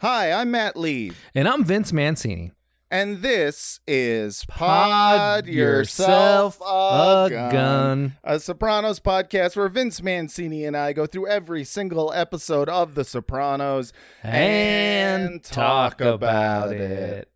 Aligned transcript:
Hi, 0.00 0.32
I'm 0.32 0.50
Matt 0.50 0.76
Lieb, 0.76 1.14
And 1.34 1.46
I'm 1.46 1.62
Vince 1.64 1.92
Mancini. 1.92 2.52
and 2.90 3.20
this 3.22 3.80
is 3.86 4.44
Pod 4.46 5.44
Pod 5.44 5.46
Yourself 5.46 6.58
a, 6.60 6.64
a 6.64 7.28
gun. 7.30 7.52
gun. 7.52 8.16
a 8.24 8.40
Sopranos 8.40 8.98
podcast 8.98 9.56
where 9.56 9.68
Vince 9.68 10.02
Mancini 10.02 10.64
and 10.64 10.74
I 10.76 10.94
go 10.94 11.04
through 11.06 11.26
every 11.28 11.64
single 11.64 12.12
episode 12.14 12.68
of 12.70 12.94
The 12.94 13.04
Sopranos 13.04 13.92
And 14.22 15.44
talk 15.44 16.00
about 16.00 16.72
it. 16.72 17.28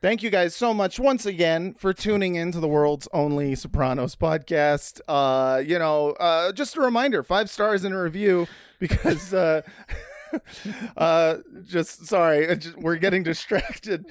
Thank 0.00 0.22
you 0.22 0.30
guys 0.30 0.54
so 0.54 0.72
much 0.72 1.00
once 1.00 1.26
again 1.26 1.74
for 1.74 1.92
tuning 1.92 2.36
in 2.36 2.52
to 2.52 2.60
the 2.60 2.68
world's 2.68 3.08
only 3.12 3.56
Sopranos 3.56 4.14
podcast. 4.14 5.00
Uh, 5.08 5.60
you 5.66 5.78
know, 5.80 6.10
uh, 6.20 6.52
just 6.52 6.76
a 6.76 6.80
reminder, 6.80 7.24
five 7.24 7.50
stars 7.50 7.84
in 7.84 7.92
a 7.92 8.00
review 8.00 8.46
because 8.78 9.34
uh, 9.34 9.62
uh, 10.96 11.36
just 11.64 12.06
sorry, 12.06 12.56
just- 12.56 12.76
we're 12.76 12.96
getting 12.96 13.22
distracted 13.22 14.06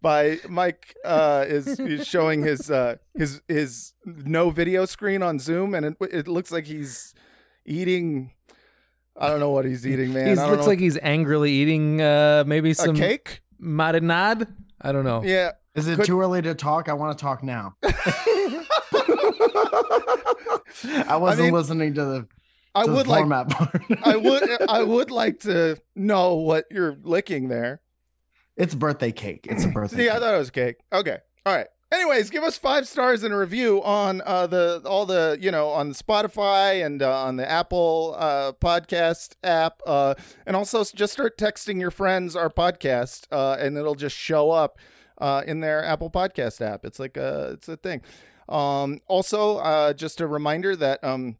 by 0.00 0.38
Mike 0.48 0.94
uh, 1.04 1.44
is, 1.48 1.78
is 1.80 2.06
showing 2.06 2.42
his 2.42 2.70
uh, 2.70 2.96
his 3.14 3.40
his 3.48 3.92
no 4.04 4.50
video 4.50 4.84
screen 4.86 5.22
on 5.22 5.38
Zoom, 5.38 5.74
and 5.74 5.84
it, 5.86 5.96
it 6.12 6.28
looks 6.28 6.50
like 6.52 6.66
he's 6.66 7.14
eating. 7.66 8.32
I 9.20 9.28
don't 9.28 9.40
know 9.40 9.50
what 9.50 9.64
he's 9.64 9.84
eating, 9.86 10.12
man. 10.12 10.28
He 10.28 10.34
looks 10.36 10.62
know. 10.62 10.66
like 10.66 10.78
he's 10.78 10.96
angrily 11.02 11.50
eating 11.50 12.00
uh, 12.00 12.44
maybe 12.46 12.70
a 12.70 12.74
some 12.74 12.94
cake. 12.94 13.40
marinade. 13.60 14.46
I 14.80 14.92
don't 14.92 15.02
know. 15.04 15.24
Yeah, 15.24 15.50
Is 15.74 15.88
it 15.88 15.96
Could- 15.96 16.06
too 16.06 16.20
early 16.20 16.40
to 16.42 16.54
talk? 16.54 16.88
I 16.88 16.92
want 16.92 17.18
to 17.18 17.20
talk 17.22 17.42
now. 17.42 17.74
I 21.06 21.16
wasn't 21.16 21.46
mean, 21.46 21.54
listening 21.54 21.94
to 21.94 22.04
the, 22.04 22.28
I 22.78 22.84
would 22.86 23.06
like. 23.06 23.26
I 24.02 24.16
would 24.16 24.70
I 24.70 24.82
would 24.82 25.10
like 25.10 25.40
to 25.40 25.80
know 25.94 26.34
what 26.34 26.66
you're 26.70 26.96
licking 27.02 27.48
there. 27.48 27.80
It's 28.56 28.74
birthday 28.74 29.12
cake. 29.12 29.46
It's 29.48 29.64
a 29.64 29.68
birthday. 29.68 30.08
I 30.08 30.12
cake. 30.12 30.20
thought 30.22 30.34
it 30.34 30.38
was 30.38 30.50
cake. 30.50 30.76
Okay. 30.92 31.18
All 31.46 31.54
right. 31.54 31.66
Anyways, 31.90 32.28
give 32.28 32.42
us 32.42 32.58
five 32.58 32.86
stars 32.86 33.24
in 33.24 33.32
a 33.32 33.38
review 33.38 33.82
on 33.82 34.20
uh, 34.26 34.46
the 34.46 34.82
all 34.84 35.06
the 35.06 35.38
you 35.40 35.50
know 35.50 35.68
on 35.68 35.92
Spotify 35.94 36.84
and 36.84 37.00
uh, 37.02 37.22
on 37.22 37.36
the 37.36 37.50
Apple 37.50 38.14
uh, 38.18 38.52
podcast 38.52 39.36
app, 39.42 39.80
uh, 39.86 40.14
and 40.46 40.54
also 40.54 40.84
just 40.84 41.14
start 41.14 41.38
texting 41.38 41.80
your 41.80 41.90
friends 41.90 42.36
our 42.36 42.50
podcast, 42.50 43.26
uh, 43.32 43.56
and 43.58 43.78
it'll 43.78 43.94
just 43.94 44.16
show 44.16 44.50
up 44.50 44.78
uh, 45.16 45.42
in 45.46 45.60
their 45.60 45.82
Apple 45.82 46.10
Podcast 46.10 46.60
app. 46.60 46.84
It's 46.84 46.98
like 46.98 47.16
a 47.16 47.52
it's 47.54 47.68
a 47.68 47.78
thing. 47.78 48.02
Um, 48.50 49.00
also, 49.06 49.56
uh, 49.58 49.92
just 49.94 50.20
a 50.20 50.26
reminder 50.26 50.76
that 50.76 51.02
um, 51.02 51.36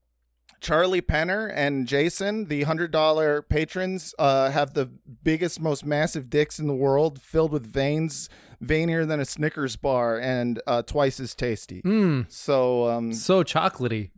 Charlie 0.60 1.02
Penner 1.02 1.50
and 1.54 1.86
Jason, 1.86 2.46
the 2.46 2.62
hundred 2.64 2.90
dollar 2.90 3.42
patrons, 3.42 4.14
uh, 4.18 4.50
have 4.50 4.74
the 4.74 4.86
biggest, 5.22 5.60
most 5.60 5.84
massive 5.86 6.28
dicks 6.28 6.58
in 6.58 6.66
the 6.66 6.74
world, 6.74 7.20
filled 7.22 7.52
with 7.52 7.66
veins, 7.72 8.28
veinier 8.62 9.06
than 9.06 9.20
a 9.20 9.24
Snickers 9.24 9.76
bar, 9.76 10.18
and 10.18 10.60
uh, 10.66 10.82
twice 10.82 11.20
as 11.20 11.34
tasty. 11.34 11.80
Mmm, 11.82 12.30
So, 12.30 12.88
um, 12.88 13.12
so 13.12 13.44
chocolatey. 13.44 14.10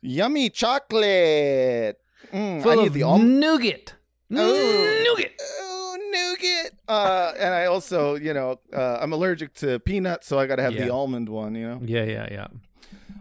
yummy 0.00 0.50
chocolate. 0.50 2.00
Mm, 2.32 2.60
I 2.60 2.62
Full 2.62 2.76
need 2.76 2.86
of 2.88 2.92
the 2.94 3.02
almond. 3.02 3.40
nougat. 3.40 3.94
Oh. 4.30 5.04
Nougat. 5.04 5.32
Oh, 5.60 5.96
nougat. 6.12 6.72
Uh, 6.86 7.32
and 7.38 7.54
I 7.54 7.66
also, 7.66 8.16
you 8.16 8.34
know, 8.34 8.60
uh, 8.72 8.98
I'm 9.00 9.12
allergic 9.12 9.54
to 9.54 9.78
peanuts, 9.78 10.26
so 10.26 10.38
I 10.38 10.46
got 10.46 10.56
to 10.56 10.62
have 10.62 10.74
the 10.74 10.90
almond 10.90 11.28
one. 11.28 11.54
You 11.54 11.68
know. 11.68 11.80
Yeah, 11.84 12.04
yeah, 12.04 12.28
yeah. 12.30 12.46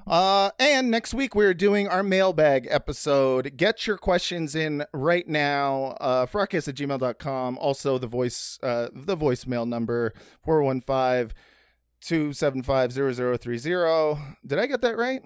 Uh, 0.06 0.52
and 0.58 0.90
next 0.90 1.14
week 1.14 1.36
we're 1.36 1.54
doing 1.54 1.88
our 1.88 2.02
mailbag 2.02 2.68
episode. 2.70 3.58
Get 3.58 3.86
your 3.86 3.98
questions 3.98 4.56
in 4.56 4.86
right 4.94 5.28
now. 5.28 5.98
Uh, 6.00 6.26
frotcast 6.26 6.70
at 6.70 6.76
gmail.com. 6.76 7.58
Also 7.58 7.98
the 7.98 8.08
voice, 8.08 8.58
uh, 8.64 8.88
the 8.94 9.18
voicemail 9.18 9.68
number 9.68 10.14
415 10.46 11.36
275 12.02 12.94
0030. 12.94 14.22
Did 14.46 14.60
I 14.60 14.66
get 14.66 14.82
that 14.82 14.98
right? 14.98 15.22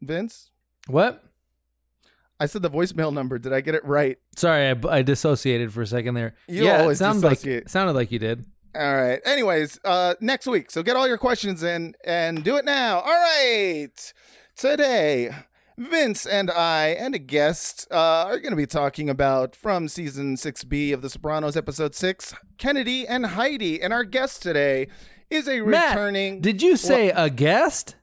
Vince? 0.00 0.50
What? 0.86 1.22
I 2.40 2.46
said 2.46 2.62
the 2.62 2.70
voicemail 2.70 3.12
number. 3.12 3.38
Did 3.38 3.52
I 3.52 3.60
get 3.60 3.74
it 3.74 3.84
right? 3.84 4.18
Sorry, 4.34 4.68
I, 4.68 4.76
I 4.88 5.02
dissociated 5.02 5.72
for 5.72 5.82
a 5.82 5.86
second 5.86 6.14
there. 6.14 6.34
You 6.48 6.64
yeah, 6.64 6.80
always 6.80 6.96
it 6.96 7.04
sounded 7.04 7.22
like 7.24 7.38
dissociate. 7.38 7.70
sounded 7.70 7.92
like 7.92 8.10
you 8.10 8.18
did. 8.18 8.46
All 8.74 8.94
right. 8.96 9.20
Anyways, 9.24 9.78
uh, 9.84 10.14
next 10.20 10.46
week. 10.46 10.70
So 10.70 10.82
get 10.82 10.96
all 10.96 11.06
your 11.06 11.18
questions 11.18 11.62
in 11.62 11.94
and 12.04 12.42
do 12.42 12.56
it 12.56 12.64
now. 12.64 13.00
All 13.00 13.10
right. 13.12 14.12
Today, 14.56 15.30
Vince 15.76 16.24
and 16.24 16.50
I 16.50 16.88
and 16.88 17.14
a 17.14 17.18
guest 17.18 17.86
uh, 17.90 18.24
are 18.26 18.38
going 18.38 18.52
to 18.52 18.56
be 18.56 18.66
talking 18.66 19.10
about 19.10 19.54
from 19.54 19.88
season 19.88 20.36
6B 20.36 20.94
of 20.94 21.02
The 21.02 21.10
Sopranos, 21.10 21.56
episode 21.56 21.94
6, 21.94 22.34
Kennedy 22.56 23.06
and 23.06 23.26
Heidi. 23.26 23.80
And 23.82 23.92
our 23.92 24.04
guest 24.04 24.42
today 24.42 24.88
is 25.28 25.46
a 25.48 25.60
Matt, 25.60 25.90
returning. 25.90 26.40
Did 26.40 26.62
you 26.62 26.76
say 26.76 27.10
a 27.10 27.28
guest? 27.28 27.96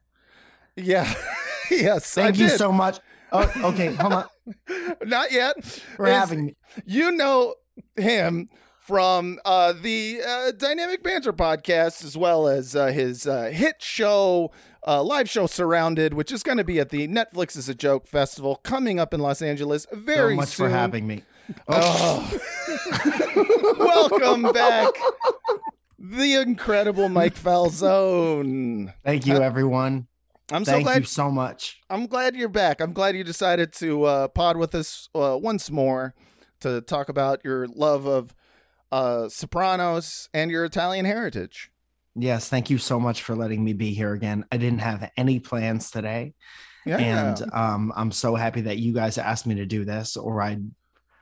Yeah. 0.76 1.12
yes. 1.72 2.16
I 2.16 2.24
Thank 2.26 2.38
you 2.38 2.48
did. 2.50 2.58
so 2.60 2.72
much. 2.72 3.00
Oh, 3.32 3.52
okay, 3.74 3.94
hold 3.94 4.14
on. 4.14 4.26
Not 5.06 5.32
yet. 5.32 5.56
We're 5.98 6.08
Is- 6.08 6.16
having 6.16 6.56
you 6.86 7.12
know 7.12 7.56
him 7.96 8.50
from 8.90 9.38
uh, 9.46 9.72
the 9.72 10.20
uh, 10.28 10.52
Dynamic 10.52 11.04
Banter 11.04 11.32
podcast, 11.32 12.04
as 12.04 12.18
well 12.18 12.48
as 12.48 12.76
uh, 12.76 12.88
his 12.88 13.28
uh, 13.28 13.52
hit 13.54 13.84
show, 13.84 14.52
uh, 14.88 15.04
live 15.04 15.30
show 15.30 15.46
Surrounded, 15.46 16.16
which 16.16 16.32
is 16.32 16.42
going 16.42 16.58
to 16.58 16.64
be 16.64 16.80
at 16.80 16.90
the 16.90 17.08
Netflix 17.08 17.56
is 17.56 17.70
a 17.70 17.76
Joke 17.76 18.08
Festival 18.08 18.56
coming 18.56 19.00
up 19.00 19.14
in 19.14 19.20
Los 19.20 19.44
Angeles 19.44 19.86
very 19.94 20.34
so 20.34 20.38
much 20.38 20.50
soon. 20.50 20.66
for 20.66 20.70
having 20.72 21.06
me. 21.06 21.24
Oh. 21.68 22.40
Welcome 23.78 24.52
back, 24.52 24.90
the 25.98 26.36
incredible 26.42 27.10
Mike 27.10 27.36
Falzone. 27.44 28.94
Thank 29.04 29.26
you, 29.26 29.36
everyone. 29.36 30.08
I'm 30.52 30.66
so 30.66 30.74
Thank 30.74 30.86
glad 30.86 31.00
you 31.02 31.06
so 31.06 31.30
much. 31.32 31.80
I'm 31.90 32.06
glad 32.06 32.36
you're 32.36 32.50
back. 32.50 32.82
I'm 32.82 32.94
glad 32.94 33.16
you 33.16 33.24
decided 33.24 33.74
to 33.74 34.04
uh, 34.04 34.28
pod 34.28 34.58
with 34.58 34.74
us 34.74 35.10
uh, 35.16 35.38
once 35.42 35.72
more 35.72 36.14
to 36.62 36.82
talk 36.82 37.10
about 37.10 37.42
your 37.44 37.68
love 37.68 38.06
of 38.06 38.36
uh, 38.92 39.30
Sopranos 39.30 40.30
and 40.34 40.50
your 40.52 40.66
Italian 40.66 41.06
heritage. 41.06 41.72
Yes, 42.16 42.50
thank 42.50 42.70
you 42.70 42.78
so 42.78 43.00
much 43.00 43.22
for 43.24 43.36
letting 43.36 43.64
me 43.64 43.74
be 43.74 43.94
here 43.94 44.14
again. 44.14 44.46
I 44.52 44.58
didn't 44.58 44.80
have 44.80 45.10
any 45.16 45.40
plans 45.40 45.92
today, 45.92 46.34
Yeah. 46.86 46.98
and 46.98 47.54
um, 47.54 47.94
I'm 47.96 48.12
so 48.12 48.36
happy 48.36 48.62
that 48.62 48.78
you 48.78 48.94
guys 48.94 49.18
asked 49.18 49.46
me 49.46 49.56
to 49.56 49.66
do 49.66 49.86
this, 49.86 50.18
or 50.18 50.42
I'd 50.42 50.70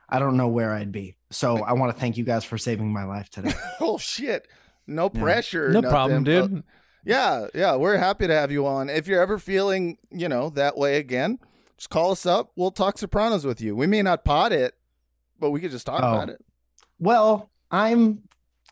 I 0.08 0.18
don't 0.18 0.38
know 0.38 0.48
where 0.48 0.72
I'd 0.72 0.90
be. 0.90 1.16
So 1.30 1.58
I 1.62 1.74
want 1.74 1.94
to 1.94 2.00
thank 2.00 2.16
you 2.16 2.24
guys 2.24 2.42
for 2.42 2.56
saving 2.56 2.90
my 2.92 3.04
life 3.04 3.28
today. 3.28 3.52
oh 3.80 3.98
shit. 3.98 4.48
No 4.86 5.10
Yeah. 5.12 5.20
pressure. 5.20 5.68
No 5.68 5.80
nothing, 5.80 5.90
problem, 5.90 6.24
but- 6.24 6.30
dude. 6.50 6.62
yeah, 7.04 7.46
yeah. 7.54 7.76
We're 7.76 7.98
happy 7.98 8.26
to 8.26 8.32
have 8.34 8.50
you 8.50 8.66
on. 8.66 8.88
If 8.88 9.06
you're 9.06 9.20
ever 9.20 9.38
feeling, 9.38 9.98
you 10.10 10.28
know, 10.28 10.48
that 10.50 10.78
way 10.78 10.96
again, 10.96 11.38
just 11.76 11.90
call 11.90 12.10
us 12.12 12.24
up. 12.24 12.50
We'll 12.56 12.70
talk 12.70 12.96
Sopranos 12.96 13.44
with 13.44 13.60
you. 13.60 13.76
We 13.76 13.86
may 13.86 14.00
not 14.00 14.24
pod 14.24 14.52
it, 14.52 14.74
but 15.38 15.50
we 15.50 15.60
could 15.60 15.70
just 15.70 15.84
talk 15.86 16.00
Oh. 16.02 16.08
about 16.14 16.30
it. 16.30 16.42
Well, 16.98 17.50
I'm, 17.70 18.22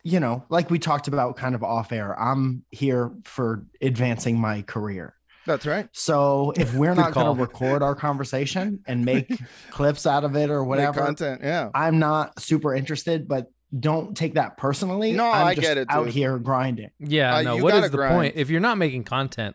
you 0.02 0.20
know, 0.20 0.44
like 0.48 0.70
we 0.70 0.78
talked 0.78 1.08
about 1.08 1.37
kind 1.37 1.54
of 1.54 1.62
off 1.62 1.93
air, 1.93 2.19
I'm 2.19 2.64
here 2.70 3.10
for 3.25 3.64
advancing 3.81 4.38
my 4.38 4.62
career. 4.62 5.14
That's 5.46 5.64
right. 5.66 5.88
So 5.93 6.52
if 6.56 6.75
we're 6.75 6.94
not 6.94 7.12
going 7.12 7.37
to 7.37 7.40
record 7.40 7.81
our 7.82 7.94
conversation 7.94 8.81
and 8.87 9.04
make 9.04 9.31
clips 9.70 10.04
out 10.06 10.25
of 10.25 10.34
it 10.37 10.50
or 10.50 10.60
Make 10.62 10.69
whatever, 10.69 11.00
content. 11.04 11.40
Yeah. 11.44 11.70
I'm 11.72 11.98
not 12.00 12.40
super 12.40 12.75
interested. 12.75 13.28
But 13.28 13.50
don't 13.78 14.16
take 14.16 14.34
that 14.34 14.56
personally. 14.56 15.12
No, 15.12 15.25
I'm 15.26 15.46
I 15.48 15.54
just 15.54 15.66
get 15.66 15.76
it, 15.78 15.87
Out 15.88 16.06
dude. 16.06 16.14
here 16.14 16.38
grinding. 16.38 16.90
Yeah, 16.98 17.37
Uh, 17.37 17.43
no. 17.43 17.56
you 17.56 17.62
What 17.62 17.72
gotta 17.75 17.84
is 17.87 17.90
the 17.93 17.96
grind. 17.96 18.14
point? 18.14 18.34
If 18.37 18.50
you're 18.50 18.60
not 18.60 18.76
making 18.78 19.04
content, 19.04 19.54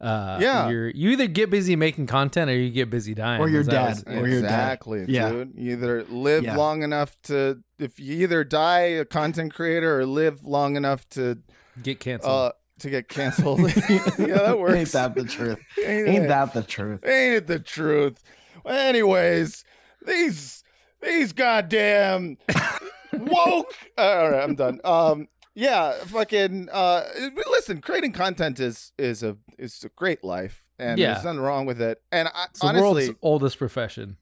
uh, 0.00 0.38
Yeah. 0.40 0.68
you're 0.68 0.88
you 0.90 1.10
either 1.10 1.26
get 1.26 1.50
busy 1.50 1.74
making 1.76 2.06
content 2.06 2.50
or 2.50 2.54
you 2.56 2.70
get 2.70 2.88
busy 2.90 3.14
dying. 3.14 3.40
Or 3.40 3.48
you're 3.48 3.62
dead. 3.64 3.96
what's- 3.96 4.02
Or 4.06 4.28
you're 4.28 4.40
dead. 4.42 4.44
exactly, 4.44 5.04
Yeah. 5.08 5.30
dude. 5.30 5.52
You 5.56 5.72
either 5.72 6.04
live 6.04 6.44
Yeah. 6.44 6.56
long 6.56 6.82
enough 6.82 7.16
to, 7.24 7.58
if 7.78 7.98
you 7.98 8.14
either 8.22 8.44
die 8.44 8.80
a 9.00 9.04
content 9.04 9.54
creator 9.54 9.98
or 10.00 10.06
live 10.06 10.44
long 10.44 10.76
enough 10.76 11.08
to, 11.10 11.38
Get 11.82 12.00
canceled. 12.00 12.32
uh, 12.32 12.52
to 12.80 12.90
get 12.90 13.08
canceled. 13.08 13.60
yeah, 13.88 14.38
that 14.38 14.56
works. 14.58 14.74
Ain't 14.74 14.92
that 14.92 15.14
the 15.16 15.24
truth? 15.24 15.58
Ain't 15.84 16.08
Ain't 16.08 16.24
it? 16.24 16.28
that 16.28 16.52
the 16.54 16.62
truth? 16.62 17.00
Ain't 17.04 17.34
it 17.34 17.46
the 17.48 17.58
truth? 17.58 18.22
Well, 18.64 18.76
anyways, 18.78 19.64
these 20.06 20.62
these 21.02 21.32
goddamn 21.32 22.36
woke. 23.12 23.74
all 23.96 24.30
right, 24.30 24.42
I'm 24.42 24.54
done. 24.54 24.80
Um, 24.84 25.28
yeah, 25.58 25.92
fucking. 26.04 26.68
Uh, 26.70 27.02
listen, 27.50 27.80
creating 27.80 28.12
content 28.12 28.60
is 28.60 28.92
is 28.96 29.24
a 29.24 29.36
is 29.58 29.82
a 29.84 29.88
great 29.90 30.22
life, 30.22 30.68
and 30.78 30.98
Yeah. 30.98 31.14
there's 31.14 31.24
nothing 31.24 31.40
wrong 31.40 31.66
with 31.66 31.82
it. 31.82 32.00
And 32.12 32.28
I, 32.28 32.44
it's 32.50 32.60
the 32.60 32.72
world's 32.72 33.10
oldest 33.22 33.58
profession. 33.58 34.16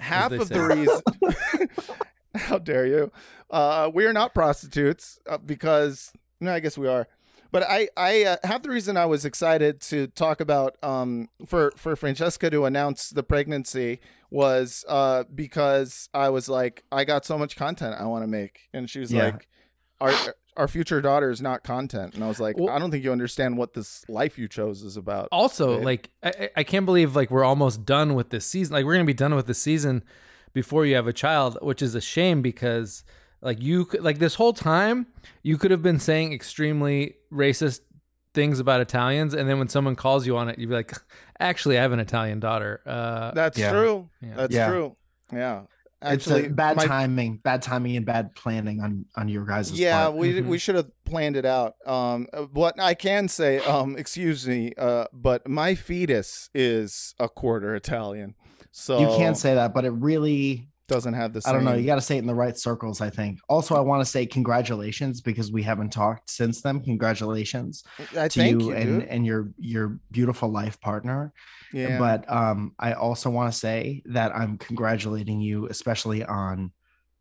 half 0.00 0.32
of 0.32 0.48
say. 0.48 0.54
the 0.54 0.62
reason. 0.66 1.68
how 2.34 2.58
dare 2.58 2.86
you? 2.86 3.12
Uh, 3.50 3.88
we 3.92 4.04
are 4.04 4.12
not 4.12 4.34
prostitutes 4.34 5.18
uh, 5.28 5.38
because 5.38 6.12
no, 6.40 6.52
I 6.52 6.58
guess 6.60 6.76
we 6.76 6.88
are. 6.88 7.06
But 7.52 7.64
I, 7.68 7.88
I 7.96 8.24
uh, 8.24 8.36
half 8.44 8.62
the 8.62 8.70
reason 8.70 8.96
I 8.96 9.06
was 9.06 9.24
excited 9.24 9.80
to 9.82 10.08
talk 10.08 10.40
about 10.40 10.76
um 10.82 11.28
for 11.46 11.72
for 11.76 11.94
Francesca 11.96 12.50
to 12.50 12.64
announce 12.64 13.10
the 13.10 13.22
pregnancy 13.22 14.00
was 14.30 14.84
uh 14.88 15.24
because 15.34 16.08
I 16.14 16.30
was 16.30 16.48
like 16.48 16.82
I 16.90 17.04
got 17.04 17.24
so 17.24 17.38
much 17.38 17.54
content 17.56 17.94
I 17.98 18.06
want 18.06 18.24
to 18.24 18.28
make, 18.28 18.68
and 18.72 18.90
she 18.90 18.98
was 19.00 19.12
Yeah. 19.12 19.24
like, 19.26 19.48
our 20.00 20.12
our 20.60 20.68
future 20.68 21.00
daughter 21.00 21.30
is 21.30 21.40
not 21.42 21.62
content, 21.64 22.14
and 22.14 22.22
I 22.22 22.28
was 22.28 22.38
like, 22.38 22.56
Well- 22.58 22.70
I 22.70 22.78
don't 22.78 22.90
think 22.90 23.02
you 23.02 23.12
understand 23.12 23.56
what 23.58 23.72
this 23.74 24.04
life 24.08 24.38
you 24.38 24.46
chose 24.46 24.82
is 24.82 24.96
about. 24.96 25.28
Also, 25.32 25.76
Right. 25.76 25.84
like 25.84 26.10
I, 26.22 26.28
I- 26.28 26.50
I 26.58 26.62
can't 26.64 26.86
believe 26.86 27.16
like 27.16 27.30
we're 27.30 27.44
almost 27.44 27.84
done 27.84 28.14
with 28.14 28.30
this 28.30 28.44
season. 28.46 28.74
Like 28.74 28.84
we're 28.84 28.94
gonna 28.94 29.04
be 29.04 29.14
done 29.14 29.34
with 29.34 29.46
the 29.46 29.54
season 29.54 30.04
before 30.52 30.86
you 30.86 30.94
have 30.96 31.06
a 31.06 31.12
child, 31.12 31.58
which 31.62 31.80
is 31.82 31.94
a 31.94 32.00
shame 32.00 32.42
because 32.42 33.04
like 33.42 33.60
you 33.62 33.86
could 33.86 34.02
like 34.02 34.18
this 34.18 34.34
whole 34.34 34.52
time 34.52 35.06
you 35.42 35.56
could 35.56 35.70
have 35.70 35.82
been 35.82 35.98
saying 35.98 36.32
extremely 36.32 37.14
racist 37.32 37.80
things 38.34 38.60
about 38.60 38.80
Italians, 38.80 39.34
and 39.34 39.48
then 39.48 39.58
when 39.58 39.68
someone 39.68 39.96
calls 39.96 40.26
you 40.26 40.36
on 40.36 40.48
it, 40.48 40.58
you'd 40.58 40.68
be 40.68 40.74
like, 40.74 40.92
"Actually, 41.40 41.78
I 41.78 41.82
have 41.82 41.90
an 41.92 41.98
Italian 42.00 42.38
daughter." 42.38 42.80
Uh, 42.86 43.32
That's 43.32 43.58
Yeah. 43.58 43.72
true. 43.72 44.08
Yeah. 44.20 44.34
That's 44.36 44.54
Yeah. 44.54 44.68
true. 44.68 44.96
Yeah. 45.32 45.62
It's 46.02 46.26
Actually, 46.26 46.46
a 46.46 46.50
bad 46.50 46.76
my- 46.76 46.86
timing, 46.86 47.36
bad 47.38 47.60
timing, 47.62 47.96
and 47.96 48.06
bad 48.06 48.34
planning 48.34 48.80
on 48.80 49.04
on 49.16 49.28
your 49.28 49.44
guys' 49.44 49.70
Yeah, 49.72 50.04
part. 50.06 50.16
we 50.16 50.32
Mhm. 50.40 50.46
we 50.46 50.58
should 50.58 50.74
have 50.76 50.90
planned 51.04 51.36
it 51.36 51.44
out. 51.44 51.74
Um, 51.86 52.26
what 52.52 52.80
I 52.80 52.94
can 52.94 53.28
say, 53.28 53.58
um, 53.60 53.96
excuse 53.98 54.46
me, 54.48 54.72
uh, 54.78 55.04
but 55.12 55.46
my 55.46 55.74
fetus 55.74 56.48
is 56.54 57.14
a 57.20 57.28
quarter 57.28 57.74
Italian, 57.74 58.34
so 58.72 58.98
you 59.00 59.08
can't 59.18 59.36
say 59.36 59.54
that, 59.54 59.74
but 59.74 59.84
it 59.84 59.90
really 59.90 60.69
doesn't 60.90 61.14
have 61.14 61.32
the. 61.32 61.40
Same, 61.40 61.50
I 61.50 61.56
don't 61.56 61.64
know. 61.64 61.74
You 61.74 61.86
got 61.86 61.94
to 61.94 62.00
say 62.02 62.16
it 62.16 62.18
in 62.20 62.26
the 62.26 62.34
right 62.34 62.56
circles, 62.58 63.00
I 63.00 63.08
think. 63.10 63.38
Also, 63.48 63.74
I 63.74 63.80
want 63.80 64.00
to 64.02 64.04
say 64.04 64.26
congratulations 64.26 65.20
because 65.20 65.50
we 65.50 65.62
haven't 65.62 65.90
talked 65.90 66.28
since 66.30 66.60
then. 66.60 66.80
Congratulations 66.80 67.82
I 68.16 68.28
to 68.28 68.40
thank 68.40 68.60
you, 68.60 68.68
you, 68.68 68.72
and 68.74 69.02
and 69.04 69.24
your 69.26 69.50
your 69.58 69.98
beautiful 70.10 70.50
life 70.50 70.80
partner. 70.80 71.32
yeah, 71.72 71.98
But 71.98 72.30
um, 72.30 72.74
I 72.78 72.92
also 72.92 73.30
want 73.30 73.52
to 73.52 73.58
say 73.58 74.02
that 74.06 74.34
I'm 74.34 74.58
congratulating 74.58 75.40
you, 75.40 75.66
especially 75.66 76.24
on 76.24 76.72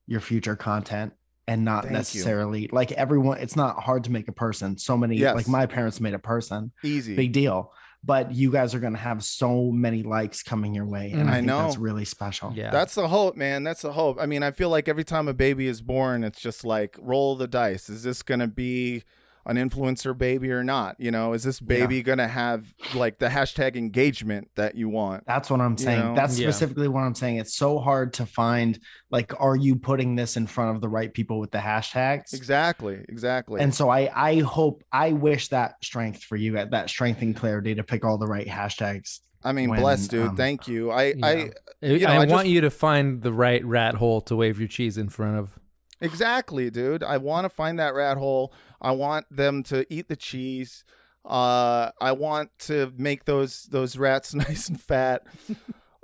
your 0.07 0.19
future 0.21 0.55
content, 0.55 1.13
and 1.47 1.63
not 1.63 1.83
Thank 1.83 1.91
you. 1.93 1.97
necessarily 1.97 2.69
like 2.71 2.91
everyone. 2.93 3.37
It's 3.39 3.55
not 3.55 3.79
hard 3.81 4.03
to 4.05 4.11
make 4.11 4.27
a 4.27 4.31
person. 4.33 4.77
So 4.77 4.97
many 4.97 5.15
Yes. 5.17 5.35
like 5.35 5.47
my 5.47 5.65
parents 5.65 5.99
made 6.01 6.13
a 6.15 6.19
person. 6.19 6.71
easy. 6.83 7.15
Big 7.15 7.31
deal. 7.31 7.71
But 8.03 8.31
you 8.33 8.49
guys 8.51 8.73
are 8.73 8.79
going 8.79 8.93
to 8.93 8.99
have 8.99 9.23
so 9.25 9.71
many 9.71 10.03
likes 10.03 10.41
coming 10.41 10.73
your 10.73 10.85
way, 10.85 11.11
and 11.11 11.23
Mm. 11.27 11.29
I, 11.29 11.31
I 11.31 11.35
think 11.35 11.47
that's 11.47 11.77
really 11.77 12.05
special. 12.05 12.53
yeah, 12.55 12.71
That's 12.71 12.95
the 12.95 13.07
hope, 13.09 13.35
man. 13.35 13.63
That's 13.65 13.81
the 13.81 13.91
hope. 13.91 14.17
I 14.21 14.25
mean, 14.25 14.41
I 14.41 14.51
feel 14.51 14.69
like 14.69 14.87
every 14.87 15.03
time 15.03 15.27
a 15.27 15.33
baby 15.33 15.67
is 15.67 15.81
born, 15.81 16.23
it's 16.23 16.39
just 16.39 16.63
like 16.63 16.95
roll 16.99 17.35
the 17.35 17.47
dice. 17.47 17.89
Is 17.89 18.03
this 18.03 18.23
gonna 18.23 18.47
be 18.47 19.03
an 19.49 19.57
influencer 19.57 20.17
baby 20.17 20.51
or 20.51 20.63
not? 20.63 20.95
You 20.99 21.11
know, 21.11 21.33
is 21.33 21.43
this 21.43 21.59
baby 21.59 22.01
gonna 22.03 22.27
have 22.27 22.63
like 22.93 23.19
the 23.19 23.27
hashtag 23.27 23.75
engagement 23.75 24.49
that 24.55 24.75
you 24.75 24.87
want? 24.89 25.25
That's 25.25 25.49
what 25.49 25.59
I'm 25.59 25.73
You 25.73 25.77
saying. 25.85 25.99
know? 25.99 26.15
That's 26.15 26.39
Yeah. 26.39 26.47
specifically 26.49 26.87
what 26.87 27.01
I'm 27.01 27.15
saying. 27.15 27.37
It's 27.37 27.55
so 27.55 27.79
hard 27.79 28.13
to 28.13 28.25
find 28.25 28.79
like 29.11 29.33
are 29.41 29.55
you 29.55 29.75
putting 29.75 30.15
this 30.15 30.37
in 30.37 30.47
front 30.47 30.75
of 30.75 30.81
the 30.81 30.87
right 30.89 31.13
people 31.13 31.39
with 31.39 31.51
the 31.51 31.57
hashtags? 31.57 32.33
Exactly, 32.33 33.03
exactly. 33.09 33.59
And 33.61 33.73
so 33.73 33.89
I 33.89 34.09
I 34.15 34.39
hope 34.41 34.83
I 34.91 35.11
wish 35.13 35.49
that 35.49 35.73
strength 35.83 36.23
for 36.23 36.35
you 36.37 36.57
at 36.57 36.71
that 36.71 36.89
strength 36.89 37.21
and 37.21 37.35
clarity 37.35 37.75
to 37.75 37.83
pick 37.83 38.05
all 38.05 38.17
the 38.17 38.27
right 38.27 38.47
hashtags. 38.47 39.19
I 39.43 39.53
mean, 39.53 39.69
when, 39.69 39.79
bless, 39.79 40.07
dude. 40.09 40.27
um, 40.27 40.35
Thank 40.35 40.67
you. 40.67 40.91
I, 40.91 41.13
Yeah. 41.13 41.25
I, 41.25 41.29
I, 41.31 41.49
you 41.81 41.99
know, 41.99 42.07
I 42.07 42.15
I 42.15 42.17
want 42.19 42.29
just- 42.31 42.47
you 42.47 42.61
to 42.61 42.69
find 42.69 43.21
the 43.21 43.31
right 43.31 43.63
rat 43.63 43.95
hole 43.95 44.19
to 44.23 44.35
wave 44.35 44.59
your 44.59 44.67
cheese 44.67 44.97
in 44.97 45.07
front 45.07 45.37
of. 45.37 45.57
Exactly, 46.01 46.69
dude. 46.69 47.03
I 47.03 47.17
want 47.17 47.45
to 47.45 47.49
find 47.49 47.79
that 47.79 47.93
rat 47.93 48.17
hole. 48.17 48.53
I 48.81 48.91
want 48.91 49.25
them 49.29 49.63
to 49.63 49.85
eat 49.93 50.07
the 50.09 50.15
cheese. 50.15 50.83
Uh, 51.25 51.91
I 52.01 52.11
want 52.13 52.49
to 52.59 52.91
make 52.97 53.25
those 53.25 53.63
those 53.63 53.97
rats 53.97 54.33
nice 54.45 54.69
and 54.69 54.79
fat. 54.79 55.23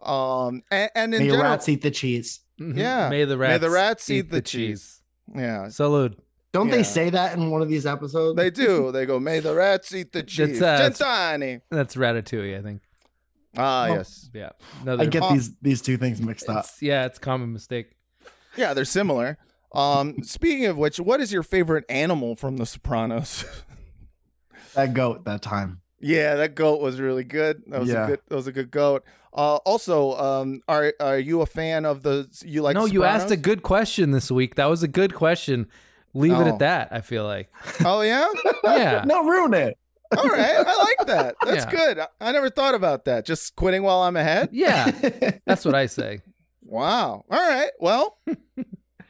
Um, 0.04 0.62
and, 0.70 0.90
and 0.96 1.14
in 1.16 1.22
May 1.24 1.28
general, 1.30 1.44
rats 1.44 1.70
eat 1.70 1.82
the 1.82 1.92
cheese. 1.92 2.42
Mhm. 2.60 2.78
Yeah. 2.78 3.10
May 3.10 3.26
the 3.26 3.36
May 3.38 3.48
rats 3.48 3.62
the 3.62 3.70
rats 3.70 4.10
eat 4.10 4.30
the 4.30 4.42
cheese. 4.42 5.02
yeah, 5.34 5.68
Salute. 5.70 6.20
Don't 6.52 6.70
Yeah. 6.70 6.76
they 6.78 6.84
say 6.84 7.10
that 7.10 7.36
in 7.38 7.50
one 7.52 7.62
of 7.62 7.68
these 7.70 7.86
episodes? 7.86 8.38
they 8.38 8.50
do. 8.50 8.92
They 8.92 9.06
go, 9.06 9.20
"May 9.20 9.40
the 9.40 9.54
rats 9.56 9.94
eat 9.94 10.12
the 10.14 10.24
cheese." 10.34 10.62
uh. 10.62 10.78
That's 11.72 11.96
Ratatouille, 11.96 12.58
I 12.58 12.62
think. 12.62 12.82
Ah, 13.58 13.88
Oh. 13.90 13.94
yes. 13.96 14.30
Yeah. 14.34 14.50
Another, 14.82 15.04
I 15.04 15.06
get 15.08 15.24
Oh. 15.24 15.34
these 15.34 15.52
these 15.62 15.82
two 15.82 15.98
things 15.98 16.22
mixed 16.22 16.48
up. 16.50 16.60
it's- 16.66 16.82
yeah, 16.82 17.06
it's 17.06 17.18
a 17.18 17.22
common 17.22 17.52
mistake. 17.52 17.92
Yeah, 18.58 18.74
they're 18.74 18.86
similar. 18.86 19.38
Um, 19.76 20.24
speaking 20.24 20.66
of 20.66 20.78
which, 20.78 21.00
what 21.00 21.20
is 21.22 21.32
your 21.34 21.44
favorite 21.44 21.86
animal 21.90 22.36
from 22.36 22.58
The 22.58 22.66
Sopranos? 22.66 23.46
That 24.76 24.94
goat 24.94 25.24
that 25.26 25.42
time. 25.42 25.82
Yeah, 26.00 26.36
that 26.36 26.56
goat 26.56 26.82
was 26.82 27.00
really 27.00 27.24
good. 27.24 27.64
That 27.68 27.80
was 27.80 27.90
Yeah. 27.90 28.04
a 28.04 28.08
good. 28.08 28.20
That 28.28 28.36
was 28.36 28.48
a 28.48 28.52
good 28.52 28.72
goat. 28.72 29.04
Uh, 29.34 29.56
also, 29.58 30.14
um, 30.18 30.62
are 30.68 30.94
are 31.00 31.18
you 31.20 31.42
a 31.42 31.46
fan 31.46 31.86
of 31.86 32.04
the? 32.04 32.28
You 32.46 32.62
like? 32.62 32.76
no, 32.76 32.86
you 32.86 33.04
asked 33.04 33.32
a 33.32 33.38
good 33.38 33.64
question 33.64 34.12
this 34.12 34.30
week. 34.32 34.56
That 34.56 34.66
was 34.66 34.84
a 34.84 34.88
good 34.88 35.14
question. 35.16 35.68
Leave 36.14 36.34
it 36.34 36.36
Oh. 36.36 36.48
at 36.48 36.60
that, 36.60 36.90
I 36.92 37.02
feel 37.02 37.26
like. 37.26 37.50
Oh 37.86 38.02
yeah. 38.02 38.28
Yeah. 38.64 39.04
no, 39.08 39.26
ruin 39.26 39.54
it. 39.54 39.78
All 40.18 40.28
right, 40.30 40.56
I 40.66 40.84
like 40.98 41.08
that. 41.08 41.36
That's 41.46 41.66
Yeah. 41.66 41.72
good. 41.72 42.00
I- 42.00 42.08
I 42.22 42.32
never 42.32 42.50
thought 42.50 42.76
about 42.76 43.06
that. 43.06 43.26
Just 43.26 43.56
quitting 43.56 43.84
while 43.84 44.02
I'm 44.02 44.16
ahead. 44.16 44.50
Yeah. 44.52 44.92
That's 45.46 45.66
what 45.66 45.76
I 45.76 45.88
say. 45.88 46.22
Wow. 46.64 47.26
All 47.30 47.38
right. 47.40 47.72
Well, 47.80 48.18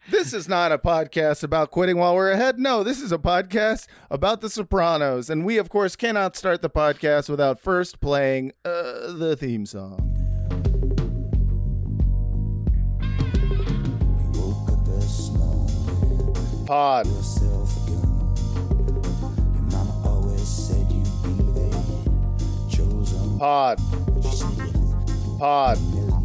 this 0.09 0.33
is 0.33 0.47
not 0.47 0.71
a 0.71 0.77
podcast 0.77 1.43
about 1.43 1.71
quitting 1.71 1.97
while 1.97 2.15
we're 2.15 2.31
ahead. 2.31 2.59
No, 2.59 2.83
this 2.83 3.01
is 3.01 3.11
a 3.11 3.17
podcast 3.17 3.87
about 4.09 4.41
The 4.41 4.49
Sopranos, 4.49 5.29
and 5.29 5.45
we, 5.45 5.57
of 5.57 5.69
course, 5.69 5.95
cannot 5.95 6.35
start 6.35 6.61
the 6.61 6.69
podcast 6.69 7.29
without 7.29 7.59
first 7.59 7.99
playing 7.99 8.51
uh, 8.63 9.13
the 9.13 9.35
theme 9.39 9.65
song. 9.65 10.11
Pod. 16.67 17.05
yourself 17.05 17.87
a 25.39 26.24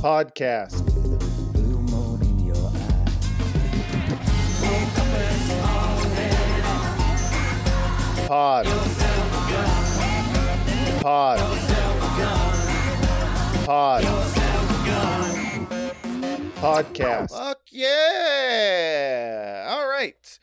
Podcast. 0.00 0.80
Pod. 8.26 8.64
Pod. 11.02 11.38
Pod. 13.66 14.04
Podcast. 16.54 17.30
Fuck 17.30 17.60
yeah. 17.70 19.66
All 19.68 19.86
right. 19.86 20.38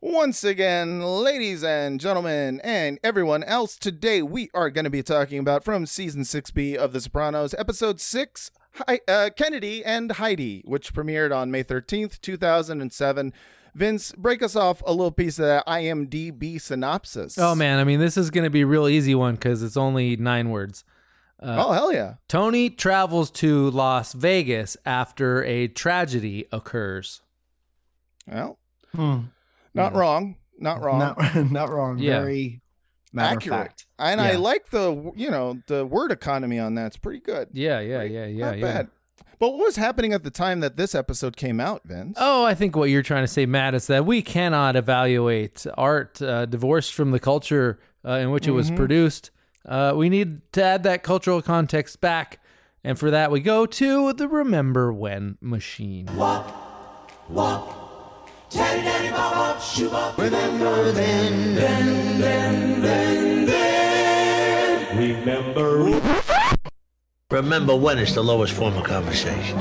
Once 0.00 0.42
again, 0.42 1.00
ladies 1.00 1.62
and 1.62 2.00
gentlemen, 2.00 2.60
and 2.64 2.98
everyone 3.04 3.44
else, 3.44 3.76
today 3.76 4.20
we 4.20 4.50
are 4.52 4.68
going 4.68 4.84
to 4.84 4.90
be 4.90 5.02
talking 5.04 5.38
about 5.38 5.62
from 5.62 5.86
season 5.86 6.22
6B 6.22 6.74
of 6.74 6.92
The 6.92 7.00
Sopranos, 7.00 7.54
episode 7.56 8.00
6, 8.00 8.50
Hi- 8.86 9.00
uh, 9.08 9.30
Kennedy 9.36 9.84
and 9.84 10.12
Heidi, 10.12 10.62
which 10.66 10.92
premiered 10.92 11.34
on 11.34 11.50
May 11.50 11.64
13th, 11.64 12.20
2007. 12.20 13.32
Vince, 13.74 14.12
break 14.12 14.42
us 14.42 14.56
off 14.56 14.82
a 14.86 14.90
little 14.90 15.10
piece 15.12 15.38
of 15.38 15.44
that 15.46 15.66
IMDb 15.66 16.60
synopsis. 16.60 17.36
Oh 17.38 17.54
man, 17.54 17.78
I 17.78 17.84
mean, 17.84 18.00
this 18.00 18.16
is 18.16 18.30
gonna 18.30 18.48
be 18.50 18.62
a 18.62 18.66
real 18.66 18.88
easy 18.88 19.14
one 19.14 19.34
because 19.34 19.62
it's 19.62 19.76
only 19.76 20.16
nine 20.16 20.48
words. 20.50 20.82
oh 21.42 21.72
hell 21.72 21.92
yeah! 21.92 22.14
Tony 22.28 22.70
travels 22.70 23.30
to 23.32 23.70
Las 23.70 24.14
Vegas 24.14 24.76
after 24.86 25.44
a 25.44 25.68
tragedy 25.68 26.46
occurs. 26.52 27.20
Well, 28.26 28.58
Hmm. 28.94 29.18
not 29.74 29.94
wrong, 29.94 30.36
not 30.58 30.80
wrong. 30.82 30.98
Not, 30.98 31.34
not 31.52 31.68
wrong. 31.68 31.98
Yeah. 31.98 32.20
Very 32.20 32.42
matter 32.44 32.65
Accurate. 33.24 33.60
of 33.60 33.66
fact. 33.66 33.86
And 33.98 34.20
I 34.20 34.36
like 34.36 34.70
the 34.70 35.12
you 35.16 35.30
know 35.30 35.60
the 35.66 35.86
word 35.86 36.12
economy 36.12 36.58
on 36.58 36.74
that. 36.74 36.86
It's 36.86 36.96
pretty 36.96 37.20
good. 37.20 37.48
Yeah, 37.52 37.80
yeah, 37.80 38.02
yeah, 38.02 38.26
yeah, 38.26 38.46
not 38.46 38.58
yeah. 38.58 38.64
bad. 38.64 38.88
But 39.38 39.50
what 39.50 39.66
was 39.66 39.76
happening 39.76 40.14
at 40.14 40.22
the 40.22 40.30
time 40.30 40.60
that 40.60 40.76
this 40.76 40.94
episode 40.94 41.36
came 41.36 41.60
out, 41.60 41.82
Vince? 41.84 42.16
Oh, 42.18 42.44
I 42.44 42.54
think 42.54 42.74
what 42.74 42.88
you're 42.88 43.02
trying 43.02 43.22
to 43.22 43.28
say, 43.28 43.44
Matt, 43.44 43.74
is 43.74 43.86
that 43.86 44.06
we 44.06 44.22
cannot 44.22 44.76
evaluate 44.76 45.66
art 45.76 46.22
uh, 46.22 46.46
divorced 46.46 46.94
from 46.94 47.10
the 47.10 47.20
culture 47.20 47.78
uh, 48.04 48.12
in 48.12 48.30
which 48.30 48.46
it 48.46 48.52
was 48.52 48.70
produced. 48.70 49.30
Uh, 49.66 49.92
we 49.94 50.08
need 50.08 50.40
to 50.52 50.62
add 50.62 50.84
that 50.84 51.02
cultural 51.02 51.42
context 51.42 52.00
back. 52.00 52.40
And 52.82 52.98
for 52.98 53.10
that, 53.10 53.30
we 53.30 53.40
go 53.40 53.66
to 53.66 54.12
the 54.12 54.28
Remember 54.28 54.92
When 54.92 55.38
machine. 55.40 56.06
Remember 60.18 60.92
then, 60.92 61.54
then, 61.54 62.20
then, 62.20 62.80
then, 62.80 63.44
then. 63.46 64.96
Remember. 64.98 66.00
Remember 67.30 67.74
when 67.76 67.98
is 67.98 68.14
the 68.14 68.22
lowest 68.22 68.52
form 68.52 68.76
of 68.76 68.84
conversation. 68.84 69.58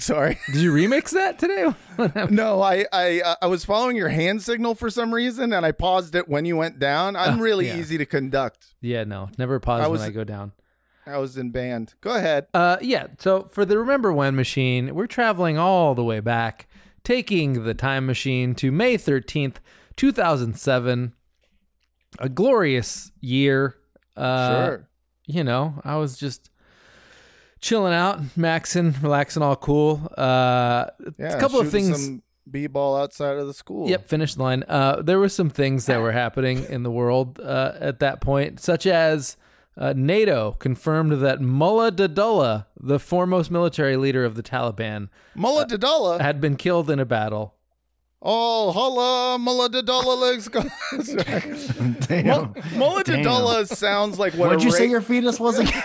Sorry. 0.00 0.38
Did 0.46 0.56
you 0.56 0.72
remix 0.72 1.10
that 1.10 1.38
today? 1.38 1.72
No, 2.30 2.62
I 2.62 2.86
I 2.92 3.20
uh, 3.24 3.34
I 3.42 3.46
was 3.46 3.64
following 3.64 3.96
your 3.96 4.08
hand 4.08 4.42
signal 4.42 4.74
for 4.74 4.90
some 4.90 5.12
reason, 5.14 5.52
and 5.52 5.64
I 5.66 5.72
paused 5.72 6.14
it 6.14 6.28
when 6.28 6.44
you 6.44 6.56
went 6.56 6.78
down. 6.78 7.16
I'm 7.16 7.38
Oh, 7.38 7.42
really 7.42 7.66
yeah. 7.68 7.76
easy 7.78 7.98
to 7.98 8.06
conduct. 8.06 8.74
yeah, 8.80 9.04
no, 9.04 9.30
never 9.38 9.58
pause 9.60 9.82
I 9.82 9.88
was- 9.88 10.00
when 10.00 10.08
I 10.10 10.12
go 10.12 10.24
down. 10.24 10.52
I 11.08 11.18
was 11.18 11.36
in 11.36 11.50
band. 11.50 11.94
Go 12.00 12.14
ahead. 12.14 12.46
Uh, 12.54 12.76
yeah. 12.80 13.08
So 13.18 13.44
for 13.44 13.64
the 13.64 13.78
Remember 13.78 14.12
When 14.12 14.36
machine, 14.36 14.94
we're 14.94 15.06
traveling 15.06 15.58
all 15.58 15.94
the 15.94 16.04
way 16.04 16.20
back, 16.20 16.68
taking 17.04 17.64
the 17.64 17.74
time 17.74 18.06
machine 18.06 18.54
to 18.56 18.70
May 18.70 18.96
13th, 18.96 19.56
2007. 19.96 21.14
A 22.20 22.28
glorious 22.28 23.12
year. 23.20 23.76
Uh, 24.16 24.66
sure. 24.66 24.88
You 25.26 25.44
know, 25.44 25.80
I 25.84 25.96
was 25.96 26.16
just 26.16 26.50
chilling 27.60 27.92
out, 27.92 28.20
maxing, 28.36 29.00
relaxing, 29.02 29.42
all 29.42 29.56
cool. 29.56 30.10
Uh, 30.16 30.86
Yeah. 31.18 31.36
a 31.36 31.40
couple 31.40 31.60
of 31.60 31.70
things. 31.70 32.02
Some 32.04 32.22
b-ball 32.50 32.96
outside 32.96 33.36
of 33.36 33.46
the 33.46 33.52
school. 33.52 33.90
Yep, 33.90 34.08
finish 34.08 34.36
line. 34.38 34.64
Uh, 34.66 35.02
there 35.02 35.18
were 35.18 35.28
some 35.28 35.50
things 35.50 35.84
that 35.86 36.00
were 36.00 36.12
happening 36.12 36.64
in 36.70 36.82
the 36.82 36.90
world 36.90 37.38
uh, 37.40 37.72
at 37.78 37.98
that 38.00 38.22
point, 38.22 38.58
such 38.60 38.86
as 38.86 39.36
uh, 39.78 39.94
NATO 39.96 40.52
confirmed 40.58 41.12
that 41.22 41.40
Mullah 41.40 41.92
Dadullah, 41.92 42.66
the 42.78 42.98
foremost 42.98 43.50
military 43.50 43.96
leader 43.96 44.24
of 44.24 44.34
the 44.34 44.42
Taliban, 44.42 45.08
Mullah 45.34 45.66
Dadullah. 45.66 46.20
had 46.20 46.40
been 46.40 46.56
killed 46.56 46.90
in 46.90 46.98
a 46.98 47.04
battle. 47.06 47.54
Oh, 48.20 48.72
holla, 48.72 49.38
Mullah 49.38 49.70
Dadullah 49.70 50.20
legs 50.20 50.48
go. 50.48 50.62
Damn. 52.08 52.26
Mul- 52.26 52.54
Mullah 52.76 53.04
Damn. 53.04 53.22
Dadullah 53.24 53.68
sounds 53.68 54.18
like 54.18 54.34
what 54.34 54.48
What'd 54.48 54.62
a 54.62 54.64
you 54.64 54.72
say 54.72 54.86
your 54.86 55.00
fetus 55.00 55.38
was 55.38 55.60
again? 55.60 55.84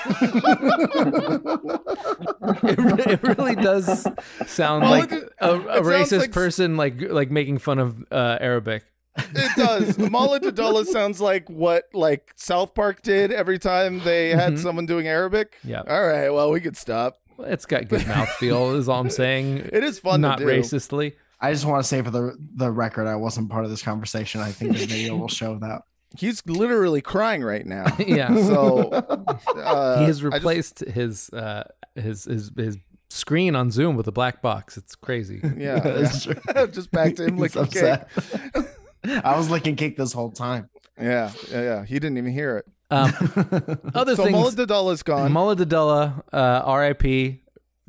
It, 2.64 2.78
re- 2.80 3.14
it 3.14 3.24
really 3.38 3.56
does 3.56 4.08
sound 4.48 4.82
Well, 4.84 4.92
like 4.92 5.12
it- 5.12 5.32
a, 5.40 5.52
a 5.54 5.82
racist 5.82 6.20
like 6.20 6.30
s- 6.30 6.34
person, 6.34 6.76
like 6.78 7.00
like 7.12 7.30
making 7.32 7.60
fun 7.60 7.78
of 7.80 8.04
uh, 8.12 8.38
Arabic. 8.42 8.84
It 9.18 9.56
does. 9.56 9.98
Mullah 10.10 10.40
Dadullah 10.40 10.86
sounds 10.86 11.22
like 11.22 11.50
what 11.50 11.86
like 11.94 12.32
South 12.36 12.74
Park 12.74 13.02
did 13.02 13.32
every 13.32 13.60
time 13.60 14.00
they 14.04 14.30
had 14.32 14.58
someone 14.60 14.86
doing 14.86 15.08
Arabic. 15.08 15.56
Mm-hmm. 15.60 15.70
Yeah. 15.70 15.84
All 15.88 16.06
right. 16.08 16.30
Well, 16.30 16.52
we 16.52 16.60
could 16.62 16.78
stop. 16.78 17.18
It's 17.40 17.66
got 17.66 17.88
good 17.88 18.02
mouthfeel, 18.02 18.76
is 18.78 18.88
all 18.90 19.00
I'm 19.00 19.10
saying. 19.10 19.70
It 19.74 19.84
is 19.84 20.00
fun 20.00 20.22
Not 20.22 20.38
to 20.40 20.46
do. 20.46 20.50
racistly. 20.52 21.14
I 21.42 21.52
just 21.52 21.66
want 21.66 21.84
to 21.84 21.88
say 21.88 22.02
for 22.02 22.12
the 22.12 22.38
the 22.56 22.72
record, 22.72 23.08
I 23.08 23.16
wasn't 23.16 23.50
part 23.50 23.66
of 23.66 23.72
this 23.72 23.82
conversation. 23.82 24.40
I 24.42 24.52
think 24.52 24.74
the 24.78 24.86
video 24.86 25.16
will 25.18 25.28
show 25.28 25.58
that. 25.60 25.82
He's 26.18 26.46
literally 26.46 27.02
crying 27.02 27.44
right 27.44 27.66
now. 27.66 27.86
Yeah. 28.00 28.34
So 28.46 28.90
uh, 28.92 30.00
he 30.00 30.06
has 30.06 30.20
I 30.20 30.22
just- 30.22 30.24
replaced 30.24 30.80
his 30.80 31.30
uh 31.32 31.64
his 31.96 32.26
his 32.26 32.52
his 32.56 32.78
screen 33.10 33.56
on 33.56 33.72
Zoom 33.72 33.96
with 33.96 34.08
a 34.08 34.12
black 34.12 34.42
box. 34.42 34.78
It's 34.78 34.96
crazy. 34.96 35.40
yeah, 35.58 35.80
That's 35.80 36.26
yeah. 36.28 36.66
just 36.68 36.92
back 36.92 37.16
to 37.16 37.26
him 37.26 37.38
He's 37.38 37.56
licking 37.56 37.66
cake. 37.82 37.84
upset. 37.84 38.78
I 39.24 39.38
was 39.38 39.50
licking 39.50 39.76
cake 39.76 39.98
this 39.98 40.14
whole 40.14 40.32
time. 40.32 40.70
Yeah, 41.00 41.32
yeah, 41.52 41.62
yeah. 41.62 41.86
He 41.86 41.96
didn't 41.96 42.18
even 42.18 42.32
hear 42.34 42.58
it. 42.58 42.66
Um, 42.92 43.12
other 43.96 44.16
So 44.16 44.24
things. 44.26 44.32
Mullah 44.36 44.52
Dadullah's 44.52 45.04
gone. 45.04 45.32
Mullah 45.32 45.56
Dadullah, 45.56 46.20
uh, 46.32 46.62
R.I.P. 46.66 47.42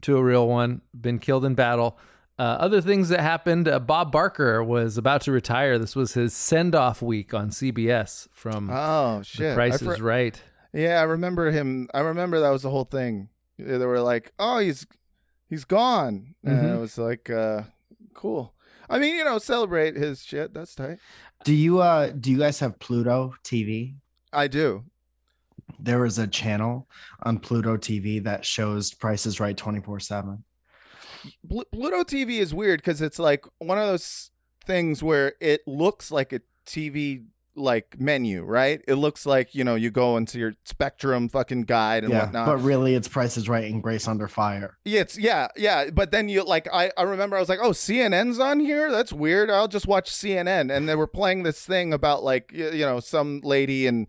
to 0.03 0.17
a 0.17 0.23
real 0.23 0.49
one, 0.49 0.81
been 0.99 1.19
killed 1.19 1.45
in 1.45 1.55
battle. 1.55 1.99
Uh, 2.39 2.43
other 2.43 2.81
things 2.81 3.11
that 3.11 3.21
happened. 3.21 3.69
Uh, 3.69 3.79
Bob 3.79 4.11
Barker 4.11 4.65
was 4.65 4.97
about 4.99 5.21
to 5.23 5.33
retire. 5.33 5.79
This 5.79 5.95
was 5.95 6.15
his 6.15 6.33
send-off 6.35 7.01
week 7.03 7.33
on 7.35 7.51
CBS 7.51 8.27
from 8.33 8.71
oh 8.71 9.19
The 9.19 9.25
shit! 9.25 9.55
Price 9.55 9.73
I 9.73 9.77
is 9.91 9.97
for- 9.99 10.03
Right. 10.03 10.41
Yeah, 10.73 10.99
I 11.01 11.03
remember 11.05 11.51
him. 11.53 11.89
I 11.95 12.01
remember 12.01 12.41
that 12.41 12.51
was 12.51 12.63
the 12.63 12.71
whole 12.71 12.85
thing. 12.87 13.29
They 13.59 13.77
were 13.87 14.01
like, 14.01 14.33
"Oh, 14.41 14.59
he's 14.59 14.85
he's 15.49 15.65
gone," 15.65 16.35
and 16.43 16.59
Mhm. 16.59 16.75
it 16.77 16.81
was 16.81 16.97
like, 16.99 17.29
uh, 17.31 17.63
"Cool." 18.15 18.54
I 18.89 18.99
mean, 18.99 19.17
you 19.17 19.25
know, 19.25 19.39
celebrate 19.39 19.97
his 19.97 20.23
shit. 20.23 20.55
That's 20.55 20.75
tight. 20.75 20.99
Do 21.45 21.55
you 21.55 21.81
uh 21.81 22.11
do 22.11 22.31
you 22.31 22.39
guys 22.39 22.61
have 22.61 22.79
Pluto 22.79 23.35
TV? 23.45 23.95
I 24.33 24.49
do. 24.49 24.85
There 25.79 26.05
is 26.05 26.19
a 26.19 26.27
channel 26.27 26.89
on 27.23 27.39
Pluto 27.39 27.77
TV 27.77 28.23
that 28.25 28.45
shows 28.45 28.93
prices 28.93 29.41
right 29.41 29.57
24/7. 29.57 30.43
Pl- 31.49 31.65
Pluto 31.73 32.03
TV 32.03 32.39
is 32.39 32.55
weird 32.55 32.81
because 32.81 33.01
it's 33.01 33.19
like 33.19 33.45
one 33.59 33.79
of 33.79 33.87
those 33.87 34.31
things 34.67 35.03
where 35.03 35.35
it 35.41 35.63
looks 35.67 36.11
like 36.11 36.33
a 36.33 36.41
TV 36.67 37.25
like 37.57 37.97
menu, 37.99 38.43
right? 38.43 38.83
It 38.89 38.95
looks 38.95 39.27
like 39.27 39.55
you 39.55 39.65
know 39.65 39.75
you 39.75 39.91
go 39.91 40.17
into 40.17 40.39
your 40.39 40.55
Spectrum 40.65 41.29
fucking 41.29 41.63
guide 41.63 42.05
and 42.05 42.13
Yeah, 42.13 42.25
whatnot. 42.25 42.47
but 42.47 42.57
really 42.59 42.95
it's 42.95 43.09
prices 43.09 43.49
right 43.49 43.71
and 43.71 43.83
Grace 43.83 44.09
Under 44.09 44.29
Fire. 44.29 44.77
Yeah, 44.85 45.01
it's 45.01 45.19
yeah, 45.19 45.49
yeah. 45.57 45.91
But 45.91 46.11
then 46.11 46.29
you 46.29 46.45
like 46.45 46.69
I, 46.73 46.91
I 46.97 47.03
remember 47.03 47.37
I 47.37 47.41
was 47.41 47.49
like, 47.49 47.61
oh, 47.63 47.71
CNN's 47.71 48.39
on 48.39 48.61
here. 48.61 48.91
That's 48.91 49.13
weird. 49.13 49.51
I'll 49.51 49.69
just 49.69 49.87
watch 49.87 50.11
CNN. 50.11 50.75
And 50.75 50.89
they 50.89 50.95
were 50.95 51.07
playing 51.07 51.43
this 51.43 51.65
thing 51.65 51.93
about 51.93 52.25
like 52.25 52.51
you 52.53 52.85
know 52.85 53.01
some 53.01 53.41
lady 53.43 53.87
in 53.87 54.09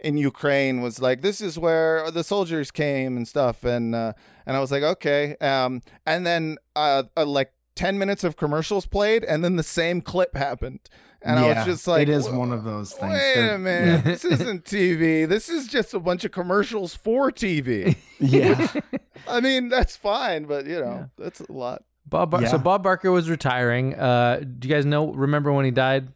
in 0.00 0.16
Ukraine 0.16 0.82
was 0.82 1.00
like, 1.00 1.22
this 1.22 1.40
is 1.40 1.58
where 1.58 2.10
the 2.10 2.22
soldiers 2.22 2.70
came 2.70 3.16
and 3.16 3.26
stuff. 3.26 3.64
And 3.64 3.94
uh, 3.94 4.12
and 4.46 4.56
I 4.56 4.60
was 4.60 4.70
like, 4.70 4.82
okay. 4.82 5.36
Um, 5.40 5.82
and 6.06 6.26
then 6.26 6.58
uh, 6.74 7.04
uh 7.16 7.26
like 7.26 7.52
ten 7.74 7.98
minutes 7.98 8.24
of 8.24 8.36
commercials 8.36 8.86
played, 8.86 9.24
and 9.24 9.44
then 9.44 9.56
the 9.56 9.62
same 9.62 10.00
clip 10.00 10.36
happened. 10.36 10.80
And 11.22 11.38
I 11.38 11.54
was 11.54 11.64
just 11.66 11.86
like, 11.86 12.02
it 12.02 12.08
is 12.08 12.28
one 12.28 12.52
of 12.52 12.62
those 12.64 12.92
things. 12.92 13.12
Wait 13.12 13.34
They're- 13.34 13.54
a 13.54 13.58
minute, 13.58 14.04
this 14.04 14.24
isn't 14.24 14.64
TV. 14.64 15.28
This 15.28 15.48
is 15.48 15.66
just 15.66 15.92
a 15.94 15.98
bunch 16.00 16.24
of 16.24 16.30
commercials 16.32 16.94
for 16.94 17.30
TV. 17.32 17.96
Yeah. 18.18 18.72
I 19.28 19.40
mean, 19.40 19.68
that's 19.68 19.94
fine, 19.96 20.44
but 20.44 20.64
you 20.66 20.80
know, 20.80 21.10
that's 21.18 21.40
a 21.40 21.52
lot. 21.52 21.82
Bob. 22.06 22.30
Bar- 22.30 22.46
So 22.46 22.56
Bob 22.56 22.82
Barker 22.82 23.10
was 23.10 23.28
retiring. 23.28 23.94
Uh, 23.94 24.38
do 24.40 24.68
you 24.68 24.74
guys 24.74 24.86
know? 24.86 25.12
Remember 25.12 25.52
when 25.52 25.64
he 25.66 25.70
died? 25.70 26.08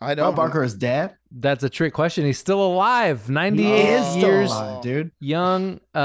I 0.00 0.14
don't. 0.14 0.26
Bob 0.26 0.36
Barker 0.36 0.62
is 0.62 0.74
dead. 0.74 1.16
That's 1.34 1.64
a 1.64 1.70
trick 1.70 1.94
question. 1.94 2.26
He's 2.26 2.38
still 2.38 2.62
alive. 2.62 3.26
He 3.26 3.32
Ninety-eight 3.32 3.88
is 3.88 4.06
still 4.06 4.20
years 4.28 4.50
alive, 4.50 4.82
dude. 4.82 5.10
young. 5.20 5.76
Uh, 5.94 5.98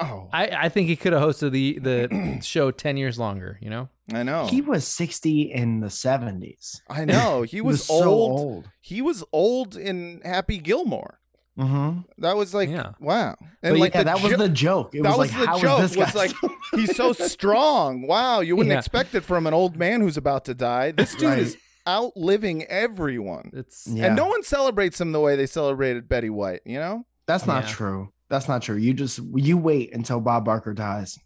Wow. 0.00 0.28
I, 0.32 0.46
I 0.64 0.68
think 0.68 0.88
he 0.88 0.96
could 0.96 1.12
have 1.12 1.22
hosted 1.22 1.52
the 1.52 1.78
the 1.78 2.40
show 2.42 2.70
ten 2.70 2.96
years 2.96 3.18
longer. 3.18 3.58
You 3.62 3.70
know. 3.70 3.88
I 4.12 4.24
know. 4.24 4.46
He 4.48 4.60
was 4.60 4.88
60 4.88 5.52
in 5.52 5.78
the 5.78 5.86
70s. 5.86 6.80
I 6.88 7.04
know. 7.04 7.42
He 7.48 7.60
was, 7.60 7.84
so 7.84 7.94
old. 7.94 8.40
old. 8.40 8.70
He 8.80 9.00
was 9.02 9.22
old 9.32 9.76
in 9.76 10.20
Happy 10.24 10.58
Gilmore. 10.58 11.20
Mm-hmm. 11.56 12.00
That 12.18 12.36
was 12.36 12.52
like 12.52 12.70
Yeah. 12.70 12.92
wow. 12.98 13.36
But 13.62 13.76
like 13.78 13.94
yeah, 13.94 14.00
the 14.00 14.04
that 14.06 14.20
was 14.22 14.32
the 14.36 14.48
joke. 14.48 14.94
It 14.96 15.04
that 15.04 15.16
was, 15.16 15.30
was 15.30 15.32
like, 15.32 15.40
the 15.40 15.46
how 15.46 15.56
is 15.56 15.62
joke. 15.62 15.80
this 15.82 15.96
Was 15.96 16.14
like 16.16 16.32
he's 16.74 16.96
so 16.96 17.12
strong. 17.12 18.06
Wow, 18.06 18.40
you 18.40 18.56
wouldn't 18.56 18.72
Yeah. 18.72 18.78
expect 18.78 19.14
it 19.14 19.20
from 19.24 19.46
an 19.46 19.54
old 19.54 19.76
man 19.76 20.00
who's 20.00 20.16
about 20.16 20.44
to 20.46 20.54
die. 20.54 20.90
This 20.90 21.14
dude 21.14 21.28
Right. 21.28 21.38
is 21.38 21.56
outliving 21.90 22.64
everyone, 22.64 23.50
It's 23.52 23.86
Yeah. 23.86 24.06
and 24.06 24.16
no 24.16 24.26
one 24.26 24.42
celebrates 24.42 25.00
him 25.00 25.12
the 25.12 25.20
way 25.20 25.36
they 25.36 25.46
celebrated 25.46 26.08
Betty 26.08 26.30
White. 26.30 26.60
You 26.64 26.78
know? 26.78 27.04
That's 27.26 27.46
not 27.46 27.64
Yeah. 27.64 27.70
true. 27.70 28.12
That's 28.28 28.48
not 28.48 28.62
true. 28.62 28.76
You 28.76 28.94
just 28.94 29.18
you 29.34 29.58
wait 29.58 29.92
until 29.92 30.20
Bob 30.20 30.44
Barker 30.44 30.72
dies. 30.72 31.18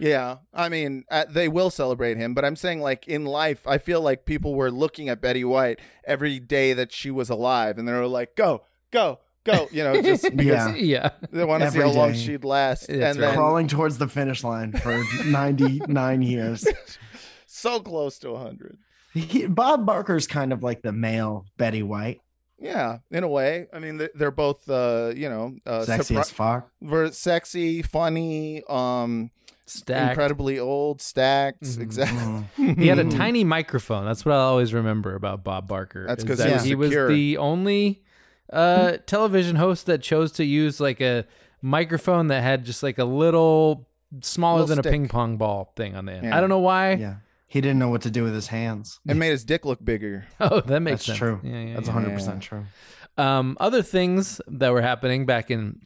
Yeah, 0.00 0.36
I 0.54 0.68
mean, 0.68 1.04
uh, 1.10 1.24
they 1.28 1.48
will 1.48 1.70
celebrate 1.70 2.16
him, 2.18 2.32
but 2.32 2.44
I'm 2.44 2.54
saying, 2.54 2.80
like, 2.80 3.08
in 3.08 3.24
life, 3.24 3.66
I 3.66 3.78
feel 3.78 4.00
like 4.00 4.26
people 4.26 4.54
were 4.54 4.70
looking 4.70 5.08
at 5.08 5.20
Betty 5.20 5.44
White 5.44 5.80
every 6.04 6.38
day 6.38 6.72
that 6.72 6.92
she 6.92 7.10
was 7.10 7.28
alive, 7.30 7.78
and 7.78 7.88
they 7.88 7.92
were 7.92 8.06
like, 8.06 8.36
go, 8.36 8.62
go, 8.92 9.18
go, 9.42 9.68
you 9.72 9.82
know, 9.82 10.00
just 10.00 10.22
because 10.36 10.76
Yeah. 10.78 11.10
yeah. 11.10 11.10
they 11.32 11.44
want 11.44 11.64
to 11.64 11.70
see 11.72 11.78
Every 11.78 11.90
how 11.90 11.96
long 11.96 12.14
she'd 12.14 12.44
last. 12.44 12.86
That's 12.86 12.90
and 12.90 13.02
right. 13.02 13.26
then, 13.26 13.34
Crawling 13.34 13.66
towards 13.66 13.98
the 13.98 14.06
finish 14.06 14.44
line 14.44 14.70
for 14.72 15.02
99 15.26 16.22
years. 16.22 16.64
so 17.48 17.80
close 17.80 18.20
to 18.20 18.30
100. 18.32 18.78
He, 19.14 19.46
Bob 19.46 19.86
Barker's 19.86 20.26
kind 20.26 20.52
of 20.52 20.62
like 20.62 20.82
the 20.82 20.92
male 20.92 21.46
Betty 21.56 21.82
White, 21.82 22.20
Yeah, 22.60 22.98
in 23.10 23.22
a 23.24 23.28
way. 23.28 23.66
I 23.72 23.78
mean, 23.78 23.98
they- 23.98 24.08
they're 24.14 24.30
both, 24.30 24.68
uh, 24.68 25.12
you 25.16 25.28
know, 25.28 25.54
uh, 25.66 25.84
sexy 25.84 26.14
surpri- 26.14 26.20
as 26.20 26.30
fuck. 26.30 26.70
ver- 26.82 27.12
sexy, 27.12 27.82
funny, 27.82 28.62
um, 28.68 29.30
Stacked. 29.66 30.10
incredibly 30.10 30.58
old, 30.58 31.00
stacked. 31.00 31.62
Mhm. 31.62 31.80
Exactly. 31.80 32.74
He 32.76 32.88
had 32.88 32.98
a 32.98 33.04
tiny 33.10 33.44
microphone. 33.44 34.04
That's 34.06 34.24
what 34.24 34.34
I 34.34 34.38
always 34.38 34.72
remember 34.74 35.14
about 35.14 35.44
Bob 35.44 35.68
Barker. 35.68 36.06
That's 36.06 36.24
because 36.24 36.38
that 36.38 36.48
he 36.64 36.74
was 36.74 36.90
he 36.92 36.96
was 36.98 37.08
the 37.10 37.36
only 37.38 38.02
uh, 38.52 38.96
television 39.06 39.56
host 39.56 39.86
that 39.86 40.00
chose 40.02 40.32
to 40.32 40.44
use 40.44 40.80
like 40.80 41.00
a 41.00 41.24
microphone 41.62 42.28
that 42.28 42.42
had 42.42 42.64
just 42.64 42.82
like 42.82 42.98
a 42.98 43.04
little 43.04 43.86
smaller 44.22 44.60
Little 44.60 44.76
than 44.76 44.82
stick. 44.84 44.90
a 44.90 44.92
ping 44.92 45.08
pong 45.08 45.36
ball 45.36 45.72
thing 45.76 45.94
on 45.94 46.06
the 46.06 46.12
end. 46.14 46.24
Yeah. 46.24 46.36
I 46.36 46.40
don't 46.40 46.48
know 46.48 46.60
why. 46.60 46.92
Yeah, 46.92 47.16
he 47.48 47.60
didn't 47.60 47.78
know 47.78 47.88
what 47.88 48.02
to 48.02 48.10
do 48.10 48.22
with 48.22 48.34
his 48.34 48.48
hands. 48.48 49.00
It 49.08 49.16
made 49.16 49.30
his 49.30 49.44
dick 49.44 49.64
look 49.64 49.84
bigger. 49.84 50.26
Oh, 50.40 50.60
that 50.60 50.80
makes 50.80 51.06
That's 51.06 51.06
sense. 51.06 51.18
true. 51.18 51.40
Yeah, 51.42 51.60
yeah, 51.60 51.74
That's 51.74 51.88
yeah. 51.88 51.94
100 51.94 52.14
percent 52.14 52.42
true. 52.42 52.64
Um, 53.16 53.56
other 53.58 53.82
things 53.82 54.40
that 54.46 54.70
were 54.72 54.82
happening 54.82 55.26
back 55.26 55.50
in 55.50 55.80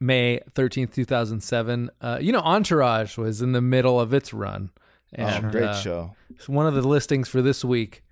May 0.00 0.40
13th, 0.52 0.92
2007. 0.94 1.90
Uh, 2.00 2.18
you 2.20 2.32
know, 2.32 2.40
Entourage 2.40 3.16
was 3.16 3.40
in 3.42 3.52
the 3.52 3.60
middle 3.60 4.00
of 4.00 4.12
its 4.12 4.32
run. 4.32 4.70
And, 5.12 5.46
oh, 5.46 5.50
great 5.50 5.64
uh, 5.64 5.74
show. 5.74 6.14
it's 6.34 6.48
one 6.48 6.66
of 6.66 6.74
the 6.74 6.82
listings 6.82 7.28
for 7.28 7.42
this 7.42 7.64
week. 7.64 8.02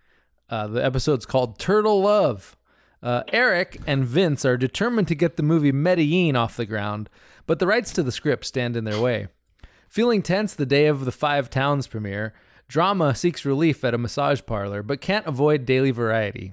Uh, 0.51 0.67
the 0.67 0.85
episode's 0.85 1.27
called 1.27 1.59
Turtle 1.59 2.03
Love. 2.03 2.57
Uh, 3.03 3.23
Eric 3.33 3.81
and 3.87 4.05
Vince 4.05 4.45
are 4.45 4.57
determined 4.57 5.09
to 5.09 5.15
get 5.15 5.37
the 5.37 5.43
movie 5.43 5.73
Medellin 5.73 6.35
off 6.37 6.57
the 6.57 6.67
ground, 6.67 7.09
but 7.47 7.59
the 7.61 7.67
rights 7.67 7.93
to 7.93 8.03
the 8.03 8.11
script 8.13 8.45
stand 8.45 8.77
in 8.77 8.85
their 8.85 9.01
way. 9.01 9.29
Feeling 9.89 10.21
tense 10.23 10.55
the 10.55 10.67
day 10.67 10.87
of 10.87 11.05
the 11.05 11.13
Five 11.13 11.49
Towns 11.49 11.87
premiere, 11.87 12.35
Drama 12.69 13.15
seeks 13.15 13.47
relief 13.47 13.83
at 13.83 13.95
a 13.95 13.99
massage 13.99 14.43
parlor, 14.45 14.83
but 14.83 15.01
can't 15.01 15.27
avoid 15.27 15.65
daily 15.65 15.91
variety. 15.91 16.53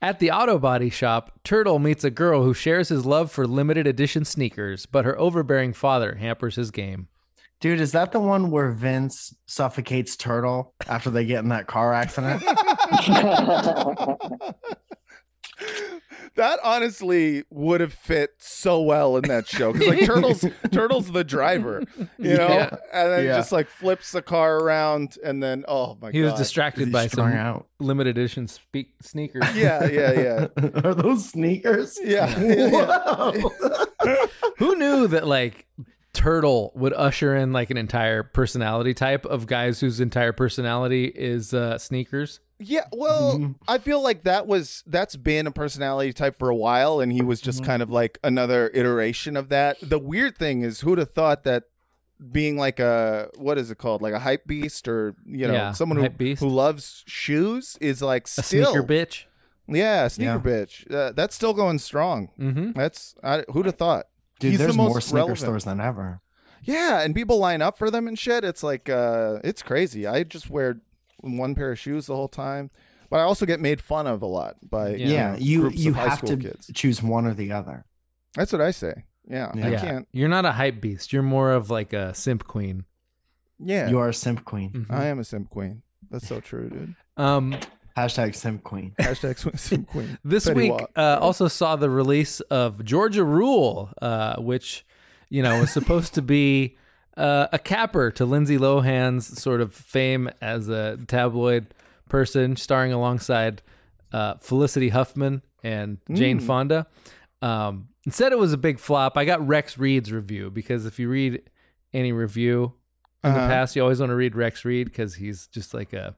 At 0.00 0.20
the 0.20 0.30
auto 0.30 0.58
body 0.58 0.88
shop, 0.88 1.40
Turtle 1.42 1.80
meets 1.80 2.04
a 2.04 2.10
girl 2.10 2.44
who 2.44 2.54
shares 2.54 2.88
his 2.88 3.04
love 3.04 3.30
for 3.30 3.46
limited 3.46 3.86
edition 3.86 4.24
sneakers, 4.24 4.86
but 4.86 5.04
her 5.04 5.18
overbearing 5.18 5.72
father 5.72 6.14
hampers 6.14 6.56
his 6.56 6.70
game. 6.70 7.08
Dude, 7.60 7.80
is 7.80 7.92
that 7.92 8.10
the 8.10 8.18
one 8.18 8.50
where 8.50 8.70
Vince 8.70 9.34
suffocates 9.46 10.16
Turtle 10.16 10.74
after 10.88 11.10
they 11.10 11.24
get 11.24 11.44
in 11.44 11.48
that 11.50 11.68
car 11.68 11.92
accident? 11.92 12.42
That 16.36 16.58
honestly 16.64 17.44
would 17.50 17.80
have 17.82 17.92
fit 17.92 18.30
so 18.38 18.80
well 18.80 19.16
in 19.18 19.24
that 19.28 19.46
show 19.46 19.72
because 19.72 19.88
like 19.88 20.00
Turtles, 20.06 20.44
Turtles 20.70 21.12
the 21.12 21.24
driver, 21.24 21.82
you 22.18 22.36
know, 22.36 22.48
Yeah. 22.48 22.76
and 22.92 23.12
then 23.12 23.24
Yeah. 23.26 23.36
just 23.36 23.52
like 23.52 23.68
flips 23.68 24.12
the 24.12 24.22
car 24.22 24.56
around, 24.58 25.18
and 25.22 25.42
then 25.42 25.64
oh 25.68 25.98
my 26.00 26.08
He 26.10 26.12
god, 26.12 26.18
he 26.18 26.22
was 26.22 26.34
distracted 26.34 26.84
He's 26.86 26.92
by 26.92 27.06
strung 27.08 27.32
some 27.32 27.38
out. 27.38 27.66
limited 27.80 28.16
edition 28.16 28.48
speak- 28.48 28.94
sneakers. 29.02 29.44
Yeah, 29.54 29.84
yeah, 29.86 30.12
yeah. 30.12 30.46
Are 30.84 30.94
those 30.94 31.28
sneakers? 31.28 31.98
Yeah, 32.02 32.38
yeah, 32.40 33.32
yeah. 34.04 34.14
Who 34.58 34.76
knew 34.76 35.06
that 35.08 35.26
like 35.26 35.66
Turtle 36.12 36.72
would 36.74 36.92
usher 36.92 37.34
in 37.34 37.52
like 37.52 37.70
an 37.70 37.76
entire 37.78 38.22
personality 38.22 38.92
type 38.94 39.24
of 39.24 39.46
guys 39.46 39.80
whose 39.80 39.98
entire 40.00 40.32
personality 40.32 41.06
is 41.06 41.54
uh, 41.54 41.78
sneakers? 41.78 42.40
Yeah, 42.58 42.84
well, 42.92 43.38
Mhm. 43.38 43.54
I 43.66 43.78
feel 43.78 44.00
like 44.02 44.22
that 44.24 44.46
was 44.46 44.84
that's 44.86 45.16
been 45.16 45.46
a 45.46 45.50
personality 45.50 46.12
type 46.12 46.38
for 46.38 46.48
a 46.48 46.54
while, 46.54 47.00
and 47.00 47.10
he 47.12 47.22
was 47.22 47.40
just 47.40 47.64
kind 47.64 47.82
of 47.82 47.90
like 47.90 48.18
another 48.22 48.70
iteration 48.74 49.36
of 49.36 49.48
that. 49.48 49.78
The 49.82 49.98
weird 49.98 50.36
thing 50.38 50.62
is, 50.62 50.80
who'd 50.80 50.98
have 50.98 51.10
thought 51.12 51.44
that 51.44 51.64
being 52.30 52.56
like 52.56 52.78
a 52.78 53.30
what 53.36 53.58
is 53.58 53.70
it 53.72 53.78
called, 53.78 54.00
like 54.02 54.12
a 54.14 54.20
hype 54.20 54.46
beast, 54.46 54.86
or 54.86 55.16
you 55.26 55.48
know, 55.48 55.54
Yeah, 55.54 55.72
someone 55.72 55.98
who 55.98 56.34
who 56.36 56.48
loves 56.48 57.02
shoes 57.06 57.76
is 57.80 58.00
like 58.00 58.26
A 58.26 58.42
still, 58.42 58.72
sneaker 58.72 58.86
bitch. 58.86 59.24
yeah, 59.66 60.06
sneaker 60.06 60.30
Yeah. 60.32 60.38
bitch. 60.38 60.88
Uh, 60.94 61.10
that's 61.12 61.34
still 61.34 61.54
going 61.54 61.80
strong. 61.80 62.28
Mm-hmm. 62.38 62.72
That's 62.72 63.16
I, 63.24 63.44
who'd 63.50 63.66
have 63.66 63.74
thought. 63.76 64.06
Dude, 64.42 64.50
He's 64.50 64.58
the 64.58 64.64
there's 64.66 64.76
most 64.76 64.88
more 64.90 65.00
sneaker 65.00 65.16
relevant. 65.16 65.38
stores 65.38 65.64
than 65.64 65.80
ever. 65.80 66.20
Yeah, 66.64 67.00
and 67.00 67.14
people 67.14 67.38
line 67.38 67.62
up 67.62 67.76
for 67.78 67.90
them 67.90 68.06
and 68.06 68.18
shit. 68.18 68.44
It's 68.44 68.62
like 68.62 68.88
uh 68.88 69.38
it's 69.42 69.62
crazy. 69.62 70.06
I 70.06 70.22
just 70.24 70.48
wear 70.50 70.80
one 71.20 71.54
pair 71.54 71.72
of 71.72 71.78
shoes 71.78 72.06
the 72.06 72.14
whole 72.16 72.28
time. 72.28 72.70
But 73.10 73.18
I 73.20 73.22
also 73.22 73.44
get 73.46 73.60
made 73.60 73.80
fun 73.80 74.06
of 74.06 74.22
a 74.22 74.26
lot 74.26 74.56
by 74.62 74.90
Yeah. 74.90 75.06
Yeah, 75.08 75.30
know, 75.32 75.38
you 75.38 75.60
groups 75.62 75.76
you 75.78 75.90
of 75.90 75.96
high 75.96 76.08
have 76.08 76.22
to 76.22 76.36
kids. 76.36 76.70
choose 76.74 77.02
one 77.02 77.26
or 77.26 77.34
the 77.34 77.52
other. 77.52 77.84
That's 78.34 78.52
what 78.52 78.60
I 78.62 78.70
say. 78.70 79.04
Yeah, 79.28 79.50
I 79.54 79.76
can't. 79.76 80.08
You're 80.12 80.28
not 80.28 80.44
a 80.44 80.52
hype 80.52 80.80
beast. 80.80 81.12
You're 81.12 81.22
more 81.22 81.52
of 81.52 81.68
like 81.70 81.92
a 81.92 82.14
simp 82.14 82.46
queen. 82.46 82.84
Yeah, 83.58 83.88
You 83.90 83.98
are 83.98 84.08
a 84.08 84.14
simp 84.14 84.44
queen. 84.44 84.70
Mhm. 84.72 84.90
I 84.90 85.06
am 85.06 85.18
a 85.20 85.24
simp 85.24 85.48
queen. 85.50 85.82
That's 86.10 86.26
so 86.26 86.40
true, 86.40 86.68
dude. 86.68 86.94
Um, 87.16 87.54
Hashtag 87.96 88.34
simp 88.34 88.64
queen. 88.64 88.94
Hashtag 89.00 89.58
simp 89.58 89.88
queen. 89.88 90.18
this 90.24 90.46
Petty 90.46 90.70
week 90.70 90.80
uh, 90.96 91.18
also 91.20 91.48
saw 91.48 91.76
the 91.76 91.90
release 91.90 92.40
of 92.40 92.84
Georgia 92.84 93.24
Rule, 93.24 93.90
uh, 94.00 94.36
which 94.36 94.84
you 95.28 95.42
know 95.42 95.60
was 95.60 95.70
supposed 95.70 96.14
to 96.14 96.22
be 96.22 96.76
uh, 97.16 97.48
a 97.52 97.58
capper 97.58 98.10
to 98.12 98.24
Lindsay 98.24 98.56
Lohan's 98.58 99.40
sort 99.40 99.60
of 99.60 99.74
fame 99.74 100.30
as 100.40 100.68
a 100.68 100.98
tabloid 101.06 101.74
person, 102.08 102.56
starring 102.56 102.92
alongside 102.92 103.62
uh, 104.12 104.34
Felicity 104.38 104.88
Huffman 104.90 105.42
and 105.62 105.98
Jane 106.12 106.40
Mm. 106.40 106.46
Fonda. 106.46 106.86
Um, 107.40 107.88
instead, 108.04 108.32
it 108.32 108.38
was 108.38 108.52
a 108.52 108.58
big 108.58 108.78
flop. 108.78 109.16
I 109.16 109.24
got 109.24 109.46
Rex 109.46 109.76
Reed's 109.78 110.12
review 110.12 110.50
because 110.50 110.86
if 110.86 110.98
you 110.98 111.08
read 111.08 111.42
any 111.92 112.12
review 112.12 112.72
in 113.24 113.32
the 113.32 113.38
Uh-huh. 113.38 113.48
past, 113.48 113.76
you 113.76 113.82
always 113.82 114.00
want 114.00 114.10
to 114.10 114.16
read 114.16 114.34
Rex 114.34 114.64
Reed 114.64 114.86
because 114.88 115.14
he's 115.16 115.46
just 115.48 115.72
like 115.74 115.92
a 115.92 116.14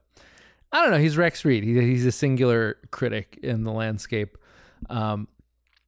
I 0.75 0.81
don't 0.81 0.91
know. 0.91 0.97
He's 0.97 1.15
Rex 1.15 1.45
Reed. 1.45 1.63
He, 1.63 1.79
he's 1.79 2.05
a 2.05 2.11
singular 2.11 2.75
critic 2.91 3.39
in 3.41 3.63
the 3.63 3.71
landscape. 3.71 4.37
Um, 4.89 5.29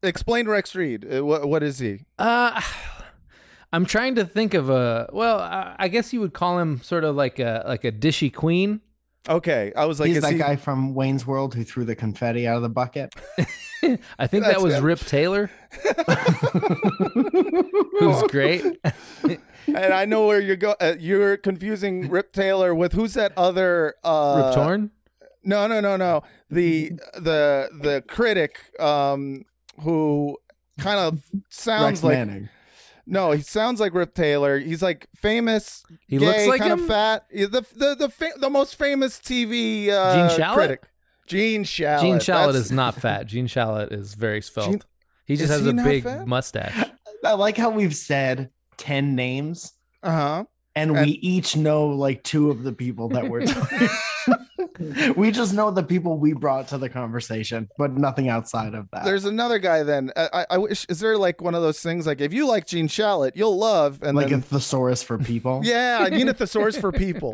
Explain 0.02 0.47
Rex 0.47 0.76
Reed. 0.76 1.06
Uh, 1.13 1.26
what, 1.26 1.45
what 1.45 1.62
is 1.62 1.80
he? 1.80 2.06
uh, 2.17 2.62
I'm 3.73 3.86
trying 3.86 4.15
to 4.15 4.23
think 4.23 4.54
of 4.54 4.69
a. 4.69 5.10
Well, 5.12 5.39
I, 5.39 5.76
I 5.78 5.88
guess 5.89 6.13
you 6.13 6.21
would 6.21 6.34
call 6.34 6.60
him 6.60 6.80
sort 6.82 7.04
of 7.04 7.17
like 7.17 7.38
a 7.38 7.65
like 7.67 7.84
a 7.84 7.91
dishy 7.91 8.34
queen. 8.34 8.80
Okay, 9.28 9.73
I 9.76 9.84
was 9.84 10.00
like, 10.00 10.08
He's 10.08 10.17
is 10.17 10.23
that 10.23 10.32
he, 10.32 10.39
guy 10.39 10.56
from 10.56 10.95
Wayne's 10.95 11.28
World 11.28 11.54
who 11.54 11.65
threw 11.65 11.84
the 11.84 11.95
confetti 11.95 12.47
out 12.47 12.56
of 12.56 12.62
the 12.62 12.69
bucket. 12.69 13.13
I 14.17 14.28
think 14.28 14.45
That's 14.45 14.56
that 14.56 14.62
was 14.62 14.76
him. 14.76 14.86
Rip 14.86 15.00
Taylor, 15.00 15.52
who's 18.00 18.23
great. 18.32 18.63
And 19.67 19.93
I 19.93 20.06
know 20.06 20.25
where 20.27 20.39
you're 20.39 20.56
go. 20.56 20.75
Uh, 20.80 20.95
you're 20.99 21.38
confusing 21.38 22.10
Rip 22.10 22.34
Taylor 22.34 22.73
with 22.73 22.93
who's 22.93 23.13
that 23.15 23.34
other? 23.38 23.95
Uh, 24.03 24.43
Rip 24.45 24.56
Torn. 24.56 24.91
No, 25.43 25.67
no, 25.67 25.80
no, 25.80 25.95
no. 25.97 26.23
The 26.49 26.91
the 27.15 27.69
the 27.82 28.03
critic 28.08 28.60
um 28.80 29.45
who 29.82 30.38
kind 30.80 30.99
of 30.99 31.21
sounds 31.49 32.01
Rex 32.01 32.03
like 32.03 32.17
Manning. 32.17 32.49
no, 33.06 33.32
he 33.32 33.41
sounds 33.41 33.80
like 33.80 33.93
Rip 33.93 34.13
Taylor. 34.13 34.58
He's 34.60 34.82
like 34.82 35.08
famous, 35.15 35.84
He 36.08 36.17
gay, 36.17 36.25
looks 36.25 36.47
like 36.47 36.60
kind 36.62 36.73
him? 36.73 36.80
of 36.82 36.88
fat. 36.88 37.25
He's 37.32 37.49
The 37.49 37.65
the 37.75 37.95
the 37.95 38.10
fa- 38.10 38.34
the 38.39 38.49
most 38.49 38.75
famous 38.75 39.19
TV 39.19 39.89
uh, 39.89 40.30
Gene 40.30 40.39
Shalit? 40.39 40.53
critic. 40.56 40.84
Gene 41.27 41.63
Shalit. 41.63 42.01
Gene 42.01 42.15
Shalit 42.17 42.47
That's- 42.47 42.56
is 42.56 42.71
not 42.71 42.95
fat. 42.95 43.25
Gene 43.27 43.47
Shalit 43.47 43.91
is 43.91 44.13
very 44.15 44.41
svelte. 44.41 44.71
Gene- 44.71 44.82
he 45.25 45.36
just 45.36 45.45
is 45.45 45.49
has 45.58 45.62
he 45.63 45.69
a 45.69 45.73
not 45.73 45.86
big 45.86 46.03
fat? 46.03 46.25
mustache. 46.27 46.89
I 47.25 47.34
like 47.34 47.58
how 47.58 47.69
we've 47.69 47.95
said 47.95 48.49
10 48.77 49.15
names 49.15 49.73
uh-huh. 50.03 50.45
and, 50.75 50.91
And- 50.91 51.05
we 51.05 51.13
each 51.13 51.55
know 51.55 51.87
like 51.87 52.23
two 52.23 52.49
of 52.51 52.63
the 52.63 52.73
people 52.73 53.09
that 53.09 53.27
we're 53.29 53.45
talking. 53.45 53.89
we 55.15 55.31
just 55.31 55.53
know 55.53 55.71
the 55.71 55.81
people 55.83 56.17
we 56.17 56.33
brought 56.33 56.67
to 56.67 56.77
the 56.77 56.89
conversation, 56.89 57.67
but 57.77 57.93
nothing 57.93 58.29
outside 58.29 58.73
of 58.75 58.87
that. 58.91 59.05
There's 59.05 59.25
another 59.25 59.57
guy. 59.59 59.81
Then 59.83 60.11
I, 60.15 60.29
I, 60.33 60.45
I 60.51 60.57
wish. 60.59 60.85
Is 60.89 60.99
there 60.99 61.17
like 61.17 61.41
one 61.41 61.55
of 61.55 61.61
those 61.63 61.79
things 61.79 62.05
like 62.05 62.21
if 62.21 62.31
you 62.33 62.45
like 62.47 62.67
Gene 62.67 62.87
Shalit, 62.87 63.31
you'll 63.35 63.57
love 63.57 63.99
and 64.03 64.15
like 64.15 64.29
then, 64.29 64.39
a 64.39 64.41
thesaurus 64.41 65.01
for 65.01 65.17
people. 65.17 65.61
yeah, 65.63 65.99
I 66.01 66.09
mean 66.11 66.27
a 66.27 66.33
thesaurus 66.33 66.77
for 66.77 66.91
people. 66.91 67.31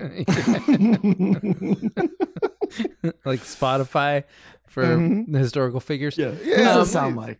like 3.26 3.40
Spotify 3.42 4.24
for 4.68 4.84
Mhm. 4.84 5.36
historical 5.36 5.80
figures. 5.80 6.18
yeah. 6.18 6.32
Yeah, 6.44 6.58
What 6.58 6.58
does 6.58 6.76
Um, 6.76 6.82
it 6.82 6.86
sound 6.88 7.16
like? 7.18 7.40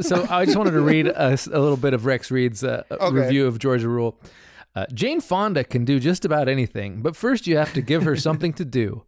So 0.00 0.26
I 0.30 0.44
just 0.44 0.56
wanted 0.56 0.72
to 0.72 0.80
read 0.80 1.06
a 1.08 1.30
little 1.46 1.76
bit 1.76 1.94
of 1.94 2.06
Rex 2.06 2.30
Reed's 2.30 2.62
uh, 2.64 2.84
Okay. 2.90 3.14
review 3.14 3.46
of 3.46 3.58
Georgia 3.58 3.88
Rule. 3.88 4.18
Uh, 4.74 4.86
Jane 4.92 5.20
Fonda 5.20 5.64
can 5.64 5.84
do 5.84 5.98
just 5.98 6.24
about 6.24 6.48
anything, 6.48 7.02
but 7.02 7.16
first 7.16 7.46
you 7.46 7.56
have 7.56 7.72
to 7.72 7.80
give 7.80 8.02
her 8.04 8.16
something 8.16 8.52
to 8.54 8.64
do. 8.64 9.04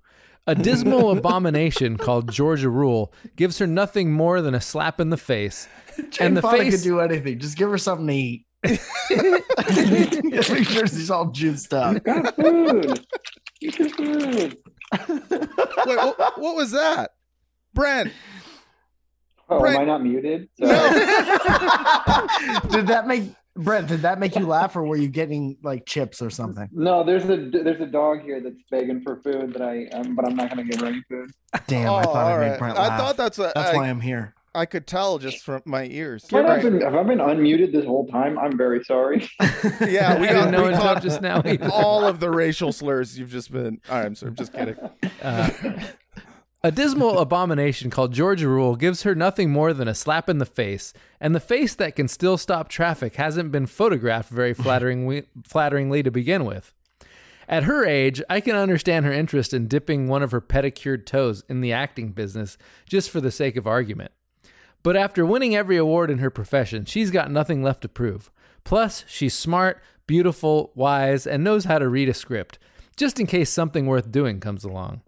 A 0.47 0.55
dismal 0.55 1.11
abomination 1.16 1.99
called 1.99 2.33
Georgia 2.33 2.71
Rule 2.71 3.12
gives 3.37 3.59
her 3.59 3.66
nothing 3.66 4.12
more 4.12 4.40
than 4.40 4.55
a 4.55 4.61
slap 4.62 4.99
in 4.99 5.11
the 5.11 5.18
face. 5.18 5.68
Jane 6.11 6.35
the 6.35 6.42
Fonda 6.42 6.59
face- 6.64 6.77
could 6.77 6.85
do 6.85 7.01
anything. 7.01 7.38
Just 7.38 7.57
give 7.59 7.68
her 7.71 7.79
something 7.79 8.07
to 8.07 8.14
eat. 8.14 8.44
Make 8.64 10.68
sure 10.68 10.87
she's 10.87 11.11
all 11.11 11.31
juiced 11.31 11.73
up. 11.75 12.03
Got 12.03 12.35
food. 12.37 13.07
Eat 13.61 13.79
your 13.79 13.88
food. 13.90 14.57
Wait, 15.09 15.97
what, 15.97 16.40
what 16.40 16.57
was 16.57 16.71
that, 16.73 17.11
Brent? 17.75 18.11
Oh, 19.51 19.61
Brent- 19.61 19.77
am 19.77 19.83
I 19.83 19.85
not 19.87 20.03
muted? 20.03 20.49
No. 20.59 20.69
Did 22.71 22.87
that 22.89 23.05
make 23.07 23.25
Brent, 23.57 23.89
did 23.89 24.03
that 24.03 24.21
make 24.21 24.37
you 24.37 24.47
laugh, 24.47 24.77
or 24.77 24.85
were 24.85 24.97
you 24.97 25.09
getting 25.09 25.57
like 25.65 25.85
chips 25.85 26.23
or 26.23 26.31
something? 26.31 26.69
No, 26.71 27.03
there's 27.03 27.25
a 27.25 27.51
there's 27.51 27.81
a 27.81 27.87
dog 27.87 28.21
here 28.23 28.41
that's 28.41 28.55
begging 28.71 29.01
for 29.03 29.17
food 29.21 29.53
that 29.55 29.63
I 29.63 29.87
um, 29.97 30.15
but 30.15 30.25
I'm 30.27 30.37
not 30.37 30.49
gonna 30.51 30.63
give 30.63 30.81
her 30.81 30.87
any 30.87 31.03
food. 31.09 31.29
Damn, 31.67 31.93
I 31.93 32.03
Oh, 32.03 32.05
thought 32.05 32.17
I 32.17 32.33
all 32.35 32.39
made. 32.51 32.59
Brent 32.61 32.77
laugh. 32.77 32.93
I 32.93 32.97
thought 32.99 33.17
that's 33.17 33.37
what 33.37 33.53
That's 33.57 33.71
I, 33.71 33.77
why 33.77 33.89
I'm 33.89 34.01
here. 34.01 34.35
I 34.55 34.65
could 34.65 34.87
tell 34.87 35.19
just 35.19 35.45
from 35.45 35.63
my 35.67 35.85
ears. 35.87 36.25
Have 36.31 36.47
I, 36.47 36.55
Right. 36.55 36.63
been, 36.63 36.81
have 36.81 36.95
I 36.95 37.03
been 37.03 37.19
unmuted 37.19 37.73
this 37.73 37.85
whole 37.85 38.07
time? 38.07 38.39
I'm 38.39 38.57
very 38.57 38.83
sorry. 38.85 39.29
Yeah, 39.81 40.19
we 40.21 40.29
I 40.29 40.33
got 40.33 40.45
didn't 40.47 40.51
know 40.53 40.63
we 40.65 40.73
until 40.75 40.95
just 41.01 41.21
now. 41.21 41.43
either. 41.45 41.69
all 41.73 42.05
of 42.07 42.19
the 42.21 42.31
racial 42.31 42.73
slurs 42.73 43.19
you've 43.19 43.31
just 43.31 43.51
been. 43.53 43.81
All 43.91 43.97
right, 43.99 44.07
I'm 44.07 44.15
sorry, 44.15 44.31
I'm 44.31 44.37
just 44.37 44.53
kidding. 44.53 44.77
Uh, 45.21 45.51
a 46.62 46.73
dismal 46.73 47.18
abomination 47.21 47.90
called 47.90 48.12
Georgia 48.12 48.49
Rule 48.49 48.77
gives 48.77 49.03
her 49.03 49.14
nothing 49.14 49.51
more 49.51 49.73
than 49.73 49.88
a 49.88 49.94
slap 49.94 50.29
in 50.29 50.38
the 50.38 50.47
face, 50.47 50.92
and 51.21 51.35
the 51.35 51.40
face 51.40 51.75
that 51.75 51.97
can 51.97 52.09
still 52.09 52.37
stop 52.37 52.68
traffic 52.68 53.16
hasn't 53.16 53.53
been 53.53 53.66
photographed 53.66 54.31
very 54.31 54.55
flatteringly, 54.55 55.25
flatteringly 55.44 56.03
to 56.03 56.11
begin 56.11 56.44
with. 56.44 56.73
At 57.49 57.64
her 57.64 57.87
age, 57.87 58.23
I 58.29 58.40
can 58.40 58.57
understand 58.57 59.07
her 59.07 59.12
interest 59.12 59.55
in 59.55 59.68
dipping 59.68 60.07
one 60.07 60.23
of 60.23 60.33
her 60.33 60.40
pedicured 60.40 61.07
toes 61.07 61.42
in 61.49 61.62
the 61.62 61.73
acting 61.73 62.12
business 62.12 62.59
just 62.87 63.09
for 63.09 63.23
the 63.23 63.31
sake 63.31 63.57
of 63.57 63.66
argument. 63.66 64.12
But 64.83 64.97
after 64.97 65.25
winning 65.25 65.57
every 65.57 65.77
award 65.77 66.11
in 66.11 66.18
her 66.18 66.31
profession, 66.31 66.85
she's 66.85 67.11
got 67.11 67.31
nothing 67.31 67.62
left 67.62 67.83
to 67.83 67.88
prove. 67.88 68.31
Plus, 68.64 69.05
she's 69.09 69.35
smart, 69.35 69.83
beautiful, 70.07 70.73
wise, 70.75 71.27
and 71.27 71.42
knows 71.42 71.64
how 71.64 71.79
to 71.79 71.88
read 71.88 72.09
a 72.09 72.14
script, 72.14 72.59
just 72.97 73.18
in 73.18 73.27
case 73.27 73.51
something 73.51 73.87
worth 73.87 74.12
doing 74.12 74.40
comes 74.40 74.62
along. 74.62 75.01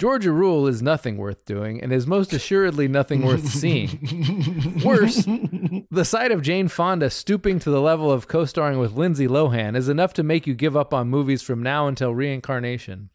Georgia 0.00 0.32
Rule 0.32 0.66
is 0.66 0.80
nothing 0.80 1.18
worth 1.18 1.44
doing 1.44 1.82
and 1.82 1.92
is 1.92 2.06
most 2.06 2.32
assuredly 2.32 2.88
nothing 2.88 3.20
worth 3.20 3.46
seeing. 3.46 4.80
Worse, 4.82 5.26
the 5.26 6.04
sight 6.06 6.32
of 6.32 6.40
Jane 6.40 6.68
Fonda 6.68 7.10
stooping 7.10 7.58
to 7.58 7.70
the 7.70 7.82
level 7.82 8.10
of 8.10 8.26
co 8.26 8.46
starring 8.46 8.78
with 8.78 8.94
Lindsay 8.94 9.28
Lohan 9.28 9.76
is 9.76 9.90
enough 9.90 10.14
to 10.14 10.22
make 10.22 10.46
you 10.46 10.54
give 10.54 10.74
up 10.74 10.94
on 10.94 11.08
movies 11.10 11.42
from 11.42 11.62
now 11.62 11.86
until 11.86 12.14
reincarnation. 12.14 13.10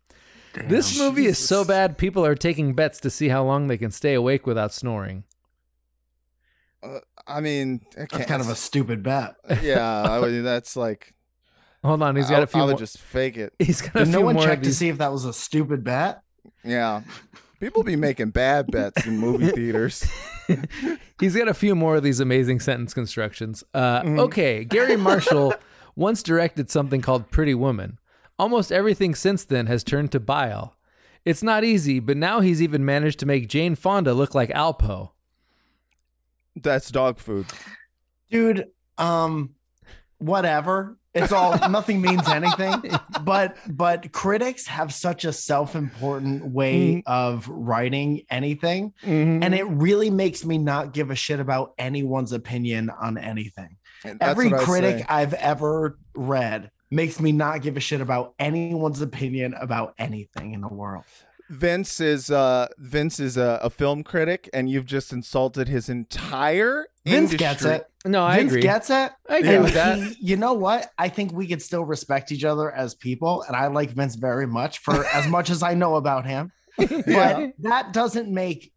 this 0.54 1.00
movie 1.00 1.26
is 1.26 1.40
so 1.40 1.66
bad, 1.66 1.98
people 1.98 2.24
are 2.24 2.36
taking 2.36 2.76
bets 2.76 3.00
to 3.00 3.10
see 3.10 3.30
how 3.30 3.44
long 3.44 3.66
they 3.66 3.80
can 3.80 3.90
stay 3.90 4.14
awake 4.14 4.46
without 4.46 4.72
snoring. 4.72 5.24
Uh, 6.84 7.00
I 7.26 7.42
mean, 7.42 7.82
I 7.98 8.06
That's 8.12 8.28
kind 8.28 8.44
of 8.44 8.50
a 8.50 8.56
stupid 8.56 9.02
bet. 9.02 9.38
yeah. 9.64 10.04
I 10.04 10.20
would, 10.20 10.46
that's 10.46 10.76
like 10.76 11.16
Hold 11.84 12.04
on, 12.04 12.16
he's 12.16 12.30
got 12.30 12.42
I, 12.42 12.44
a 12.44 12.48
few 12.48 12.62
I 12.62 12.66
would 12.66 12.72
more. 12.74 12.80
just 12.80 13.00
fake 13.00 13.38
it. 13.38 13.54
He's 13.60 13.82
got 13.82 13.96
a 13.96 14.00
Did 14.00 14.08
few 14.08 14.20
no 14.20 14.22
one 14.22 14.36
more 14.36 14.44
of 14.44 14.50
check 14.50 14.62
to 14.64 14.74
see 14.74 14.90
if 14.90 14.98
that 15.00 15.12
was 15.12 15.26
a 15.26 15.34
stupid 15.34 15.84
bet? 15.84 16.22
Yeah, 16.64 17.02
people 17.60 17.84
be 17.84 17.96
making 17.96 18.32
bad 18.32 18.68
bets 18.72 19.06
in 19.06 19.18
movie 19.18 19.48
theaters. 19.56 20.06
He's 21.20 21.36
got 21.36 21.48
a 21.48 21.54
few 21.54 21.76
more 21.76 21.96
of 21.96 22.04
these 22.04 22.20
amazing 22.20 22.60
sentence 22.60 22.94
constructions. 22.94 23.64
Uh, 23.74 24.02
Mm-hmm. 24.02 24.20
Okay, 24.20 24.64
Garry 24.66 24.98
Marshall 24.98 25.54
once 25.96 26.22
directed 26.22 26.70
something 26.70 27.02
called 27.02 27.32
Pretty 27.32 27.56
Woman. 27.56 28.00
Almost 28.38 28.72
everything 28.72 29.16
since 29.16 29.46
then 29.46 29.68
has 29.68 29.84
turned 29.84 30.12
to 30.12 30.20
bile. 30.20 30.76
It's 31.24 31.42
not 31.42 31.64
easy, 31.64 32.00
but 32.00 32.18
now 32.18 32.42
he's 32.42 32.62
even 32.62 32.86
managed 32.86 33.20
to 33.20 33.26
make 33.26 33.48
Jane 33.48 33.76
Fonda 33.76 34.14
look 34.14 34.36
like 34.36 34.50
Alpo. 34.50 35.12
That's 36.56 36.92
dog 36.92 37.18
food. 37.18 37.48
Dude, 38.30 38.66
um, 38.98 39.56
whatever. 40.20 40.98
It's 41.16 41.32
all 41.32 41.58
nothing 41.70 42.02
means 42.02 42.28
anything. 42.28 42.84
But 43.24 43.58
but 43.68 44.12
critics 44.12 44.68
have 44.68 44.94
such 44.94 45.26
a 45.26 45.34
self-important 45.34 46.46
way 46.46 47.02
of 47.06 47.48
writing 47.48 48.22
anything. 48.30 48.94
Mhm. 49.04 49.44
And 49.44 49.56
it 49.56 49.64
really 49.64 50.10
makes 50.10 50.46
me 50.46 50.58
not 50.58 50.94
give 50.94 51.10
a 51.10 51.16
shit 51.16 51.40
about 51.40 51.74
anyone's 51.78 52.34
opinion 52.34 52.90
on 52.90 53.18
anything. 53.18 53.78
Every 54.22 54.52
critic. 54.52 55.06
I've 55.10 55.34
ever 55.34 55.98
read 56.14 56.70
makes 56.92 57.20
me 57.20 57.32
not 57.32 57.62
give 57.62 57.78
a 57.78 57.80
shit 57.80 58.02
about 58.02 58.34
anyone's 58.38 59.02
opinion 59.02 59.56
about 59.60 59.96
anything 59.98 60.54
in 60.54 60.62
the 60.62 60.68
world. 60.68 61.04
Vince 61.50 62.00
is 62.00 62.32
uh 62.32 62.68
Vince 62.78 63.20
is 63.20 63.38
a, 63.38 63.60
a 63.62 63.70
film 63.70 64.04
critic, 64.04 64.50
and 64.54 64.70
you've 64.70 64.86
just 64.86 65.14
insulted 65.14 65.68
his 65.68 65.90
entire 65.90 66.88
Vince 67.06 67.32
industry. 67.34 67.38
gets 67.38 67.66
it. 67.66 67.86
No, 68.06 68.24
I 68.24 68.38
Vince 68.38 68.52
agree. 68.52 68.62
gets 68.62 68.90
it. 68.90 69.12
I 69.30 69.38
agree 69.38 69.58
with 69.60 69.74
that. 69.74 69.98
he- 70.00 70.16
you 70.22 70.38
know 70.38 70.54
what? 70.54 70.92
I 70.98 71.10
think 71.10 71.32
we 71.34 71.48
could 71.48 71.62
still 71.62 71.84
respect 71.86 72.32
each 72.32 72.44
other 72.44 72.72
as 72.72 72.96
people, 72.96 73.44
and 73.44 73.56
I 73.56 73.68
like 73.68 73.92
Vince 73.92 74.16
very 74.16 74.48
much 74.48 74.80
for 74.80 75.06
as 75.14 75.28
much 75.28 75.50
as 75.50 75.62
I 75.64 75.74
know 75.76 75.96
about 75.96 76.26
him. 76.26 76.52
But 76.78 77.06
Yeah. 77.08 77.48
that 77.60 77.94
doesn't 77.94 78.30
make 78.32 78.72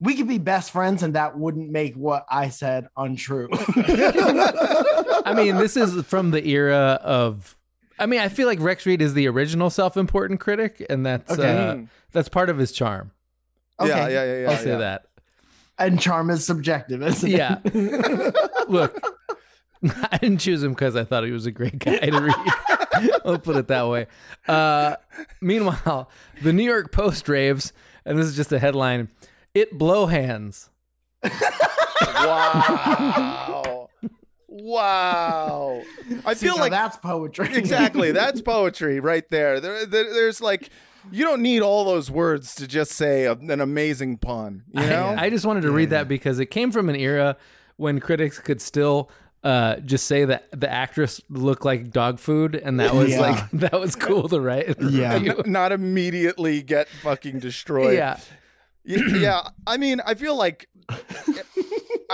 we 0.00 0.16
could 0.16 0.28
be 0.28 0.38
best 0.38 0.70
friends, 0.70 1.02
and 1.02 1.14
that 1.14 1.38
wouldn't 1.38 1.70
make 1.70 1.94
what 1.94 2.26
I 2.30 2.48
said 2.50 2.88
untrue. 2.96 3.48
I 3.52 5.32
mean, 5.34 5.56
this 5.56 5.76
is 5.76 6.04
from 6.04 6.30
the 6.30 6.46
era 6.46 6.98
of. 7.02 7.56
I 7.98 8.06
mean, 8.06 8.20
I 8.20 8.28
feel 8.28 8.46
like 8.48 8.60
Rex 8.60 8.86
Reed 8.86 9.00
is 9.02 9.14
the 9.14 9.28
original 9.28 9.70
self-important 9.70 10.40
critic, 10.40 10.84
and 10.90 11.04
that's 11.06 11.32
Okay. 11.32 11.56
uh, 11.56 11.76
that's 12.12 12.28
part 12.28 12.50
of 12.50 12.58
his 12.58 12.72
charm. 12.72 13.12
Okay. 13.80 13.88
Yeah, 13.90 14.08
yeah, 14.08 14.24
yeah, 14.24 14.38
yeah. 14.42 14.50
I'll 14.50 14.56
say 14.58 14.70
yeah. 14.70 14.78
that. 14.78 15.06
and 15.78 16.00
charm 16.00 16.30
is 16.30 16.44
subjective, 16.46 17.02
isn't 17.02 17.30
it? 17.30 17.36
Yeah. 17.36 17.58
Look, 18.68 19.00
I 20.10 20.18
didn't 20.18 20.38
choose 20.38 20.62
him 20.62 20.72
because 20.72 20.96
I 20.96 21.04
thought 21.04 21.24
he 21.24 21.30
was 21.32 21.46
a 21.46 21.50
great 21.52 21.78
guy 21.78 21.98
to 21.98 22.20
read. 22.20 23.10
I'll 23.24 23.38
put 23.38 23.56
it 23.56 23.68
that 23.68 23.88
way. 23.88 24.06
Uh, 24.46 24.96
meanwhile, 25.40 26.08
the 26.42 26.52
New 26.52 26.62
York 26.64 26.92
Post 26.92 27.28
raves, 27.28 27.72
and 28.04 28.16
this 28.18 28.26
is 28.26 28.36
just 28.36 28.52
a 28.52 28.58
headline: 28.60 29.08
"It 29.54 29.76
blow 29.78 30.06
hands." 30.06 30.70
Wow. 32.24 33.62
Wow. 34.62 35.82
I 36.24 36.34
See, 36.34 36.46
feel 36.46 36.56
like 36.56 36.70
that's 36.70 36.96
poetry. 36.96 37.54
exactly 37.54 38.12
that's 38.20 38.40
poetry 38.40 39.00
right 39.00 39.28
there. 39.30 39.60
There, 39.60 39.84
there. 39.86 40.12
There's 40.12 40.40
like 40.40 40.70
you 41.10 41.24
don't 41.24 41.42
need 41.42 41.60
all 41.60 41.84
those 41.84 42.10
words 42.10 42.54
to 42.56 42.66
just 42.66 42.92
say 42.92 43.24
a, 43.24 43.32
an 43.32 43.60
amazing 43.60 44.16
pun. 44.18 44.62
You 44.72 44.80
know. 44.86 45.14
I, 45.18 45.24
I 45.24 45.30
just 45.30 45.44
wanted 45.44 45.62
to 45.62 45.70
read 45.70 45.90
that 45.90 46.08
because 46.08 46.38
it 46.38 46.46
came 46.46 46.70
from 46.72 46.88
an 46.88 46.96
era 46.96 47.36
when 47.76 48.00
critics 48.00 48.38
could 48.38 48.60
still 48.62 49.10
uh, 49.42 49.76
just 49.80 50.06
say 50.06 50.24
that 50.24 50.46
the 50.58 50.70
actress 50.70 51.20
looked 51.28 51.64
like 51.64 51.90
dog 51.90 52.18
food, 52.18 52.54
and 52.54 52.80
that 52.80 52.94
was 52.94 53.10
Yeah. 53.10 53.20
like 53.20 53.50
that 53.52 53.78
was 53.78 53.94
cool 53.96 54.28
to 54.30 54.40
write. 54.40 54.80
Yeah. 54.80 55.14
N- 55.16 55.34
not 55.46 55.72
immediately 55.72 56.62
get 56.62 56.88
fucking 56.88 57.40
destroyed. 57.40 57.94
yeah. 57.98 58.18
Yeah. 58.86 59.42
I 59.66 59.76
mean, 59.76 60.00
I 60.06 60.14
feel 60.14 60.36
like 60.36 60.68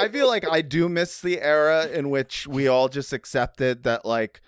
I 0.00 0.08
feel 0.08 0.26
like 0.28 0.46
I 0.48 0.62
do 0.62 0.88
miss 0.88 1.20
the 1.20 1.40
era 1.40 1.86
in 1.86 2.10
which 2.10 2.46
we 2.46 2.68
all 2.68 2.88
just 2.88 3.12
accepted 3.12 3.82
that 3.84 4.04
like 4.04 4.40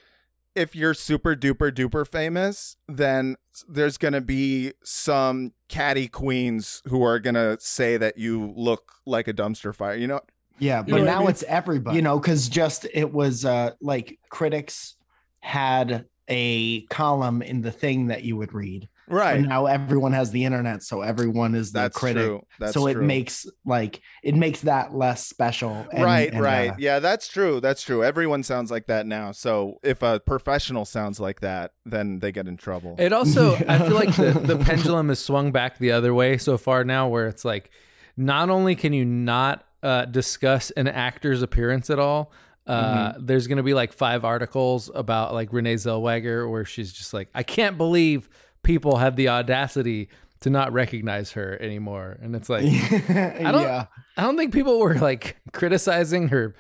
if 0.55 0.75
you're 0.77 0.95
super 0.95 1.35
duper 1.35 1.71
duper 1.73 2.07
famous, 2.07 2.77
then 2.89 3.37
there's 3.69 3.97
going 3.99 4.13
to 4.13 4.21
be 4.21 4.73
some 4.85 5.53
catty 5.69 6.09
queens 6.09 6.83
who 6.87 7.03
are 7.03 7.19
going 7.19 7.35
to 7.35 7.57
say 7.61 7.97
that 7.97 8.19
you 8.19 8.53
look 8.57 8.93
like 9.07 9.29
a 9.29 9.33
dumpster 9.33 9.75
fire. 9.75 9.97
You 9.97 10.07
know? 10.09 10.21
Yeah, 10.59 10.81
You 10.81 10.85
but 10.85 10.91
know 10.91 10.99
what 11.05 11.09
I 11.09 11.13
now 11.13 11.21
mean? 11.21 11.29
it's 11.31 11.43
everybody. 11.45 11.97
You 11.97 12.03
know, 12.03 12.19
because 12.19 12.49
just 12.49 12.87
it 12.93 13.13
was 13.13 13.45
uh 13.45 13.73
like 13.81 14.19
critics 14.29 14.97
had 15.41 16.05
a 16.29 16.83
column 16.87 17.43
in 17.43 17.63
the 17.63 17.73
thing 17.73 18.07
that 18.09 18.23
you 18.25 18.37
would 18.37 18.53
read. 18.53 18.89
Right. 19.09 19.39
And 19.39 19.49
now 19.49 19.67
everyone 19.67 20.13
has 20.13 20.31
the 20.31 20.45
internet, 20.45 20.83
so 20.83 21.03
everyone 21.03 21.55
is 21.55 21.73
the 21.73 21.81
That's 21.81 21.97
critic. 21.97 22.25
true. 22.25 22.47
That's 22.59 22.73
so 22.73 22.87
it 22.87 22.95
true. 22.95 23.05
makes 23.05 23.47
like 23.65 24.01
it 24.23 24.35
makes 24.35 24.61
that 24.63 24.95
less 24.95 25.27
special. 25.27 25.87
and- 25.93 26.05
right, 26.05 26.33
and, 26.33 26.41
right. 26.41 26.71
uh, 26.71 26.77
yeah, 26.79 26.99
that's 27.01 27.29
true. 27.29 27.61
That's 27.61 27.83
true. 27.83 28.05
Everyone 28.05 28.43
sounds 28.43 28.71
like 28.71 28.87
that 28.87 29.07
now. 29.07 29.33
So 29.33 29.79
if 29.83 30.03
a 30.03 30.21
professional 30.21 30.85
sounds 30.85 31.19
like 31.21 31.41
that, 31.41 31.73
then 31.85 32.21
they 32.21 32.33
get 32.33 32.47
in 32.47 32.57
trouble. 32.57 32.95
It 32.99 33.13
also, 33.13 33.55
I 33.69 33.79
feel 33.79 33.95
like 33.97 34.15
the, 34.17 34.33
the 34.33 34.57
pendulum 34.57 35.09
has 35.09 35.19
swung 35.19 35.53
back 35.53 35.79
the 35.79 35.93
other 35.93 36.15
way 36.15 36.39
so 36.39 36.57
far 36.57 36.85
now, 36.85 37.09
where 37.09 37.27
it's 37.27 37.45
like, 37.45 37.71
not 38.17 38.51
only 38.51 38.75
can 38.77 38.93
you 38.93 39.05
not 39.05 39.65
uh, 39.83 40.05
discuss 40.05 40.71
an 40.73 40.87
actor's 40.87 41.43
appearance 41.43 41.91
at 41.91 41.99
all, 41.99 42.31
uh, 42.67 43.15
there's 43.19 43.49
going 43.49 43.57
to 43.57 43.63
be 43.65 43.75
like 43.75 43.93
five 43.93 44.25
articles 44.25 44.89
about 44.95 45.35
like 45.35 45.53
Renee 45.53 45.75
Zellweger 45.75 46.49
where 46.49 46.65
she's 46.65 46.93
just 46.93 47.13
like, 47.13 47.29
I 47.35 47.43
can't 47.43 47.77
believe 47.77 48.29
people 48.63 48.97
have 48.99 49.17
the 49.17 49.29
audacity 49.29 50.09
to 50.41 50.51
not 50.51 50.73
recognize 50.73 51.33
her 51.33 51.61
anymore. 51.61 52.19
And 52.21 52.35
it's 52.35 52.49
like, 52.49 52.65
I 53.11 53.53
don't, 53.53 53.63
yeah. 53.63 53.87
I 54.17 54.23
don't 54.23 54.37
think 54.37 54.53
people 54.53 54.79
were 54.81 54.97
like 54.97 55.37
criticizing 55.53 56.29
her 56.29 56.55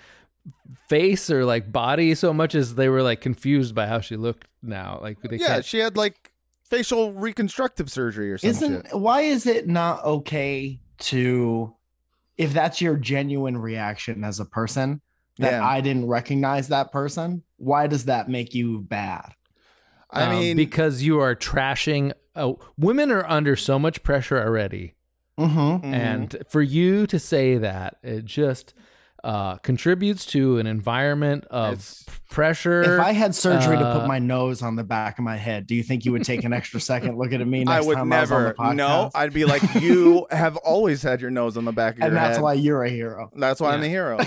face 0.89 1.31
or 1.31 1.45
like 1.45 1.71
body 1.73 2.15
so 2.15 2.33
much 2.33 2.55
as 2.55 2.75
they 2.75 2.89
were 2.89 3.03
like 3.03 3.21
confused 3.21 3.75
by 3.75 3.87
how 3.87 4.01
she 4.01 4.17
looked 4.17 4.47
now. 4.63 4.99
Like 5.03 5.21
they 5.23 5.37
yeah, 5.37 5.47
can't, 5.49 5.65
she 5.65 5.79
had 5.79 5.97
like 5.97 6.33
facial 6.63 7.13
reconstructive 7.13 7.91
surgery 7.91 8.33
or 8.33 8.39
something. 8.39 8.73
Isn't 8.73 8.99
why 8.99 9.23
is 9.23 9.47
it 9.47 9.69
not 9.69 10.05
okay 10.05 10.81
to 10.99 11.75
if 12.39 12.53
that's 12.53 12.81
your 12.81 12.97
genuine 12.97 13.59
reaction 13.59 14.25
as 14.25 14.41
a 14.41 14.45
person 14.45 15.01
that 15.39 15.53
Yeah. 15.53 15.67
I 15.67 15.81
didn't 15.81 16.07
recognize 16.07 16.69
that 16.69 16.93
person? 16.93 17.43
Why 17.57 17.87
does 17.87 18.07
that 18.07 18.29
make 18.29 18.55
you 18.55 18.81
bad? 18.81 19.33
I 20.13 20.25
Um, 20.25 20.31
mean, 20.31 20.57
because 20.57 21.03
you 21.03 21.21
are 21.21 21.35
trashing. 21.35 22.13
Uh, 22.37 22.53
women 22.79 23.11
are 23.11 23.25
under 23.29 23.57
so 23.57 23.79
much 23.79 24.03
pressure 24.03 24.39
already, 24.43 24.95
Mm-hmm. 25.39 25.59
mhm. 25.59 25.85
and 25.85 26.37
for 26.49 26.61
you 26.63 27.07
to 27.07 27.19
say 27.19 27.57
that, 27.59 27.97
it 28.03 28.25
just 28.25 28.75
uh, 29.25 29.55
contributes 29.59 30.27
to 30.27 30.59
an 30.59 30.67
environment 30.67 31.45
of 31.49 31.75
It's- 31.75 32.05
pressure. 32.29 32.83
If 32.83 33.01
I 33.01 33.13
had 33.13 33.35
surgery 33.37 33.77
to 33.77 33.85
uh, 33.85 34.01
put 34.01 34.09
my 34.09 34.19
nose 34.19 34.63
on 34.63 34.75
the 34.75 34.83
back 34.83 35.19
of 35.19 35.25
my 35.25 35.37
head, 35.37 35.67
do 35.69 35.75
you 35.77 35.83
think 35.85 36.05
you 36.05 36.11
would 36.13 36.25
take 36.25 36.43
an 36.43 36.53
extra 36.53 36.81
second 36.81 37.17
looking 37.19 37.41
at 37.41 37.47
me 37.47 37.63
next 37.65 37.85
I 37.85 37.87
would 37.87 37.97
time 37.99 38.13
I 38.13 38.21
was 38.23 38.33
on 38.33 38.43
never. 38.43 38.49
the 38.49 38.55
podcast? 38.63 38.77
no, 38.77 39.11
I'd 39.15 39.33
be 39.33 39.45
like, 39.45 39.63
you 39.77 40.27
have 40.33 40.57
always 40.59 41.03
had 41.05 41.21
your 41.21 41.31
nose 41.31 41.57
on 41.57 41.65
the 41.65 41.73
back 41.73 41.97
of 41.99 42.03
and 42.03 42.11
your 42.13 42.19
head, 42.19 42.27
and 42.27 42.35
that's 42.35 42.43
why 42.43 42.55
you're 42.55 42.83
a 42.83 42.91
hero. 42.91 43.31
That's 43.37 43.61
why 43.61 43.75
I'm 43.75 43.81
the 43.81 43.89
hero. 43.89 44.19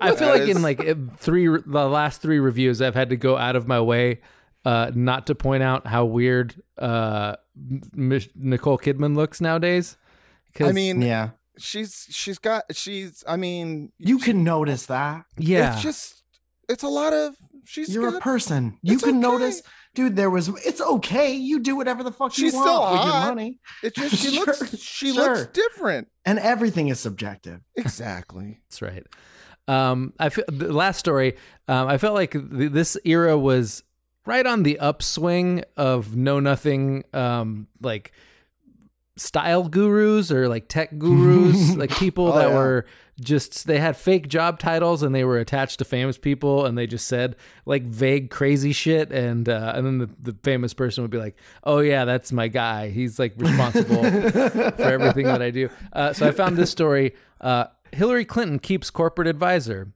I 0.00 0.14
feel 0.14 0.16
That 0.16 0.20
like 0.32 0.42
is- 0.42 0.56
in 0.56 0.62
like 0.62 1.16
three 1.18 1.46
the 1.46 1.88
last 1.88 2.20
three 2.20 2.40
reviews, 2.40 2.82
I've 2.82 2.94
had 2.96 3.10
to 3.10 3.16
go 3.16 3.36
out 3.36 3.54
of 3.56 3.66
my 3.68 3.80
way 3.80 4.20
uh, 4.68 4.90
not 4.94 5.26
to 5.28 5.34
point 5.34 5.62
out 5.62 5.86
how 5.86 6.04
weird 6.04 6.60
uh, 6.76 7.36
M- 7.96 8.20
Nicole 8.34 8.78
Kidman 8.78 9.16
looks 9.16 9.40
nowadays. 9.40 9.96
I 10.60 10.72
mean, 10.72 11.00
Yeah, 11.02 11.30
she's 11.58 12.06
she's 12.10 12.38
got 12.38 12.64
she's. 12.74 13.22
I 13.26 13.36
mean, 13.36 13.92
you 13.98 14.18
can 14.18 14.44
notice 14.44 14.86
that. 14.86 15.24
yeah, 15.36 15.72
It's 15.74 15.82
just 15.82 16.22
it's 16.68 16.82
a 16.82 16.88
lot 16.88 17.12
of 17.12 17.34
she's. 17.64 17.88
You're 17.94 18.16
a 18.16 18.20
person. 18.20 18.78
You 18.82 18.94
It's 18.94 19.02
can 19.04 19.18
okay. 19.24 19.28
notice, 19.38 19.62
dude. 19.94 20.16
There 20.16 20.30
was. 20.30 20.48
It's 20.66 20.80
okay. 20.80 21.32
You 21.32 21.60
do 21.60 21.76
whatever 21.76 22.02
the 22.02 22.12
fuck 22.12 22.32
She's 22.32 22.42
you 22.42 22.50
still 22.60 22.80
want 22.80 22.92
with 22.92 23.02
your 23.06 23.20
money, 23.20 23.60
It 23.82 23.94
just 23.94 24.16
she 24.22 24.30
Sure, 24.34 24.46
looks 24.46 24.78
she 24.78 25.12
looks 25.12 25.46
different. 25.52 26.08
and 26.26 26.38
everything 26.38 26.88
is 26.88 26.98
subjective. 27.00 27.60
Exactly. 27.76 28.58
That's 28.68 28.82
right. 28.82 29.06
Um, 29.68 30.12
I 30.18 30.30
feel 30.30 30.44
the 30.48 30.72
last 30.72 30.98
story. 30.98 31.36
Um, 31.68 31.88
I 31.88 31.98
felt 31.98 32.14
like 32.14 32.32
th- 32.32 32.72
this 32.72 32.96
era 33.04 33.36
was 33.38 33.82
right 34.28 34.46
on 34.46 34.62
the 34.62 34.78
upswing 34.78 35.64
of 35.76 36.14
know 36.14 36.38
nothing, 36.38 37.04
um, 37.14 37.66
like 37.80 38.12
style 39.16 39.68
gurus 39.68 40.30
or 40.30 40.48
like 40.48 40.68
tech 40.68 40.96
gurus, 40.98 41.74
like 41.76 41.90
people 41.90 42.28
Oh, 42.32 42.38
that 42.38 42.50
yeah. 42.50 42.54
were 42.54 42.86
just 43.20 43.66
they 43.66 43.80
had 43.80 43.96
fake 43.96 44.28
job 44.28 44.60
titles 44.60 45.02
and 45.02 45.12
they 45.12 45.24
were 45.24 45.38
attached 45.38 45.80
to 45.80 45.84
famous 45.84 46.16
people 46.16 46.64
and 46.66 46.78
they 46.78 46.86
just 46.86 47.08
said 47.08 47.34
like 47.66 47.82
vague 47.82 48.30
crazy 48.30 48.72
shit 48.72 49.10
and 49.10 49.48
uh, 49.48 49.72
and 49.74 49.84
then 49.84 49.98
the, 49.98 50.08
the 50.22 50.38
famous 50.44 50.72
person 50.72 51.02
would 51.02 51.10
be 51.10 51.18
like 51.18 51.34
oh 51.64 51.80
yeah 51.80 52.04
that's 52.04 52.30
my 52.30 52.46
guy 52.46 52.90
he's 52.90 53.18
like 53.18 53.34
responsible 53.38 54.04
for 54.70 54.82
everything 54.82 55.24
that 55.26 55.42
I 55.42 55.50
do. 55.50 55.68
Uh, 55.92 56.12
so 56.12 56.28
I 56.28 56.30
found 56.30 56.56
this 56.56 56.70
story. 56.70 57.16
Uh, 57.40 57.64
Hillary 57.90 58.24
Clinton 58.24 58.60
keeps 58.60 58.88
corporate 58.88 59.26
advisor. 59.26 59.92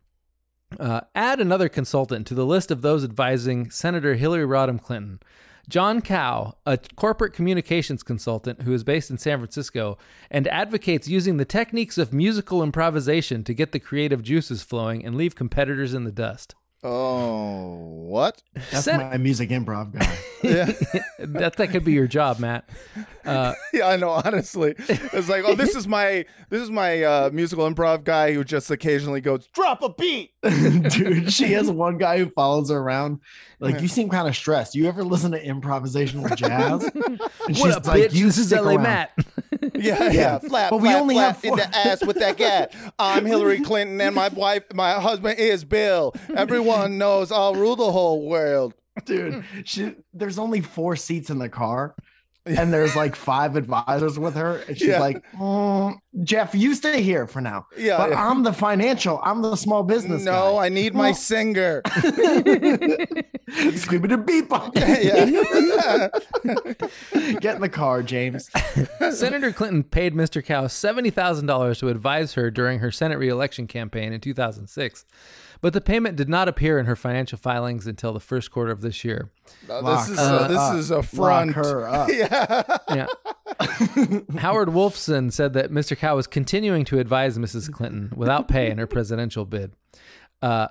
Uh, 0.79 1.01
add 1.15 1.41
another 1.41 1.69
consultant 1.69 2.27
to 2.27 2.35
the 2.35 2.47
list 2.47 2.71
of 2.71 2.83
those 2.83 3.05
advising 3.05 3.71
Senator 3.71 4.15
Hillary 4.15 4.47
Rodham 4.47 4.81
Clinton. 4.81 5.21
John 5.69 6.03
Kao, 6.03 6.57
a 6.67 6.79
corporate 6.97 7.33
communications 7.33 8.03
consultant 8.03 8.63
who 8.63 8.73
is 8.73 8.83
based 8.83 9.11
in 9.11 9.19
San 9.19 9.39
Francisco 9.39 9.97
and 10.31 10.49
advocates 10.49 11.09
using 11.09 11.37
the 11.37 11.45
techniques 11.45 11.99
of 11.99 12.13
musical 12.13 12.63
improvisation 12.63 13.45
to 13.45 13.55
get 13.55 13.73
the 13.73 13.79
creative 13.79 14.23
juices 14.23 14.63
flowing 14.63 15.05
and 15.05 15.15
leave 15.15 15.37
competitors 15.37 15.95
in 15.95 16.05
the 16.05 16.13
dust. 16.13 16.55
Oh, 16.85 17.75
what? 18.09 18.43
That's 18.71 18.85
Sen- 18.85 18.99
my 19.01 19.17
music 19.17 19.51
improv 19.51 19.93
guy. 19.99 20.19
Yeah, 20.43 20.73
that 21.21 21.55
that 21.55 21.71
could 21.71 21.85
be 21.85 21.93
your 21.93 22.09
job, 22.09 22.41
Matt. 22.41 22.69
Uh, 23.25 23.55
yeah, 23.73 23.87
I 23.87 23.97
know. 23.97 24.09
Honestly, 24.11 24.75
it's 24.77 25.29
like, 25.29 25.45
oh, 25.47 25.55
this 25.55 25.77
is 25.77 25.87
my 25.87 26.25
this 26.49 26.61
is 26.61 26.69
my 26.69 27.01
uh, 27.05 27.31
musical 27.33 27.71
improv 27.71 28.03
guy 28.03 28.33
who 28.33 28.43
just 28.43 28.69
occasionally 28.69 29.21
goes, 29.21 29.47
drop 29.55 29.85
a 29.85 29.91
beat. 29.91 30.33
Dude, 30.43 31.33
she 31.33 31.53
has 31.53 31.71
one 31.71 31.97
guy 31.97 32.19
who 32.19 32.29
follows 32.29 32.71
her 32.71 32.77
around. 32.77 33.21
Like, 33.61 33.81
you 33.81 33.87
seem 33.87 34.09
kind 34.09 34.27
of 34.27 34.35
stressed. 34.35 34.75
You 34.75 34.89
ever 34.89 35.05
listen 35.05 35.31
to 35.31 35.41
improvisational 35.41 36.35
jazz? 36.35 36.83
And 36.93 37.21
what 37.21 37.55
she's 37.55 37.67
up, 37.77 37.87
like, 37.87 38.03
bitch? 38.11 38.15
"You 38.15 38.27
This 38.27 38.39
is 38.39 38.49
stick 38.49 38.63
LA 38.63 38.73
around." 38.73 38.83
Matt. 38.83 39.13
Yeah, 39.75 40.11
yeah, 40.11 40.39
flat, 40.41 40.71
But 40.71 40.79
we 40.79 40.89
flat, 40.89 41.01
only 41.01 41.15
flat 41.15 41.37
have 41.37 41.45
in 41.45 41.51
four- 41.51 41.57
the 41.59 41.77
ass 41.77 42.05
with 42.05 42.17
that 42.19 42.37
cat. 42.37 42.75
I'm 42.99 43.25
Hillary 43.27 43.61
Clinton, 43.61 44.01
and 44.01 44.13
my 44.13 44.27
wife, 44.29 44.65
my 44.75 44.95
husband 44.95 45.39
is 45.39 45.65
Bill. 45.65 46.13
Everyone 46.35 46.72
knows 46.89 47.31
I'll 47.33 47.55
rule 47.55 47.77
the 47.77 47.91
whole 47.91 48.27
world. 48.29 48.75
Dude, 49.05 49.45
she, 49.65 49.95
there's 50.13 50.39
only 50.39 50.61
four 50.61 50.97
seats 50.97 51.31
in 51.31 51.39
the 51.39 51.49
car. 51.49 51.95
And 52.45 52.73
there's 52.73 52.97
like 52.97 53.15
five 53.15 53.55
advisors 53.55 54.19
with 54.19 54.35
her. 54.35 54.57
And 54.67 54.77
she's 54.77 54.89
Yeah. 54.89 54.99
like, 54.99 55.23
"Mm, 55.35 55.95
Jeff, 56.25 56.57
you 56.57 56.75
stay 56.75 57.01
here 57.01 57.29
for 57.29 57.41
now. 57.41 57.67
Yeah, 57.79 57.97
But 57.99 58.11
yeah. 58.11 58.29
I'm 58.29 58.43
the 58.43 58.53
financial, 58.53 59.21
I'm 59.23 59.43
the 59.43 59.55
small 59.55 59.85
business 59.85 60.25
No, 60.25 60.55
guy. 60.57 60.65
I 60.67 60.69
need 60.69 60.93
my 60.93 61.11
Well- 61.11 61.15
singer. 61.33 61.83
Scooby 63.73 64.09
the 64.09 64.19
beatbox. 64.19 64.73
yeah. 67.15 67.31
Get 67.41 67.55
in 67.57 67.61
the 67.61 67.69
car, 67.69 68.03
James. 68.03 68.51
Senator 69.17 69.53
Clinton 69.53 69.85
paid 69.85 70.15
Mr. 70.15 70.45
Kao 70.45 70.65
$70,000 70.65 71.79
to 71.79 71.89
advise 71.89 72.35
her 72.35 72.51
during 72.51 72.81
her 72.81 72.91
Senate 72.91 73.19
reelection 73.19 73.67
campaign 73.69 74.13
in 74.13 74.21
2006, 74.21 75.05
but 75.63 75.73
the 75.73 75.81
payment 75.81 76.17
did 76.17 76.29
not 76.29 76.47
appear 76.49 76.79
in 76.79 76.85
her 76.85 76.95
financial 76.97 77.39
filings 77.39 77.87
until 77.87 78.13
the 78.13 78.21
first 78.21 78.51
quarter 78.51 78.71
of 78.71 78.83
this 78.83 79.03
year. 79.05 79.31
No, 79.67 79.81
Lock 79.81 80.07
this 80.07 80.19
is 80.19 80.19
her 80.29 80.45
a, 80.45 80.49
this 80.49 80.59
up. 80.59 80.77
is 80.77 80.91
a 80.91 80.97
Lock 80.97 81.05
front. 81.07 81.53
her 81.55 81.89
up. 81.89 82.09
Yeah. 82.11 82.63
Yeah. 82.91 83.07
Howard 84.39 84.69
Wolfson 84.69 85.33
said 85.33 85.55
that 85.55 85.71
Mr. 85.71 85.97
Kao 85.97 86.17
was 86.17 86.27
continuing 86.27 86.85
to 86.87 86.99
advise 86.99 87.39
Mrs. 87.39 87.71
Clinton 87.73 88.13
without 88.15 88.49
pay 88.49 88.71
in 88.71 88.77
her 88.79 88.87
presidential 88.87 89.45
bid. 89.47 89.73
Uh, 90.43 90.69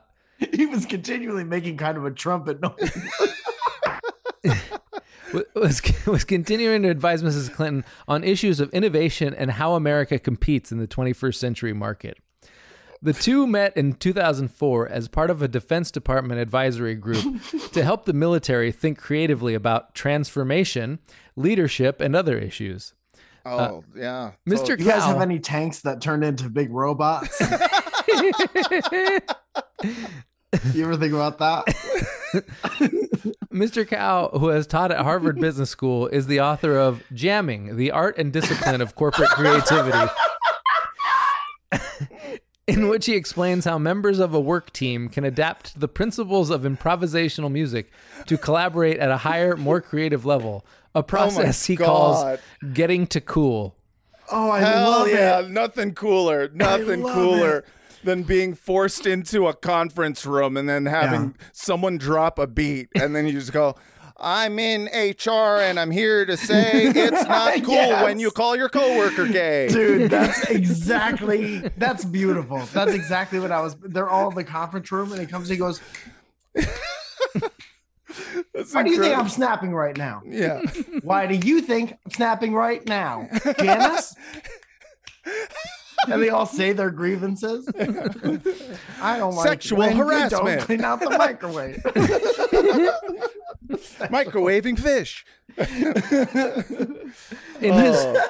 He 0.53 0.65
was 0.65 0.85
continually 0.85 1.43
making 1.45 1.77
kind 1.77 1.97
of 1.97 2.05
a 2.05 2.11
trumpet 2.11 2.59
noise. 2.61 2.91
was 5.55 5.81
was 6.05 6.23
continuing 6.25 6.81
to 6.81 6.89
advise 6.89 7.23
Mrs. 7.23 7.53
Clinton 7.53 7.85
on 8.07 8.23
issues 8.23 8.59
of 8.59 8.69
innovation 8.71 9.33
and 9.33 9.51
how 9.51 9.75
America 9.75 10.19
competes 10.19 10.71
in 10.71 10.79
the 10.79 10.87
21st 10.87 11.35
century 11.35 11.73
market. 11.73 12.17
The 13.03 13.13
two 13.13 13.47
met 13.47 13.75
in 13.75 13.93
2004 13.93 14.87
as 14.87 15.07
part 15.07 15.31
of 15.31 15.41
a 15.41 15.47
Defense 15.47 15.89
Department 15.89 16.39
advisory 16.39 16.93
group 16.93 17.41
to 17.73 17.83
help 17.83 18.05
the 18.05 18.13
military 18.13 18.71
think 18.71 18.99
creatively 18.99 19.55
about 19.55 19.95
transformation, 19.95 20.99
leadership, 21.35 21.99
and 21.99 22.15
other 22.15 22.37
issues. 22.37 22.93
Oh, 23.43 23.57
uh, 23.57 23.81
yeah. 23.95 24.31
Mr. 24.47 24.77
You 24.77 24.85
guys 24.85 25.03
have 25.03 25.19
any 25.19 25.39
tanks 25.39 25.81
that 25.81 25.99
turned 25.99 26.23
into 26.23 26.47
big 26.47 26.69
robots? 26.71 27.41
you 30.73 30.83
ever 30.83 30.95
think 30.95 31.13
about 31.13 31.39
that? 31.39 31.65
Mr. 33.51 33.87
Kao, 33.87 34.29
who 34.33 34.49
has 34.49 34.67
taught 34.67 34.91
at 34.91 34.99
Harvard 34.99 35.39
Business 35.39 35.71
School, 35.71 36.05
is 36.07 36.27
the 36.27 36.39
author 36.39 36.77
of 36.77 37.01
Jamming, 37.13 37.77
the 37.77 37.89
Art 37.89 38.17
and 38.19 38.31
Discipline 38.31 38.81
of 38.81 38.93
Corporate 38.93 39.29
Creativity, 39.29 40.07
in 42.71 42.87
which 42.87 43.05
he 43.05 43.15
explains 43.15 43.65
how 43.65 43.77
members 43.77 44.19
of 44.19 44.33
a 44.33 44.39
work 44.39 44.71
team 44.71 45.09
can 45.09 45.23
adapt 45.25 45.79
the 45.79 45.87
principles 45.87 46.49
of 46.49 46.61
improvisational 46.61 47.51
music 47.51 47.91
to 48.27 48.37
collaborate 48.37 48.97
at 48.97 49.11
a 49.11 49.17
higher, 49.17 49.57
more 49.57 49.81
creative 49.81 50.25
level, 50.25 50.65
a 50.95 50.99
oh 50.99 51.03
process 51.03 51.65
he 51.65 51.75
God. 51.75 51.85
calls 51.85 52.39
getting 52.73 53.07
to 53.07 53.19
cool. 53.19 53.75
Oh, 54.31 54.49
I 54.49 54.59
Hell 54.59 54.89
love 54.89 55.07
yeah. 55.09 55.41
it. 55.41 55.49
Nothing 55.49 55.93
cooler. 55.93 56.49
Nothing 56.53 57.03
cooler. 57.03 57.59
it. 57.59 57.65
Than 58.03 58.23
being 58.23 58.55
forced 58.55 59.05
into 59.05 59.47
a 59.47 59.53
conference 59.53 60.25
room 60.25 60.57
and 60.57 60.67
then 60.67 60.87
having 60.87 61.35
someone 61.51 61.99
drop 61.99 62.39
a 62.39 62.47
beat, 62.47 62.89
and 62.95 63.15
then 63.15 63.27
you 63.27 63.33
just 63.33 63.53
go, 63.53 63.75
I'm 64.23 64.59
in 64.59 64.85
HR 64.85 65.59
and 65.61 65.79
I'm 65.79 65.89
here 65.91 66.25
to 66.25 66.37
say 66.37 66.85
it's 66.85 67.23
not 67.27 67.63
cool 67.63 67.73
Yes. 67.73 68.03
when 68.03 68.19
you 68.19 68.29
call 68.31 68.55
your 68.55 68.69
coworker 68.69 69.25
gay. 69.27 69.67
Dude, 69.69 70.11
that's 70.11 70.43
exactly 70.49 71.57
that's 71.77 72.05
beautiful. 72.05 72.59
That's 72.71 72.93
exactly 72.93 73.39
what 73.39 73.51
I 73.51 73.61
was. 73.61 73.75
They're 73.81 74.09
all 74.09 74.29
in 74.29 74.35
the 74.35 74.43
conference 74.43 74.91
room, 74.91 75.11
and 75.11 75.19
he 75.19 75.25
comes. 75.27 75.49
He 75.49 75.57
goes, 75.57 75.81
That's 78.53 78.73
"Why 78.73 78.83
do 78.83 78.91
you 78.91 78.99
think. 79.01 79.17
I'm 79.17 79.29
snapping 79.29 79.73
right 79.73 79.97
now? 79.97 80.21
Yeah. 80.25 80.61
Why 81.01 81.25
do 81.25 81.47
you 81.47 81.61
think 81.61 81.93
I'm 82.05 82.11
snapping 82.11 82.53
right 82.53 82.85
now, 82.85 83.27
Janice?" 83.59 84.15
And 86.07 86.21
they 86.21 86.29
all 86.29 86.45
say 86.47 86.73
their 86.73 86.89
grievances. 86.89 87.67
I 89.01 89.17
don't 89.17 89.35
like 89.35 89.47
Sexual 89.47 89.89
you 89.91 89.95
harassment. 89.97 90.31
Don't 90.45 90.59
clean 90.61 90.83
out 90.83 90.99
the 90.99 91.11
microwave. 91.11 91.81
Microwaving 94.09 94.79
fish. 94.79 95.25
In 97.61 97.73
his 97.73 97.95
Oh. 97.97 98.27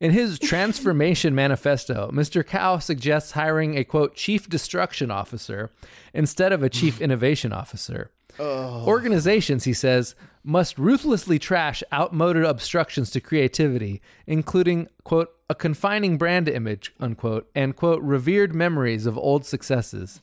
In 0.00 0.10
his 0.10 0.40
transformation 0.40 1.32
manifesto, 1.32 2.10
Mr. 2.12 2.44
Kao 2.44 2.78
suggests 2.78 3.30
hiring 3.32 3.78
a 3.78 3.84
quote 3.84 4.16
chief 4.16 4.48
destruction 4.48 5.12
officer 5.12 5.70
instead 6.12 6.52
of 6.52 6.60
a 6.60 6.68
chief 6.68 7.00
innovation 7.06 7.52
officer. 7.52 8.10
Oh. 8.40 8.84
Organizations, 8.84 9.62
he 9.62 9.72
says, 9.72 10.16
must 10.42 10.76
ruthlessly 10.76 11.38
trash 11.38 11.84
outmoded 11.92 12.44
obstructions 12.44 13.12
to 13.12 13.20
creativity, 13.20 14.02
including 14.26 14.88
quote 15.04 15.30
a 15.48 15.54
confining 15.54 16.18
brand 16.18 16.48
image 16.48 16.92
unquote 16.98 17.48
and 17.54 17.76
quote 17.76 18.02
revered 18.02 18.56
memories 18.56 19.06
of 19.06 19.16
old 19.16 19.46
successes. 19.46 20.20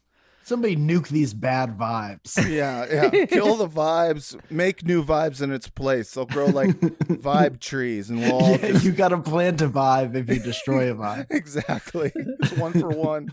Somebody 0.50 0.76
nuke 0.76 1.10
these 1.10 1.34
bad 1.36 1.78
vibes. 1.78 2.36
Yeah, 2.50 2.86
yeah. 3.12 3.26
Kill 3.28 3.56
the 3.56 3.68
vibes. 3.68 4.36
Make 4.50 4.84
new 4.84 5.04
vibes 5.04 5.42
in 5.44 5.52
its 5.52 5.70
place. 5.70 6.12
They'll 6.12 6.26
grow 6.26 6.48
like 6.48 6.70
vibe 6.80 7.60
trees, 7.60 8.10
and 8.10 8.20
we'll 8.20 8.34
all 8.34 8.50
Yeah, 8.52 8.58
just- 8.72 8.84
you 8.84 8.92
got 8.92 9.10
to 9.10 9.20
plant 9.20 9.62
a 9.62 9.70
vibe 9.70 10.16
if 10.16 10.28
you 10.28 10.40
destroy 10.40 10.92
a 10.92 10.96
vibe. 10.96 11.28
exactly. 11.30 12.12
It's 12.16 12.54
one 12.54 12.74
for 12.74 12.90
one. 12.90 13.30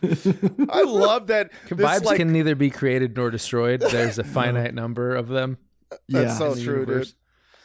I 0.70 0.82
love 0.82 1.28
that. 1.28 1.50
this, 1.70 1.78
Vibes 1.78 2.04
like, 2.04 2.18
can 2.18 2.30
neither 2.32 2.54
be 2.54 2.68
created 2.70 3.16
nor 3.16 3.30
destroyed. 3.30 3.80
There's 3.80 4.18
a 4.18 4.24
finite 4.24 4.74
number 4.74 5.14
of 5.16 5.28
them. 5.28 5.56
That's 5.90 6.02
Yeah. 6.08 6.34
so 6.34 6.52
in 6.52 6.58
the 6.58 6.64
true, 6.64 6.84
dude. 6.86 7.12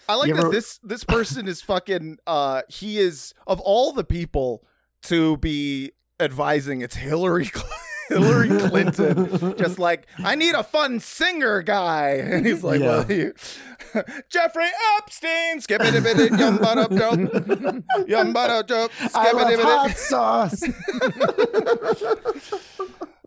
I 0.07 0.15
like 0.15 0.29
You 0.29 0.35
that 0.35 0.41
ever- 0.45 0.51
this 0.51 0.79
this 0.83 1.03
person 1.03 1.47
is 1.49 1.61
fucking 1.61 2.17
uh 2.25 2.61
he 2.69 2.97
is 2.99 3.33
of 3.47 3.59
all 3.59 3.91
the 3.93 4.03
people 4.05 4.63
to 5.03 5.35
be 5.37 5.91
advising 6.19 6.81
it's 6.81 6.95
Hillary 6.95 7.45
Cl- 7.45 7.65
Hillary 8.11 8.49
Clinton 8.69 9.57
just 9.57 9.79
like 9.79 10.07
I 10.19 10.35
need 10.35 10.55
a 10.55 10.63
fun 10.63 10.99
singer 10.99 11.61
guy 11.61 12.09
and 12.23 12.45
he's 12.45 12.63
like 12.63 12.81
well 12.81 13.09
you 13.11 13.33
Jeffrey 14.29 14.67
Epstein 14.97 15.59
skip 15.61 15.81
it 15.83 15.95
a 15.95 16.01
bit 16.01 16.17
yum 16.39 16.59
bada 16.59 16.87
dope 16.89 18.07
yum 18.07 18.33
bada 18.33 18.65
dope 18.65 18.91
I 19.01 19.07
skip 19.07 19.33
love 19.33 19.51
it 19.51 19.59
a 19.59 19.63
hot 19.63 19.97
sauce. 19.97 20.63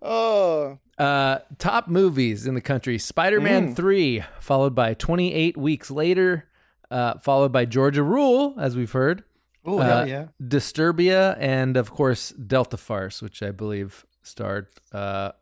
oh 0.02 0.78
Uh, 0.98 1.38
top 1.58 1.88
movies 1.88 2.46
in 2.46 2.54
the 2.54 2.60
country: 2.60 2.98
Spider-Man 2.98 3.70
Mm. 3.70 3.76
three, 3.76 4.22
followed 4.38 4.74
by 4.76 4.94
28 4.94 5.56
weeks 5.56 5.90
later, 5.90 6.44
uh, 6.88 7.14
followed 7.18 7.50
by 7.50 7.64
Georgia 7.64 8.04
Rule, 8.04 8.54
as 8.58 8.76
we've 8.76 8.92
heard. 8.92 9.24
Oh, 9.64 9.80
Uh, 9.80 10.04
yeah. 10.06 10.26
Disturbia, 10.40 11.36
and 11.40 11.76
of 11.76 11.90
course 11.90 12.30
Delta 12.30 12.76
Farce, 12.76 13.20
which 13.22 13.42
I 13.42 13.50
believe 13.50 14.06
starred 14.24 14.66
uh, 14.92 15.32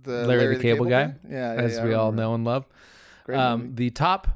the 0.00 0.26
Larry, 0.26 0.56
the 0.56 0.62
Cable, 0.62 0.86
Guy, 0.86 1.14
yeah, 1.28 1.54
yeah 1.54 1.62
as 1.62 1.76
yeah, 1.76 1.84
we 1.84 1.94
all 1.94 2.12
know 2.12 2.34
and 2.34 2.44
love. 2.44 2.66
Great 3.24 3.38
Um, 3.38 3.74
the 3.74 3.90
top 3.90 4.28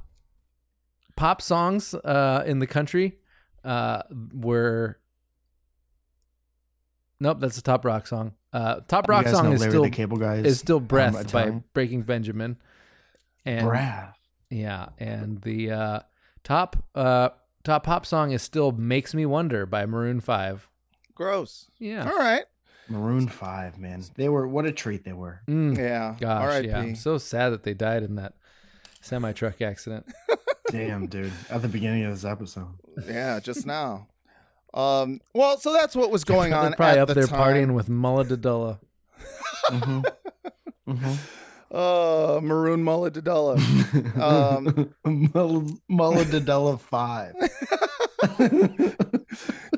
pop 1.16 1.42
songs 1.42 1.94
uh, 1.94 2.44
in 2.46 2.58
the 2.58 2.66
country 2.66 3.18
uh, 3.64 4.02
were. 4.32 4.98
Nope, 7.18 7.38
that's 7.40 7.56
the 7.56 7.62
top 7.62 7.84
rock 7.84 8.06
song. 8.06 8.34
Uh, 8.52 8.80
top 8.88 9.08
rock 9.08 9.24
guys 9.24 9.34
song 9.34 9.46
know 9.46 9.52
is 9.52 9.60
Larry 9.60 9.72
still 9.72 9.82
the 9.84 9.90
Cable 9.90 10.18
Guy 10.18 10.36
is 10.36 10.58
still 10.58 10.80
"Breath" 10.80 11.32
by 11.32 11.50
Breaking 11.72 12.02
Benjamin. 12.02 12.58
And 13.44 13.66
Breath. 13.66 14.18
yeah, 14.50 14.88
and 14.98 15.40
the 15.40 15.70
uh, 15.70 16.00
top 16.44 16.76
uh, 16.94 17.30
top 17.64 17.84
pop 17.84 18.04
song 18.04 18.32
is 18.32 18.42
still 18.42 18.72
"Makes 18.72 19.14
Me 19.14 19.24
Wonder" 19.24 19.64
by 19.64 19.86
Maroon 19.86 20.20
Five. 20.20 20.68
gross 21.14 21.70
Yeah, 21.78 22.06
all 22.06 22.18
right 22.18 22.44
Maroon 22.88 23.28
Five, 23.28 23.78
man. 23.78 24.02
They 24.14 24.28
were 24.28 24.46
what 24.46 24.64
a 24.66 24.72
treat 24.72 25.04
they 25.04 25.12
were. 25.12 25.40
Mm, 25.48 25.76
yeah 25.76 26.14
gosh, 26.20 26.42
R.I.P. 26.42 26.68
yeah. 26.68 26.78
I'm 26.78 26.94
so 26.94 27.18
sad 27.18 27.50
that 27.50 27.62
they 27.64 27.74
died 27.74 28.02
in 28.02 28.16
that 28.16 28.34
semi 29.00 29.32
truck 29.32 29.60
accident. 29.62 30.06
Damn, 30.70 31.06
dude. 31.06 31.32
At 31.50 31.62
the 31.62 31.68
beginning 31.68 32.04
of 32.04 32.12
this 32.12 32.24
episode. 32.24 32.68
Yeah, 33.06 33.38
just 33.40 33.66
now. 33.66 34.08
Um, 34.74 35.20
well, 35.34 35.58
so 35.58 35.72
that's 35.72 35.94
what 35.96 36.10
was 36.10 36.24
going 36.24 36.52
on 36.52 36.66
They're 36.66 36.76
probably 36.76 36.98
at 36.98 37.02
up 37.02 37.08
the 37.08 37.14
there 37.14 37.26
time. 37.26 37.40
partying 37.68 37.74
with 37.74 37.88
Mullah 37.88 38.24
Dadullah. 38.26 38.78
hmm 39.68 40.00
hmm 40.86 41.14
Uh, 41.68 42.38
Maroon 42.42 42.84
Mulladadella. 42.84 43.56
Um, 44.22 44.94
Mulladadella 45.90 46.80
Five. 46.80 47.34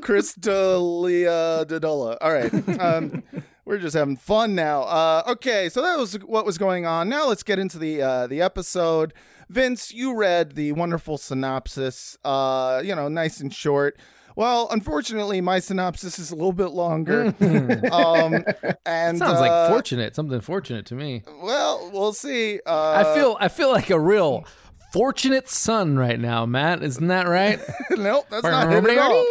Chris 0.09 0.33
D'Elia 0.33 1.67
Dadella. 1.67 2.17
All 2.23 2.33
right. 2.33 2.81
Um, 2.81 3.23
we're 3.67 3.77
just 3.77 3.95
having 3.95 4.17
fun 4.17 4.55
now. 4.55 4.85
Uh, 4.85 5.23
okay, 5.27 5.69
so 5.69 5.83
that 5.83 5.99
was 5.99 6.15
what 6.21 6.47
was 6.47 6.57
going 6.57 6.87
on. 6.87 7.11
Now 7.11 7.27
let's 7.27 7.43
get 7.43 7.59
into 7.59 7.79
the 7.79 8.01
uh, 8.01 8.27
the 8.27 8.41
episode. 8.41 9.13
Vince, 9.51 9.93
you 9.93 10.17
read 10.17 10.55
the 10.55 10.73
wonderful 10.73 11.19
synopsis. 11.19 12.17
Uh, 12.25 12.81
you 12.83 12.95
know, 12.95 13.09
nice 13.09 13.41
and 13.41 13.53
short. 13.53 13.99
Well, 14.35 14.69
unfortunately, 14.71 15.43
my 15.43 15.59
synopsis 15.59 16.19
is 16.19 16.31
a 16.31 16.37
little 16.37 16.53
bit 16.53 16.71
longer. 16.71 17.27
um, 17.93 18.45
and 18.87 19.19
Sounds 19.19 19.23
uh, 19.23 19.41
like 19.41 19.71
fortunate, 19.71 20.15
something 20.15 20.41
fortunate 20.41 20.87
to 20.87 20.95
me. 20.95 21.23
Well, 21.43 21.91
we'll 21.93 22.15
see. 22.15 22.61
Uh, 22.65 23.05
I 23.05 23.15
feel 23.15 23.37
I 23.41 23.49
feel 23.49 23.71
like 23.71 23.91
a 23.91 24.01
real 24.01 24.47
fortunate 24.93 25.49
son 25.49 25.99
right 25.99 26.19
now, 26.19 26.47
Matt. 26.47 26.83
Isn't 26.83 27.09
that 27.09 27.27
right? 27.27 27.61
nope, 27.91 28.27
that's 28.31 28.43
not 28.43 28.73
it 28.73 28.85
at 28.85 28.99
all. 28.99 29.27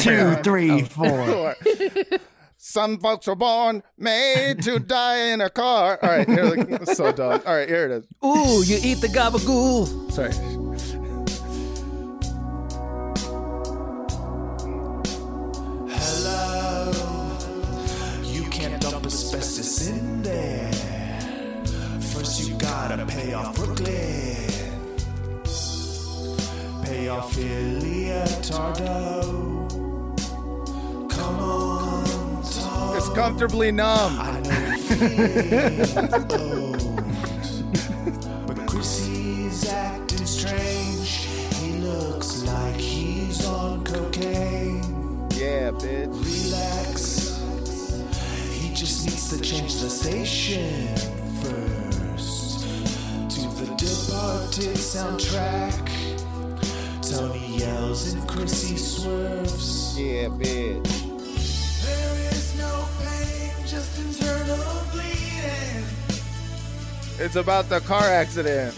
Two, 0.00 0.34
three, 0.42 0.82
oh. 0.82 0.84
four. 0.84 1.26
Four. 1.26 1.56
Some 2.64 3.00
folks 3.00 3.26
were 3.26 3.34
born 3.34 3.82
made 3.98 4.62
to 4.62 4.78
die 4.78 5.32
in 5.32 5.40
a 5.40 5.50
car. 5.50 5.98
All 6.00 6.08
right, 6.08 6.28
here, 6.28 6.44
like, 6.44 6.86
so 6.94 7.10
dumb. 7.10 7.42
All 7.44 7.56
right, 7.56 7.68
here 7.68 7.86
it 7.86 7.90
is. 7.90 8.06
Ooh, 8.24 8.62
you 8.62 8.78
eat 8.80 9.00
the 9.00 9.08
gabagool. 9.08 10.12
Sorry. 10.12 10.32
Hello, 15.90 16.92
you 18.22 18.48
can't 18.48 18.80
dump 18.80 19.06
asbestos 19.06 19.88
in 19.88 20.22
there. 20.22 20.70
First, 22.14 22.48
you 22.48 22.54
gotta 22.58 23.04
pay 23.06 23.32
off 23.32 23.56
Brooklyn, 23.56 23.86
comfortably 33.14 33.70
numb. 33.72 34.18
I 34.20 34.40
know 34.40 34.66
old, 36.30 36.96
but 38.46 38.66
Chrissy's 38.66 39.68
acting 39.68 40.26
strange. 40.26 41.28
He 41.56 41.78
looks 41.78 42.42
like 42.44 42.76
he's 42.76 43.44
on 43.46 43.84
cocaine. 43.84 44.82
Yeah, 45.30 45.70
bitch. 45.72 46.12
Relax. 46.12 47.40
He 48.50 48.74
just 48.74 49.04
needs 49.06 49.28
to 49.30 49.40
change 49.40 49.74
the 49.80 49.90
station 49.90 50.88
first 51.42 52.66
to 53.30 53.40
the 53.58 53.66
Departed 53.76 54.76
soundtrack. 54.76 55.88
Tony 57.02 57.58
yells 57.58 58.12
and 58.12 58.26
Chrissy 58.28 58.76
swerves. 58.76 59.98
Yeah, 59.98 60.28
bitch. 60.28 60.91
It's 67.24 67.36
about 67.36 67.68
the 67.68 67.78
car 67.82 68.02
accident. 68.02 68.74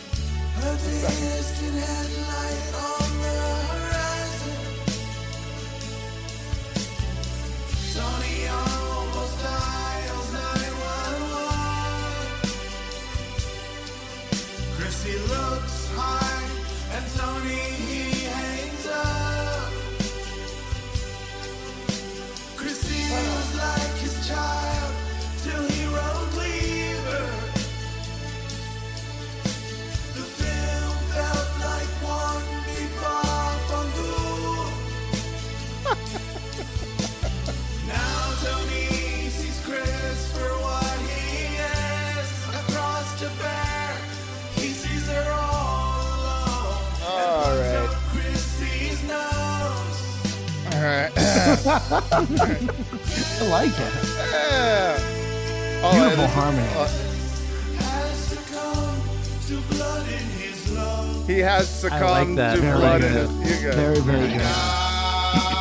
He 61.84 61.90
has 61.90 62.00
succumbed 62.00 62.38
that. 62.38 62.54
to 62.56 62.60
Very 62.60 62.78
blood 62.78 63.04
in 63.04 63.12
good. 63.12 63.30
it. 63.30 63.62
You 63.62 63.70
go. 63.70 63.76
Very, 63.76 64.00
very 64.00 64.28
good. 64.28 65.54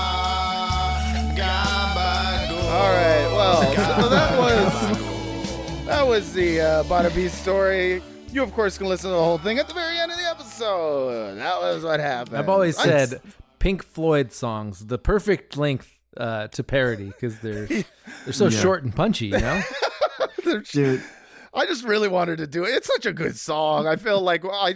All 2.66 2.90
right. 2.92 3.28
Well, 3.34 3.62
so 4.02 4.10
that 4.10 4.40
was 4.40 5.86
that 5.86 6.08
was 6.08 6.34
the 6.34 6.62
uh, 6.62 6.84
Bada 6.84 7.14
Beast 7.14 7.42
story. 7.42 8.02
You, 8.32 8.42
of 8.42 8.52
course, 8.54 8.78
can 8.80 8.88
listen 8.88 9.10
to 9.12 9.16
the 9.16 9.24
whole 9.24 9.38
thing 9.38 9.60
at 9.60 9.68
the 9.68 9.74
very 9.76 9.98
end 9.98 10.12
of 10.12 10.18
the 10.18 10.28
episode. 10.28 11.36
That 11.38 11.62
was 11.62 11.84
what 11.84 12.00
happened. 12.00 12.38
I've 12.38 12.50
always 12.50 12.78
I- 12.80 12.84
said 12.84 13.22
Pink 13.60 13.84
Floyd 13.84 14.32
songs, 14.34 14.86
the 14.88 14.98
perfect 14.98 15.56
length 15.56 15.90
uh, 16.18 16.48
to 16.50 16.64
parody 16.64 17.06
because 17.08 17.40
they're 17.40 17.68
they're 17.68 18.34
so 18.34 18.50
short 18.50 18.84
and 18.84 18.96
punchy, 18.96 19.28
you 19.28 19.40
know. 19.40 19.62
they're, 20.46 20.60
dude. 20.62 21.04
I 21.54 21.66
just 21.66 21.84
really 21.84 22.08
wanted 22.08 22.38
to 22.40 22.48
do 22.48 22.64
it. 22.64 22.70
It's 22.70 22.88
such 22.88 23.06
a 23.06 23.14
good 23.14 23.38
song. 23.38 23.88
I 23.88 23.96
feel 23.96 24.20
like 24.22 24.44
I 24.46 24.76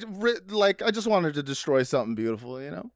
like 0.50 0.82
I 0.82 0.92
just 0.92 1.08
wanted 1.08 1.34
to 1.36 1.44
destroy 1.44 1.84
something 1.84 2.16
beautiful, 2.16 2.62
you 2.62 2.70
know. 2.72 2.92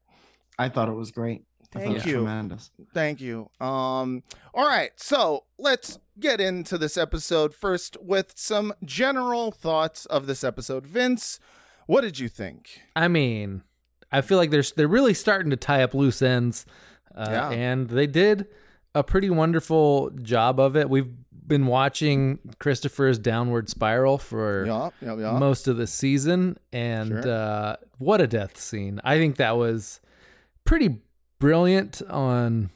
I 0.58 0.68
thought 0.68 0.88
it 0.88 0.92
was 0.94 1.10
great. 1.10 1.42
Thank 1.72 2.04
you. 2.06 2.12
Tremendous. 2.14 2.70
Thank 2.94 3.20
you. 3.20 3.48
Um 3.60 4.22
all 4.54 4.66
right. 4.68 4.90
So, 4.96 5.44
let's 5.58 5.98
get 6.20 6.40
into 6.40 6.76
this 6.78 6.96
episode 6.98 7.54
first 7.54 7.96
with 8.00 8.34
some 8.36 8.74
general 8.84 9.50
thoughts 9.50 10.04
of 10.06 10.26
this 10.26 10.44
episode. 10.44 10.86
Vince, 10.86 11.40
what 11.86 12.02
did 12.02 12.18
you 12.18 12.28
think? 12.28 12.82
I 12.94 13.08
mean, 13.08 13.62
I 14.12 14.20
feel 14.20 14.36
like 14.38 14.50
they're 14.50 14.62
they're 14.76 14.86
really 14.86 15.14
starting 15.14 15.50
to 15.50 15.56
tie 15.56 15.82
up 15.82 15.94
loose 15.94 16.20
ends, 16.22 16.66
uh, 17.16 17.26
Yeah. 17.30 17.50
and 17.50 17.88
they 17.88 18.06
did 18.06 18.46
a 18.94 19.02
pretty 19.02 19.30
wonderful 19.30 20.10
job 20.10 20.60
of 20.60 20.76
it. 20.76 20.90
We've 20.90 21.10
been 21.46 21.66
watching 21.66 22.38
Christopher's 22.58 23.18
downward 23.18 23.68
spiral 23.68 24.18
for 24.18 24.64
most 25.38 25.68
of 25.68 25.76
the 25.76 25.86
season, 25.86 26.56
and 26.72 27.08
Sure. 27.08 27.28
uh, 27.32 27.76
what 27.98 28.20
a 28.20 28.26
death 28.26 28.58
scene! 28.58 29.00
I 29.04 29.18
think 29.18 29.36
that 29.36 29.56
was 29.56 30.00
pretty 30.64 31.00
brilliant 31.38 32.00
on 32.08 32.70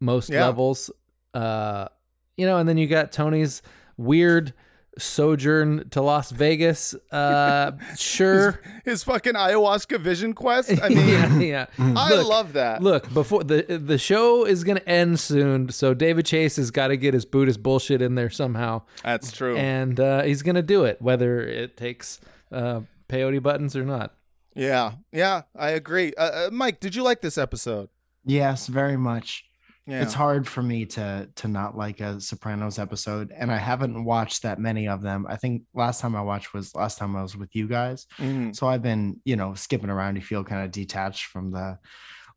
most 0.00 0.30
levels. 0.46 0.90
Uh, 1.34 1.88
you 2.36 2.46
know, 2.46 2.58
and 2.58 2.68
then 2.68 2.78
you 2.78 2.86
got 2.86 3.12
Tony's 3.12 3.62
weird 3.96 4.52
sojourn 4.98 5.88
to 5.90 6.02
Las 6.02 6.30
Vegas. 6.30 6.94
Uh, 7.10 7.72
sure. 7.96 8.60
His 8.84 9.02
fucking 9.04 9.34
ayahuasca 9.34 10.00
vision 10.00 10.32
quest. 10.34 10.70
I 10.82 10.88
mean, 10.90 11.08
yeah, 11.08 11.38
yeah. 11.38 11.66
I 11.96 12.10
Look, 12.14 12.28
love 12.28 12.52
that. 12.54 12.82
Look, 12.82 13.12
before 13.12 13.44
the 13.44 13.62
the 13.82 13.98
show 13.98 14.44
is 14.44 14.64
gonna 14.64 14.80
end 14.86 15.20
soon, 15.20 15.70
so 15.70 15.94
David 15.94 16.26
Chase 16.26 16.56
has 16.56 16.70
got 16.70 16.88
to 16.88 16.96
get 16.96 17.14
his 17.14 17.24
Buddhist 17.24 17.62
bullshit 17.62 18.02
in 18.02 18.14
there 18.14 18.30
somehow, 18.30 18.82
That's 19.02 19.32
true. 19.32 19.56
and 19.56 19.98
uh, 19.98 20.22
he's 20.22 20.42
gonna 20.42 20.62
do 20.62 20.84
it, 20.84 21.00
whether 21.00 21.40
it 21.40 21.76
takes 21.76 22.20
uh, 22.50 22.80
peyote 23.08 23.42
buttons 23.42 23.76
or 23.76 23.84
not. 23.84 24.14
yeah, 24.54 24.92
yeah, 25.12 25.42
I 25.56 25.70
agree. 25.70 26.12
Uh, 26.18 26.22
uh, 26.46 26.50
Mike, 26.52 26.80
did 26.80 26.94
you 26.94 27.02
like 27.02 27.20
this 27.22 27.38
episode? 27.38 27.88
Yes, 28.24 28.66
very 28.66 28.96
much. 28.96 29.44
Yeah. 29.86 30.02
It's 30.02 30.14
hard 30.14 30.46
for 30.46 30.62
me 30.62 30.86
to 30.86 31.28
to 31.36 31.48
not 31.48 31.76
like 31.76 31.98
a 32.00 32.20
Sopranos 32.20 32.78
episode, 32.78 33.32
and 33.36 33.50
I 33.50 33.56
haven't 33.56 34.04
watched 34.04 34.42
that 34.42 34.60
many 34.60 34.86
of 34.86 35.02
them. 35.02 35.26
I 35.28 35.36
think 35.36 35.62
last 35.74 36.00
time 36.00 36.14
I 36.14 36.22
watched 36.22 36.54
was 36.54 36.74
last 36.74 36.98
time 36.98 37.16
I 37.16 37.22
was 37.22 37.36
with 37.36 37.54
you 37.56 37.66
guys. 37.66 38.06
Mhm. 38.18 38.54
So 38.54 38.68
I've 38.68 38.82
been, 38.82 39.20
you 39.24 39.34
know, 39.34 39.54
skipping 39.54 39.90
around. 39.90 40.14
You 40.16 40.22
feel 40.22 40.44
kind 40.44 40.64
of 40.64 40.70
detached 40.70 41.26
from 41.26 41.50
the 41.50 41.78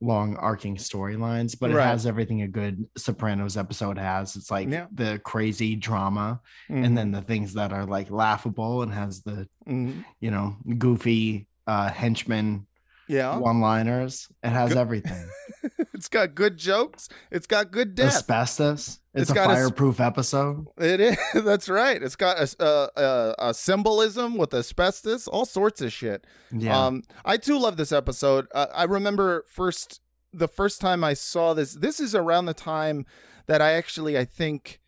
long 0.02 0.36
arcing 0.38 0.76
storylines, 0.76 1.58
but 1.58 1.70
it 1.72 1.78
has 1.78 2.06
everything 2.06 2.42
a 2.42 2.48
good 2.48 2.84
Sopranos 2.98 3.56
episode 3.58 3.98
has. 3.98 4.36
It's 4.36 4.52
like 4.52 4.68
Yeah. 4.70 4.88
the 4.92 5.20
crazy 5.24 5.76
drama, 5.76 6.42
Mhm. 6.70 6.86
and 6.86 6.98
then 6.98 7.12
the 7.12 7.22
things 7.22 7.54
that 7.54 7.72
are 7.72 7.86
like 7.86 8.10
laughable, 8.10 8.82
and 8.82 8.92
has 8.92 9.22
the 9.22 9.48
Mhm. 9.68 10.04
you 10.20 10.32
know 10.32 10.58
goofy 10.80 11.48
uh 11.68 11.90
henchman 11.90 12.66
Yeah. 13.08 13.38
one 13.38 13.60
liners. 13.62 14.28
It 14.44 14.50
has 14.50 14.70
Good- 14.70 14.78
everything. 14.78 15.30
it's 15.94 16.08
got 16.08 16.36
good 16.36 16.58
jokes. 16.58 17.10
It's 17.32 17.48
got 17.48 17.72
good 17.72 17.96
death. 17.96 18.16
Asbestos. 18.16 19.00
It's, 19.14 19.24
It's 19.24 19.32
a 19.32 19.34
got 19.34 19.50
a 19.50 19.54
fireproof 19.54 20.00
episode. 20.00 20.68
It 20.78 21.00
is. 21.00 21.18
That's 21.44 21.70
right. 21.70 22.02
It's 22.02 22.16
got 22.16 22.38
a, 22.38 22.50
a, 22.64 23.02
a, 23.02 23.36
a 23.50 23.54
symbolism 23.54 24.38
with 24.38 24.54
asbestos, 24.54 25.28
all 25.28 25.46
sorts 25.46 25.82
of 25.82 25.94
shit. 25.94 26.26
Yeah. 26.52 26.78
Um, 26.86 27.04
I 27.24 27.38
too 27.38 27.58
love 27.58 27.78
this 27.78 27.92
episode. 27.92 28.48
Uh, 28.54 28.68
I 28.74 28.84
remember 28.84 29.46
first 29.48 30.02
the 30.34 30.48
first 30.50 30.82
time 30.82 31.04
I 31.04 31.14
saw 31.14 31.54
this. 31.54 31.74
This 31.76 32.00
is 32.00 32.14
around 32.14 32.46
the 32.46 32.54
time 32.54 33.06
that 33.48 33.62
I 33.62 33.72
actually, 33.72 34.18
I 34.18 34.26
think, 34.26 34.82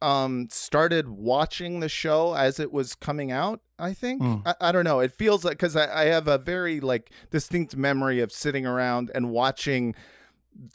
um, 0.00 0.48
started 0.50 1.08
watching 1.08 1.80
the 1.80 1.88
show 1.88 2.34
as 2.34 2.60
it 2.60 2.72
was 2.72 2.94
coming 2.94 3.30
out. 3.32 3.60
I 3.78 3.94
think 3.94 4.22
Mm. 4.22 4.42
I, 4.46 4.54
I 4.60 4.72
don't 4.72 4.84
know. 4.84 5.00
It 5.00 5.12
feels 5.12 5.44
like 5.44 5.52
because 5.58 5.76
I, 5.76 6.02
I 6.02 6.04
have 6.06 6.28
a 6.28 6.38
very 6.38 6.80
like 6.80 7.10
distinct 7.30 7.76
memory 7.76 8.20
of 8.20 8.30
sitting 8.32 8.64
around 8.66 9.10
and 9.14 9.30
watching 9.30 9.94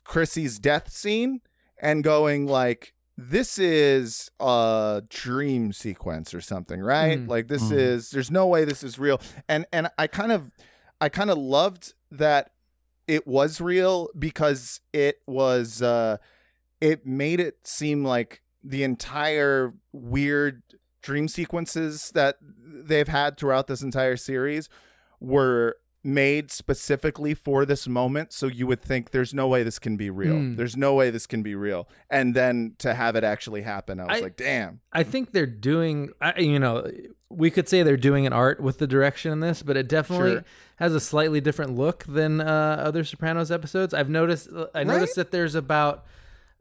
Chrissy's 0.04 0.60
death 0.60 0.90
scene 0.92 1.42
and 1.82 2.04
going 2.04 2.46
like 2.48 2.94
this 3.18 3.60
is 3.60 4.32
a 4.40 5.04
dream 5.10 5.72
sequence 5.74 6.34
or 6.34 6.42
something 6.42 6.80
right 6.82 7.20
Mm. 7.20 7.28
like 7.28 7.48
this 7.48 7.64
Mm. 7.64 7.78
is 7.78 8.10
there's 8.10 8.32
no 8.32 8.48
way 8.48 8.66
this 8.66 8.84
is 8.84 8.98
real 8.98 9.22
and 9.48 9.66
and 9.72 9.88
i 10.00 10.08
kind 10.08 10.32
of 10.32 10.50
i 11.00 11.10
kind 11.10 11.30
of 11.30 11.38
loved 11.38 11.94
that 12.10 12.52
it 13.08 13.28
was 13.28 13.62
real 13.62 14.10
because 14.18 14.82
it 14.94 15.18
was 15.28 15.82
uh 15.84 16.18
it 16.82 17.06
made 17.06 17.40
it 17.40 17.58
seem 17.66 18.04
like 18.04 18.42
the 18.64 18.84
entire 18.84 19.74
weird 19.92 20.64
dream 21.02 21.28
sequences 21.28 22.12
that 22.14 22.38
they've 22.42 23.08
had 23.10 23.38
throughout 23.38 23.68
this 23.68 23.82
entire 23.82 24.16
series 24.18 24.70
were 25.20 25.76
made 26.06 26.52
specifically 26.52 27.34
for 27.34 27.66
this 27.66 27.88
moment 27.88 28.34
so 28.34 28.48
you 28.48 28.68
would 28.68 28.82
think 28.82 29.12
there's 29.12 29.34
no 29.34 29.48
way 29.48 29.64
this 29.64 29.80
can 29.80 29.96
be 29.96 30.10
real 30.10 30.34
Mm. 30.36 30.58
there's 30.58 30.76
no 30.76 30.94
way 30.96 31.10
this 31.10 31.26
can 31.26 31.44
be 31.44 31.56
real 31.56 31.88
and 32.10 32.36
then 32.36 32.76
to 32.80 32.94
have 32.94 33.16
it 33.16 33.24
actually 33.24 33.62
happen 33.62 34.02
i 34.02 34.06
was 34.08 34.18
I- 34.18 34.20
like 34.22 34.36
damn 34.36 34.82
I 34.92 35.04
think 35.04 35.32
they're 35.32 35.46
doing, 35.48 36.12
I, 36.22 36.40
you 36.40 36.60
know, 36.60 36.86
we 37.30 37.50
could 37.50 37.68
say 37.68 37.82
they're 37.84 37.98
doing 37.98 38.28
an 38.28 38.34
art 38.34 38.60
with 38.62 38.78
the 38.78 38.86
direction 38.86 39.32
in 39.32 39.40
this, 39.40 39.64
but 39.64 39.76
it 39.76 39.88
definitely 39.90 40.34
Sure. 40.34 40.46
has 40.76 40.94
a 40.94 41.00
slightly 41.00 41.42
different 41.42 41.76
look 41.76 42.04
than 42.04 42.40
uh, 42.40 42.46
other 42.86 43.04
Sopranos 43.04 43.50
episodes. 43.52 43.92
I've 43.96 44.10
noticed, 44.10 44.50
I 44.76 44.84
noticed 44.84 45.16
that 45.16 45.32
there's 45.32 45.56
about, 45.56 46.06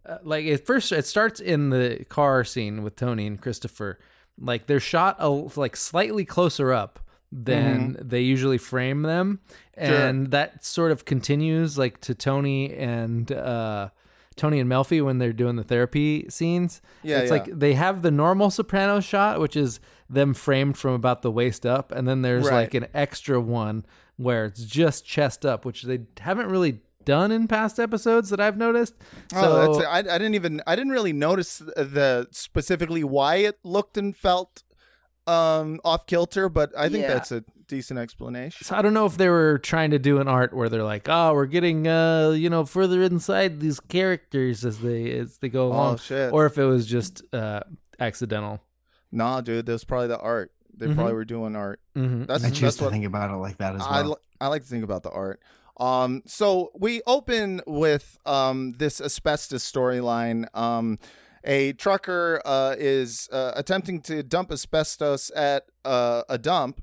uh, 0.07 0.19
like, 0.23 0.45
it 0.45 0.67
first 0.67 0.93
it 0.93 1.07
starts 1.07 1.41
in 1.41 1.71
the 1.71 2.05
car 2.09 2.45
scene 2.45 2.83
with 2.83 2.97
Tony 2.97 3.27
and 3.27 3.41
Christopher. 3.41 3.99
Like, 4.39 4.67
they're 4.67 4.81
shot 4.81 5.17
a, 5.19 5.29
like 5.29 5.77
slightly 5.77 6.25
closer 6.25 6.73
up 6.73 6.99
than 7.31 7.97
they 8.01 8.21
usually 8.21 8.59
frame 8.59 9.03
them. 9.03 9.41
Mm-hmm. 9.79 9.87
Sure. 9.87 10.07
And 10.07 10.31
that 10.33 10.65
sort 10.65 10.93
of 10.93 11.05
continues, 11.05 11.79
like, 11.79 12.01
to 12.03 12.15
Tony 12.15 12.75
and, 12.75 13.31
uh, 13.33 13.89
Tony 14.37 14.61
and 14.61 14.71
Melfi 14.71 15.05
when 15.05 15.19
they're 15.19 15.33
doing 15.33 15.57
the 15.57 15.63
therapy 15.63 16.27
scenes. 16.31 16.81
Yeah, 17.03 17.19
it's 17.19 17.31
yeah. 17.31 17.39
like 17.39 17.59
they 17.59 17.75
have 17.75 18.01
the 18.01 18.11
normal 18.11 18.51
soprano 18.51 19.01
shot, 19.01 19.41
which 19.41 19.57
is 19.57 19.79
them 20.09 20.33
framed 20.33 20.79
from 20.79 20.93
about 20.93 21.21
the 21.21 21.31
waist 21.31 21.67
up, 21.67 21.93
and 21.93 22.09
then 22.09 22.23
there's 22.23 22.47
Right. 22.47 22.63
like 22.63 22.75
an 22.75 22.87
extra 22.95 23.41
one 23.41 23.85
where 24.17 24.47
it's 24.47 24.65
just 24.65 25.05
chest 25.05 25.45
up, 25.45 25.67
which 25.67 25.83
they 25.83 26.01
haven't 26.21 26.49
really 26.49 26.81
done 27.05 27.31
in 27.33 27.49
past 27.49 27.79
episodes 27.81 28.31
that 28.31 28.41
I've 28.41 28.57
noticed. 28.57 28.95
So 29.33 29.39
oh 29.41 29.75
that's 29.75 29.87
I, 29.87 29.99
I 29.99 30.19
didn't 30.19 30.35
even 30.35 30.61
i 30.67 30.75
didn't 30.77 30.93
really 30.93 31.13
notice 31.13 31.59
the 31.59 32.27
specifically 32.31 33.05
why 33.05 33.37
it 33.37 33.59
looked 33.65 33.97
and 33.97 34.17
felt 34.17 34.63
um 35.29 35.81
off 35.85 36.07
kilter 36.07 36.49
but 36.49 36.73
i 36.77 36.89
think 36.89 37.03
Yeah. 37.03 37.15
that's 37.15 37.31
a 37.31 37.45
decent 37.69 37.99
explanation 37.99 38.65
So 38.67 38.77
I 38.77 38.83
don't 38.83 38.93
know 38.93 39.07
if 39.07 39.17
they 39.17 39.29
were 39.31 39.59
trying 39.59 39.93
to 39.93 39.99
do 39.99 40.19
an 40.21 40.29
art 40.29 40.53
where 40.53 40.69
they're 40.69 40.83
like, 40.83 41.09
oh, 41.09 41.33
we're 41.33 41.47
getting 41.47 41.89
uh, 41.89 42.31
you 42.31 42.51
know, 42.51 42.67
further 42.67 43.03
inside 43.03 43.61
these 43.61 43.81
characters 43.81 44.63
as 44.67 44.81
they 44.81 45.11
as 45.19 45.39
they 45.39 45.49
go 45.49 45.69
along, 45.69 45.95
oh 45.95 45.97
shit 45.97 46.33
or 46.35 46.45
if 46.45 46.59
it 46.59 46.65
was 46.67 46.85
just 46.87 47.23
uh, 47.33 47.61
accidental. 47.99 48.61
nah 49.11 49.41
dude 49.41 49.65
that 49.65 49.73
was 49.73 49.85
probably 49.85 50.09
the 50.09 50.19
art 50.19 50.53
they 50.77 50.87
Mhm. 50.87 50.97
probably 50.97 51.15
were 51.15 51.25
doing 51.25 51.57
art 51.57 51.81
Mm-hmm. 51.97 52.25
that's 52.25 52.45
I 52.45 52.49
that's 52.49 52.59
choose 52.59 52.77
to 52.77 52.85
what 52.85 52.93
think 52.93 53.07
about 53.07 53.31
it 53.31 53.37
like 53.37 53.57
that 53.59 53.75
as 53.77 53.81
well. 53.89 54.05
li- 54.11 54.17
I 54.41 54.49
like 54.49 54.63
to 54.63 54.69
think 54.69 54.85
about 54.85 55.03
the 55.05 55.11
art. 55.11 55.41
Um, 55.79 56.23
so 56.27 56.71
we 56.75 57.01
open 57.07 57.61
with 57.67 58.19
um, 58.27 58.75
this 58.79 59.01
asbestos 59.01 59.71
storyline. 59.71 60.47
Um, 60.57 60.99
a 61.45 61.73
trucker 61.73 62.41
uh, 62.45 62.77
is 62.79 63.29
uh, 63.33 63.53
attempting 63.57 64.01
to 64.03 64.23
dump 64.23 64.53
asbestos 64.53 65.31
at 65.35 65.65
uh, 65.85 66.23
a 66.29 66.39
dump, 66.39 66.83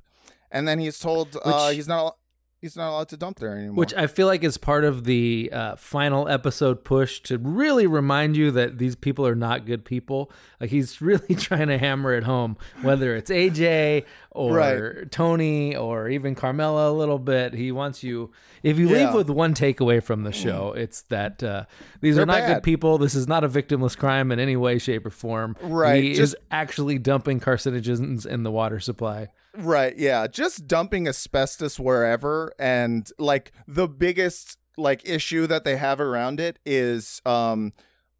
and 0.52 0.68
then 0.68 0.80
he's 0.80 1.00
told 1.00 1.36
uh, 1.38 1.40
Which- 1.68 1.76
he's 1.76 1.88
not 1.88 2.18
he's 2.62 2.76
not 2.76 2.89
allowed 2.89 3.10
to 3.10 3.18
dump 3.18 3.39
there 3.39 3.55
anymore. 3.55 3.76
Which 3.76 3.93
I 3.93 4.07
feel 4.07 4.28
like 4.28 4.43
is 4.43 4.57
part 4.57 4.84
of 4.84 5.05
the 5.05 5.49
uh, 5.51 5.76
final 5.76 6.28
episode 6.28 6.84
push 6.84 7.20
to 7.22 7.38
really 7.38 7.88
remind 7.88 8.36
you 8.36 8.51
that 8.51 8.78
these 8.78 8.95
people 8.95 9.26
are 9.26 9.36
not 9.36 9.66
good 9.66 9.86
people. 9.86 10.32
Like 10.60 10.70
he's 10.70 11.01
really 11.01 11.36
trying 11.36 11.68
to 11.68 11.78
hammer 11.78 12.14
it 12.14 12.24
home, 12.24 12.57
whether 12.82 13.16
it's 13.16 13.32
AJ 13.32 14.05
or 14.32 14.55
Right. 14.55 15.12
Tony 15.12 15.76
or 15.76 16.10
even 16.10 16.36
Carmela 16.36 16.91
a 16.91 16.93
little 16.93 17.20
bit. 17.20 17.53
He 17.53 17.72
wants 17.72 18.03
you. 18.03 18.32
If 18.62 18.78
you 18.78 18.89
Yeah. 18.89 19.05
leave 19.05 19.14
with 19.16 19.30
one 19.30 19.53
takeaway 19.53 20.03
from 20.03 20.24
the 20.24 20.32
show, 20.34 20.74
it's 20.76 21.03
that 21.03 21.41
uh, 21.41 21.64
these 22.01 22.16
They're 22.16 22.24
are 22.24 22.26
not 22.26 22.39
bad. 22.41 22.53
good 22.55 22.64
people. 22.64 22.97
This 22.97 23.16
is 23.16 23.28
not 23.28 23.43
a 23.43 23.49
victimless 23.49 23.97
crime 23.97 24.32
in 24.32 24.39
any 24.39 24.55
way, 24.57 24.78
shape, 24.80 25.05
or 25.05 25.10
form. 25.10 25.55
Right, 25.62 26.03
He 26.03 26.10
just- 26.14 26.34
is 26.34 26.36
actually 26.51 26.97
dumping 26.99 27.39
carcinogens 27.39 28.26
in 28.26 28.43
the 28.43 28.51
water 28.51 28.80
supply. 28.80 29.30
Right, 29.58 29.97
yeah. 29.97 30.28
Just 30.28 30.68
dumping 30.68 31.08
asbestos 31.08 31.80
wherever 31.80 32.54
and 32.60 33.10
like 33.18 33.52
the 33.68 33.88
biggest 33.88 34.58
like 34.78 35.08
issue 35.10 35.47
that 35.47 35.64
they 35.66 35.76
have 35.76 36.00
around 36.00 36.39
it 36.39 36.60
is 36.66 37.22
um 37.26 37.74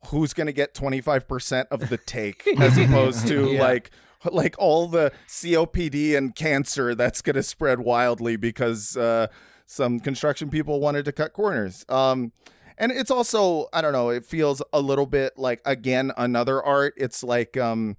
who's 0.08 0.34
going 0.34 0.48
to 0.48 0.54
get 0.54 0.74
25% 0.74 1.66
of 1.72 1.90
the 1.90 1.98
take 1.98 2.46
as 2.60 2.78
opposed 2.78 3.28
to 3.28 3.52
Yeah. 3.54 3.62
like 3.62 3.92
like 4.32 4.56
all 4.60 4.88
the 4.88 5.12
COPD 5.28 6.18
and 6.18 6.36
cancer 6.36 6.96
that's 6.96 7.22
going 7.22 7.36
to 7.36 7.44
spread 7.44 7.80
wildly 7.80 8.36
because 8.36 8.98
uh 8.98 9.28
some 9.66 10.00
construction 10.00 10.50
people 10.50 10.80
wanted 10.80 11.06
to 11.06 11.12
cut 11.12 11.32
corners. 11.34 11.86
Um 11.90 12.32
and 12.78 12.92
it's 12.92 13.12
also 13.12 13.68
I 13.72 13.82
don't 13.82 13.94
know, 13.94 14.10
it 14.10 14.26
feels 14.26 14.62
a 14.74 14.82
little 14.82 15.06
bit 15.06 15.38
like 15.38 15.62
again 15.64 16.12
another 16.18 16.62
art. 16.64 16.94
It's 16.98 17.24
like 17.24 17.56
um 17.56 17.96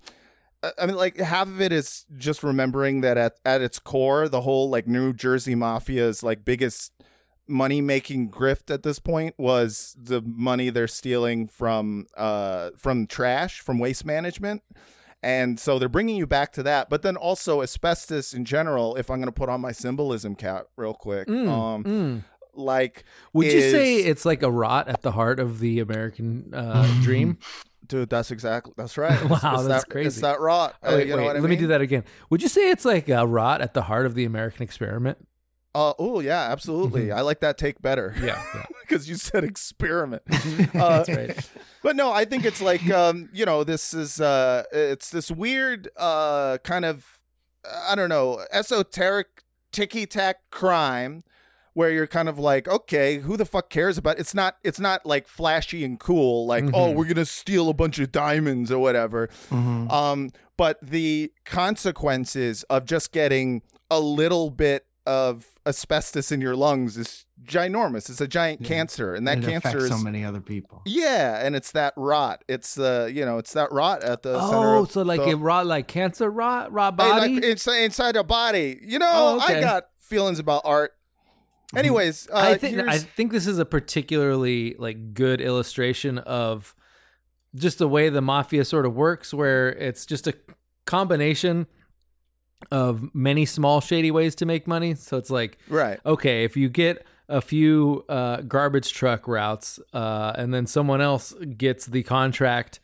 I- 0.62 0.86
mean, 0.86 0.96
like 0.96 1.16
half 1.18 1.46
of 1.48 1.60
it 1.60 1.72
is 1.72 2.04
just 2.16 2.42
remembering 2.42 3.00
that 3.00 3.16
at 3.16 3.36
at 3.44 3.60
its 3.62 3.78
core, 3.78 4.28
the 4.28 4.42
whole 4.42 4.68
like 4.70 4.86
New 4.86 5.12
Jersey 5.12 5.54
Mafia's 5.54 6.22
like 6.22 6.44
biggest 6.44 6.92
money 7.48 7.80
making 7.80 8.30
grift 8.30 8.72
at 8.72 8.82
this 8.84 8.98
point 9.00 9.34
was 9.36 9.96
the 10.00 10.20
money 10.22 10.70
they're 10.70 10.86
stealing 10.86 11.48
from 11.48 12.06
uh 12.16 12.70
from 12.76 13.06
trash 13.06 13.60
from 13.60 13.78
waste 13.78 14.04
management. 14.04 14.62
And 15.22 15.60
so 15.60 15.78
they're 15.78 15.88
bringing 15.90 16.16
you 16.16 16.26
back 16.26 16.50
to 16.54 16.62
that, 16.62 16.88
but 16.88 17.02
then 17.02 17.14
also 17.16 17.60
asbestos 17.60 18.32
in 18.32 18.46
general. 18.46 18.96
If 18.96 19.10
I'm 19.10 19.18
going 19.18 19.26
to 19.26 19.32
put 19.32 19.50
on 19.50 19.60
my 19.60 19.70
symbolism 19.72 20.34
cap 20.34 20.68
real 20.76 20.94
quick, 20.94 21.28
Mm, 21.28 21.48
um, 21.48 21.84
mm. 21.84 22.22
like 22.54 23.04
Would 23.34 23.52
you 23.52 23.60
say 23.60 23.96
it's 23.96 24.24
like 24.24 24.42
a 24.42 24.50
rot 24.50 24.88
at 24.88 25.02
the 25.02 25.12
heart 25.12 25.38
of 25.38 25.58
the 25.60 25.80
American 25.80 26.54
uh, 26.54 26.86
dream? 27.02 27.36
Dude, 27.86 28.10
that's 28.10 28.30
exactly 28.30 28.72
that's 28.76 28.96
right. 28.98 29.12
Wow, 29.24 29.36
It's- 29.36 29.54
it's 29.60 29.68
that's 29.68 29.84
that, 29.84 29.90
crazy. 29.90 30.06
It's 30.08 30.20
that 30.20 30.40
rot. 30.40 30.76
Oh, 30.82 30.96
wait, 30.96 31.12
wait, 31.14 31.40
let 31.40 31.42
me 31.42 31.56
do 31.56 31.68
that 31.68 31.80
again. 31.80 32.04
Would 32.30 32.42
you 32.42 32.48
say 32.48 32.70
it's 32.70 32.84
like 32.84 33.08
a 33.08 33.26
rot 33.26 33.60
at 33.60 33.74
the 33.74 33.82
heart 33.82 34.06
of 34.06 34.14
the 34.14 34.24
American 34.24 34.62
experiment? 34.62 35.18
Uh, 35.72 35.92
oh 36.00 36.18
yeah, 36.18 36.50
absolutely. 36.50 37.12
I 37.12 37.20
like 37.20 37.40
that 37.40 37.56
take 37.56 37.80
better. 37.80 38.12
Yeah, 38.20 38.42
yeah. 38.54 38.64
because 38.80 39.08
you 39.08 39.14
said 39.14 39.44
experiment. 39.44 40.22
Uh, 40.74 41.02
That's 41.04 41.08
right. 41.08 41.50
But 41.82 41.94
no, 41.96 42.10
I 42.12 42.24
think 42.24 42.44
it's 42.44 42.60
like 42.60 42.90
um, 42.90 43.28
you 43.32 43.44
know, 43.46 43.62
this 43.64 43.94
is 43.94 44.20
uh 44.20 44.64
it's 44.72 45.10
this 45.10 45.30
weird 45.30 45.88
uh 45.96 46.58
kind 46.64 46.84
of 46.84 47.06
I 47.88 47.94
don't 47.94 48.08
know, 48.08 48.44
esoteric 48.50 49.44
ticky 49.70 50.06
tack 50.06 50.38
crime 50.50 51.22
where 51.74 51.90
you're 51.90 52.06
kind 52.06 52.28
of 52.28 52.38
like, 52.38 52.66
okay, 52.68 53.18
who 53.18 53.36
the 53.36 53.44
fuck 53.44 53.70
cares 53.70 53.96
about 53.98 54.18
it's 54.18 54.34
not 54.34 54.56
it's 54.64 54.80
not 54.80 55.06
like 55.06 55.28
flashy 55.28 55.84
and 55.84 55.98
cool, 56.00 56.46
like, 56.46 56.64
oh, 56.74 56.92
Mhm. 56.92 56.94
we're 56.94 57.04
gonna 57.06 57.24
steal 57.24 57.68
a 57.68 57.74
bunch 57.74 57.98
of 57.98 58.10
diamonds 58.12 58.70
or 58.72 58.78
whatever. 58.80 59.28
Mhm. 59.50 59.90
Um, 59.90 60.30
but 60.56 60.78
the 60.82 61.32
consequences 61.44 62.62
of 62.64 62.84
just 62.84 63.12
getting 63.12 63.62
a 63.90 63.98
little 64.00 64.50
bit 64.50 64.86
of 65.06 65.46
asbestos 65.66 66.30
in 66.30 66.40
your 66.40 66.54
lungs 66.54 66.96
is 66.98 67.24
ginormous. 67.42 68.10
It's 68.10 68.20
a 68.20 68.28
giant 68.28 68.60
Yeah. 68.60 68.68
cancer, 68.68 69.14
and 69.14 69.26
that 69.26 69.38
it 69.38 69.44
cancer 69.44 69.68
affects 69.68 69.84
is 69.84 69.90
so 69.90 69.98
many 69.98 70.24
other 70.24 70.40
people. 70.40 70.82
yeah, 70.84 71.44
and 71.44 71.56
it's 71.56 71.72
that 71.72 71.94
rot. 71.96 72.44
It's 72.48 72.78
uh, 72.78 73.08
you 73.10 73.24
know, 73.24 73.38
it's 73.38 73.54
that 73.54 73.72
rot 73.72 74.04
at 74.04 74.22
the. 74.22 74.34
Oh, 74.40 74.84
so 74.84 75.02
like 75.02 75.20
the, 75.20 75.30
it 75.30 75.34
rot 75.36 75.66
like 75.66 75.88
cancer 75.88 76.30
rot, 76.30 76.70
rot 76.72 76.96
body. 76.96 77.34
like 77.36 77.44
it's 77.44 77.66
inside 77.66 78.14
your 78.14 78.24
body. 78.24 78.78
You 78.82 78.98
know, 78.98 79.10
Oh, 79.10 79.38
I 79.40 79.44
okay. 79.44 79.52
Mm-hmm. 79.54 79.62
got 79.62 79.84
feelings 80.00 80.38
about 80.38 80.62
art. 80.64 80.92
Anyways, 81.74 82.28
uh, 82.32 82.36
I 82.36 82.58
think 82.58 82.78
I 82.78 82.98
think 82.98 83.32
this 83.32 83.46
is 83.46 83.58
a 83.58 83.64
particularly 83.64 84.74
like 84.78 85.14
good 85.14 85.40
illustration 85.40 86.18
of 86.18 86.74
just 87.54 87.78
the 87.78 87.88
way 87.88 88.08
the 88.08 88.20
mafia 88.20 88.64
sort 88.64 88.86
of 88.86 88.94
works, 88.94 89.32
where 89.32 89.70
it's 89.70 90.04
just 90.04 90.26
a 90.26 90.34
combination 90.84 91.66
of 92.70 93.14
many 93.14 93.46
small 93.46 93.80
shady 93.80 94.10
ways 94.10 94.34
to 94.36 94.46
make 94.46 94.66
money. 94.66 94.94
So 94.94 95.16
it's 95.16 95.30
like 95.30 95.58
right. 95.68 96.00
okay, 96.04 96.44
if 96.44 96.56
you 96.56 96.68
get 96.68 97.06
a 97.28 97.40
few 97.40 98.04
uh, 98.08 98.38
garbage 98.42 98.92
truck 98.92 99.28
routes, 99.28 99.78
uh, 99.92 100.32
and 100.36 100.52
then 100.52 100.66
someone 100.66 101.00
else 101.00 101.32
gets 101.56 101.86
the 101.86 102.02
contract 102.02 102.80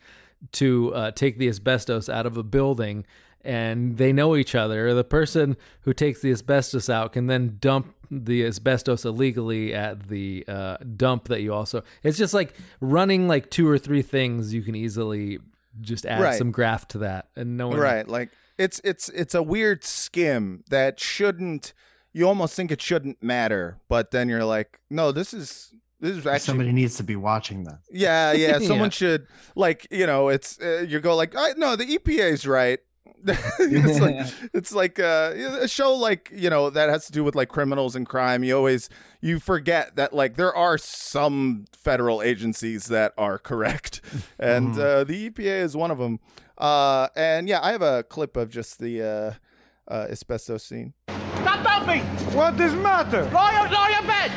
to 0.52 0.94
uh, 0.94 1.10
take 1.10 1.38
the 1.38 1.48
asbestos 1.48 2.08
out 2.08 2.26
of 2.26 2.36
a 2.36 2.42
building, 2.44 3.04
and 3.46 3.96
they 3.96 4.12
know 4.12 4.36
each 4.36 4.54
other, 4.54 4.92
the 4.94 5.04
person 5.04 5.56
who 5.82 5.92
takes 5.94 6.20
the 6.20 6.30
asbestos 6.30 6.90
out 6.90 7.12
can 7.12 7.26
then 7.26 7.56
dump 7.60 7.94
the 8.10 8.44
asbestos 8.44 9.04
illegally 9.04 9.72
at 9.74 10.08
the 10.08 10.44
uh, 10.46 10.76
dump 10.96 11.28
that 11.28 11.40
you 11.42 11.52
also. 11.54 11.82
It's 12.02 12.18
just 12.18 12.34
like 12.34 12.54
running 12.80 13.26
like 13.28 13.50
two 13.50 13.68
or 13.68 13.78
three 13.78 14.02
things. 14.02 14.52
You 14.52 14.62
can 14.62 14.74
easily 14.74 15.38
just 15.80 16.06
add 16.06 16.22
Right. 16.22 16.38
some 16.38 16.50
graft 16.50 16.90
to 16.92 16.98
that, 16.98 17.28
and 17.36 17.56
no 17.56 17.68
one 17.68 17.78
Right. 17.78 18.06
Like 18.08 18.30
it's 18.58 18.80
it's 18.84 19.08
it's 19.10 19.34
a 19.34 19.42
weird 19.42 19.84
skim 19.84 20.64
that 20.70 20.98
shouldn't 21.00 21.72
you 22.12 22.26
almost 22.26 22.54
think 22.54 22.70
it 22.70 22.80
shouldn't 22.80 23.22
matter, 23.22 23.76
but 23.88 24.10
then 24.10 24.28
you're 24.28 24.44
like, 24.44 24.80
no, 24.88 25.12
this 25.12 25.34
is 25.34 25.72
this 26.00 26.12
is 26.16 26.26
actually 26.26 26.38
Somebody 26.46 26.72
needs 26.72 26.96
to 26.96 27.02
be 27.02 27.16
watching 27.16 27.64
this. 27.64 27.76
Yeah, 27.90 28.32
yeah. 28.32 28.58
Yeah. 28.60 28.66
Someone 28.66 28.90
should 28.90 29.26
like 29.54 29.86
you 29.90 30.06
know. 30.06 30.28
It's 30.28 30.58
uh, 30.60 30.86
you 30.88 31.00
go 31.00 31.14
like, 31.16 31.34
I, 31.36 31.52
no, 31.56 31.74
the 31.76 31.84
EPA's 31.98 32.46
right. 32.46 32.78
it's 33.26 34.00
like 34.00 34.50
it's 34.54 34.72
like 34.72 34.98
uh, 35.00 35.32
a 35.60 35.68
show 35.68 35.94
like 35.94 36.30
you 36.34 36.50
know 36.50 36.70
that 36.70 36.88
has 36.88 37.06
to 37.06 37.12
do 37.12 37.24
with 37.24 37.34
like 37.34 37.48
criminals 37.48 37.96
and 37.96 38.06
crime. 38.06 38.44
You 38.44 38.56
always 38.56 38.88
you 39.20 39.40
forget 39.40 39.96
that 39.96 40.12
like 40.12 40.36
there 40.36 40.54
are 40.54 40.78
some 40.78 41.66
federal 41.72 42.22
agencies 42.22 42.86
that 42.86 43.12
are 43.18 43.38
correct, 43.38 44.00
and 44.38 44.78
uh, 44.78 45.04
the 45.04 45.30
EPA 45.30 45.62
is 45.62 45.76
one 45.76 45.90
of 45.90 45.98
them. 45.98 46.20
Uh, 46.58 47.08
and 47.16 47.48
yeah, 47.48 47.60
I 47.62 47.72
have 47.72 47.82
a 47.82 48.02
clip 48.02 48.36
of 48.36 48.48
just 48.48 48.78
the 48.78 49.02
uh, 49.02 49.92
uh, 49.92 50.06
asbestos 50.10 50.64
scene. 50.64 50.94
Stop 51.08 51.64
dumping! 51.64 52.02
What 52.34 52.56
does 52.56 52.74
matter? 52.74 53.24
Lower 53.32 53.52
your, 53.52 53.68
lower 53.68 53.90
your 53.90 54.02
bed! 54.02 54.32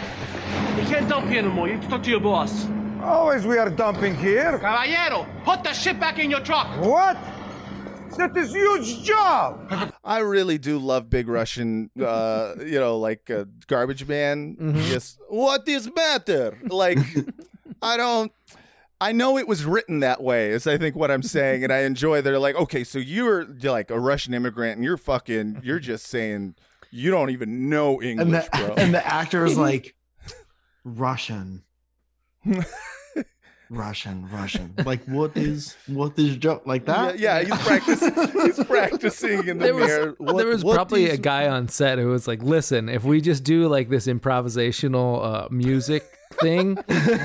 You 0.77 0.85
can't 0.85 1.07
dump 1.07 1.27
here 1.27 1.39
anymore. 1.39 1.67
You 1.67 1.75
need 1.75 1.83
to 1.83 1.89
talk 1.89 2.03
to 2.03 2.09
your 2.09 2.19
boss. 2.19 2.67
Always 3.01 3.45
we 3.45 3.57
are 3.57 3.69
dumping 3.69 4.15
here. 4.15 4.57
Caballero, 4.59 5.25
put 5.45 5.63
the 5.63 5.73
shit 5.73 5.99
back 5.99 6.19
in 6.19 6.29
your 6.29 6.41
truck. 6.41 6.67
What? 6.81 7.17
That 8.17 8.35
is 8.35 8.51
huge 8.53 9.03
job. 9.03 9.93
I 10.03 10.19
really 10.19 10.57
do 10.57 10.77
love 10.77 11.09
Big 11.09 11.27
Russian, 11.27 11.89
uh, 11.99 12.55
you 12.59 12.79
know, 12.79 12.97
like 12.97 13.29
uh, 13.29 13.45
garbage 13.67 14.07
man. 14.07 14.55
Yes. 14.89 15.17
What 15.29 15.67
is 15.67 15.89
matter? 15.95 16.57
Like, 16.67 16.97
I 17.81 17.97
don't. 17.97 18.31
I 19.01 19.13
know 19.13 19.37
it 19.37 19.47
was 19.47 19.63
written 19.63 20.01
that 20.01 20.21
way, 20.21 20.49
is 20.49 20.67
I 20.67 20.77
think 20.77 20.95
what 20.97 21.09
I'm 21.09 21.23
saying, 21.23 21.63
and 21.63 21.71
I 21.71 21.79
enjoy. 21.83 22.21
They're 22.21 22.37
like, 22.39 22.55
okay, 22.55 22.83
so 22.83 22.99
you're, 22.99 23.49
you're 23.59 23.71
like 23.71 23.89
a 23.91 23.99
Russian 23.99 24.33
immigrant, 24.33 24.75
and 24.75 24.83
you're 24.83 24.97
fucking, 24.97 25.61
you're 25.63 25.79
just 25.79 26.07
saying 26.07 26.55
you 26.91 27.09
don't 27.09 27.29
even 27.29 27.69
know 27.69 28.01
And 28.01 28.19
English, 28.19 28.45
the 28.51 28.57
bro. 28.57 28.73
and 28.75 28.93
the 28.93 29.05
actor 29.07 29.45
is 29.45 29.57
like 29.69 29.95
Russian. 30.83 31.63
Russian, 33.69 34.27
Russian. 34.31 34.73
Like 34.85 35.03
what 35.05 35.37
is 35.37 35.75
what 35.87 36.17
is 36.17 36.37
joke 36.37 36.63
like 36.65 36.85
that? 36.85 37.19
yeah, 37.19 37.41
he's 37.41 37.57
practicing. 37.67 38.13
He's 38.41 38.63
practicing 38.63 39.47
in 39.47 39.57
the 39.59 39.65
there 39.65 39.75
was, 39.75 39.87
mirror. 39.87 40.15
What- 40.17 40.37
there 40.37 40.47
was 40.47 40.63
probably 40.63 41.05
is- 41.05 41.13
a 41.13 41.21
guy 41.21 41.47
on 41.47 41.67
set 41.67 41.99
who 41.99 42.07
was 42.07 42.27
like, 42.27 42.41
"Listen, 42.41 42.89
if 42.89 43.03
we 43.03 43.21
just 43.21 43.43
do 43.43 43.67
like 43.67 43.89
this 43.89 44.07
improvisational 44.07 45.23
uh, 45.23 45.47
music 45.51 46.03
thing, 46.41 46.75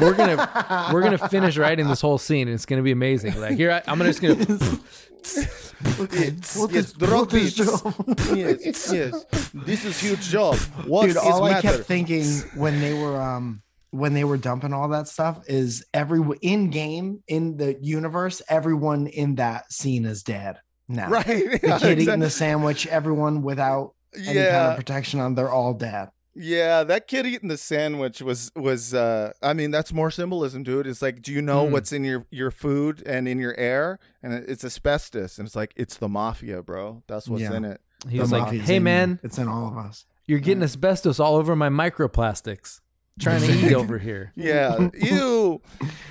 we're 0.01 0.14
gonna 0.14 0.90
we're 0.92 1.03
gonna 1.03 1.28
finish 1.28 1.57
writing 1.57 1.88
this 1.88 2.01
whole 2.01 2.18
scene, 2.18 2.49
and 2.49 2.55
it's 2.55 2.66
gonna 2.66 2.82
be 2.82 2.92
amazing. 2.92 3.40
Like 3.40 3.57
here, 3.57 3.70
I, 3.72 3.82
I'm 3.90 3.99
gonna 3.99 4.12
just 4.12 4.20
gonna 4.20 4.34
Yes, 5.24 5.72
What 6.57 6.72
yes, 6.72 6.84
is- 6.86 6.92
drop 6.92 7.11
what 7.32 7.34
is 7.34 7.55
job? 7.55 7.95
yes, 8.34 8.92
yes. 8.92 9.24
This 9.55 9.84
is 9.84 9.99
huge 9.99 10.20
job. 10.28 10.57
What 10.86 11.03
Dude, 11.07 11.11
is 11.12 11.16
all 11.16 11.42
I 11.45 11.61
kept 11.62 11.84
thinking 11.84 12.24
when 12.55 12.80
they 12.80 12.92
were 12.95 13.20
um 13.20 13.62
when 13.95 14.12
they 14.14 14.24
were 14.24 14.36
dumping 14.36 14.72
all 14.72 14.88
that 14.88 15.07
stuff 15.09 15.38
is 15.47 15.84
every 15.95 16.20
in 16.42 16.70
game 16.70 17.22
in 17.28 17.57
the 17.57 17.78
universe, 17.80 18.42
everyone 18.49 19.07
in 19.07 19.36
that 19.36 19.72
scene 19.72 20.05
is 20.05 20.22
dead 20.22 20.59
now. 20.88 21.09
Right. 21.09 21.26
The 21.62 21.68
Yeah, 21.68 21.78
kid 21.78 22.01
eating 22.01 22.20
the 22.20 22.30
sandwich, 22.30 22.86
everyone 22.88 23.42
without 23.42 23.95
any 24.16 24.26
kind 24.34 24.38
of 24.72 24.76
protection 24.76 25.20
on, 25.20 25.34
they're 25.34 25.51
all 25.51 25.74
dead. 25.74 26.09
Yeah, 26.36 26.82
that 26.82 27.07
kid 27.07 27.26
eating 27.26 27.49
the 27.49 27.57
sandwich 27.57 28.20
was 28.20 28.51
was 28.57 28.92
uh 28.92 29.32
I 29.40 29.53
mean 29.53 29.70
that's 29.70 29.92
more 29.92 30.11
symbolism, 30.11 30.64
dude. 30.64 30.88
It's 30.88 31.01
like 31.01 31.22
do 31.22 31.32
you 31.32 31.40
know 31.40 31.64
Mm. 31.64 31.70
what's 31.70 31.92
in 31.92 32.03
your 32.05 32.26
your 32.30 32.51
food 32.51 33.01
and 33.07 33.28
in 33.28 33.38
your 33.38 33.57
air? 33.57 34.01
And 34.22 34.34
it's 34.34 34.64
asbestos 34.64 35.38
and 35.38 35.47
it's 35.47 35.55
like 35.55 35.72
it's 35.76 35.97
the 35.97 36.09
mafia, 36.09 36.61
bro. 36.64 37.05
That's 37.07 37.28
what's 37.28 37.42
Yeah. 37.42 37.55
in 37.57 37.64
it. 37.64 37.80
he 38.09 38.16
The 38.16 38.22
was 38.22 38.32
like, 38.32 38.53
"Hey 38.53 38.76
in- 38.76 38.82
man, 38.82 39.20
it's 39.22 39.38
in 39.38 39.47
all 39.47 39.68
of 39.68 39.76
us. 39.78 40.05
you're 40.26 40.40
getting 40.40 40.64
asbestos 40.64 41.20
all 41.20 41.36
over 41.36 41.55
my 41.55 41.68
microplastics. 41.68 42.80
Trying 43.20 43.42
to 43.42 43.52
eat 43.52 43.72
over 43.74 43.98
here." 43.98 44.32
Yeah. 44.36 44.88
you 44.94 45.60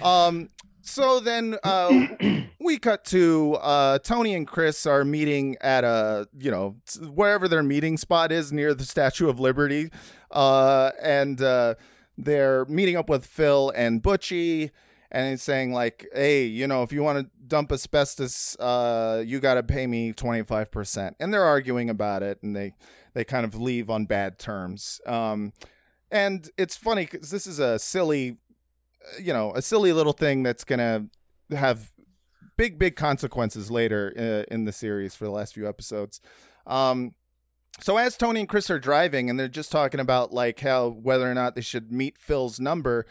um 0.01 0.49
so 0.81 1.19
then 1.19 1.57
uh 1.63 2.07
we 2.59 2.77
cut 2.77 3.05
to 3.05 3.55
uh 3.61 3.99
Tony 3.99 4.33
and 4.35 4.47
Chris 4.47 4.85
are 4.85 5.03
meeting 5.05 5.55
at 5.61 5.83
a 5.83 6.27
you 6.37 6.51
know 6.51 6.75
wherever 7.13 7.47
their 7.47 7.63
meeting 7.63 7.97
spot 7.97 8.31
is 8.31 8.51
near 8.51 8.73
the 8.73 8.83
Statue 8.85 9.29
of 9.29 9.39
Liberty. 9.39 9.89
Uh 10.31 10.91
and 11.01 11.41
uh 11.41 11.75
they're 12.17 12.65
meeting 12.65 12.95
up 12.95 13.09
with 13.09 13.25
Phil 13.25 13.71
and 13.75 14.01
Butchie 14.03 14.71
and 15.11 15.29
he's 15.29 15.43
saying 15.43 15.71
like, 15.73 16.07
"Hey, 16.13 16.45
you 16.45 16.65
know, 16.67 16.81
if 16.83 16.91
you 16.91 17.03
want 17.03 17.19
to 17.19 17.29
dump 17.47 17.71
asbestos, 17.71 18.55
uh 18.59 19.23
you 19.25 19.39
got 19.39 19.55
to 19.55 19.63
pay 19.63 19.85
me 19.87 20.11
25%." 20.11 21.13
And 21.19 21.33
they're 21.33 21.43
arguing 21.43 21.89
about 21.89 22.23
it 22.23 22.39
and 22.41 22.55
they 22.55 22.73
they 23.13 23.23
kind 23.23 23.45
of 23.45 23.55
leave 23.59 23.89
on 23.89 24.05
bad 24.05 24.39
terms. 24.39 24.99
Um 25.05 25.53
and 26.14 26.49
it's 26.57 26.78
funny 26.78 27.05
cuz 27.05 27.30
this 27.30 27.45
is 27.45 27.59
a 27.59 27.78
silly 27.78 28.38
you 29.20 29.34
know, 29.34 29.51
a 29.53 29.61
silly 29.61 29.91
little 29.91 30.14
thing 30.14 30.43
that's 30.43 30.64
to 30.64 31.09
have 31.51 31.91
big 32.55 32.80
big 32.80 32.95
consequences 32.95 33.70
later 33.70 34.14
uh, 34.18 34.53
in 34.53 34.64
the 34.64 34.72
series 34.72 35.16
for 35.16 35.26
the 35.26 35.32
last 35.32 35.53
few 35.53 35.68
episodes. 35.68 36.22
Um 36.66 37.16
so 37.82 37.97
as 37.97 38.16
Tony 38.16 38.41
and 38.41 38.49
Chris 38.49 38.70
are 38.70 38.80
driving 38.80 39.30
and 39.30 39.39
they're 39.39 39.47
just 39.47 39.72
talking 39.72 39.99
about 39.99 40.32
like 40.32 40.59
how 40.59 40.89
whether 40.89 41.30
or 41.30 41.34
not 41.34 41.55
they 41.55 41.61
should 41.61 41.91
meet 41.91 42.18
Phil's 42.18 42.59
number, 42.59 43.05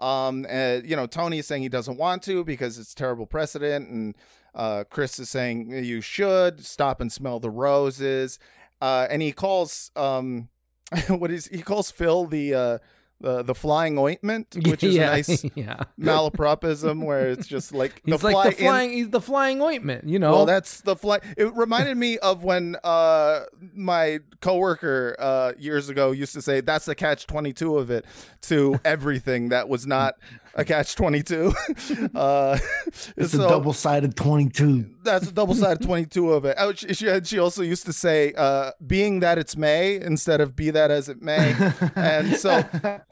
um, 0.00 0.46
uh, 0.50 0.80
you 0.84 0.96
know, 0.96 1.06
Tony 1.06 1.38
is 1.38 1.46
saying 1.46 1.62
he 1.62 1.68
doesn't 1.68 1.98
want 1.98 2.22
to 2.24 2.44
because 2.44 2.78
it's 2.78 2.94
terrible 2.94 3.26
precedent, 3.26 3.88
and 3.88 4.14
uh, 4.54 4.84
Chris 4.90 5.18
is 5.18 5.30
saying 5.30 5.70
you 5.84 6.00
should 6.00 6.64
stop 6.64 7.00
and 7.00 7.12
smell 7.12 7.40
the 7.40 7.50
roses, 7.50 8.38
uh, 8.80 9.06
and 9.08 9.22
he 9.22 9.32
calls 9.32 9.90
um, 9.96 10.48
what 11.08 11.30
is 11.30 11.46
he 11.46 11.62
calls 11.62 11.90
Phil 11.90 12.26
the 12.26 12.54
uh, 12.54 12.78
the 13.20 13.42
the 13.42 13.54
flying 13.54 13.96
ointment, 13.98 14.56
which 14.66 14.82
is 14.82 14.94
Yeah, 14.94 15.08
a 15.08 15.16
nice 15.16 15.44
yeah. 15.54 15.84
malapropism 16.00 17.04
where 17.04 17.28
it's 17.30 17.46
just 17.46 17.72
like 17.72 18.02
He's 18.04 18.20
the 18.20 18.30
like 18.30 18.56
the 18.56 18.62
flying. 18.62 18.92
he's 18.92 19.10
the 19.10 19.20
flying 19.20 19.60
ointment. 19.62 20.08
You 20.08 20.18
know. 20.18 20.32
well, 20.32 20.46
that's 20.46 20.80
the 20.82 20.96
fly. 20.96 21.20
It 21.36 21.54
reminded 21.54 21.96
me 21.96 22.18
of 22.18 22.44
when 22.44 22.76
uh, 22.84 23.44
my 23.74 24.18
coworker 24.40 25.16
uh, 25.18 25.52
years 25.58 25.88
ago 25.88 26.10
used 26.12 26.34
to 26.34 26.42
say, 26.42 26.60
"That's 26.60 26.84
the 26.84 26.94
catch 26.94 27.26
twenty 27.26 27.52
two 27.52 27.78
of 27.78 27.90
it." 27.90 28.04
To 28.42 28.78
everything 28.84 29.48
that 29.48 29.70
was 29.70 29.86
not 29.86 30.16
a 30.54 30.66
catch 30.66 30.96
twenty 30.96 31.22
two. 31.22 31.54
uh, 32.14 32.58
It's 33.16 33.32
so 33.32 33.46
a 33.46 33.48
double 33.48 33.72
sided 33.72 34.14
22. 34.16 34.90
That's 35.02 35.28
a 35.28 35.32
double 35.32 35.54
sided 35.54 35.82
twenty 35.82 36.04
two 36.04 36.32
of 36.32 36.44
it. 36.44 36.56
Oh, 36.58 36.74
she, 36.74 36.92
she 36.92 37.08
she 37.24 37.38
also 37.38 37.62
used 37.62 37.86
to 37.86 37.92
say, 37.94 38.34
uh, 38.36 38.72
"Being 38.86 39.20
that 39.20 39.38
it's 39.38 39.56
May" 39.56 39.98
instead 39.98 40.42
of 40.42 40.54
"Be 40.54 40.70
that 40.70 40.90
as 40.90 41.08
it 41.08 41.22
may," 41.22 41.54
and 41.96 42.36
so 42.36 42.62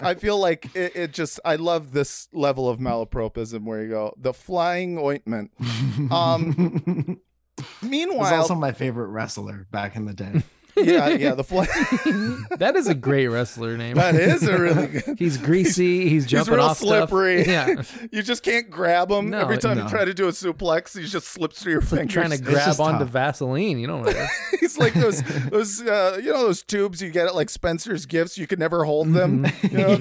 I 0.01 0.15
feel 0.15 0.39
like 0.39 0.75
it, 0.75 0.97
it 0.97 1.13
just. 1.13 1.41
I 1.45 1.57
love 1.57 1.93
this 1.93 2.29
level 2.33 2.69
of 2.69 2.79
malapropism 2.79 3.65
where 3.65 3.83
you 3.83 3.91
go 3.91 4.15
the 4.17 4.33
flying 4.33 4.99
ointment. 4.99 5.53
Um, 6.11 7.21
was 7.59 7.67
meanwhile, 7.83 8.35
also 8.35 8.55
my 8.55 8.73
favorite 8.73 9.09
wrestler 9.09 9.67
back 9.71 9.95
in 9.95 10.07
the 10.07 10.15
day. 10.15 10.43
yeah, 10.77 11.09
yeah, 11.11 11.35
the 11.35 11.45
fly. 11.45 11.67
that 12.59 12.77
is 12.77 12.87
a 12.89 12.95
great 12.95 13.29
wrestler 13.29 13.77
name. 13.77 13.97
That 13.97 14.15
is 14.15 14.43
a 14.43 14.59
really 14.59 14.87
good. 15.03 15.19
He's 15.19 15.37
greasy. 15.37 16.09
He's 16.09 16.23
He's 16.23 16.27
jumping 16.27 16.55
real 16.55 16.65
off 16.65 16.79
stuff. 16.79 17.09
slippery. 17.11 17.45
Yeah. 17.47 17.83
you 18.11 18.23
just 18.23 18.43
can't 18.43 18.71
grab 18.71 19.11
him. 19.11 19.31
No, 19.31 19.41
Every 19.41 19.59
time 19.59 19.79
you 19.79 19.89
try 19.89 20.05
to 20.05 20.15
do 20.15 20.29
a 20.29 20.31
suplex, 20.33 20.99
he 20.99 21.07
just 21.07 21.29
slips 21.29 21.63
through 21.63 21.73
your 21.73 21.83
It's 21.83 21.93
like 21.93 22.01
fingers. 22.03 22.15
trying 22.15 22.31
to 22.31 22.39
grab 22.39 22.67
just 22.67 22.81
onto 22.81 23.01
tough. 23.01 23.09
Vaseline. 23.11 23.79
You 23.79 23.87
know 23.87 23.99
what 23.99 24.11
it 24.11 24.17
is. 24.17 24.31
He's 24.61 24.79
like 24.79 24.95
those 24.95 25.21
those 25.51 25.83
uh, 25.83 26.19
you 26.23 26.33
know 26.33 26.43
those 26.45 26.63
tubes 26.63 27.03
you 27.03 27.11
get 27.11 27.27
at 27.27 27.35
like 27.35 27.51
Spencer's 27.51 28.07
Gifts. 28.07 28.39
You 28.39 28.47
can 28.47 28.59
never 28.59 28.85
hold 28.85 29.13
them. 29.13 29.45
Mm-hmm. 29.45 29.77
You 29.77 29.83
know 29.83 29.89
what 29.91 29.99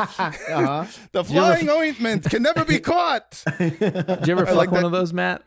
I'm 0.00 0.06
talking 0.06 0.40
about? 0.46 0.64
Uh-huh. 0.80 0.84
The 1.12 1.22
you 1.24 1.38
ever- 1.40 1.56
flying 1.56 1.68
ointment 1.68 2.24
can 2.30 2.42
never 2.42 2.64
be 2.64 2.78
caught. 2.80 3.42
Did 3.58 3.80
you 3.80 4.32
ever 4.32 4.42
I 4.42 4.46
fuck 4.46 4.54
like 4.56 4.70
one 4.70 4.82
that. 4.82 4.86
of 4.86 4.92
those, 4.92 5.12
Matt? 5.12 5.42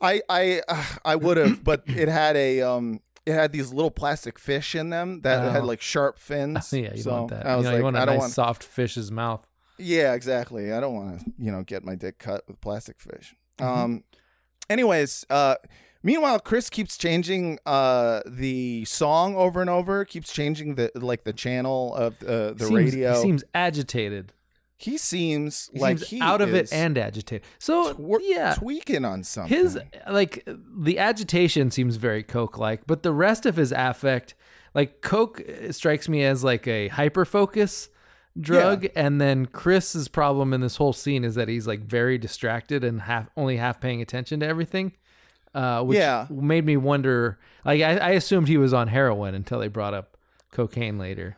I 0.00 0.22
I 0.28 0.62
uh, 0.68 0.84
I 1.04 1.16
would 1.16 1.36
have, 1.36 1.62
but 1.64 1.84
it 1.86 2.08
had 2.08 2.36
a 2.36 2.62
um. 2.62 3.00
It 3.26 3.32
had 3.32 3.52
these 3.52 3.72
little 3.72 3.90
plastic 3.90 4.38
fish 4.38 4.74
in 4.74 4.90
them 4.90 5.20
that 5.22 5.50
had 5.52 5.62
Oh. 5.62 5.66
like 5.66 5.80
sharp 5.80 6.18
fins. 6.18 6.72
yeah, 6.72 6.92
you 6.94 7.02
so 7.02 7.12
want 7.12 7.28
that. 7.30 7.46
I 7.46 7.52
You, 7.52 7.56
was 7.56 7.64
know, 7.64 7.70
like, 7.70 7.78
you 7.78 7.84
want 7.84 7.96
a 7.96 8.00
I 8.00 8.04
don't 8.04 8.14
nice 8.16 8.20
want. 8.20 8.32
soft 8.32 8.62
fish's 8.62 9.10
mouth. 9.10 9.46
Yeah, 9.78 10.12
exactly. 10.14 10.72
I 10.72 10.78
don't 10.80 10.94
want 10.94 11.20
to, 11.20 11.32
you 11.38 11.50
know, 11.50 11.62
get 11.62 11.84
my 11.84 11.94
dick 11.94 12.18
cut 12.18 12.44
with 12.46 12.60
plastic 12.60 13.00
fish. 13.00 13.34
Mm-hmm. 13.58 13.70
Um 13.80 14.04
anyways, 14.68 15.24
uh 15.30 15.56
meanwhile 16.02 16.38
Chris 16.38 16.68
keeps 16.70 16.96
changing 16.96 17.58
uh 17.66 18.20
the 18.26 18.84
song 18.84 19.36
over 19.36 19.60
and 19.60 19.70
over, 19.70 20.04
keeps 20.04 20.32
changing 20.32 20.74
the 20.74 20.90
like 20.94 21.24
the 21.24 21.32
channel 21.32 21.94
of 21.94 22.22
uh, 22.22 22.52
the 22.52 22.66
seems, 22.66 22.70
radio. 22.72 23.14
He 23.16 23.22
seems 23.22 23.44
agitated. 23.54 24.32
He 24.84 24.98
seems 24.98 25.70
He 25.72 25.78
like 25.80 25.98
seems 25.98 26.10
he 26.10 26.20
out 26.20 26.40
of 26.40 26.54
it 26.54 26.72
and 26.72 26.96
agitated. 26.98 27.46
So 27.58 27.92
twer- 27.94 28.20
yeah, 28.22 28.54
tweaking 28.54 29.04
on 29.04 29.24
something. 29.24 29.56
his 29.56 29.78
like 30.10 30.46
the 30.46 30.98
agitation 30.98 31.70
seems 31.70 31.96
very 31.96 32.22
coke 32.22 32.58
like, 32.58 32.86
but 32.86 33.02
the 33.02 33.12
rest 33.12 33.46
of 33.46 33.56
his 33.56 33.72
affect, 33.76 34.34
like 34.74 35.00
coke, 35.00 35.40
strikes 35.70 36.08
me 36.08 36.24
as 36.24 36.44
like 36.44 36.66
a 36.66 36.88
hyper 36.88 37.24
focus 37.24 37.88
drug, 38.38 38.86
and 38.96 39.20
then 39.20 39.46
Chris's 39.46 40.08
problem 40.08 40.52
in 40.52 40.60
this 40.60 40.76
whole 40.76 40.92
scene 40.92 41.24
is 41.24 41.34
that 41.36 41.48
he's 41.48 41.66
like 41.66 41.80
very 41.80 42.18
distracted 42.18 42.82
and 42.84 43.02
half 43.02 43.28
only 43.36 43.56
half 43.58 43.80
paying 43.80 44.02
attention 44.02 44.40
to 44.40 44.46
everything. 44.46 44.92
Uh, 45.54 45.84
which 45.84 45.98
Yeah. 45.98 46.26
made 46.30 46.66
me 46.66 46.76
wonder. 46.76 47.38
Like 47.64 47.80
I, 47.80 47.96
I 47.98 48.10
assumed 48.10 48.48
he 48.48 48.56
was 48.58 48.72
on 48.74 48.88
heroin 48.88 49.36
until 49.36 49.60
they 49.60 49.68
brought 49.68 49.94
up 49.94 50.16
cocaine 50.50 50.98
later. 50.98 51.36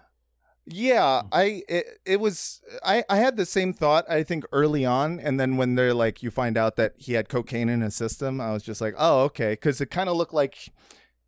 Yeah, 0.69 1.23
I 1.31 1.63
it, 1.69 1.87
it 2.05 2.21
was 2.21 2.61
I 2.85 3.05
I 3.09 3.17
had 3.19 3.37
the 3.37 3.47
same 3.47 3.73
thought 3.73 4.05
I 4.11 4.25
think 4.25 4.45
early 4.51 4.85
on 4.85 5.21
and 5.21 5.39
then 5.39 5.57
when 5.57 5.77
they're 5.77 5.95
like 5.95 6.25
you 6.25 6.31
find 6.33 6.59
out 6.59 6.75
that 6.77 6.95
he 6.97 7.13
had 7.13 7.29
cocaine 7.29 7.69
in 7.69 7.83
his 7.83 7.95
system, 7.95 8.41
I 8.41 8.53
was 8.53 8.65
just 8.65 8.81
like, 8.81 8.95
"Oh, 8.99 9.21
okay," 9.25 9.55
cuz 9.55 9.81
it 9.81 9.91
kind 9.93 10.09
of 10.09 10.17
looked 10.17 10.35
like 10.35 10.73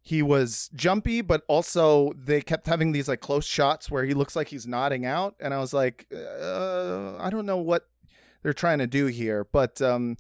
he 0.03 0.23
was 0.23 0.71
jumpy 0.75 1.21
but 1.21 1.43
also 1.49 2.13
they 2.17 2.41
kept 2.41 2.67
having 2.67 2.91
these 2.93 3.09
like 3.09 3.21
close 3.21 3.45
shots 3.45 3.91
where 3.91 4.05
he 4.05 4.15
looks 4.15 4.35
like 4.35 4.49
he's 4.49 4.67
nodding 4.67 5.05
out 5.07 5.37
and 5.39 5.55
I 5.55 5.59
was 5.59 5.73
like, 5.73 6.07
uh, 6.13 7.17
I 7.19 7.31
don't 7.31 7.47
know 7.47 7.59
what 7.59 7.89
they're 8.43 8.53
trying 8.53 8.79
to 8.79 8.87
do 8.89 9.07
here, 9.07 9.45
but 9.45 9.81
um 9.81 10.17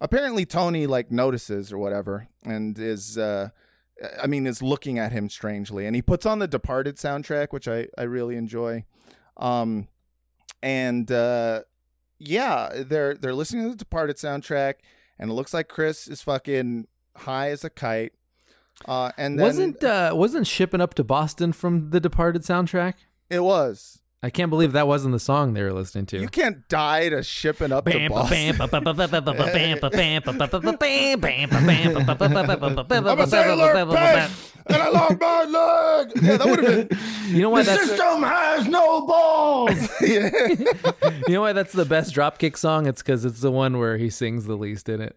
apparently 0.00 0.46
Tony 0.46 0.86
like 0.86 1.10
notices 1.10 1.72
or 1.72 1.78
whatever 1.78 2.28
and 2.44 2.78
is 2.78 3.18
uh 3.18 3.48
I 4.22 4.26
mean, 4.26 4.46
is 4.46 4.62
looking 4.62 4.98
at 4.98 5.12
him 5.12 5.28
strangely, 5.28 5.86
and 5.86 5.94
he 5.94 6.02
puts 6.02 6.26
on 6.26 6.38
the 6.38 6.48
Departed 6.48 6.96
soundtrack, 6.96 7.48
which 7.52 7.68
I 7.68 7.88
I 7.98 8.02
really 8.02 8.36
enjoy. 8.36 8.84
Um, 9.36 9.88
and 10.62 11.10
uh, 11.10 11.62
yeah, 12.18 12.82
they're 12.86 13.14
they're 13.14 13.34
listening 13.34 13.64
to 13.64 13.70
the 13.70 13.76
Departed 13.76 14.16
soundtrack, 14.16 14.74
and 15.18 15.30
it 15.30 15.34
looks 15.34 15.54
like 15.54 15.68
Chris 15.68 16.08
is 16.08 16.22
fucking 16.22 16.86
high 17.16 17.50
as 17.50 17.64
a 17.64 17.70
kite. 17.70 18.12
Uh, 18.86 19.12
and 19.18 19.38
then 19.38 19.46
wasn't 19.46 19.84
uh, 19.84 20.12
wasn't 20.14 20.46
shipping 20.46 20.80
up 20.80 20.94
to 20.94 21.04
Boston 21.04 21.52
from 21.52 21.90
the 21.90 22.00
Departed 22.00 22.42
soundtrack? 22.42 22.94
it 23.28 23.44
was 23.44 24.00
I 24.22 24.28
can't 24.28 24.50
believe 24.50 24.72
that 24.72 24.86
wasn't 24.86 25.12
the 25.12 25.18
song 25.18 25.54
they 25.54 25.62
were 25.62 25.72
listening 25.72 26.04
to. 26.06 26.18
you 26.18 26.28
can't 26.28 26.68
die 26.68 27.08
to 27.08 27.22
shipping 27.22 27.72
up 27.72 27.86
to 27.86 28.08
Boston. 28.10 28.60
I'm 33.06 33.20
a 33.20 33.26
sailor, 33.26 33.72
bang, 33.86 34.30
and 34.66 34.76
I 34.76 34.88
lost 34.90 35.20
my 35.20 35.44
leg. 35.44 36.12
Yeah, 36.22 36.36
that 36.36 36.46
would 36.46 36.64
have 36.64 36.88
been. 36.90 36.98
You 37.28 37.42
know 37.42 37.50
why 37.50 37.62
The 37.62 37.70
that's 37.70 37.86
system 37.88 38.22
has 38.22 38.68
no 38.68 39.06
balls. 39.06 39.88
Yeah. 40.02 40.30
you 41.26 41.34
know 41.34 41.40
why 41.40 41.52
that's 41.54 41.72
the 41.72 41.86
best 41.86 42.14
dropkick 42.14 42.58
song? 42.58 42.86
It's 42.86 43.02
because 43.02 43.24
it's 43.24 43.40
the 43.40 43.50
one 43.50 43.78
where 43.78 43.96
he 43.96 44.10
sings 44.10 44.44
the 44.44 44.56
least 44.56 44.88
in 44.90 45.00
it. 45.00 45.16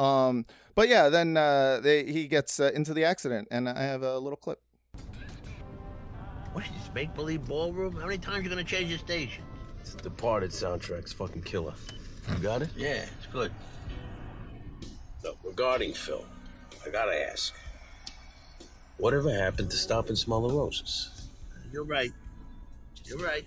Um, 0.00 0.46
but 0.74 0.88
yeah, 0.88 1.10
then 1.10 1.36
uh, 1.36 1.80
they, 1.82 2.04
he 2.04 2.26
gets 2.26 2.58
uh, 2.58 2.70
into 2.74 2.94
the 2.94 3.04
accident, 3.04 3.48
and 3.50 3.68
I 3.68 3.82
have 3.82 4.02
a 4.02 4.18
little 4.18 4.36
clip. 4.36 4.60
What 6.52 6.64
is 6.64 6.70
this 6.70 6.90
make 6.94 7.14
believe 7.14 7.44
ballroom? 7.44 7.94
How 7.94 8.06
many 8.06 8.18
times 8.18 8.38
are 8.38 8.42
you 8.42 8.48
gonna 8.48 8.64
change 8.64 8.88
your 8.88 8.98
station? 8.98 9.44
This 9.78 9.94
Departed 9.94 10.50
soundtrack's 10.50 11.12
fucking 11.12 11.42
killer. 11.42 11.74
You 12.30 12.38
got 12.38 12.62
it? 12.62 12.70
Yeah, 12.76 13.04
it's 13.18 13.26
good. 13.30 13.52
Look, 15.22 15.36
regarding 15.44 15.92
Phil, 15.92 16.24
I 16.84 16.90
gotta 16.90 17.30
ask. 17.30 17.54
Whatever 18.96 19.32
happened 19.32 19.70
to 19.70 19.76
stop 19.76 20.08
and 20.08 20.18
smell 20.18 20.46
the 20.48 20.54
roses? 20.54 21.28
You're 21.72 21.84
right. 21.84 22.12
You're 23.04 23.18
right. 23.18 23.44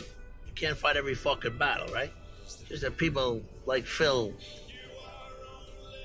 You 0.00 0.52
can't 0.54 0.76
fight 0.76 0.96
every 0.96 1.14
fucking 1.14 1.58
battle, 1.58 1.92
right? 1.94 2.12
Just 2.68 2.82
that 2.82 2.96
people 2.96 3.42
like 3.66 3.86
Phil, 3.86 4.32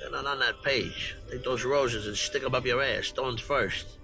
they're 0.06 0.22
not 0.24 0.28
on 0.28 0.40
that 0.40 0.62
page. 0.62 1.16
Take 1.32 1.44
those 1.44 1.64
roses 1.66 2.06
and 2.08 2.16
stick 2.16 2.44
them 2.44 2.54
up 2.54 2.66
your 2.66 2.82
ass, 2.82 3.08
stones 3.08 3.42
first. 3.42 3.98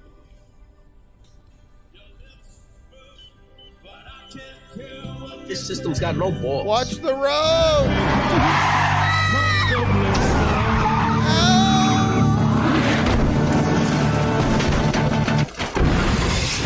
This 5.47 5.65
system's 5.67 5.99
got 5.99 6.15
no 6.15 6.31
balls. 6.31 6.65
Watch 6.65 6.91
the 6.95 7.13
road. 7.13 7.87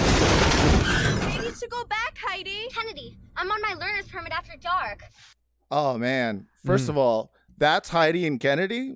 You 0.06 1.42
need 1.42 1.56
to 1.56 1.68
go 1.70 1.84
back, 1.86 2.18
Heidi. 2.18 2.68
Kennedy, 2.74 3.18
I'm 3.36 3.50
on 3.52 3.62
my 3.62 3.74
learner's 3.74 4.08
permit 4.08 4.32
after 4.32 4.54
dark. 4.62 5.02
Oh 5.72 5.98
man! 5.98 6.48
First 6.64 6.86
Mm. 6.86 6.90
of 6.90 6.98
all, 6.98 7.32
that's 7.58 7.90
Heidi 7.90 8.26
and 8.28 8.40
Kennedy. 8.40 8.96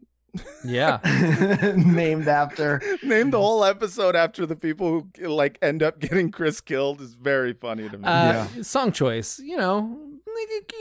Yeah. 0.63 0.99
Named 1.75 2.27
after. 2.27 2.81
Named 3.03 3.33
the 3.33 3.39
whole 3.39 3.63
episode 3.63 4.15
after 4.15 4.45
the 4.45 4.55
people 4.55 5.07
who 5.19 5.27
like 5.27 5.57
end 5.61 5.81
up 5.83 5.99
getting 5.99 6.31
Chris 6.31 6.61
killed 6.61 7.01
is 7.01 7.13
very 7.13 7.53
funny 7.53 7.89
to 7.89 7.97
me. 7.97 8.03
Uh, 8.05 8.45
Song 8.61 8.91
choice, 8.91 9.39
you 9.39 9.57
know, 9.57 9.97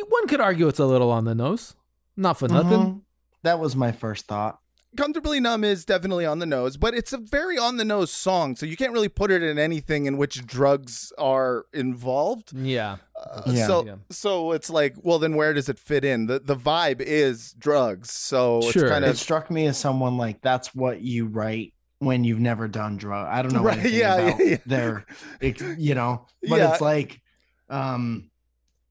one 0.08 0.26
could 0.28 0.40
argue 0.40 0.68
it's 0.68 0.78
a 0.78 0.86
little 0.86 1.10
on 1.10 1.24
the 1.24 1.34
nose. 1.34 1.74
Not 2.16 2.38
for 2.38 2.48
nothing. 2.48 2.80
Mhm. 2.80 3.00
That 3.42 3.58
was 3.60 3.76
my 3.76 3.92
first 3.92 4.26
thought. 4.26 4.58
Comfortably 4.96 5.38
Numb 5.38 5.64
is 5.64 5.84
definitely 5.84 6.24
on 6.24 6.38
the 6.38 6.46
nose, 6.46 6.76
but 6.78 6.94
it's 6.94 7.12
a 7.12 7.18
very 7.18 7.58
on 7.58 7.76
the 7.76 7.84
nose 7.84 8.10
song, 8.10 8.56
so 8.56 8.64
you 8.64 8.76
can't 8.76 8.92
really 8.92 9.08
put 9.10 9.30
it 9.30 9.42
in 9.42 9.58
anything 9.58 10.06
in 10.06 10.16
which 10.16 10.46
drugs 10.46 11.12
are 11.18 11.66
involved. 11.74 12.52
Yeah. 12.54 12.96
Uh, 13.14 13.42
Yeah. 13.46 13.66
So 13.66 13.84
Yeah. 13.86 13.94
so 14.10 14.52
it's 14.52 14.70
like, 14.70 14.94
well, 15.02 15.18
then 15.18 15.34
where 15.36 15.52
does 15.52 15.68
it 15.68 15.78
fit 15.78 16.04
in? 16.04 16.26
The 16.26 16.38
the 16.40 16.56
vibe 16.56 17.00
is 17.00 17.52
drugs, 17.52 18.10
so 18.10 18.62
Sure. 18.62 18.84
it's 18.84 18.90
kind 18.92 19.04
It 19.04 19.18
struck 19.18 19.50
me 19.50 19.66
as 19.66 19.76
someone 19.76 20.16
like 20.16 20.40
that's 20.40 20.74
what 20.74 21.02
you 21.02 21.26
write 21.26 21.74
when 21.98 22.24
you've 22.24 22.40
never 22.40 22.66
done 22.66 22.96
drugs. 22.96 23.28
I 23.30 23.42
don't 23.42 23.52
know 23.52 23.62
Right, 23.62 23.90
yeah, 23.90 24.14
about 24.14 24.40
yeah, 24.40 24.46
yeah. 24.52 24.56
their, 24.66 25.04
ex- 25.42 25.62
you 25.78 25.94
know, 25.94 26.26
but 26.48 26.56
Yeah. 26.60 26.72
it's 26.72 26.80
like 26.80 27.20
um 27.68 28.30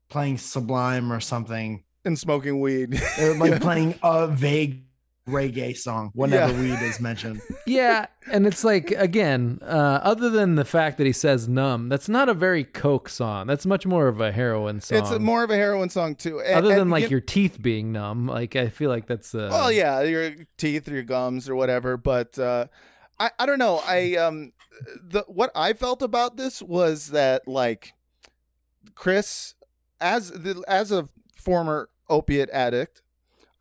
playing 0.09 0.37
Sublime 0.37 1.11
or 1.11 1.19
something, 1.19 1.83
and 2.05 2.17
smoking 2.19 2.59
weed. 2.61 3.01
or 3.19 3.33
like 3.35 3.59
playing 3.67 3.95
a 4.03 4.27
vague 4.27 4.83
reggae 5.27 5.75
song 5.77 6.11
whenever 6.13 6.53
Yeah. 6.53 6.59
weed 6.79 6.85
is 6.87 6.99
mentioned. 6.99 7.41
Yeah, 7.67 8.05
and 8.31 8.47
it's 8.47 8.63
like 8.63 8.91
again, 8.91 9.59
uh, 9.61 9.99
other 10.01 10.29
than 10.29 10.55
the 10.55 10.63
fact 10.63 10.97
that 10.99 11.05
he 11.05 11.11
says 11.11 11.49
numb, 11.49 11.89
that's 11.89 12.07
not 12.07 12.29
a 12.29 12.33
very 12.33 12.63
coke 12.63 13.09
song. 13.09 13.45
That's 13.47 13.65
much 13.65 13.85
more 13.85 14.07
of 14.07 14.21
a 14.21 14.31
heroin 14.31 14.79
song. 14.79 14.97
it's 14.99 15.19
more 15.19 15.43
of 15.43 15.49
a 15.49 15.55
heroin 15.57 15.89
song 15.89 16.15
too. 16.15 16.39
And- 16.39 16.55
other 16.55 16.69
than 16.69 16.79
and 16.79 16.91
like 16.91 17.01
give- 17.03 17.11
your 17.11 17.19
teeth 17.19 17.61
being 17.61 17.91
numb. 17.91 18.25
Like 18.27 18.55
I 18.55 18.69
feel 18.69 18.89
like 18.89 19.05
that's 19.07 19.35
uh, 19.35 19.49
Well, 19.51 19.69
yeah, 19.71 20.01
your 20.01 20.31
teeth 20.57 20.87
or 20.87 20.93
your 20.93 21.03
gums 21.03 21.49
or 21.49 21.55
whatever. 21.55 21.97
But 21.97 22.39
uh, 22.39 22.67
I, 23.19 23.31
I 23.37 23.45
don't 23.45 23.59
know. 23.59 23.81
I 23.85 24.15
um, 24.15 24.53
the 25.09 25.25
what 25.27 25.51
I 25.53 25.73
felt 25.73 26.01
about 26.01 26.37
this 26.37 26.61
was 26.61 27.07
that 27.09 27.47
like 27.49 27.93
Chris, 28.95 29.55
as 29.99 30.31
the 30.31 30.63
as 30.69 30.91
a 30.91 31.09
former 31.35 31.89
opiate 32.09 32.49
addict, 32.51 33.01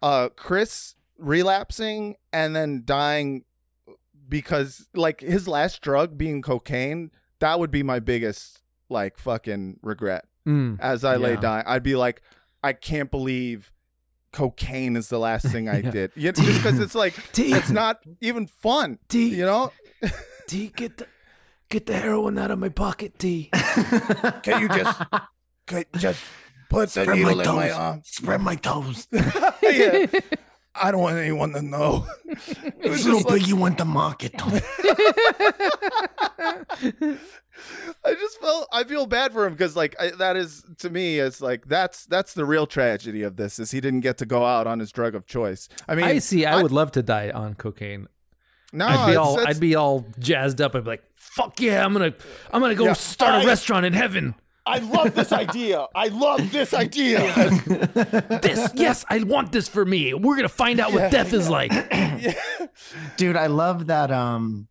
uh, 0.02 0.28
Chris 0.36 0.94
relapsing 1.18 2.16
and 2.32 2.54
then 2.54 2.82
dying 2.84 3.44
because 4.28 4.86
like 4.94 5.20
his 5.20 5.46
last 5.48 5.80
drug 5.82 6.16
being 6.18 6.42
cocaine, 6.42 7.10
that 7.40 7.58
would 7.60 7.70
be 7.70 7.82
my 7.82 8.00
biggest 8.00 8.60
like 8.88 9.18
fucking 9.18 9.78
regret. 9.82 10.24
Mm, 10.46 10.78
As 10.80 11.04
I 11.04 11.16
lay 11.16 11.36
dying, 11.36 11.64
I'd 11.66 11.82
be 11.82 11.96
like, 11.96 12.22
I 12.62 12.72
can't 12.72 13.10
believe 13.10 13.72
cocaine 14.32 14.96
is 14.96 15.08
the 15.08 15.18
last 15.18 15.46
thing 15.46 15.68
I 15.68 15.78
Yeah. 15.84 15.90
did. 15.90 16.12
You 16.14 16.26
know, 16.26 16.32
just 16.32 16.58
because 16.62 16.78
it's 16.78 16.94
like 16.94 17.14
T- 17.32 17.52
it's 17.52 17.70
not 17.70 18.00
even 18.20 18.46
fun. 18.46 18.98
T- 19.08 19.34
You 19.34 19.44
know? 19.46 19.72
T, 20.46 20.72
get 20.76 20.98
the 20.98 21.06
get 21.68 21.86
the 21.86 21.94
heroin 21.96 22.38
out 22.38 22.50
of 22.52 22.58
my 22.60 22.68
pocket, 22.68 23.18
T. 23.18 23.50
Can 24.42 24.60
you 24.62 24.68
just 24.68 25.02
can 25.66 25.84
just 25.96 26.22
put 26.70 26.90
the 26.90 27.02
Spread 27.02 27.16
needle 27.18 27.34
my 27.36 27.42
in 27.42 27.56
my 27.56 27.68
toes. 27.68 27.76
arm? 27.76 28.02
Spread 28.04 28.40
my 28.40 28.54
toes. 28.56 29.08
yeah. 29.62 30.06
I 30.80 30.90
don't 30.90 31.00
want 31.00 31.16
anyone 31.16 31.52
to 31.52 31.62
know. 31.62 32.06
It 32.78 32.90
was 32.90 32.98
This 32.98 33.04
little 33.06 33.20
just 33.20 33.30
like, 33.30 33.40
piggy 33.40 33.52
went 33.54 33.78
to 33.78 33.84
market. 33.84 34.32
I 38.04 38.12
just 38.14 38.40
felt 38.40 38.68
I 38.72 38.84
feel 38.84 39.06
bad 39.06 39.32
for 39.32 39.46
him 39.46 39.52
because 39.54 39.74
like 39.74 39.96
I, 39.98 40.10
that 40.18 40.36
is 40.36 40.62
to 40.78 40.90
me 40.90 41.18
it's 41.18 41.40
like 41.40 41.66
that's 41.66 42.04
that's 42.06 42.34
the 42.34 42.44
real 42.44 42.66
tragedy 42.66 43.22
of 43.22 43.36
this 43.36 43.58
is 43.58 43.70
he 43.70 43.80
didn't 43.80 44.00
get 44.00 44.18
to 44.18 44.26
go 44.26 44.44
out 44.44 44.66
on 44.66 44.78
his 44.78 44.92
drug 44.92 45.14
of 45.14 45.26
choice. 45.26 45.68
I 45.88 45.94
mean, 45.94 46.04
I 46.04 46.18
see. 46.18 46.44
I, 46.44 46.62
would 46.62 46.72
love 46.72 46.92
to 46.92 47.02
die 47.02 47.30
on 47.30 47.54
cocaine. 47.54 48.08
no, 48.72 48.86
I'd 48.86 49.06
be 49.06 49.12
it's- 49.12 49.16
all 49.16 49.38
it's- 49.38 49.56
I'd 49.56 49.60
be 49.60 49.74
all 49.74 50.06
jazzed 50.18 50.60
up. 50.60 50.74
I'd 50.76 50.84
be 50.84 50.90
like, 50.90 51.04
"Fuck 51.14 51.60
yeah, 51.60 51.84
I'm 51.84 51.92
gonna 51.94 52.12
I'm 52.52 52.60
gonna 52.60 52.74
go 52.74 52.84
Yeah. 52.84 52.92
start 52.92 53.34
a 53.36 53.38
I- 53.44 53.46
restaurant 53.46 53.86
in 53.86 53.94
heaven." 53.94 54.34
I 54.66 54.78
love 54.78 55.14
this 55.14 55.32
idea. 55.32 55.86
I 55.94 56.08
love 56.08 56.50
this 56.52 56.74
idea. 56.74 57.20
This, 58.42 58.70
yes, 58.74 59.04
I 59.08 59.22
want 59.22 59.52
this 59.52 59.68
for 59.68 59.84
me. 59.84 60.12
We're 60.14 60.36
gonna 60.36 60.48
find 60.48 60.80
out 60.80 60.92
what 60.92 61.10
death 61.10 61.32
is 61.32 61.48
like. 61.48 61.70
Dude, 63.16 63.36
I 63.36 63.46
love 63.46 63.86
that. 63.86 64.10
Um, 64.10 64.68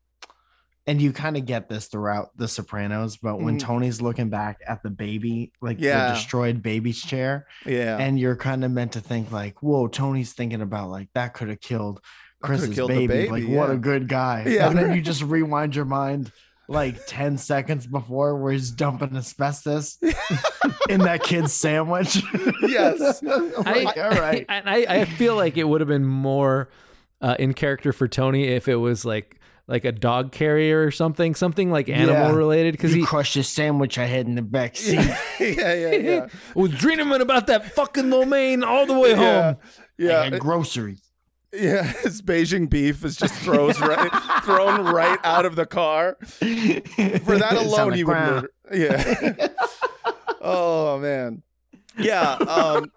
and 0.88 1.02
you 1.02 1.12
kind 1.14 1.36
of 1.36 1.46
get 1.46 1.68
this 1.68 1.88
throughout 1.88 2.30
The 2.38 2.48
Sopranos, 2.48 3.18
but 3.18 3.42
when 3.42 3.56
Mhm. 3.58 3.62
Tony's 3.62 4.02
looking 4.02 4.30
back 4.30 4.60
at 4.68 4.84
the 4.84 4.92
baby, 4.92 5.52
like 5.62 5.78
Yeah. 5.80 6.10
the 6.10 6.14
destroyed 6.16 6.62
baby's 6.62 7.02
chair, 7.02 7.48
yeah. 7.66 7.98
and 7.98 8.20
you're 8.20 8.36
kind 8.36 8.64
of 8.64 8.72
meant 8.72 8.92
to 8.94 9.02
think 9.02 9.32
like, 9.32 9.64
"Whoa, 9.64 9.88
Tony's 9.88 10.34
thinking 10.34 10.62
about 10.62 10.90
like 10.90 11.10
that 11.16 11.34
could 11.34 11.50
have 11.50 11.60
killed 11.62 12.02
Chris's 12.44 12.76
baby. 12.76 13.08
baby, 13.08 13.30
Like, 13.30 13.48
what 13.48 13.72
a 13.72 13.78
good 13.78 14.08
guy." 14.08 14.44
Yeah, 14.48 14.70
and 14.70 14.78
then 14.78 14.94
you 14.94 15.02
just 15.02 15.24
rewind 15.24 15.76
your 15.76 15.86
mind 15.86 16.32
like 16.68 17.06
10 17.08 17.38
seconds 17.38 17.86
before 17.88 18.36
where 18.38 18.52
he's 18.52 18.72
dumping 18.72 19.16
asbestos 19.16 19.98
in 20.90 21.02
that 21.02 21.22
kid's 21.24 21.54
sandwich. 21.54 22.22
Yes. 22.64 23.22
like, 23.24 23.98
all 23.98 24.10
right. 24.12 24.46
and 24.50 24.70
I, 24.70 24.76
I 25.02 25.06
feel 25.06 25.36
like 25.36 25.58
it 25.58 25.66
would 25.66 25.82
have 25.82 25.88
been 25.88 26.06
more 26.06 26.70
uh, 27.22 27.36
in 27.38 27.54
character 27.54 27.94
for 27.94 28.08
Tony 28.08 28.46
if 28.46 28.68
it 28.68 28.76
was 28.78 29.06
like 29.06 29.40
like 29.68 29.84
a 29.84 29.92
dog 29.92 30.32
carrier 30.32 30.84
or 30.86 30.92
something, 30.92 31.34
something 31.34 31.72
like 31.72 31.90
animal 31.90 32.14
Yeah. 32.30 32.32
related. 32.36 32.74
Because 32.74 32.94
you 32.94 33.02
he 33.02 33.06
crushed 33.08 33.34
his 33.34 33.48
sandwich 33.48 33.98
I 33.98 34.06
had 34.06 34.28
in 34.28 34.36
the 34.36 34.44
back 34.44 34.76
seat. 34.76 35.00
yeah, 35.40 35.74
yeah, 35.74 35.92
yeah. 35.96 36.28
was 36.54 36.72
dreaming 36.72 37.22
about 37.22 37.48
that 37.48 37.72
fucking 37.74 38.10
lo 38.12 38.26
mein 38.26 38.64
all 38.64 38.86
the 38.86 38.94
way 38.98 39.12
Yeah. 39.12 39.44
home. 39.54 39.58
Yeah. 39.98 40.20
I 40.20 40.24
had 40.26 40.40
groceries. 40.40 41.02
Yeah, 41.56 41.84
his 42.04 42.22
Beijing 42.22 42.70
beef 42.70 43.04
is 43.04 43.16
just 43.16 43.34
throws 43.36 43.80
right 43.80 44.12
thrown 44.44 44.86
right 44.86 45.20
out 45.24 45.46
of 45.46 45.56
the 45.56 45.66
car. 45.66 46.18
For 46.20 46.36
that 46.40 47.56
alone, 47.58 47.92
the 47.92 47.98
he 47.98 48.04
would 48.04 48.14
murder. 48.14 48.52
Yeah. 48.74 49.48
oh 50.42 51.00
man. 51.00 51.44
Yeah. 51.98 52.34
Um, 52.34 52.92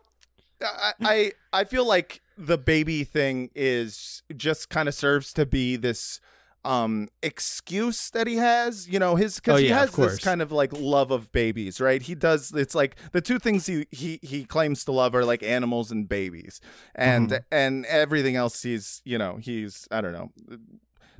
I, 0.60 0.92
I 1.00 1.32
I 1.52 1.64
feel 1.64 1.86
like 1.86 2.20
the 2.36 2.58
baby 2.58 3.04
thing 3.04 3.50
is 3.54 4.22
just 4.36 4.70
kind 4.70 4.88
of 4.88 4.94
serves 4.94 5.32
to 5.34 5.46
be 5.46 5.76
this 5.76 6.20
um 6.68 7.08
excuse 7.22 8.10
that 8.10 8.26
he 8.26 8.36
has 8.36 8.86
you 8.88 8.98
know 8.98 9.16
his 9.16 9.36
because 9.36 9.54
Oh, 9.54 9.62
he 9.62 9.68
has 9.68 9.90
this 9.92 10.18
kind 10.24 10.42
of 10.42 10.52
like 10.52 10.70
love 10.72 11.10
of 11.10 11.32
babies 11.32 11.80
right? 11.80 12.02
He 12.02 12.14
does 12.14 12.52
it's 12.52 12.74
like 12.74 12.96
the 13.12 13.20
two 13.22 13.38
things 13.38 13.66
he 13.66 13.86
he 13.90 14.18
he 14.22 14.44
claims 14.44 14.84
to 14.84 14.92
love 14.92 15.14
are 15.14 15.24
like 15.24 15.42
animals 15.42 15.90
and 15.90 16.08
babies. 16.08 16.60
And 16.94 17.30
Mm-hmm. 17.30 17.44
and 17.52 17.86
everything 17.86 18.36
else 18.36 18.62
he's 18.62 19.00
you 19.04 19.16
know 19.18 19.36
he's 19.40 19.88
i 19.90 20.00
don't 20.02 20.12
know 20.12 20.30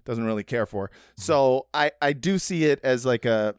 doesn't 0.04 0.24
really 0.24 0.44
care 0.44 0.66
for. 0.66 0.88
Mm-hmm. 0.88 1.22
so 1.22 1.66
i 1.72 1.92
i 2.02 2.12
do 2.12 2.38
see 2.38 2.64
it 2.64 2.78
as 2.82 3.06
like 3.06 3.24
a 3.24 3.54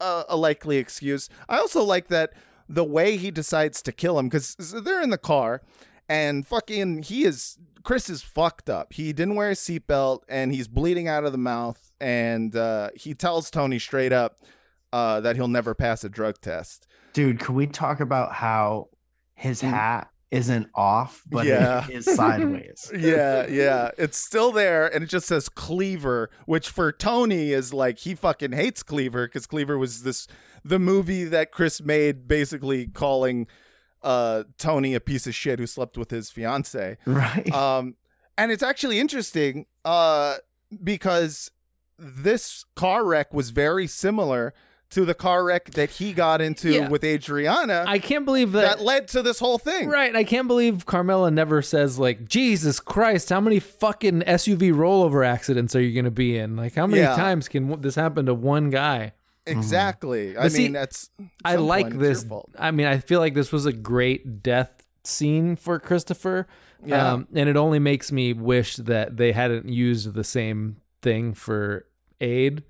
a, 0.00 0.24
a 0.28 0.36
likely 0.36 0.76
excuse. 0.76 1.28
I 1.48 1.58
also 1.58 1.82
like 1.82 2.06
that 2.08 2.32
the 2.68 2.84
way 2.84 3.16
he 3.16 3.32
decides 3.32 3.82
to 3.82 3.90
kill 3.92 4.16
him 4.18 4.28
because 4.28 4.54
they're 4.84 5.02
in 5.02 5.10
the 5.10 5.18
car 5.18 5.62
and 6.08 6.46
fucking 6.46 7.02
he 7.04 7.24
is 7.24 7.58
Chris 7.84 8.10
is 8.10 8.22
fucked 8.22 8.68
up. 8.68 8.92
He 8.92 9.12
didn't 9.12 9.34
wear 9.34 9.50
a 9.50 9.54
seatbelt 9.54 10.20
and 10.28 10.52
he's 10.52 10.68
bleeding 10.68 11.08
out 11.08 11.24
of 11.24 11.32
the 11.32 11.38
mouth 11.38 11.90
and 12.00 12.54
uh, 12.54 12.90
he 12.94 13.14
tells 13.14 13.50
Tony 13.50 13.78
straight 13.78 14.12
up 14.12 14.42
uh, 14.92 15.20
that 15.20 15.36
he'll 15.36 15.48
never 15.48 15.74
pass 15.74 16.04
a 16.04 16.08
drug 16.08 16.40
test. 16.40 16.86
Dude, 17.12 17.40
can 17.40 17.54
we 17.54 17.66
talk 17.66 18.00
about 18.00 18.32
how 18.34 18.88
his 19.34 19.62
Mm. 19.62 19.70
hat 19.70 20.10
isn't 20.30 20.66
off, 20.74 21.22
but 21.26 21.46
Yeah. 21.46 21.86
it 21.88 21.94
is 21.94 22.04
sideways. 22.14 22.90
yeah, 22.98 23.46
yeah. 23.46 23.90
It's 23.96 24.18
still 24.18 24.52
there 24.52 24.86
and 24.92 25.02
it 25.02 25.06
just 25.08 25.26
says 25.26 25.48
Cleaver, 25.48 26.28
which 26.44 26.68
for 26.68 26.92
Tony 26.92 27.52
is 27.52 27.72
like 27.72 27.98
he 28.00 28.14
fucking 28.14 28.52
hates 28.52 28.82
Cleaver 28.82 29.26
because 29.26 29.46
Cleaver 29.46 29.78
was 29.78 30.02
this 30.02 30.26
the 30.64 30.78
movie 30.78 31.24
that 31.24 31.52
Chris 31.52 31.80
made 31.80 32.28
basically 32.28 32.88
calling 32.88 33.46
uh 34.02 34.44
Tony 34.58 34.94
a 34.94 35.00
piece 35.00 35.26
of 35.26 35.34
shit 35.34 35.58
who 35.58 35.66
slept 35.66 35.96
with 35.98 36.10
his 36.10 36.30
fiance. 36.30 36.96
Right. 37.06 37.52
Um 37.52 37.96
and 38.36 38.52
it's 38.52 38.62
actually 38.62 38.98
interesting 39.00 39.66
uh 39.84 40.36
because 40.84 41.50
this 41.98 42.64
car 42.76 43.04
wreck 43.04 43.34
was 43.34 43.50
very 43.50 43.86
similar 43.86 44.54
to 44.90 45.04
the 45.04 45.12
car 45.14 45.44
wreck 45.44 45.72
that 45.72 45.90
he 45.90 46.14
got 46.14 46.40
into 46.40 46.70
Yeah. 46.70 46.88
with 46.88 47.04
Adriana. 47.04 47.84
I 47.86 47.98
can't 47.98 48.24
believe 48.24 48.52
that, 48.52 48.78
that 48.78 48.80
led 48.84 49.08
to 49.08 49.20
this 49.22 49.38
whole 49.38 49.58
thing. 49.58 49.88
Right, 49.90 50.16
I 50.16 50.24
can't 50.24 50.48
believe 50.48 50.86
Carmela 50.86 51.30
never 51.30 51.60
says 51.60 51.98
like, 51.98 52.26
"Jesus 52.26 52.80
Christ, 52.80 53.28
how 53.28 53.40
many 53.40 53.58
fucking 53.58 54.22
SUV 54.22 54.72
rollover 54.72 55.26
accidents 55.26 55.76
are 55.76 55.82
you 55.82 55.92
going 55.92 56.06
to 56.06 56.10
be 56.10 56.38
in? 56.38 56.56
Like, 56.56 56.74
how 56.74 56.86
many 56.86 57.02
Yeah. 57.02 57.16
times 57.16 57.48
can 57.48 57.82
this 57.82 57.96
happen 57.96 58.24
to 58.26 58.34
one 58.34 58.70
guy?" 58.70 59.12
Exactly. 59.50 60.36
I 60.36 60.42
But 60.44 60.52
see, 60.52 60.64
mean, 60.64 60.72
that's. 60.72 61.10
I 61.44 61.56
like 61.56 61.84
point, 61.90 62.02
it's 62.02 62.22
your 62.24 62.42
this. 62.44 62.52
I 62.58 62.70
mean, 62.70 62.86
I 62.86 62.98
feel 62.98 63.20
like 63.20 63.34
this 63.34 63.50
was 63.52 63.66
a 63.66 63.72
great 63.72 64.42
death 64.42 64.86
scene 65.04 65.56
for 65.56 65.78
Christopher. 65.78 66.46
Yeah. 66.84 67.12
Um, 67.12 67.28
and 67.34 67.48
it 67.48 67.56
only 67.56 67.78
makes 67.78 68.12
me 68.12 68.32
wish 68.32 68.76
that 68.76 69.16
they 69.16 69.32
hadn't 69.32 69.68
used 69.68 70.14
the 70.14 70.22
same 70.24 70.76
thing 71.02 71.34
for 71.34 71.86
Ade. 72.20 72.62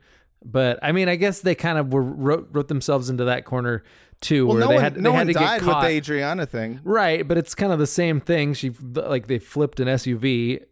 But 0.44 0.78
I 0.82 0.92
mean, 0.92 1.08
I 1.08 1.16
guess 1.16 1.40
they 1.40 1.54
kind 1.54 1.78
of 1.78 1.92
were 1.92 2.02
wrote, 2.02 2.48
wrote 2.52 2.68
themselves 2.68 3.10
into 3.10 3.24
that 3.24 3.44
corner 3.44 3.82
too, 4.20 4.46
Well, 4.46 4.56
where 4.56 4.60
no 4.64 4.68
they 4.68 4.74
one, 4.76 4.82
had 4.84 4.96
no 4.96 5.10
they 5.10 5.16
had 5.16 5.18
one 5.18 5.26
to 5.28 5.32
died 5.34 5.60
get 5.60 5.66
with 5.68 5.80
the 5.82 5.86
Adriana 5.88 6.46
thing. 6.46 6.80
Right, 6.84 7.26
but 7.26 7.36
it's 7.38 7.54
kind 7.54 7.72
of 7.72 7.78
the 7.78 7.86
same 7.88 8.20
thing. 8.20 8.54
She 8.54 8.70
like 8.70 9.26
they 9.26 9.38
flipped 9.40 9.80
an 9.80 9.88
SUV. 9.88 10.62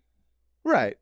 Right. 0.64 0.96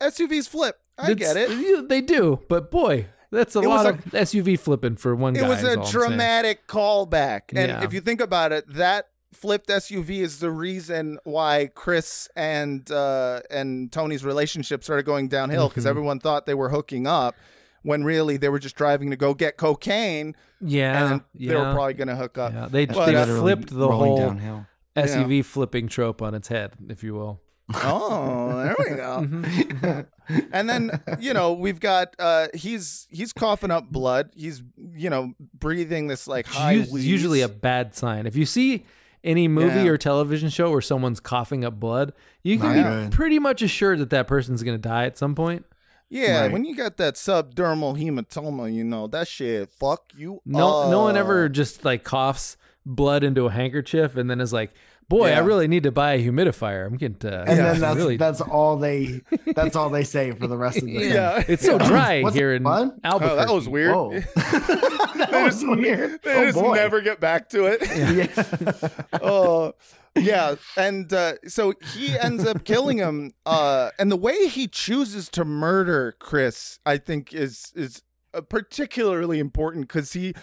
SUVs 0.00 0.48
flip. 0.48 0.78
I 0.98 1.10
It's- 1.12 1.34
get 1.34 1.36
it. 1.50 1.88
They 1.88 2.00
do, 2.00 2.40
but 2.48 2.70
boy, 2.70 3.06
that's 3.30 3.54
a 3.56 3.60
It 3.60 3.66
was 3.68 3.84
lot 3.84 3.86
a- 3.86 3.98
of 3.98 4.04
SUV 4.14 4.58
flipping 4.58 4.96
for 4.96 5.14
one 5.14 5.34
guy. 5.34 5.44
It 5.44 5.48
was 5.48 5.62
a 5.62 5.70
all 5.70 5.78
I'm 5.80 5.84
saying. 5.84 5.92
dramatic 6.08 6.66
callback. 6.66 7.42
And 7.50 7.68
Yeah. 7.70 7.84
if 7.84 7.92
you 7.92 8.00
think 8.00 8.20
about 8.20 8.52
it, 8.52 8.64
that 8.72 9.08
flipped 9.32 9.68
SUV 9.70 10.20
is 10.20 10.40
the 10.40 10.50
reason 10.50 11.18
why 11.24 11.70
Chris 11.74 12.28
and 12.34 12.90
uh, 12.90 13.40
and 13.50 13.92
Tony's 13.92 14.24
relationship 14.24 14.82
started 14.82 15.04
going 15.04 15.28
downhill 15.28 15.68
because 15.68 15.84
Mhm. 15.84 15.90
everyone 15.90 16.20
thought 16.20 16.46
they 16.46 16.54
were 16.54 16.70
hooking 16.70 17.06
up 17.06 17.34
when 17.82 18.04
really 18.04 18.36
they 18.36 18.48
were 18.48 18.58
just 18.58 18.74
driving 18.74 19.10
to 19.10 19.16
go 19.16 19.34
get 19.34 19.56
cocaine. 19.56 20.34
Yeah, 20.60 21.02
and 21.02 21.10
then 21.10 21.48
they 21.48 21.54
were 21.54 21.72
probably 21.72 21.94
going 21.94 22.08
to 22.08 22.16
hook 22.16 22.36
up. 22.38 22.52
Yeah, 22.52 22.66
they, 22.68 22.86
But, 22.86 23.06
they 23.06 23.14
uh, 23.14 23.26
flipped 23.26 23.70
the 23.70 23.88
whole 23.92 24.18
downhill. 24.18 24.66
SUV 24.96 25.44
flipping 25.44 25.86
trope 25.86 26.20
on 26.20 26.34
its 26.34 26.48
head, 26.48 26.72
if 26.88 27.04
you 27.04 27.14
will. 27.14 27.40
Oh, 27.74 28.62
there 28.62 28.76
we 28.78 28.96
go. 28.96 29.20
Mhm. 29.26 30.06
and 30.52 30.68
then 30.70 31.00
you 31.20 31.34
know 31.34 31.52
we've 31.52 31.80
got 31.80 32.14
uh 32.18 32.48
he's 32.54 33.06
he's 33.10 33.32
coughing 33.32 33.70
up 33.70 33.90
blood. 33.90 34.30
He's 34.34 34.62
you 34.94 35.10
know 35.10 35.34
breathing 35.58 36.06
this 36.08 36.26
like 36.26 36.46
high. 36.46 36.80
Us- 36.80 36.90
wheeze. 36.90 37.06
usually 37.06 37.42
a 37.42 37.48
bad 37.48 37.94
sign. 37.94 38.26
If 38.26 38.36
you 38.36 38.46
see 38.46 38.84
any 39.24 39.48
movie 39.48 39.80
Yeah. 39.82 39.90
or 39.90 39.98
television 39.98 40.48
show 40.48 40.70
where 40.70 40.80
someone's 40.80 41.20
coughing 41.20 41.64
up 41.64 41.78
blood, 41.78 42.12
you 42.42 42.58
can 42.58 42.68
Not 42.68 42.74
be 42.74 42.82
good. 42.82 43.12
pretty 43.12 43.38
much 43.38 43.62
assured 43.62 43.98
that 43.98 44.10
that 44.10 44.26
person's 44.28 44.62
going 44.62 44.76
to 44.80 44.88
die 44.88 45.04
at 45.04 45.18
some 45.18 45.34
point. 45.34 45.66
yeah. 46.08 46.42
Right. 46.42 46.52
When 46.52 46.64
you 46.64 46.74
got 46.76 46.96
that 46.98 47.14
subdermal 47.16 47.98
hematoma, 48.00 48.72
you 48.72 48.84
know 48.84 49.08
that 49.08 49.28
shit. 49.28 49.70
Fuck 49.70 50.12
you. 50.16 50.40
No, 50.46 50.90
no 50.90 51.02
one 51.02 51.16
ever 51.16 51.48
just 51.48 51.84
like 51.84 52.04
coughs 52.04 52.56
blood 52.86 53.22
into 53.24 53.44
a 53.46 53.50
handkerchief 53.50 54.16
and 54.16 54.30
then 54.30 54.40
is 54.40 54.52
like, 54.52 54.72
"Boy, 55.08 55.32
I 55.32 55.38
really 55.38 55.68
need 55.68 55.84
to 55.84 55.92
buy 55.92 56.14
a 56.14 56.22
humidifier. 56.22 56.86
I'm 56.86 56.96
getting 56.96 57.30
uh, 57.30 57.44
And 57.46 57.58
then 57.58 57.80
that's 57.80 57.96
really 57.96 58.16
that's 58.16 58.40
all 58.40 58.76
they 58.76 59.22
that's 59.54 59.76
all 59.76 59.90
they 59.90 60.04
say 60.04 60.32
for 60.32 60.46
the 60.46 60.56
rest 60.56 60.78
of 60.78 60.84
the 60.84 60.94
thing. 60.98 61.10
Yeah. 61.10 61.42
It's 61.48 61.64
so 61.64 61.78
dry 61.90 62.22
What's 62.22 62.36
here 62.36 62.52
it, 62.52 62.56
in 62.56 62.62
blood? 62.62 62.98
Albuquerque. 63.04 63.32
Oh, 63.40 63.46
that 63.46 63.52
was 63.52 63.68
weird. 63.68 63.94
Whoa. 63.94 64.20
that 64.36 65.42
was 65.44 65.64
weird. 65.64 66.20
They 66.22 66.34
oh 66.34 66.44
just 66.46 66.58
boy. 66.58 66.74
never 66.74 67.00
get 67.00 67.20
back 67.20 67.48
to 67.50 67.64
it. 67.66 67.82
Yeah. 67.88 69.18
oh 69.22 69.74
yeah 70.16 70.54
and 70.76 71.12
uh, 71.12 71.34
so 71.46 71.74
he 71.94 72.18
ends 72.18 72.44
up 72.44 72.64
killing 72.64 72.98
him 72.98 73.32
uh, 73.46 73.90
and 73.98 74.10
the 74.10 74.16
way 74.16 74.48
he 74.48 74.66
chooses 74.66 75.28
to 75.28 75.44
murder 75.44 76.16
chris 76.18 76.80
i 76.84 76.96
think 76.96 77.32
is 77.32 77.72
is 77.76 78.02
uh, 78.34 78.40
particularly 78.40 79.38
important 79.38 79.86
because 79.86 80.12
he 80.14 80.34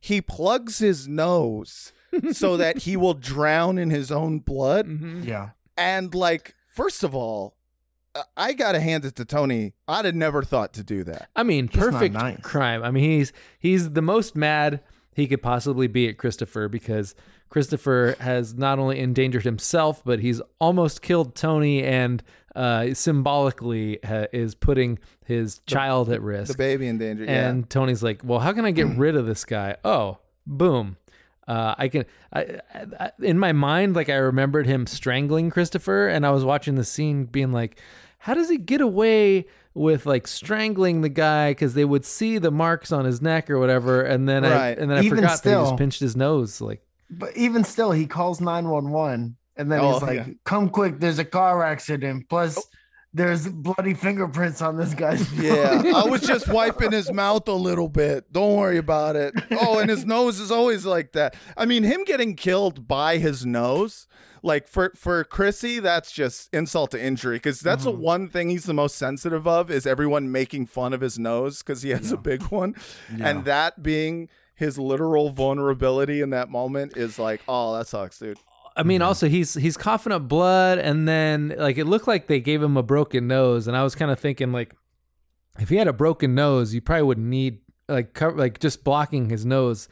he 0.00 0.20
plugs 0.20 0.78
his 0.78 1.06
nose 1.06 1.92
so 2.32 2.56
that 2.58 2.78
he 2.78 2.96
will 2.96 3.14
drown 3.14 3.78
in 3.78 3.90
his 3.90 4.10
own 4.10 4.38
blood 4.40 4.86
Mhm. 4.86 5.24
yeah. 5.26 5.50
and 5.76 6.14
like 6.14 6.54
first 6.66 7.02
of 7.04 7.14
all 7.14 7.54
uh, 8.14 8.22
i 8.36 8.52
gotta 8.52 8.80
hand 8.80 9.04
it 9.04 9.14
to 9.16 9.24
tony 9.24 9.72
i'd 9.88 10.04
have 10.04 10.14
never 10.14 10.42
thought 10.42 10.72
to 10.74 10.82
do 10.82 11.04
that 11.04 11.28
I 11.36 11.42
mean, 11.42 11.66
not 11.66 11.74
perfect 11.74 12.14
nice. 12.14 12.40
crime. 12.42 12.82
I 12.82 12.90
mean, 12.90 13.04
he's 13.04 13.32
he's 13.58 13.90
the 13.90 14.02
most 14.02 14.34
mad 14.36 14.80
he 15.12 15.26
could 15.26 15.42
possibly 15.42 15.86
be 15.88 16.08
at 16.08 16.18
Christopher 16.18 16.68
because 16.68 17.14
Christopher 17.48 18.14
has 18.20 18.54
not 18.54 18.78
only 18.78 19.00
endangered 19.00 19.42
himself, 19.42 20.02
but 20.04 20.20
he's 20.20 20.40
almost 20.60 21.02
killed 21.02 21.34
Tony 21.34 21.82
and 21.82 22.22
uh, 22.54 22.94
symbolically 22.94 23.98
ha- 24.04 24.26
is 24.32 24.54
putting 24.54 24.98
his 25.24 25.60
child 25.66 26.08
at 26.10 26.22
risk. 26.22 26.52
the 26.52 26.58
baby 26.58 26.86
in 26.86 26.98
danger 26.98 27.24
yeah 27.24 27.48
And 27.48 27.68
Tony's 27.68 28.02
like, 28.02 28.20
"Well, 28.24 28.38
how 28.40 28.52
can 28.52 28.64
I 28.64 28.70
get 28.70 28.86
rid 28.96 29.16
of 29.16 29.26
this 29.26 29.44
guy?" 29.44 29.76
Oh, 29.84 30.18
boom. 30.46 30.96
Uh, 31.48 31.74
I 31.76 31.88
can. 31.88 32.04
I, 32.32 32.60
I, 32.98 33.10
in 33.22 33.38
my 33.38 33.52
mind, 33.52 33.96
like 33.96 34.08
I 34.08 34.16
remembered 34.16 34.66
him 34.66 34.86
strangling 34.86 35.50
Christopher, 35.50 36.06
and 36.08 36.24
I 36.26 36.30
was 36.30 36.44
watching 36.44 36.74
the 36.76 36.84
scene, 36.84 37.24
being 37.24 37.50
like, 37.52 37.80
"How 38.18 38.34
does 38.34 38.48
he 38.48 38.56
get 38.58 38.80
away 38.80 39.46
with 39.74 40.06
like 40.06 40.26
strangling 40.28 41.00
the 41.00 41.08
guy?" 41.08 41.50
Because 41.52 41.74
they 41.74 41.84
would 41.84 42.04
see 42.04 42.38
the 42.38 42.50
marks 42.52 42.92
on 42.92 43.04
his 43.04 43.20
neck 43.20 43.50
or 43.50 43.58
whatever, 43.58 44.02
and 44.02 44.28
then 44.28 44.44
I 44.44 44.70
and 44.70 44.90
then 44.90 44.98
I 44.98 45.02
Even 45.02 45.18
forgot 45.18 45.42
that 45.42 45.50
he 45.58 45.64
just 45.64 45.76
pinched 45.76 46.00
his 46.00 46.14
nose. 46.14 46.60
Like, 46.60 46.82
But 47.10 47.36
even 47.36 47.64
still, 47.64 47.90
he 47.90 48.06
calls 48.06 48.40
911 48.40 49.36
and 49.56 49.70
then 49.72 49.80
Oh, 49.80 49.94
he's 49.94 50.02
like, 50.02 50.16
yeah. 50.16 50.26
come 50.44 50.68
quick, 50.70 51.00
there's 51.00 51.18
a 51.18 51.24
car 51.24 51.62
accident. 51.64 52.28
Plus, 52.28 52.64
there's 53.12 53.48
bloody 53.48 53.94
fingerprints 53.94 54.62
on 54.62 54.76
this 54.76 54.94
guy's 54.94 55.32
Yeah. 55.32 55.82
I 55.96 56.04
was 56.04 56.20
just 56.20 56.48
wiping 56.48 56.92
his 56.92 57.12
mouth 57.12 57.48
a 57.48 57.52
little 57.52 57.88
bit. 57.88 58.32
Don't 58.32 58.56
worry 58.56 58.78
about 58.78 59.16
it. 59.16 59.34
Oh, 59.50 59.78
and 59.78 59.90
his 59.90 60.04
nose 60.04 60.38
is 60.38 60.50
always 60.50 60.86
like 60.86 61.12
that. 61.12 61.34
I 61.56 61.66
mean, 61.66 61.82
him 61.82 62.04
getting 62.04 62.36
killed 62.36 62.86
by 62.86 63.18
his 63.18 63.44
nose, 63.44 64.06
like 64.42 64.68
for 64.68 64.92
for 64.94 65.24
Chrissy, 65.24 65.80
that's 65.80 66.12
just 66.12 66.54
insult 66.54 66.92
to 66.92 67.02
injury 67.02 67.36
because 67.36 67.60
that's 67.60 67.84
the 67.84 67.92
mm-hmm. 67.92 68.00
one 68.00 68.28
thing 68.28 68.50
he's 68.50 68.64
the 68.64 68.74
most 68.74 68.96
sensitive 68.96 69.46
of 69.46 69.70
is 69.70 69.86
everyone 69.86 70.30
making 70.30 70.66
fun 70.66 70.92
of 70.92 71.00
his 71.00 71.18
nose 71.18 71.62
because 71.62 71.82
he 71.82 71.90
has 71.90 72.12
a 72.12 72.16
big 72.16 72.44
one, 72.44 72.76
and 73.20 73.44
that 73.44 73.82
being 73.82 74.28
his 74.54 74.78
literal 74.78 75.30
vulnerability 75.30 76.20
in 76.20 76.30
that 76.30 76.50
moment 76.50 76.96
is 76.96 77.18
like, 77.18 77.40
oh, 77.48 77.76
that 77.76 77.86
sucks, 77.86 78.18
dude. 78.18 78.38
I 78.76 78.82
mean, 78.82 79.02
also 79.02 79.28
he's 79.28 79.54
he's 79.54 79.76
coughing 79.76 80.12
up 80.12 80.28
blood, 80.28 80.78
and 80.78 81.06
then 81.08 81.54
like 81.58 81.76
it 81.78 81.84
looked 81.86 82.06
like 82.08 82.26
they 82.28 82.40
gave 82.40 82.62
him 82.62 82.76
a 82.76 82.82
broken 82.82 83.26
nose, 83.26 83.66
and 83.66 83.76
I 83.76 83.82
was 83.82 83.94
kind 83.94 84.10
of 84.10 84.18
thinking 84.18 84.52
like, 84.52 84.74
if 85.58 85.68
he 85.68 85.76
had 85.76 85.88
a 85.88 85.92
broken 85.92 86.34
nose, 86.34 86.72
you 86.74 86.80
probably 86.80 87.02
wouldn't 87.02 87.26
need 87.26 87.58
like 87.88 88.14
cover, 88.14 88.36
like 88.36 88.60
just 88.60 88.84
blocking 88.84 89.28
his 89.30 89.44
nose. 89.44 89.88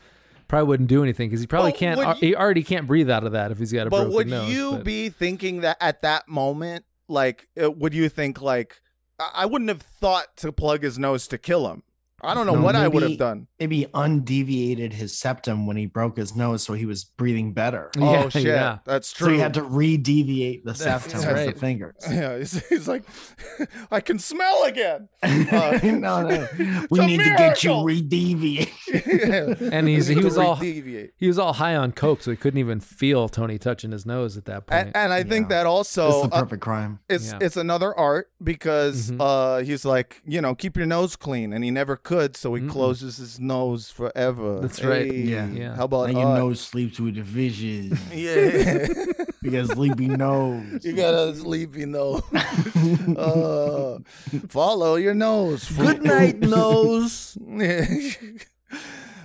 Probably 0.46 0.66
wouldn't 0.68 0.88
do 0.88 1.02
anything 1.02 1.28
because 1.28 1.42
he 1.42 1.46
probably 1.46 1.72
Well, 1.72 1.78
can't. 1.78 2.22
you- 2.22 2.28
he 2.28 2.34
already 2.36 2.62
can't 2.62 2.86
breathe 2.86 3.10
out 3.10 3.24
of 3.24 3.32
that 3.32 3.50
if 3.50 3.58
he's 3.58 3.70
got 3.72 3.86
a 3.86 3.90
But 3.90 3.96
broken 4.04 4.14
would 4.14 4.26
nose. 4.28 4.48
you 4.50 4.64
but- 4.64 4.70
would 4.70 4.78
you 4.78 4.84
be 4.84 5.08
thinking 5.10 5.60
that 5.60 5.76
at 5.78 6.00
that 6.02 6.26
moment, 6.26 6.86
like, 7.06 7.48
uh, 7.62 7.70
would 7.70 7.92
you 7.92 8.08
think 8.08 8.40
like, 8.40 8.80
I 9.34 9.44
wouldn't 9.44 9.68
have 9.68 9.82
thought 9.82 10.36
to 10.38 10.50
plug 10.52 10.84
his 10.84 10.98
nose 10.98 11.28
to 11.28 11.36
kill 11.38 11.70
him. 11.70 11.82
I 12.20 12.34
don't 12.34 12.46
know 12.46 12.54
No, 12.56 12.62
what 12.62 12.74
I 12.74 12.88
would 12.88 13.02
have 13.04 13.16
done. 13.16 13.46
Maybe 13.60 13.86
undeviated 13.94 14.92
his 14.92 15.16
septum 15.16 15.66
when 15.66 15.76
he 15.76 15.86
broke 15.86 16.16
his 16.16 16.34
nose, 16.34 16.62
so 16.64 16.72
he 16.74 16.84
was 16.86 17.04
breathing 17.04 17.52
better. 17.52 17.90
Yeah, 17.96 18.24
oh 18.24 18.28
shit, 18.28 18.42
yeah. 18.44 18.78
that's 18.84 19.12
true. 19.12 19.28
So 19.28 19.32
he 19.34 19.38
had 19.38 19.54
to 19.54 19.62
re-deviate 19.62 20.64
the 20.64 20.74
septum 20.74 21.18
with 21.20 21.26
right. 21.28 21.54
the 21.54 21.60
fingers. 21.60 21.94
Yeah, 22.10 22.38
he's, 22.38 22.66
he's 22.68 22.88
like, 22.88 23.04
I 23.90 24.00
can 24.00 24.18
smell 24.18 24.64
again. 24.64 25.08
Uh, 25.22 25.78
no, 25.84 26.22
no. 26.28 26.48
We 26.90 26.98
a 27.00 27.06
need 27.06 27.18
to 27.18 27.24
get 27.36 27.62
you 27.62 27.70
miracle. 27.70 27.84
re-deviated. 27.84 29.60
and 29.72 29.88
he's 29.88 30.06
he 30.08 30.16
was 30.16 30.36
all 30.38 30.56
re-deviate. 30.56 31.12
he 31.16 31.26
was 31.28 31.38
all 31.38 31.52
high 31.54 31.76
on 31.76 31.92
coke, 31.92 32.22
so 32.22 32.30
he 32.30 32.36
couldn't 32.36 32.58
even 32.58 32.80
feel 32.80 33.28
Tony 33.28 33.58
touching 33.58 33.92
his 33.92 34.04
nose 34.06 34.36
at 34.36 34.44
that 34.46 34.66
point. 34.66 34.86
And, 34.88 34.96
and 34.96 35.12
I 35.12 35.22
think 35.22 35.48
that 35.50 35.66
also 35.66 36.08
It's 36.22 36.28
the 36.30 36.34
uh, 36.36 36.40
perfect 36.42 36.62
crime. 36.62 36.98
it's 37.08 37.28
Yeah. 37.32 37.38
it's 37.40 37.56
another 37.56 37.94
art 37.96 38.30
because 38.42 39.10
Mhm. 39.10 39.18
uh 39.20 39.64
he's 39.64 39.84
like 39.84 40.22
you 40.26 40.40
know 40.40 40.54
keep 40.54 40.76
your 40.76 40.86
nose 40.86 41.16
clean 41.16 41.52
and 41.52 41.62
he 41.64 41.70
never 41.70 41.96
could 42.08 42.36
so 42.36 42.54
he 42.54 42.62
Mm-mm. 42.62 42.70
closes 42.70 43.16
his 43.18 43.38
nose 43.38 43.90
forever. 43.90 44.60
That's 44.60 44.82
right. 44.82 45.10
Hey, 45.12 45.28
Yeah. 45.34 45.46
Yeah. 45.48 45.76
How 45.76 45.84
about 45.84 46.10
Now 46.10 46.18
your 46.20 46.28
art? 46.28 46.38
nose 46.40 46.60
sleeps 46.60 46.98
with 47.00 47.16
the 47.16 47.24
fishes. 47.24 47.92
Yeah. 48.12 48.88
You 49.40 49.52
got 49.52 49.70
a 49.70 49.74
sleepy 49.78 50.08
nose. 50.08 50.84
You 50.84 50.92
got 50.94 51.14
a 51.14 51.34
sleepy 51.34 51.86
nose. 51.86 52.22
uh, 53.16 53.98
follow 54.48 54.96
your 54.96 55.14
nose. 55.14 55.70
Good 55.70 56.02
night, 56.02 56.38
nose. 56.40 57.38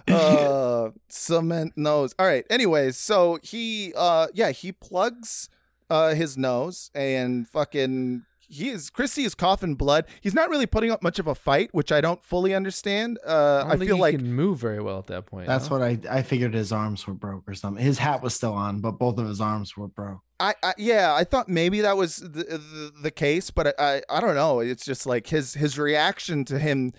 uh 0.08 0.90
cement 1.08 1.72
nose 1.78 2.14
all 2.20 2.26
right 2.28 2.46
anyways 2.50 2.98
so 2.98 3.40
he 3.42 3.94
uh 3.96 4.28
yeah 4.34 4.52
he 4.52 4.72
plugs 4.72 5.48
uh 5.90 6.14
his 6.14 6.38
nose 6.38 6.92
and 6.94 7.48
fucking 7.48 8.24
he 8.54 8.70
is 8.70 8.90
chrissy 8.90 9.24
is 9.24 9.36
coughing 9.36 9.76
blood 9.76 10.06
he's 10.22 10.34
not 10.34 10.50
really 10.50 10.66
putting 10.66 10.92
up 10.92 11.02
much 11.02 11.20
of 11.20 11.28
a 11.28 11.36
fight 11.36 11.70
which 11.72 11.92
i 11.92 12.00
don't 12.02 12.24
fully 12.24 12.54
understand 12.54 13.20
uh 13.26 13.30
I, 13.30 13.34
i, 13.34 13.62
don't 13.62 13.80
think 13.80 13.90
feel 13.90 13.96
he 13.96 14.02
like 14.02 14.16
can 14.18 14.34
move 14.34 14.60
very 14.60 14.82
well 14.82 15.00
at 15.00 15.08
that 15.08 15.26
point. 15.26 15.48
That's 15.48 15.70
no? 15.70 15.78
what 15.78 15.84
I 15.84 16.00
I 16.10 16.22
figured 16.22 16.54
his 16.54 16.72
arms 16.72 17.06
were 17.06 17.14
broke 17.14 17.44
or 17.48 17.54
something. 17.54 17.84
His 17.84 17.98
hat 17.98 18.24
was 18.24 18.34
still 18.34 18.54
on, 18.54 18.80
but 18.80 18.94
both 18.94 19.18
of 19.18 19.28
his 19.28 19.42
arms 19.42 19.76
were 19.78 19.88
broke. 19.88 20.22
I, 20.40 20.56
I 20.64 20.74
yeah, 20.78 21.14
I 21.14 21.24
thought 21.24 21.50
maybe 21.50 21.82
that 21.82 21.98
was 21.98 22.18
the, 22.18 22.28
the 22.28 22.92
the 23.04 23.12
case, 23.12 23.52
but 23.52 23.68
I, 23.80 23.98
I 23.98 24.02
I 24.10 24.22
don't 24.22 24.36
know. 24.36 24.60
It's 24.60 24.86
just 24.86 25.06
like 25.06 25.28
his 25.28 25.54
his 25.54 25.78
reaction 25.78 26.46
to 26.46 26.60
him. 26.60 26.94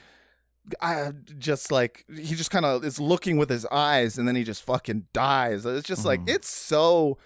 I 0.81 1.13
just 1.39 1.71
like 1.71 2.05
he 2.15 2.35
just 2.35 2.51
kind 2.51 2.65
of 2.65 2.85
is 2.85 2.99
looking 2.99 3.37
with 3.37 3.51
his 3.51 3.67
eyes, 3.67 4.19
and 4.19 4.27
then 4.27 4.37
he 4.37 4.45
just 4.45 4.63
fucking 4.63 5.07
dies. 5.13 5.67
It's 5.67 5.89
just 5.89 6.05
like 6.05 6.21
it's 6.27 6.49
so. 6.49 7.19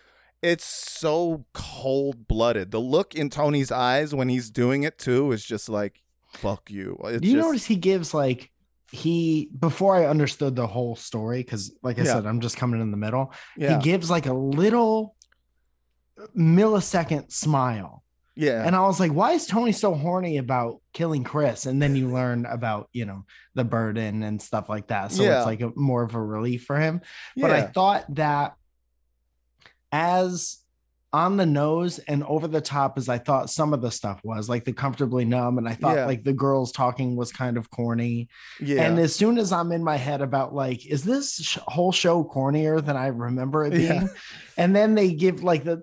It's 0.43 0.65
so 0.65 1.45
cold 1.53 2.29
blooded. 2.29 2.71
The 2.71 2.79
look 2.81 3.15
in 3.15 3.29
Tony's 3.31 3.73
eyes 3.73 4.15
when 4.15 4.29
he's 4.29 4.51
doing 4.51 4.85
it 4.85 4.99
too 4.99 5.33
is 5.33 5.45
just 5.45 5.69
like, 5.69 6.01
"Fuck 6.33 6.71
you." 6.71 6.97
It's 7.05 7.21
Do 7.23 7.29
you 7.29 7.35
just, 7.37 7.47
notice 7.47 7.65
he 7.67 7.77
gives 7.77 8.15
like 8.15 8.51
he 8.93 9.51
before 9.59 9.97
I 9.97 10.07
understood 10.07 10.55
the 10.57 10.67
whole 10.67 10.95
story 10.97 11.43
because 11.43 11.73
like 11.83 11.99
I 11.99 12.03
Yeah. 12.05 12.13
said, 12.15 12.27
I'm 12.27 12.41
just 12.41 12.57
coming 12.57 12.81
in 12.81 12.91
the 12.91 12.97
middle. 12.97 13.33
Yeah. 13.57 13.77
He 13.79 13.83
gives 13.83 14.09
like 14.11 14.27
a 14.27 14.33
little 14.33 15.15
millisecond 16.37 17.31
smile. 17.33 18.03
Yeah. 18.35 18.65
And 18.65 18.77
I 18.77 18.81
was 18.83 19.01
like, 19.01 19.13
why 19.13 19.33
is 19.33 19.47
Tony 19.47 19.73
so 19.73 19.95
horny 19.95 20.39
about 20.39 20.81
killing 20.93 21.25
Chris? 21.25 21.67
And 21.67 21.83
then 21.83 21.97
you 21.97 22.09
learn 22.09 22.47
about, 22.47 22.89
you 22.93 23.05
know, 23.05 23.25
the 23.55 23.65
burden 23.65 24.23
and 24.23 24.41
stuff 24.41 24.69
like 24.69 24.87
that. 24.89 25.11
So 25.11 25.25
Yeah. 25.25 25.39
it's 25.39 25.47
like 25.47 25.61
a, 25.61 25.73
more 25.75 26.05
of 26.05 26.15
a 26.15 26.23
relief 26.23 26.65
for 26.65 26.79
him. 26.79 27.01
But 27.37 27.51
I 27.51 27.63
thought 27.63 28.05
that 28.15 28.55
as 29.93 30.59
on 31.11 31.39
the 31.39 31.47
nose 31.47 31.99
and 32.01 32.23
over 32.25 32.47
the 32.47 32.61
top 32.61 32.99
as 32.99 33.09
I 33.09 33.17
thought 33.17 33.49
some 33.49 33.73
of 33.73 33.81
the 33.81 33.91
stuff 33.91 34.21
was 34.23 34.47
like 34.47 34.67
the 34.67 34.75
comfortably 34.75 35.25
numb. 35.25 35.57
And 35.57 35.67
I 35.67 35.73
thought 35.73 35.97
Yeah. 35.97 36.05
like 36.05 36.23
the 36.23 36.35
girls 36.35 36.71
talking 36.71 37.17
was 37.17 37.33
kind 37.33 37.57
of 37.57 37.71
corny. 37.71 38.29
Yeah. 38.61 38.83
And 38.83 38.99
as 38.99 39.17
soon 39.17 39.39
as 39.39 39.51
I'm 39.51 39.73
in 39.73 39.83
my 39.83 39.97
head 39.97 40.21
about 40.21 40.55
like, 40.55 40.85
is 40.85 41.03
this 41.05 41.37
sh- 41.37 41.59
whole 41.67 41.93
show 41.93 42.23
cornier 42.25 42.85
than 42.85 42.99
I 42.99 43.07
remember 43.07 43.65
it 43.65 43.73
Yeah. 43.73 43.93
being? 44.01 44.11
And 44.59 44.77
then 44.77 44.95
they 44.97 45.13
give 45.15 45.43
like 45.43 45.65
the 45.65 45.83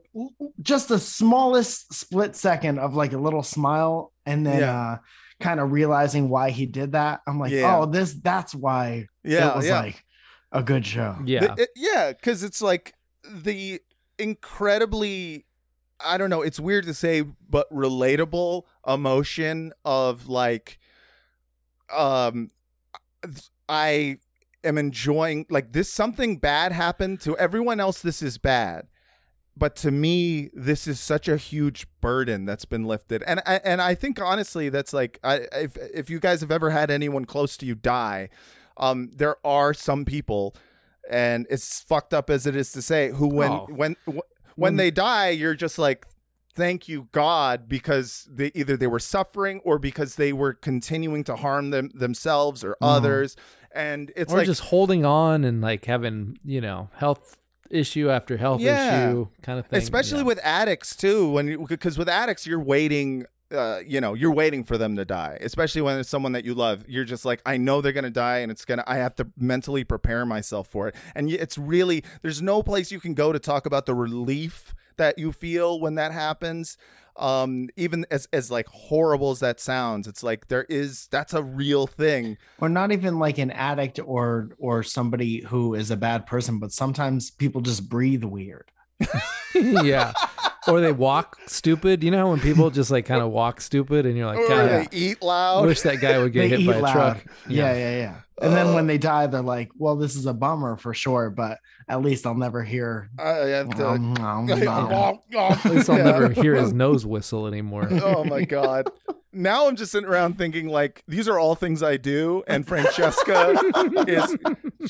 just 0.61 0.89
the 0.89 0.99
smallest 0.99 1.91
split 1.93 2.35
second 2.35 2.77
of 2.77 2.93
like 2.93 3.13
a 3.13 3.17
little 3.17 3.41
smile, 3.41 4.11
and 4.27 4.45
then 4.45 4.59
Yeah. 4.59 4.79
uh 4.91 4.97
kind 5.39 5.59
of 5.59 5.71
realizing 5.71 6.29
why 6.29 6.49
he 6.51 6.65
did 6.67 6.91
that. 6.91 7.21
I'm 7.25 7.39
like, 7.39 7.51
Yeah. 7.51 7.77
oh, 7.79 7.85
this 7.87 8.13
that's 8.13 8.53
why 8.53 9.07
Yeah, 9.23 9.49
it 9.51 9.55
was 9.55 9.65
yeah. 9.65 9.79
like 9.79 10.03
a 10.51 10.61
good 10.61 10.85
show. 10.85 11.17
Yeah. 11.25 11.55
The- 11.55 11.63
it- 11.63 11.69
yeah, 11.75 12.11
because 12.11 12.43
it's 12.43 12.61
like 12.61 12.93
the 13.33 13.79
incredibly, 14.17 15.45
I 15.99 16.17
don't 16.17 16.29
know, 16.29 16.41
it's 16.41 16.59
weird 16.59 16.85
to 16.85 16.93
say, 16.93 17.21
but 17.21 17.69
relatable 17.71 18.63
emotion 18.87 19.73
of 19.83 20.27
like, 20.27 20.79
um, 21.95 22.49
I 23.67 24.17
am 24.63 24.77
enjoying 24.77 25.45
like 25.49 25.73
this. 25.73 25.91
Something 25.91 26.37
bad 26.37 26.71
happened 26.71 27.21
to 27.21 27.37
everyone 27.37 27.79
else. 27.79 28.01
This 28.01 28.21
is 28.21 28.37
bad. 28.37 28.87
But 29.57 29.77
to 29.77 29.91
me, 29.91 30.49
this 30.53 30.85
is 30.85 30.99
such 30.99 31.29
a 31.29 31.37
huge 31.37 31.87
burden 32.01 32.45
that's 32.45 32.65
been 32.65 32.83
lifted, 32.83 33.23
and 33.25 33.41
I 33.45 33.61
and 33.63 33.81
I 33.81 33.95
think 33.95 34.19
honestly, 34.19 34.67
that's 34.67 34.91
like, 34.91 35.17
I 35.23 35.47
if 35.53 35.77
if 35.77 36.09
you 36.09 36.19
guys 36.19 36.41
have 36.41 36.51
ever 36.51 36.71
had 36.71 36.91
anyone 36.91 37.23
close 37.23 37.55
to 37.57 37.65
you 37.65 37.73
die, 37.73 38.27
um, 38.75 39.11
there 39.15 39.37
are 39.45 39.73
some 39.73 40.03
people, 40.03 40.57
and 41.09 41.45
it's 41.49 41.81
fucked 41.81 42.13
up 42.13 42.29
as 42.29 42.45
it 42.45 42.55
is 42.55 42.71
to 42.73 42.81
say, 42.81 43.09
who 43.11 43.27
when 43.27 43.51
Oh. 43.51 43.67
when 43.69 43.95
wh- 44.07 44.57
when 44.57 44.75
they 44.77 44.91
die, 44.91 45.29
you're 45.29 45.55
just 45.55 45.77
like, 45.77 46.05
thank 46.53 46.87
you 46.87 47.07
God, 47.11 47.67
because 47.67 48.27
they 48.31 48.51
either 48.55 48.77
they 48.77 48.87
were 48.87 48.99
suffering 48.99 49.59
or 49.63 49.77
because 49.79 50.15
they 50.15 50.31
were 50.33 50.53
continuing 50.53 51.23
to 51.25 51.35
harm 51.35 51.69
them 51.71 51.91
themselves 51.93 52.63
or 52.63 52.71
mm-hmm. 52.71 52.85
others, 52.85 53.35
and 53.73 54.11
it's 54.15 54.31
or 54.33 54.37
like 54.37 54.45
just 54.45 54.61
holding 54.61 55.05
on 55.05 55.43
and 55.43 55.61
like 55.61 55.85
having 55.85 56.37
you 56.43 56.61
know 56.61 56.89
health 56.95 57.37
issue 57.69 58.09
after 58.09 58.37
health 58.37 58.61
Yeah. 58.61 59.09
issue 59.09 59.27
kind 59.41 59.59
of 59.59 59.65
thing. 59.65 59.79
especially 59.79 60.19
yeah. 60.19 60.25
with 60.25 60.39
addicts 60.43 60.95
too 60.95 61.31
when 61.31 61.65
because 61.65 61.97
with 61.97 62.07
addicts 62.07 62.45
you're 62.45 62.59
waiting 62.59 63.25
uh, 63.55 63.79
you 63.85 64.01
know 64.01 64.13
you're 64.13 64.33
waiting 64.33 64.63
for 64.63 64.77
them 64.77 64.95
to 64.95 65.05
die 65.05 65.37
especially 65.41 65.81
when 65.81 65.99
it's 65.99 66.09
someone 66.09 66.33
that 66.33 66.45
you 66.45 66.53
love. 66.53 66.83
You're 66.87 67.05
just 67.05 67.25
like 67.25 67.41
i 67.45 67.57
know 67.57 67.81
they're 67.81 67.91
gonna 67.93 68.09
die 68.09 68.39
and 68.39 68.51
it's 68.51 68.65
gonna 68.65 68.83
i 68.87 68.97
have 68.97 69.15
to 69.15 69.27
mentally 69.37 69.83
prepare 69.83 70.25
myself 70.25 70.67
for 70.67 70.87
it. 70.89 70.95
And 71.15 71.29
it's 71.31 71.57
really 71.57 72.03
there's 72.21 72.41
no 72.41 72.61
place 72.63 72.91
you 72.91 72.99
can 72.99 73.13
go 73.13 73.31
to 73.31 73.39
talk 73.39 73.65
about 73.65 73.85
the 73.85 73.95
relief 73.95 74.73
that 74.97 75.17
you 75.17 75.31
feel 75.31 75.79
when 75.79 75.95
that 75.95 76.11
happens. 76.11 76.77
Um 77.17 77.69
even 77.77 78.05
as 78.11 78.27
as 78.33 78.51
like 78.51 78.67
horrible 78.67 79.31
as 79.31 79.39
that 79.39 79.59
sounds 79.59 80.07
it's 80.07 80.21
like 80.23 80.47
there 80.49 80.65
is 80.69 81.07
that's 81.07 81.33
a 81.33 81.43
real 81.43 81.87
thing. 81.87 82.37
Or 82.59 82.69
not 82.69 82.91
even 82.91 83.19
like 83.19 83.37
an 83.37 83.51
addict 83.51 83.99
or 84.03 84.49
or 84.57 84.83
somebody 84.83 85.41
who 85.41 85.73
is 85.73 85.91
a 85.91 85.97
bad 85.97 86.25
person, 86.25 86.59
but 86.59 86.71
sometimes 86.71 87.31
people 87.31 87.61
just 87.61 87.87
breathe 87.89 88.23
weird. 88.23 88.71
Yeah. 89.55 90.13
Or 90.67 90.81
they 90.81 90.91
walk 90.91 91.37
stupid. 91.45 92.03
You 92.03 92.11
know 92.11 92.17
how 92.17 92.29
when 92.31 92.39
people 92.39 92.69
just 92.71 92.89
like 92.89 93.05
kind 93.05 93.21
of 93.21 93.31
walk 93.31 93.61
stupid 93.61 94.05
and 94.05 94.17
you're 94.17 94.25
like, 94.25 94.39
or 94.39 94.47
God, 94.47 94.69
they 94.69 94.87
eat 94.91 95.21
loud 95.21 95.65
wish 95.65 95.81
that 95.81 96.01
guy 96.01 96.17
would 96.17 96.33
get 96.33 96.41
They 96.41 96.49
hit 96.49 96.59
eat 96.61 96.67
by 96.67 96.75
a 96.77 96.81
loud. 96.81 96.93
truck. 96.93 97.25
Yeah, 97.47 97.73
yeah, 97.75 97.97
yeah. 97.97 98.15
And 98.41 98.51
then 98.53 98.73
when 98.73 98.85
they 98.87 98.97
die, 98.97 99.27
they're 99.27 99.41
like, 99.41 99.69
"Well, 99.77 99.95
this 99.95 100.15
is 100.17 100.25
a 100.25 100.33
bummer 100.33 100.75
for 100.75 100.93
sure, 100.93 101.29
but 101.29 101.59
at 101.87 102.01
least 102.01 102.25
I'll 102.25 102.35
never 102.35 102.63
hear." 102.63 103.09
I 103.17 103.29
have 103.29 103.69
to 103.77 103.77
Nom, 103.99 104.13
nom, 104.15 104.45
nom. 104.47 105.19
At 105.33 105.65
least 105.65 105.89
I'll 105.89 105.97
Yeah. 105.99 106.03
never 106.03 106.29
hear 106.29 106.55
his 106.55 106.73
nose 106.73 107.05
whistle 107.05 107.47
anymore. 107.47 107.87
oh 107.91 108.25
my 108.25 108.43
god 108.43 108.89
now 109.35 109.67
i'm 109.67 109.75
just 109.75 109.91
sitting 109.91 110.09
around 110.09 110.37
thinking 110.37 110.67
like 110.67 111.03
these 111.07 111.27
are 111.27 111.37
all 111.37 111.55
things 111.55 111.83
i 111.83 111.97
do 111.97 112.43
and 112.47 112.67
francesca 112.67 113.53
is 114.07 114.35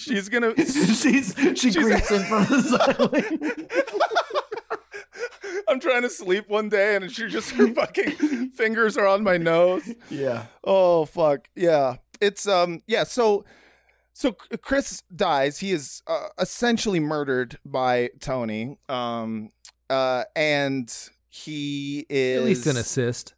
she's 0.01 0.29
gonna 0.29 0.55
she's 0.65 1.33
she 1.55 1.73
creeps 1.73 2.11
in 2.11 2.23
from 2.25 2.43
the 2.45 2.61
side. 2.61 3.69
i'm 5.67 5.79
trying 5.79 6.01
to 6.01 6.09
sleep 6.09 6.47
one 6.49 6.69
day 6.69 6.95
and 6.95 7.11
she 7.11 7.27
just 7.27 7.51
her 7.51 7.67
fucking 7.73 8.49
fingers 8.51 8.97
are 8.97 9.07
on 9.07 9.23
my 9.23 9.37
nose 9.37 9.93
Yeah. 10.09 10.45
oh 10.63 11.05
fuck 11.05 11.47
yeah 11.55 11.97
it's 12.21 12.47
um 12.47 12.81
yeah 12.87 13.03
so 13.03 13.45
so 14.13 14.31
chris 14.61 15.03
dies 15.15 15.59
he 15.59 15.71
is 15.71 16.01
uh, 16.07 16.27
essentially 16.39 16.99
murdered 16.99 17.57
by 17.65 18.09
tony 18.19 18.77
um 18.89 19.51
uh 19.89 20.23
and 20.35 20.93
he 21.29 22.05
is 22.09 22.39
At 22.39 22.45
least 22.45 22.67
an 22.67 22.77
assist. 22.77 23.34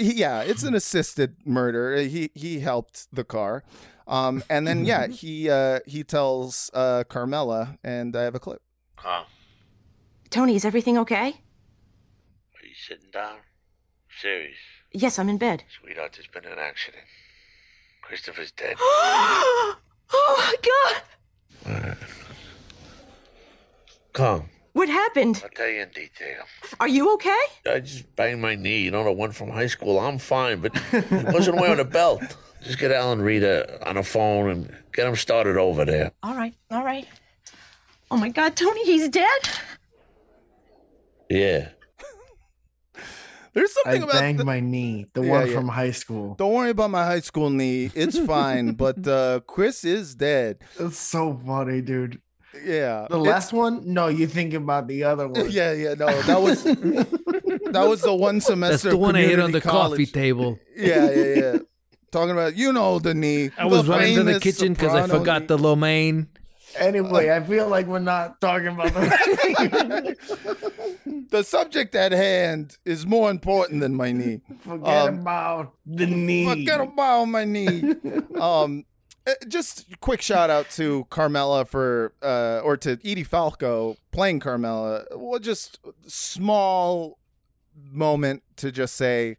He, 0.00 0.14
yeah, 0.14 0.42
it's 0.42 0.62
an 0.62 0.74
assisted 0.74 1.36
murder. 1.44 1.96
He 1.96 2.30
he 2.34 2.60
helped 2.60 3.06
the 3.12 3.24
car. 3.24 3.64
Um 4.06 4.42
and 4.48 4.66
then 4.66 4.84
yeah, 4.84 5.06
he 5.20 5.50
uh 5.50 5.80
he 5.86 6.04
tells 6.04 6.70
uh 6.74 7.04
Carmela 7.04 7.78
and 7.84 8.16
I 8.16 8.22
have 8.22 8.34
a 8.34 8.40
clip. 8.40 8.62
Huh? 8.96 9.24
Tony, 10.30 10.54
is 10.56 10.64
everything 10.64 10.98
okay? 10.98 11.28
Are 11.28 12.66
you 12.66 12.74
sitting 12.88 13.10
down? 13.12 13.38
Serious? 14.20 14.56
Yes, 14.92 15.18
I'm 15.18 15.28
in 15.28 15.38
bed. 15.38 15.64
Sweetheart, 15.80 16.12
there's 16.14 16.26
been 16.28 16.50
an 16.50 16.58
accident. 16.58 17.04
Christopher's 18.02 18.50
dead. 18.52 18.76
oh 18.80 19.76
my 20.12 20.54
god! 20.62 21.96
Calm. 24.12 24.48
What 24.72 24.88
happened? 24.88 25.40
I'll 25.42 25.50
tell 25.50 25.68
you 25.68 25.82
in 25.82 25.88
detail. 25.88 26.42
Are 26.78 26.86
you 26.88 27.12
okay? 27.14 27.42
I 27.66 27.80
just 27.80 28.14
banged 28.14 28.40
my 28.40 28.54
knee. 28.54 28.82
You 28.82 28.90
know, 28.92 29.02
the 29.04 29.12
one 29.12 29.32
from 29.32 29.50
high 29.50 29.66
school. 29.66 29.98
I'm 29.98 30.18
fine, 30.18 30.60
but 30.60 30.72
I 30.92 31.30
wasn't 31.32 31.56
wearing 31.60 31.80
a 31.80 31.84
belt. 31.84 32.22
Just 32.62 32.78
get 32.78 32.92
Alan 32.92 33.20
Rita 33.22 33.86
on 33.88 33.96
the 33.96 34.02
phone 34.02 34.50
and 34.50 34.76
get 34.92 35.06
him 35.06 35.16
started 35.16 35.56
over 35.56 35.84
there. 35.84 36.12
All 36.22 36.34
right, 36.36 36.54
all 36.70 36.84
right. 36.84 37.06
Oh 38.10 38.16
my 38.16 38.28
god, 38.28 38.54
Tony, 38.56 38.84
he's 38.84 39.08
dead? 39.08 39.40
Yeah. 41.28 41.68
There's 43.52 43.70
I 43.70 43.82
something 43.82 44.02
about 44.04 44.14
I 44.16 44.20
banged 44.20 44.38
the- 44.40 44.44
my 44.44 44.60
knee, 44.60 45.06
the 45.12 45.22
Yeah, 45.22 45.30
one 45.30 45.46
yeah. 45.48 45.54
from 45.54 45.68
high 45.68 45.90
school. 45.90 46.34
Don't 46.36 46.52
worry 46.52 46.70
about 46.70 46.90
my 46.90 47.04
high 47.04 47.20
school 47.20 47.50
knee. 47.50 47.90
It's 47.94 48.18
fine, 48.18 48.72
but 48.84 49.06
uh 49.08 49.40
Chris 49.46 49.84
is 49.84 50.14
dead. 50.14 50.58
That's 50.78 50.98
so 50.98 51.40
funny, 51.44 51.80
dude. 51.80 52.20
Yeah. 52.64 53.06
The 53.08 53.18
last 53.18 53.52
one? 53.52 53.92
No, 53.92 54.08
you 54.08 54.26
think 54.26 54.54
about 54.54 54.88
the 54.88 55.04
other 55.04 55.28
one. 55.28 55.50
Yeah, 55.60 55.72
yeah, 55.72 55.94
no. 55.94 56.06
That 56.22 56.40
was 56.42 56.62
that 56.64 57.86
was 57.88 58.02
the 58.02 58.14
one 58.14 58.40
semester 58.40 58.72
That's 58.72 58.82
the 58.82 58.96
one 58.96 59.16
I 59.16 59.20
hit 59.22 59.38
on 59.38 59.46
community 59.52 59.52
the 59.52 59.60
coffee 59.70 60.06
table. 60.06 60.58
Yeah, 60.76 61.10
yeah, 61.10 61.34
yeah. 61.34 61.58
Talking 62.10 62.32
about 62.32 62.56
you 62.56 62.72
know 62.72 62.98
the 62.98 63.14
knee. 63.14 63.50
I 63.56 63.66
was 63.66 63.86
running 63.86 64.16
to 64.16 64.24
the 64.24 64.40
kitchen 64.40 64.72
because 64.72 64.94
I 64.94 65.06
forgot 65.06 65.42
knee. 65.42 65.46
the 65.46 65.58
lo 65.58 65.76
mein. 65.76 66.28
Anyway, 66.78 67.30
I 67.30 67.42
feel 67.42 67.68
like 67.68 67.86
we're 67.86 67.98
not 67.98 68.40
talking 68.40 68.68
about 68.68 68.94
the 68.94 70.16
the 71.30 71.42
subject 71.42 71.94
at 71.94 72.12
hand 72.12 72.78
is 72.84 73.06
more 73.06 73.30
important 73.30 73.80
than 73.80 73.94
my 73.94 74.12
knee. 74.12 74.40
Forget 74.60 75.08
Um, 75.08 75.18
about 75.20 75.74
the 75.86 76.06
knee. 76.06 76.46
Forget 76.46 76.80
about 76.80 77.24
my 77.26 77.44
knee. 77.44 77.94
um. 78.38 78.84
Uh, 79.30 79.34
just 79.48 79.86
quick 80.00 80.20
shout 80.22 80.50
out 80.50 80.68
to 80.70 81.06
Carmela 81.10 81.64
for 81.64 82.12
uh 82.22 82.60
or 82.64 82.76
to 82.78 82.92
Edie 83.04 83.24
Falco 83.24 83.96
playing 84.12 84.40
Carmela. 84.40 85.04
Well, 85.16 85.38
just 85.38 85.78
small 86.06 87.18
moment 87.90 88.42
to 88.56 88.70
just 88.72 88.94
say 88.96 89.36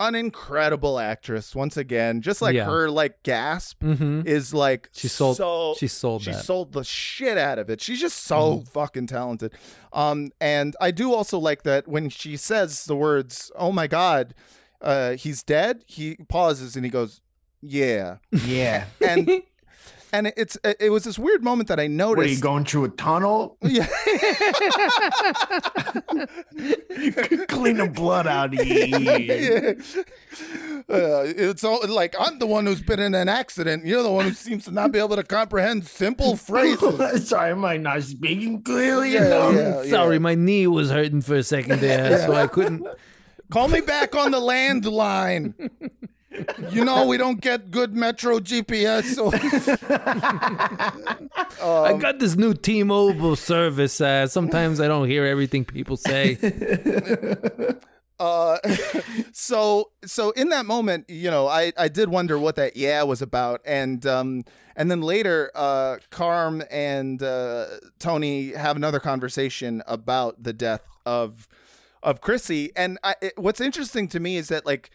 an 0.00 0.14
incredible 0.16 0.98
actress 0.98 1.54
once 1.54 1.76
again. 1.76 2.22
Just 2.22 2.42
like 2.42 2.54
Yeah. 2.56 2.64
her 2.64 2.90
like 2.90 3.22
gasp 3.22 3.82
Mhm. 3.84 4.26
is 4.26 4.52
like 4.52 4.88
She 4.92 5.06
sold- 5.08 5.36
so 5.36 5.74
she 5.78 5.86
sold 5.86 6.22
she 6.22 6.32
that. 6.32 6.44
sold 6.44 6.72
the 6.72 6.82
shit 6.82 7.38
out 7.38 7.58
of 7.58 7.70
it. 7.70 7.80
She's 7.80 8.00
just 8.00 8.18
so 8.24 8.64
fucking 8.70 9.06
talented. 9.06 9.52
Um 9.92 10.30
and 10.40 10.74
I 10.80 10.90
do 10.90 11.12
also 11.14 11.38
like 11.38 11.62
that 11.62 11.86
when 11.86 12.08
she 12.08 12.36
says 12.36 12.84
the 12.84 12.96
words, 12.96 13.52
"Oh 13.54 13.70
my 13.72 13.86
god, 13.86 14.34
uh 14.80 15.12
he's 15.12 15.42
dead." 15.44 15.84
He 15.86 16.16
pauses 16.28 16.74
and 16.74 16.84
he 16.84 16.90
goes, 16.90 17.20
"Yeah." 17.62 18.16
Yeah. 18.30 18.84
and 19.00 19.30
and 20.12 20.32
it's 20.36 20.58
it 20.64 20.90
was 20.90 21.04
this 21.04 21.18
weird 21.18 21.42
moment 21.42 21.68
that 21.68 21.80
I 21.80 21.86
noticed. 21.86 22.16
What 22.18 22.26
are 22.26 22.30
you 22.30 22.40
going 22.40 22.64
through 22.64 22.84
a 22.84 22.88
tunnel? 22.90 23.56
Yeah. 23.66 23.86
Clean 27.48 27.76
the 27.76 27.90
blood 27.92 28.26
out 28.26 28.54
of 28.54 28.66
you. 28.66 28.74
Yeah. 28.74 29.72
Uh, 30.88 31.24
it's 31.24 31.64
all 31.64 31.80
like 31.88 32.14
I'm 32.18 32.38
the 32.38 32.46
one 32.46 32.66
who's 32.66 32.82
been 32.82 33.00
in 33.00 33.14
an 33.14 33.28
accident. 33.28 33.86
You're 33.86 34.02
the 34.02 34.10
one 34.10 34.26
who 34.26 34.32
seems 34.32 34.64
to 34.64 34.70
not 34.70 34.92
be 34.92 34.98
able 34.98 35.16
to 35.16 35.22
comprehend 35.22 35.86
simple 35.86 36.36
phrases. 36.36 37.28
Sorry, 37.28 37.52
am 37.52 37.64
I 37.64 37.76
not 37.76 38.02
speaking 38.02 38.62
clearly? 38.62 39.12
Yeah, 39.12 39.48
enough? 39.50 39.84
yeah, 39.84 39.90
Sorry, 39.90 40.18
my 40.18 40.34
knee 40.34 40.66
was 40.66 40.90
hurting 40.90 41.22
for 41.22 41.36
a 41.36 41.42
second 41.42 41.80
there, 41.80 42.18
so 42.18 42.34
I 42.34 42.46
couldn't. 42.46 42.86
Call 43.50 43.68
me 43.68 43.80
back 43.80 44.14
on 44.14 44.30
the 44.32 44.40
landline. 44.40 45.54
You 46.70 46.84
know 46.84 47.06
we 47.06 47.16
don't 47.16 47.40
get 47.40 47.70
good 47.70 47.94
Metro 47.94 48.40
GPS. 48.40 49.14
So 49.14 49.32
I 51.62 51.92
got 51.94 52.18
this 52.18 52.36
new 52.36 52.54
T-Mobile 52.54 53.36
service. 53.36 54.00
Uh, 54.00 54.26
sometimes 54.26 54.80
I 54.80 54.88
don't 54.88 55.08
hear 55.08 55.24
everything 55.24 55.64
people 55.64 55.96
say. 55.96 56.38
uh 58.22 58.56
so 59.32 59.90
so 60.04 60.30
in 60.32 60.48
that 60.50 60.64
moment 60.64 61.04
you 61.08 61.30
know 61.30 61.48
i 61.48 61.72
i 61.76 61.88
did 61.88 62.08
wonder 62.08 62.38
what 62.38 62.54
that 62.54 62.76
yeah 62.76 63.02
was 63.02 63.20
about 63.20 63.60
and 63.64 64.06
um 64.06 64.44
and 64.76 64.90
then 64.90 65.00
later 65.00 65.50
uh 65.56 65.96
carm 66.10 66.62
and 66.70 67.22
uh 67.22 67.66
tony 67.98 68.52
have 68.52 68.76
another 68.76 69.00
conversation 69.00 69.82
about 69.88 70.40
the 70.40 70.52
death 70.52 70.82
of 71.04 71.48
of 72.02 72.20
chrissy 72.20 72.70
and 72.76 72.96
i 73.02 73.14
it, 73.20 73.32
what's 73.36 73.60
interesting 73.60 74.06
to 74.06 74.20
me 74.20 74.36
is 74.36 74.48
that 74.48 74.64
like 74.64 74.90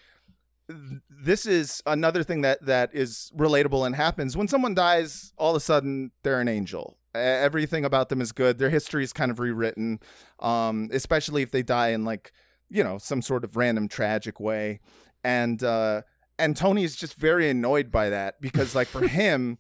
th- 0.70 1.02
this 1.20 1.46
is 1.46 1.82
another 1.86 2.24
thing 2.24 2.42
that 2.42 2.66
that 2.66 2.92
is 2.94 3.32
relatable 3.36 3.86
and 3.86 3.96
happens. 3.96 4.38
When 4.38 4.48
someone 4.48 4.74
dies 4.74 5.34
all 5.38 5.52
of 5.52 5.58
a 5.58 5.60
sudden 5.60 6.12
they're 6.24 6.42
an 6.42 6.48
angel. 6.48 6.98
Everything 7.16 7.84
about 7.84 8.10
them 8.10 8.22
is 8.22 8.32
good. 8.32 8.60
Their 8.60 8.70
history 8.70 9.04
is 9.04 9.14
kind 9.14 9.32
of 9.32 9.40
rewritten 9.40 10.00
um 10.40 10.90
especially 10.92 11.42
if 11.42 11.52
they 11.52 11.64
die 11.64 11.90
in 11.90 12.06
like 12.06 12.32
you 12.70 12.84
know 12.84 12.98
some 12.98 13.22
sort 13.22 13.44
of 13.44 13.56
random 13.58 13.88
tragic 13.88 14.40
way. 14.40 14.80
And 15.24 15.64
uh 15.64 16.04
and 16.40 16.56
tony 16.56 16.84
is 16.84 16.96
just 16.96 17.16
very 17.16 17.50
annoyed 17.50 17.92
by 17.92 18.10
that 18.10 18.40
because 18.42 18.76
like 18.76 18.88
for 18.88 19.08
him 19.08 19.58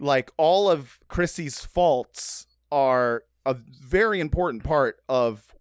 like 0.00 0.30
all 0.36 0.70
of 0.70 0.98
chrissy's 1.08 1.60
faults 1.60 2.46
are 2.70 3.22
a 3.46 3.54
very 3.54 4.20
important 4.20 4.62
part 4.64 4.96
of 5.08 5.54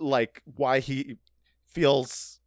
like 0.00 0.42
why 0.44 0.80
he 0.80 1.16
feels 1.66 2.40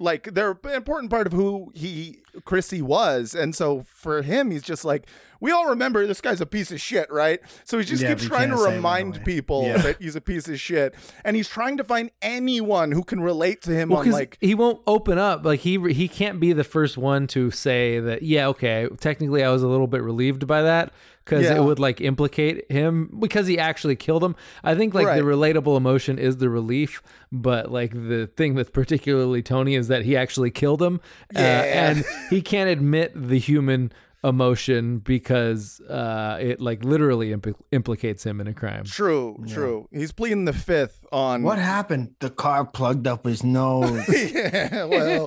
like 0.00 0.34
they're 0.34 0.58
an 0.64 0.74
important 0.74 1.10
part 1.10 1.26
of 1.26 1.32
who 1.32 1.70
he 1.74 2.22
Chrissy 2.44 2.82
was, 2.82 3.34
and 3.34 3.54
so 3.54 3.82
for 3.82 4.22
him, 4.22 4.50
he's 4.50 4.62
just 4.62 4.84
like 4.84 5.06
we 5.40 5.50
all 5.50 5.68
remember 5.70 6.06
this 6.06 6.20
guy's 6.20 6.40
a 6.40 6.46
piece 6.46 6.70
of 6.70 6.80
shit, 6.80 7.10
right? 7.10 7.40
So 7.64 7.78
he 7.78 7.84
just 7.84 8.02
Yeah, 8.02 8.10
keeps 8.10 8.26
trying 8.26 8.50
to 8.50 8.56
can't 8.56 8.58
say 8.60 8.64
it 8.66 8.70
that 8.70 8.76
remind 8.76 9.24
people 9.24 9.64
Yeah. 9.64 9.78
that 9.78 9.96
he's 10.00 10.16
a 10.16 10.20
piece 10.20 10.48
of 10.48 10.60
shit, 10.60 10.94
and 11.24 11.34
he's 11.36 11.48
trying 11.48 11.76
to 11.78 11.84
find 11.84 12.10
anyone 12.22 12.92
who 12.92 13.02
can 13.02 13.20
relate 13.20 13.62
to 13.62 13.70
him 13.72 13.88
Well, 13.90 14.00
on 14.00 14.04
'cause 14.04 14.14
like 14.14 14.36
he 14.40 14.54
won't 14.54 14.80
open 14.86 15.18
up. 15.18 15.44
Like 15.44 15.60
he 15.60 15.78
he 15.92 16.08
can't 16.08 16.40
be 16.40 16.52
the 16.52 16.64
first 16.64 16.96
one 16.98 17.26
to 17.28 17.50
say 17.50 18.00
that. 18.00 18.22
Yeah, 18.22 18.48
okay. 18.48 18.88
Technically, 19.00 19.42
I 19.42 19.50
was 19.50 19.62
a 19.62 19.68
little 19.68 19.86
bit 19.86 20.02
relieved 20.02 20.46
by 20.46 20.62
that 20.62 20.92
because 21.24 21.44
Yeah. 21.44 21.56
it 21.56 21.62
would 21.64 21.78
like 21.78 22.00
implicate 22.00 22.70
him 22.70 23.14
because 23.20 23.46
he 23.46 23.58
actually 23.58 23.96
killed 23.96 24.24
him. 24.24 24.34
I 24.64 24.74
think 24.74 24.94
like 24.94 25.06
the 25.16 25.22
relatable 25.22 25.76
emotion 25.76 26.18
is 26.18 26.38
the 26.38 26.48
relief, 26.48 27.02
but 27.30 27.70
like 27.70 27.92
the 27.92 28.28
thing 28.36 28.54
with 28.54 28.72
particularly 28.72 29.42
Tony 29.42 29.74
is 29.74 29.88
that 29.88 30.04
he 30.04 30.16
actually 30.16 30.50
killed 30.50 30.82
him, 30.82 31.00
uh, 31.34 31.38
and 31.38 32.04
he 32.30 32.42
can't 32.42 32.68
admit 32.70 33.12
the 33.14 33.38
human 33.38 33.92
emotion 34.22 34.98
because 34.98 35.80
uh 35.88 36.36
it 36.40 36.60
like 36.60 36.84
literally 36.84 37.30
impl- 37.34 37.54
implicates 37.72 38.24
him 38.24 38.38
in 38.40 38.46
a 38.46 38.52
crime 38.52 38.84
true, 38.84 39.42
true. 39.48 39.88
He's 39.90 40.12
pleading 40.12 40.44
the 40.44 40.52
fifth 40.52 41.06
on 41.10 41.42
What 41.42 41.58
happened? 41.58 42.14
The 42.20 42.28
car 42.30 42.64
plugged 42.66 43.06
up 43.06 43.24
his 43.24 43.42
nose. 43.42 44.04
yeah, 44.32 44.84
well, 44.84 45.26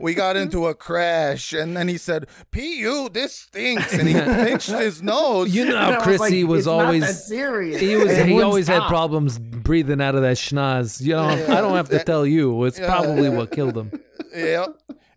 we 0.00 0.14
got 0.14 0.36
into 0.36 0.66
a 0.66 0.74
crash, 0.74 1.52
and 1.52 1.76
then 1.76 1.86
he 1.88 1.98
said, 1.98 2.26
"Pu, 2.50 3.10
this 3.10 3.34
stinks," 3.34 3.92
and 3.92 4.08
he 4.08 4.14
pinched 4.44 4.70
his 4.70 5.02
nose. 5.02 5.54
You 5.54 5.66
know, 5.66 5.76
And 5.76 5.78
I 5.78 5.94
was 5.96 6.02
Chrissy 6.04 6.42
like, 6.42 6.50
was 6.50 6.66
always 6.66 7.26
serious." 7.26 7.80
He 7.80 7.94
was 7.94 8.10
it 8.10 8.26
he 8.26 8.32
wouldn't 8.32 8.48
always 8.48 8.66
had 8.68 8.88
problems 8.88 9.38
breathing 9.38 10.00
out 10.00 10.14
of 10.14 10.22
that 10.22 10.36
schnoz. 10.36 11.00
You 11.00 11.12
know, 11.14 11.28
I 11.28 11.60
don't 11.60 11.76
have 11.76 11.90
to 11.90 12.02
tell 12.02 12.26
you. 12.26 12.64
It's 12.64 12.78
Yeah. 12.78 12.86
probably 12.86 13.28
what 13.28 13.50
killed 13.52 13.76
him. 13.76 13.92
yeah. 14.34 14.66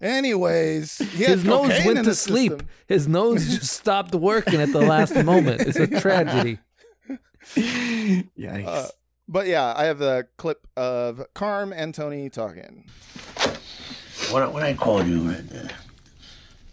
Anyways, 0.03 0.97
he 0.97 1.23
His 1.23 1.45
nose 1.45 1.69
went 1.85 2.03
to 2.03 2.13
sleep. 2.13 2.51
system. 2.51 2.67
His 2.87 3.07
nose 3.07 3.45
just 3.59 3.71
stopped 3.73 4.13
working 4.13 4.59
at 4.59 4.73
the 4.73 4.81
last 4.81 5.15
moment. 5.23 5.61
It's 5.61 5.77
a 5.79 5.87
tragedy. 5.87 6.59
Yikes. 7.55 8.65
Uh, 8.67 8.87
but 9.29 9.47
yeah, 9.47 9.73
I 9.75 9.85
have 9.85 9.99
the 9.99 10.27
clip 10.37 10.67
of 10.75 11.21
Carm 11.33 11.71
and 11.71 11.95
Tony 11.95 12.29
talking. 12.29 12.89
When 14.31 14.43
I, 14.43 14.47
when 14.47 14.63
I 14.63 14.73
called 14.73 15.07
you 15.07 15.29
uh, 15.29 15.67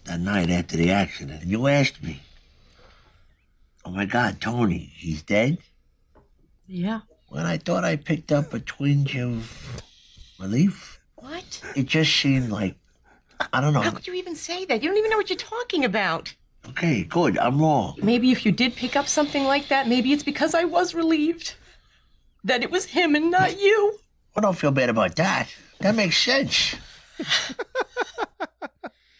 that 0.05 0.21
night 0.21 0.51
after 0.51 0.77
the 0.77 0.91
accident, 0.91 1.45
you 1.47 1.69
asked 1.69 2.03
me, 2.03 2.23
"Oh 3.85 3.91
my 3.91 4.07
God, 4.07 4.41
Tony, 4.41 4.91
he's 4.97 5.23
dead." 5.23 5.59
Yeah. 6.67 7.01
When 7.29 7.47
I 7.47 7.59
thought 7.59 7.85
I 7.85 7.95
picked 7.97 8.33
up 8.33 8.53
a 8.53 8.59
twinge 8.61 9.17
of 9.17 9.83
relief, 10.41 11.01
What? 11.15 11.61
it 11.77 11.87
just 11.87 12.13
seemed 12.17 12.51
like 12.51 12.75
I 13.53 13.61
don't 13.61 13.73
know. 13.73 13.81
How 13.81 13.91
could 13.91 14.07
you 14.07 14.15
even 14.15 14.37
say 14.37 14.65
that? 14.67 14.83
You 14.83 14.89
don't 14.89 14.99
even 14.99 15.11
know 15.11 15.17
what 15.17 15.31
you're 15.31 15.37
talking 15.37 15.85
about. 15.85 16.35
Okay, 16.69 17.05
good. 17.05 17.39
I'm 17.39 17.61
wrong. 17.61 17.95
Maybe 18.03 18.31
if 18.33 18.45
you 18.45 18.53
did 18.53 18.77
pick 18.77 18.95
up 18.97 19.09
something 19.09 19.45
like 19.45 19.69
that, 19.69 19.89
maybe 19.89 20.13
it's 20.13 20.23
because 20.23 20.55
I 20.55 20.65
was 20.65 20.95
relieved 20.95 21.55
that 22.45 22.63
it 22.63 22.71
was 22.71 22.85
him 22.87 23.15
and 23.15 23.31
not 23.31 23.59
you. 23.61 23.99
I 24.37 24.41
don't 24.41 24.57
feel 24.59 24.71
bad 24.71 24.91
about 24.91 25.17
that. 25.17 25.49
That 25.81 25.95
makes 25.95 26.19
sense. 26.19 26.77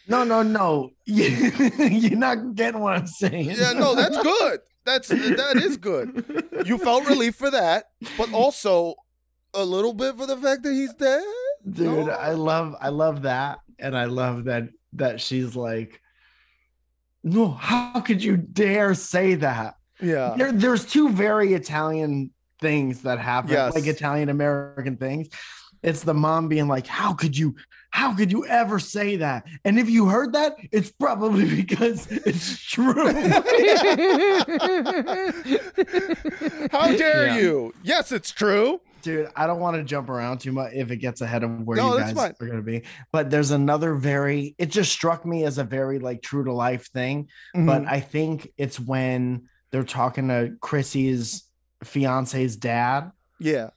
No, 0.07 0.23
no, 0.23 0.43
no. 0.43 0.91
You're 1.05 2.17
not 2.17 2.55
getting 2.55 2.81
what 2.81 2.97
I'm 2.97 3.07
saying. 3.07 3.51
Yeah, 3.51 3.73
no, 3.73 3.95
that's 3.95 4.17
good. 4.21 4.59
That's 4.85 5.07
that 5.09 5.61
is 5.63 5.77
good. 5.77 6.25
You 6.65 6.77
felt 6.77 7.07
relief 7.07 7.35
for 7.35 7.49
that, 7.51 7.89
but 8.17 8.31
also 8.33 8.95
a 9.53 9.63
little 9.63 9.93
bit 9.93 10.17
for 10.17 10.25
the 10.25 10.37
fact 10.37 10.63
that 10.63 10.73
he's 10.73 10.93
dead. 10.93 11.23
dude 11.69 12.09
i 12.09 12.31
love 12.31 12.75
i 12.81 12.89
love 12.89 13.21
that 13.21 13.59
and 13.81 13.97
i 13.97 14.05
love 14.05 14.45
that 14.45 14.69
that 14.93 15.19
she's 15.19 15.55
like 15.55 15.99
no 17.23 17.49
how 17.49 17.99
could 18.01 18.23
you 18.23 18.37
dare 18.37 18.93
say 18.93 19.35
that 19.35 19.75
Yeah. 20.01 20.33
there, 20.37 20.51
there's 20.51 20.85
two 20.85 21.09
very 21.09 21.53
italian 21.53 22.31
things 22.59 23.01
that 23.01 23.19
happen 23.19 23.51
Yes. 23.51 23.73
like 23.75 23.87
italian 23.87 24.29
american 24.29 24.95
things 24.97 25.27
it's 25.83 26.03
the 26.03 26.13
mom 26.13 26.47
being 26.47 26.67
like 26.67 26.85
how 26.87 27.13
could 27.13 27.35
you 27.37 27.55
how 27.89 28.13
could 28.15 28.31
you 28.31 28.45
ever 28.45 28.79
say 28.79 29.15
that 29.17 29.45
and 29.65 29.79
if 29.79 29.89
you 29.89 30.05
heard 30.07 30.33
that 30.33 30.55
it's 30.71 30.91
probably 30.91 31.55
because 31.61 32.07
it's 32.11 32.57
true 32.63 32.93
How 36.71 36.91
dare 36.95 37.27
Yeah. 37.27 37.37
you? 37.39 37.73
Yes, 37.83 38.11
it's 38.11 38.31
true. 38.31 38.79
Dude 39.01 39.29
i 39.35 39.45
don't 39.47 39.59
want 39.59 39.75
to 39.77 39.83
jump 39.83 40.09
around 40.09 40.39
too 40.39 40.51
much 40.51 40.71
if 40.73 40.91
it 40.91 40.97
gets 40.97 41.21
ahead 41.21 41.43
of 41.43 41.61
where 41.61 41.77
No, 41.77 41.93
you 41.93 41.99
guys 41.99 42.13
fine. 42.13 42.31
are 42.39 42.45
going 42.45 42.57
to 42.57 42.63
be 42.63 42.83
but 43.11 43.29
there's 43.29 43.51
another 43.51 43.95
very 43.95 44.55
it 44.57 44.67
just 44.67 44.91
struck 44.91 45.25
me 45.25 45.43
as 45.43 45.57
a 45.57 45.63
very 45.63 45.99
like 45.99 46.21
true 46.21 46.43
to 46.43 46.53
life 46.53 46.87
thing 46.91 47.27
but 47.53 47.83
Mhm. 47.83 47.87
i 47.87 47.99
think 47.99 48.51
it's 48.57 48.79
when 48.79 49.47
they're 49.71 49.83
talking 49.83 50.27
to 50.29 50.55
chrissy's 50.61 51.43
fiance's 51.83 52.55
dad 52.55 53.11
Yeah. 53.39 53.69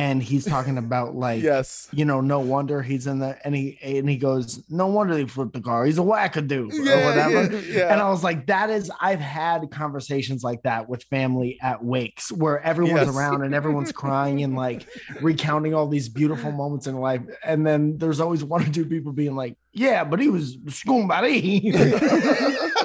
And 0.00 0.22
he's 0.22 0.44
talking 0.44 0.78
about 0.78 1.14
like 1.26 1.42
Yes. 1.42 1.88
you 1.92 2.04
know 2.04 2.20
no 2.20 2.40
wonder 2.40 2.80
he's 2.82 3.06
in 3.06 3.18
the 3.18 3.36
and 3.44 3.54
he 3.54 3.78
and 3.82 4.08
he 4.08 4.16
goes 4.16 4.62
no 4.68 4.86
wonder 4.86 5.14
they 5.14 5.26
flipped 5.26 5.52
the 5.52 5.60
car 5.60 5.84
he's 5.84 5.98
a 5.98 6.02
wackadoo 6.02 6.70
Yeah, 6.72 6.92
or 6.92 7.04
whatever 7.04 7.56
yeah, 7.56 7.76
yeah. 7.78 7.92
and 7.92 8.00
i 8.00 8.08
was 8.08 8.22
like 8.24 8.46
that 8.46 8.70
is 8.70 8.90
i've 9.00 9.20
had 9.20 9.70
conversations 9.70 10.42
like 10.42 10.62
that 10.62 10.88
with 10.88 11.02
family 11.04 11.58
at 11.60 11.84
wakes 11.84 12.32
where 12.32 12.60
everyone's 12.60 13.06
Yes. 13.06 13.16
around 13.16 13.42
and 13.42 13.54
everyone's 13.54 13.92
crying 13.92 14.42
and 14.42 14.54
like 14.56 14.86
recounting 15.20 15.74
all 15.74 15.86
these 15.88 16.08
beautiful 16.08 16.52
moments 16.52 16.86
in 16.86 16.96
life 16.96 17.22
and 17.44 17.66
then 17.66 17.98
there's 17.98 18.20
always 18.20 18.42
one 18.44 18.62
or 18.66 18.70
two 18.72 18.86
people 18.86 19.12
being 19.12 19.34
like 19.36 19.56
yeah 19.72 20.02
but 20.04 20.18
he 20.20 20.28
was 20.28 20.56
scumbag 20.66 21.60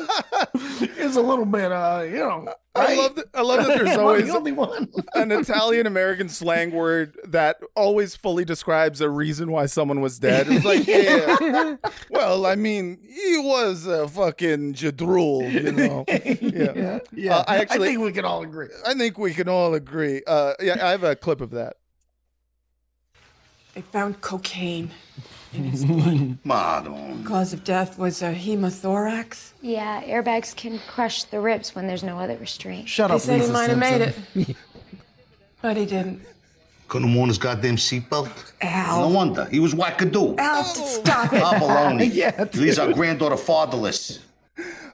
it's 1.16 1.24
a 1.24 1.28
little 1.28 1.46
bit, 1.46 1.72
uh, 1.72 2.04
you 2.06 2.18
know. 2.18 2.54
I 2.76 2.86
right? 2.86 2.98
love 2.98 3.16
that. 3.16 3.26
I 3.34 3.42
love 3.42 3.66
that. 3.66 3.78
There's 3.78 3.90
Am 3.92 4.00
always 4.02 4.28
the 4.28 4.36
only 4.36 4.52
one. 4.52 4.92
an 5.14 5.32
Italian 5.32 5.88
American 5.88 6.28
slang 6.28 6.72
word 6.72 7.18
that 7.26 7.58
always 7.74 8.18
fully 8.18 8.44
describes 8.44 9.00
a 9.00 9.10
reason 9.10 9.50
why 9.50 9.66
someone 9.68 10.02
was 10.02 10.20
dead. 10.20 10.48
It's 10.50 10.66
like, 10.66 10.86
yeah, 10.88 11.78
well, 12.10 12.46
I 12.46 12.56
mean, 12.56 13.00
he 13.02 13.38
was 13.38 13.86
a 13.86 14.08
fucking 14.10 14.74
jadrul, 14.74 15.50
you 15.50 15.72
know. 15.72 16.04
Yeah, 16.10 16.74
yeah. 16.76 17.00
yeah. 17.14 17.38
Uh, 17.38 17.44
I 17.48 17.58
actually, 17.60 17.88
I 17.88 17.92
think 17.92 18.04
we 18.04 18.12
can 18.12 18.26
all 18.26 18.44
agree. 18.44 18.68
I 18.86 18.94
think 18.94 19.18
we 19.18 19.34
can 19.34 19.48
all 19.48 19.74
agree. 19.74 20.22
Uh, 20.28 20.54
yeah, 20.60 20.86
I 20.86 20.92
have 20.92 21.04
a 21.04 21.16
clip 21.16 21.40
of 21.40 21.52
that. 21.52 21.78
They 23.74 23.82
found 23.82 24.20
cocaine 24.20 24.92
in 25.57 25.64
his 25.65 25.86
blood. 25.86 26.38
Madon. 26.44 27.26
Cause 27.26 27.53
of 27.53 27.64
death 27.64 27.98
was 27.98 28.22
a 28.22 28.34
hemothorax. 28.34 29.52
Yeah, 29.61 30.02
airbags 30.03 30.56
can 30.56 30.80
crush 30.88 31.23
the 31.23 31.40
ribs 31.40 31.73
when 31.76 31.88
there's 31.88 32.03
no 32.03 32.19
other 32.19 32.38
restraint. 32.38 32.88
Shut 32.90 33.10
They 33.10 33.15
up, 33.15 33.22
said 33.22 33.41
he 33.41 33.48
might 33.52 33.69
have 33.69 33.80
made 33.80 34.02
it, 34.02 34.56
but 35.61 35.77
he 35.77 35.86
didn't. 35.86 36.22
Couldn't 36.88 37.07
have 37.07 37.18
worn 37.18 37.30
his 37.30 37.40
goddamn 37.40 37.77
seatbelt. 37.77 38.32
Al. 38.61 39.10
No 39.10 39.15
wonder. 39.15 39.45
He 39.45 39.60
was 39.60 39.73
wackadoo. 39.73 40.38
Al, 40.38 40.64
stop 40.64 41.34
it. 41.34 41.41
Ah, 41.41 41.53
baloney. 41.56 42.11
Yeah, 42.14 42.45
Leaves 42.53 42.77
our 42.77 42.94
granddaughter 42.94 43.38
fatherless. 43.38 44.19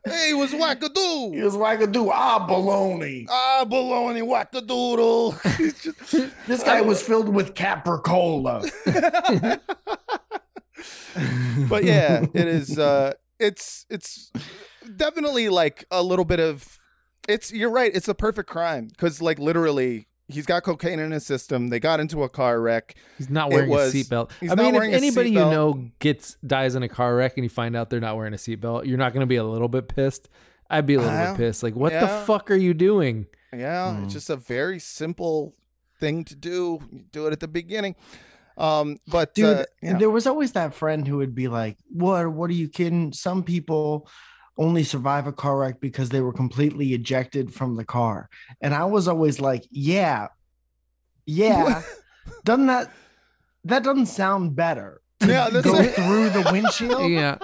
Hey, 0.06 0.28
he 0.30 0.34
was 0.34 0.52
wackadoo. 0.52 1.34
He 1.36 1.42
was 1.44 1.54
wackadoo. 1.56 2.10
Ah, 2.12 2.48
baloney. 2.50 3.28
Ah, 3.30 3.66
baloney, 3.68 4.24
wackadoodle. 4.24 5.36
This 6.48 6.64
guy 6.64 6.82
was 6.82 7.02
filled 7.04 7.30
with 7.30 7.54
capricola. 7.54 8.64
but 11.70 11.84
yeah, 11.84 12.26
it 12.34 12.48
is. 12.48 12.78
Uh, 12.78 13.14
it's 13.40 13.86
it's 13.90 14.32
definitely 14.96 15.50
like 15.50 15.86
a 15.92 16.02
little 16.04 16.26
bit 16.26 16.40
of. 16.40 16.78
It's 17.28 17.52
you're 17.52 17.70
right. 17.70 17.92
It's 17.94 18.08
a 18.08 18.14
perfect 18.16 18.50
crime 18.50 18.88
because 18.88 19.22
like 19.22 19.40
literally. 19.40 20.08
He's 20.28 20.46
got 20.46 20.64
cocaine 20.64 21.00
in 21.00 21.12
his 21.12 21.26
system. 21.26 21.68
They 21.68 21.82
got 21.82 22.00
into 22.00 22.24
a 22.24 22.30
car 22.30 22.62
wreck. 22.62 22.96
He's 23.18 23.30
not 23.30 23.52
wearing 23.52 23.70
was- 23.70 23.94
a 23.94 23.98
seatbelt. 23.98 24.32
I 24.50 24.56
mean, 24.56 24.76
if 24.76 24.82
anybody 24.84 25.32
you 25.32 25.36
know 25.40 25.90
gets 26.00 26.38
dies 26.48 26.76
in 26.76 26.84
a 26.84 26.88
car 26.88 27.14
wreck 27.18 27.34
and 27.36 27.44
you 27.44 27.50
find 27.50 27.76
out 27.76 27.90
they're 27.90 28.00
not 28.00 28.16
wearing 28.16 28.34
a 28.34 28.38
seatbelt, 28.38 28.86
you're 28.86 28.98
not 28.98 29.12
going 29.12 29.20
to 29.22 29.28
be 29.28 29.36
a 29.36 29.44
little 29.44 29.68
bit 29.68 29.90
pissed. 29.90 30.30
I'd 30.70 30.86
be 30.86 30.94
a 30.94 31.00
little 31.00 31.14
Uh, 31.14 31.32
bit 31.34 31.38
pissed. 31.38 31.64
Like, 31.64 31.76
what 31.76 31.92
yeah. 31.92 32.00
the 32.20 32.26
fuck 32.26 32.50
are 32.50 32.56
you 32.56 32.74
doing? 32.74 33.26
Yeah, 33.52 33.94
Hmm. 33.94 34.06
it's 34.06 34.14
just 34.14 34.30
a 34.30 34.38
very 34.38 34.80
simple 34.80 35.54
thing 36.00 36.24
to 36.24 36.36
do. 36.38 36.80
You 36.90 37.04
do 37.12 37.28
it 37.28 37.34
at 37.34 37.42
the 37.42 37.50
beginning. 37.50 37.96
Um, 38.58 38.98
but 39.08 39.34
Dude, 39.34 39.46
uh, 39.46 39.66
yeah. 39.82 39.98
there 39.98 40.10
was 40.10 40.28
always 40.28 40.52
that 40.54 40.74
friend 40.74 41.08
who 41.08 41.18
would 41.18 41.36
be 41.36 41.48
like, 41.48 41.78
What 41.90 42.32
what 42.32 42.50
are 42.50 42.54
you 42.54 42.68
kidding? 42.68 43.14
Some 43.14 43.44
people 43.44 44.10
only 44.58 44.84
survive 44.84 45.28
a 45.28 45.32
car 45.32 45.58
wreck 45.58 45.80
because 45.80 46.10
they 46.10 46.22
were 46.22 46.34
completely 46.34 46.94
ejected 46.94 47.54
from 47.54 47.76
the 47.76 47.86
car. 47.86 48.30
And 48.62 48.74
I 48.74 48.86
was 48.86 49.08
always 49.08 49.40
like, 49.40 49.66
Yeah, 49.72 50.28
yeah. 51.26 51.82
doesn't 52.44 52.68
that 52.68 52.92
that 53.66 53.84
doesn't 53.84 54.08
sound 54.08 54.56
better? 54.56 55.02
Yeah, 55.22 55.50
that's 55.50 55.66
go 55.66 55.76
it. 55.76 55.94
through 55.94 56.30
the 56.30 56.50
windshield 56.52 57.10
Yeah. 57.12 57.38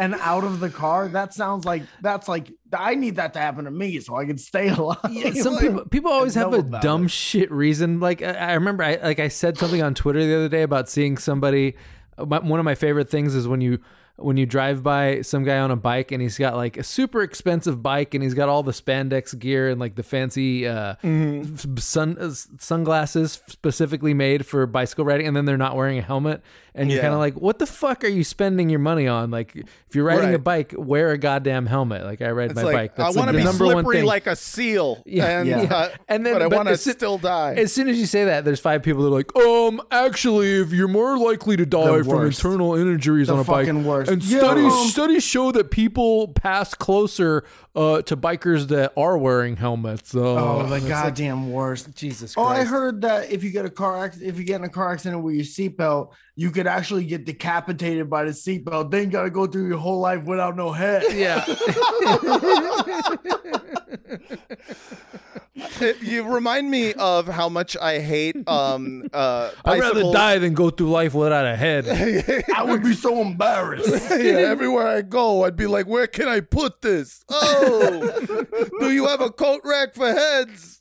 And 0.00 0.14
out 0.16 0.42
of 0.44 0.58
the 0.60 0.70
car. 0.70 1.06
That 1.08 1.32
sounds 1.34 1.64
like 1.64 1.82
that's 2.00 2.26
like 2.26 2.50
I 2.72 2.94
need 2.94 3.16
that 3.16 3.34
to 3.34 3.38
happen 3.38 3.66
to 3.66 3.70
me 3.70 4.00
so 4.00 4.16
I 4.16 4.24
can 4.24 4.38
stay 4.38 4.68
alive. 4.78 4.98
Yeah, 5.10 5.32
Some 5.34 5.54
Like, 5.54 5.62
people, 5.62 5.84
people 5.86 6.10
always 6.10 6.34
have 6.34 6.52
a 6.52 6.62
dumb 6.62 7.06
shit 7.06 7.50
reason. 7.52 8.00
Like 8.00 8.22
I, 8.22 8.32
I 8.32 8.52
remember, 8.54 8.82
I 8.82 8.96
like 8.96 9.20
I 9.20 9.28
said 9.28 9.58
something 9.58 9.82
on 9.82 9.94
Twitter 9.94 10.24
the 10.26 10.34
other 10.34 10.48
day 10.48 10.62
about 10.62 10.88
seeing 10.88 11.16
somebody. 11.18 11.76
my- 12.18 12.38
One 12.40 12.58
of 12.58 12.64
my 12.64 12.74
favorite 12.74 13.08
things 13.10 13.34
is 13.34 13.46
when 13.46 13.60
you 13.60 13.78
when 14.20 14.36
you 14.36 14.46
drive 14.46 14.82
by 14.82 15.22
some 15.22 15.44
guy 15.44 15.58
on 15.58 15.70
a 15.70 15.76
bike 15.76 16.12
and 16.12 16.20
he's 16.22 16.36
got 16.38 16.54
like 16.56 16.76
a 16.76 16.82
super 16.82 17.22
expensive 17.22 17.82
bike 17.82 18.14
and 18.14 18.22
he's 18.22 18.34
got 18.34 18.48
all 18.48 18.62
the 18.62 18.72
spandex 18.72 19.36
gear 19.38 19.68
and 19.70 19.80
like 19.80 19.94
the 19.96 20.02
fancy 20.02 20.66
uh, 20.66 20.94
Mm-hmm. 21.02 21.76
sun 21.78 22.16
uh, 22.18 22.30
sunglasses 22.58 23.40
specifically 23.48 24.14
made 24.14 24.46
for 24.46 24.66
bicycle 24.66 25.04
riding, 25.04 25.26
and 25.26 25.36
then 25.36 25.44
they're 25.44 25.56
not 25.56 25.76
wearing 25.76 25.98
a 25.98 26.02
helmet, 26.02 26.42
and 26.74 26.88
you're 26.90 26.96
Yeah. 26.98 27.02
kind 27.02 27.14
of 27.14 27.20
like, 27.20 27.34
what 27.34 27.58
the 27.58 27.66
fuck 27.66 28.04
are 28.04 28.08
you 28.08 28.22
spending 28.24 28.70
your 28.70 28.78
money 28.78 29.06
on? 29.08 29.30
Like, 29.30 29.56
if 29.56 29.94
you're 29.94 30.04
riding 30.04 30.34
a 30.34 30.38
bike, 30.38 30.74
wear 30.76 31.10
a 31.10 31.18
goddamn 31.18 31.66
helmet. 31.66 32.04
Like 32.04 32.22
I 32.22 32.30
ride 32.30 32.50
It's 32.52 32.56
my 32.56 32.62
like, 32.62 32.96
bike. 32.96 33.00
I 33.00 33.10
want 33.10 33.28
to 33.28 33.32
the 33.32 33.38
be 33.38 33.44
number 33.44 33.64
slippery 33.64 34.02
like 34.02 34.26
a 34.26 34.36
seal. 34.36 35.02
Yeah, 35.10 35.40
and, 35.40 35.48
yeah. 35.48 35.56
uh, 35.74 35.88
and 36.08 36.24
then 36.24 36.34
but 36.34 36.42
I 36.42 36.46
want 36.46 36.68
to 36.68 36.76
still 36.76 37.18
die. 37.18 37.54
As 37.54 37.72
soon 37.72 37.88
as 37.88 37.98
you 37.98 38.06
say 38.06 38.24
that, 38.26 38.44
there's 38.44 38.60
five 38.60 38.82
people 38.82 39.02
that 39.02 39.08
are 39.08 39.10
like, 39.10 39.34
um, 39.36 39.80
actually, 39.90 40.60
if 40.60 40.72
you're 40.72 40.86
more 40.88 41.18
likely 41.18 41.56
to 41.56 41.66
die 41.66 42.02
from 42.02 42.26
internal 42.26 42.74
injuries 42.76 43.26
The 43.26 43.34
on 43.34 43.40
a 43.40 43.44
bike, 43.44 43.72
worst. 43.72 44.09
And 44.10 44.22
Yeah. 44.22 44.38
studies 44.38 44.72
Um, 44.72 44.88
studies 44.88 45.22
show 45.24 45.52
that 45.52 45.70
people 45.70 46.28
pass 46.28 46.74
closer 46.74 47.44
uh, 47.76 48.02
to 48.02 48.16
bikers 48.16 48.68
that 48.68 48.92
are 48.96 49.16
wearing 49.16 49.56
helmets. 49.56 50.14
Uh, 50.14 50.20
Oh, 50.20 50.58
the 50.66 50.74
it's 50.76 50.84
like, 50.84 50.88
goddamn 50.88 51.52
worst. 51.52 51.94
Jesus 51.94 52.34
Oh, 52.36 52.44
I 52.44 52.64
heard 52.64 53.02
that 53.02 53.30
if 53.30 53.44
you 53.44 53.50
get 53.50 53.64
a 53.64 53.70
car 53.70 54.04
accident, 54.04 54.28
if 54.30 54.38
you 54.38 54.44
get 54.44 54.56
in 54.56 54.64
a 54.64 54.68
car 54.68 54.92
accident 54.92 55.22
with 55.22 55.34
your 55.36 55.44
seatbelt, 55.44 56.12
you 56.36 56.50
could 56.50 56.66
actually 56.66 57.04
get 57.04 57.24
decapitated 57.26 58.08
by 58.10 58.24
the 58.24 58.30
seatbelt. 58.30 58.90
Then 58.90 59.04
you 59.04 59.10
got 59.10 59.22
to 59.24 59.30
go 59.30 59.46
through 59.46 59.68
your 59.68 59.78
whole 59.78 60.00
life 60.00 60.24
without 60.24 60.56
no 60.56 60.72
head. 60.72 61.04
Yeah. 61.12 61.44
You 66.02 66.32
remind 66.32 66.70
me 66.70 66.94
of 66.94 67.26
how 67.26 67.48
much 67.48 67.76
I 67.76 67.98
hate 68.00 68.48
um 68.48 69.08
uh 69.12 69.50
I'd 69.64 69.80
rather 69.80 70.10
die 70.12 70.38
than 70.38 70.54
go 70.54 70.70
through 70.70 70.90
life 70.90 71.12
without 71.14 71.44
a 71.46 71.56
head. 71.56 71.86
I 72.56 72.62
would 72.62 72.82
be 72.82 72.94
so 72.94 73.20
embarrassed. 73.20 74.10
yeah, 74.10 74.32
everywhere 74.50 74.86
I 74.86 75.02
go, 75.02 75.44
I'd 75.44 75.56
be 75.56 75.66
like, 75.66 75.86
"Where 75.86 76.06
can 76.06 76.28
I 76.28 76.40
put 76.40 76.80
this? 76.82 77.24
Oh, 77.28 77.59
do 78.80 78.90
you 78.92 79.06
have 79.06 79.20
a 79.20 79.30
coat 79.30 79.60
rack 79.64 79.94
for 79.94 80.08
heads? 80.12 80.80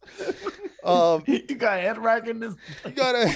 Um, 0.84 1.24
you 1.28 1.56
got 1.56 1.78
a 1.78 1.82
head 1.82 1.98
rack 1.98 2.28
in 2.28 2.40
this. 2.40 2.56
you 2.86 2.92
gotta." 2.92 3.36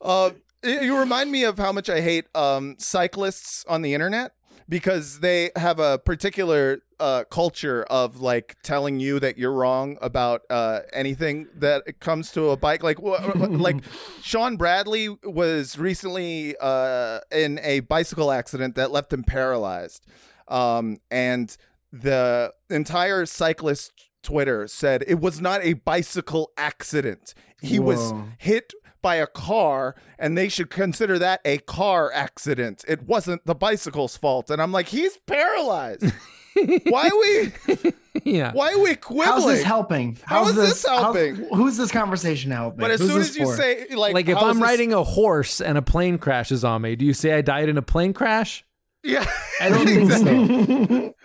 uh, 0.00 0.30
you 0.64 0.80
you 0.80 0.98
remind 0.98 1.30
me 1.30 1.44
of 1.44 1.58
how 1.58 1.72
much 1.72 1.88
I 1.90 2.00
hate 2.00 2.26
um 2.34 2.76
cyclists 2.78 3.64
on 3.68 3.82
the 3.82 3.94
internet 3.94 4.32
because 4.68 5.20
they 5.20 5.50
have 5.56 5.78
a 5.78 5.98
particular 5.98 6.78
uh 7.00 7.24
culture 7.24 7.82
of 7.84 8.20
like 8.20 8.56
telling 8.62 8.98
you 9.00 9.20
that 9.20 9.36
you're 9.36 9.52
wrong 9.52 9.98
about 10.00 10.42
uh 10.48 10.80
anything 10.92 11.48
that 11.56 12.00
comes 12.00 12.30
to 12.32 12.48
a 12.50 12.56
bike 12.56 12.82
like 12.82 12.98
wh- 12.98 13.20
wh- 13.22 13.50
like 13.60 13.76
Sean 14.22 14.56
Bradley 14.56 15.08
was 15.22 15.76
recently 15.76 16.54
uh 16.60 17.20
in 17.30 17.58
a 17.62 17.80
bicycle 17.80 18.30
accident 18.30 18.74
that 18.76 18.90
left 18.90 19.12
him 19.12 19.22
paralyzed 19.24 20.06
um 20.48 20.96
and 21.10 21.56
the 22.02 22.52
entire 22.70 23.26
cyclist 23.26 23.92
Twitter 24.22 24.66
said 24.66 25.04
it 25.06 25.20
was 25.20 25.40
not 25.40 25.62
a 25.62 25.74
bicycle 25.74 26.50
accident 26.56 27.34
he 27.62 27.78
was 27.78 28.12
hit 28.38 28.72
by 29.00 29.16
a 29.16 29.26
car 29.26 29.94
and 30.18 30.36
they 30.36 30.48
should 30.48 30.70
consider 30.70 31.18
that 31.18 31.40
a 31.44 31.58
car 31.58 32.10
accident. 32.12 32.84
It 32.88 33.02
wasn't 33.04 33.44
the 33.46 33.54
bicycle's 33.54 34.16
fault. 34.16 34.50
And 34.50 34.60
I'm 34.62 34.72
like, 34.72 34.88
he's 34.88 35.16
paralyzed. 35.26 36.10
why 36.84 37.08
are 37.08 37.18
we 37.18 37.92
yeah. 38.24 38.52
why 38.52 38.72
are 38.72 38.78
we 38.78 38.94
quibbling? 38.94 39.26
How's 39.26 39.46
this 39.46 39.62
helping? 39.62 40.18
How 40.24 40.44
How's 40.44 40.50
is 40.50 40.68
this 40.68 40.86
how's- 40.88 41.00
helping? 41.00 41.34
who's 41.54 41.76
this 41.76 41.90
conversation 41.90 42.50
helping? 42.50 42.80
But 42.80 42.90
as 42.92 43.00
Who's 43.00 43.10
soon 43.10 43.20
as 43.22 43.36
you 43.36 43.46
for? 43.46 43.56
say 43.56 43.86
like, 43.94 44.14
Like, 44.14 44.28
if 44.28 44.36
I'm 44.38 44.56
this- 44.58 44.62
riding 44.62 44.92
a 44.92 45.02
horse 45.02 45.60
and 45.60 45.76
a 45.78 45.82
plane 45.82 46.18
crashes 46.18 46.64
on 46.64 46.82
me, 46.82 46.96
do 46.96 47.04
you 47.04 47.12
say 47.14 47.32
I 47.32 47.40
died 47.42 47.68
in 47.68 47.76
a 47.76 47.82
plane 47.82 48.12
crash? 48.12 48.64
Yeah. 49.02 49.26
I 49.60 49.68
don't 49.68 49.86
think 49.86 50.12
so. 50.12 51.14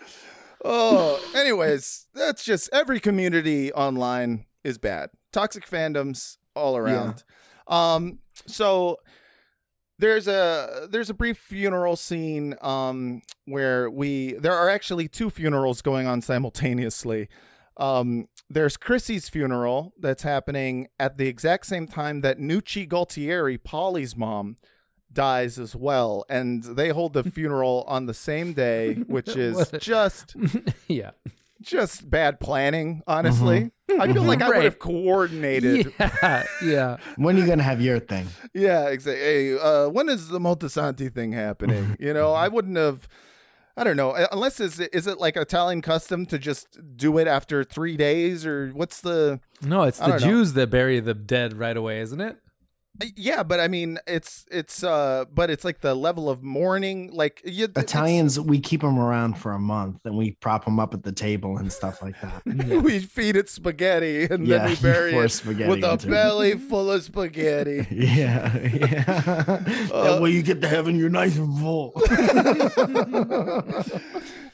oh, 0.64 1.19
anyways, 1.36 2.07
that's 2.14 2.44
just 2.44 2.69
every 2.73 2.99
community 2.99 3.72
online 3.73 4.45
is 4.64 4.77
bad. 4.77 5.10
Toxic 5.31 5.68
fandoms 5.68 6.38
all 6.56 6.77
around. 6.77 7.23
Yeah. 7.69 7.94
Um, 7.95 8.19
so 8.48 8.98
there's 9.99 10.27
a 10.27 10.88
there's 10.90 11.10
a 11.10 11.14
brief 11.14 11.38
funeral 11.38 11.98
scene 11.98 12.56
um 12.61 13.22
where 13.45 13.90
we 13.90 14.34
there 14.34 14.53
are 14.53 14.69
actually 14.69 15.07
two 15.10 15.30
funerals 15.30 15.81
going 15.81 16.07
on 16.07 16.22
simultaneously. 16.22 17.30
Um, 17.77 18.27
there's 18.49 18.76
Chrissy's 18.76 19.30
funeral 19.30 19.94
that's 19.98 20.23
happening 20.23 20.88
at 20.99 21.18
the 21.18 21.27
exact 21.27 21.65
same 21.65 21.88
time 21.88 22.22
that 22.22 22.38
Nucci 22.38 22.88
Gualtieri, 22.88 23.57
Paulie's 23.57 24.18
mom, 24.18 24.57
dies 25.11 25.57
as 25.60 25.76
well, 25.76 26.26
and 26.30 26.64
they 26.64 26.90
hold 26.90 27.14
the 27.14 27.23
funeral 27.23 27.84
on 27.88 28.06
the 28.06 28.14
same 28.14 28.53
day, 28.53 28.95
which 29.07 29.30
is 29.36 29.72
just 29.80 30.36
yeah. 30.88 31.11
just 31.61 32.10
bad 32.10 32.40
planning. 32.40 33.02
Honestly, 33.07 33.72
I 33.99 34.11
feel 34.11 34.23
like 34.23 34.41
I 34.41 34.49
would 34.49 34.64
have 34.64 34.80
coordinated. 34.80 35.94
Yeah. 35.99 36.44
Yeah. 36.64 36.98
when 37.18 37.36
are 37.36 37.40
you 37.40 37.48
gonna 37.48 37.64
have 37.64 37.81
your 37.81 37.99
thing? 37.99 38.27
Yeah, 38.53 38.90
exactly. 38.90 39.22
Hey, 39.23 39.57
uh, 39.57 39.90
when 39.90 40.10
is 40.10 40.30
the 40.30 40.40
Moltisanti 40.40 41.14
thing 41.14 41.31
happening? 41.34 41.95
You 41.99 42.14
know, 42.14 42.34
I 42.34 42.48
wouldn't 42.48 42.77
have. 42.77 43.07
I 43.77 43.86
don't 43.86 43.95
know. 43.95 44.11
uh, 44.11 44.27
Unless 44.34 44.60
is 44.60 44.80
it, 44.81 44.90
is 44.94 45.07
it 45.07 45.19
like 45.19 45.38
Italian 45.38 45.81
custom 45.81 46.26
to 46.26 46.38
just 46.38 46.77
do 46.98 47.18
it 47.18 47.27
after 47.27 47.64
three 47.64 47.95
days, 47.95 48.45
or 48.45 48.72
what's 48.73 48.99
the? 48.99 49.40
No, 49.61 49.84
it's 49.84 49.99
the 49.99 50.07
don't 50.07 50.22
know. 50.22 50.27
Jews 50.27 50.53
that 50.53 50.69
bury 50.69 50.99
the 50.99 51.14
dead 51.14 51.57
right 51.57 51.77
away, 51.77 52.02
isn't 52.02 52.19
it? 52.19 52.38
Yeah, 53.15 53.43
but 53.43 53.59
I 53.61 53.67
mean, 53.69 53.97
it's 54.07 54.45
it's 54.51 54.84
uh, 54.84 55.26
but 55.34 55.49
it's 55.49 55.63
like 55.63 55.80
the 55.80 55.95
level 55.95 56.30
of 56.30 56.43
mourning, 56.43 57.11
like 57.13 57.41
you, 57.45 57.67
Italians, 57.76 58.39
we 58.39 58.59
keep 58.59 58.81
them 58.81 58.99
around 58.99 59.35
for 59.38 59.53
a 59.53 59.59
month 59.59 59.99
and 60.05 60.17
we 60.17 60.31
prop 60.31 60.65
them 60.65 60.80
up 60.80 60.93
at 60.93 61.03
the 61.03 61.11
table 61.13 61.57
and 61.57 61.71
stuff 61.71 62.01
like 62.01 62.19
that. 62.21 62.41
we 62.84 62.99
feed 62.99 63.38
it 63.38 63.47
spaghetti 63.47 64.26
and 64.26 64.45
Yeah, 64.45 64.59
then 64.59 64.69
we 64.69 64.76
bury 64.81 65.15
it 65.15 65.30
spaghetti 65.31 65.69
with 65.69 65.84
a 65.84 65.93
it. 65.93 66.09
belly 66.09 66.57
full 66.69 66.91
of 66.91 67.01
spaghetti. 67.03 67.88
Yeah, 67.89 68.57
yeah. 68.67 69.03
that 69.03 70.19
way 70.21 70.31
you 70.31 70.41
get 70.43 70.61
to 70.61 70.67
heaven, 70.67 70.97
you're 70.99 71.09
nice 71.09 71.38
and 71.38 71.57
full. 71.57 71.93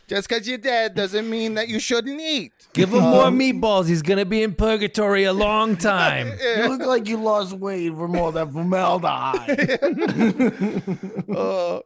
Just 0.08 0.30
because 0.30 0.48
you're 0.48 0.58
dead 0.60 0.94
doesn't 0.96 1.28
mean 1.30 1.56
that 1.56 1.68
you 1.68 1.80
shouldn't 1.80 2.22
eat. 2.22 2.52
Give 2.74 2.90
him 2.94 3.02
more 3.02 3.26
Um, 3.26 3.40
meatballs. 3.40 3.88
He's 3.88 4.02
gonna 4.04 4.26
be 4.26 4.44
in 4.44 4.54
purgatory 4.54 5.24
a 5.24 5.34
long 5.34 5.76
time. 5.94 6.28
you 6.40 6.68
look 6.70 6.82
like 6.88 7.08
you 7.08 7.18
lost 7.18 7.54
weight 7.54 7.90
from 7.96 8.16
all 8.16 8.32
that 8.34 8.52
formaldehyde. 8.52 9.80
uh, 11.36 11.80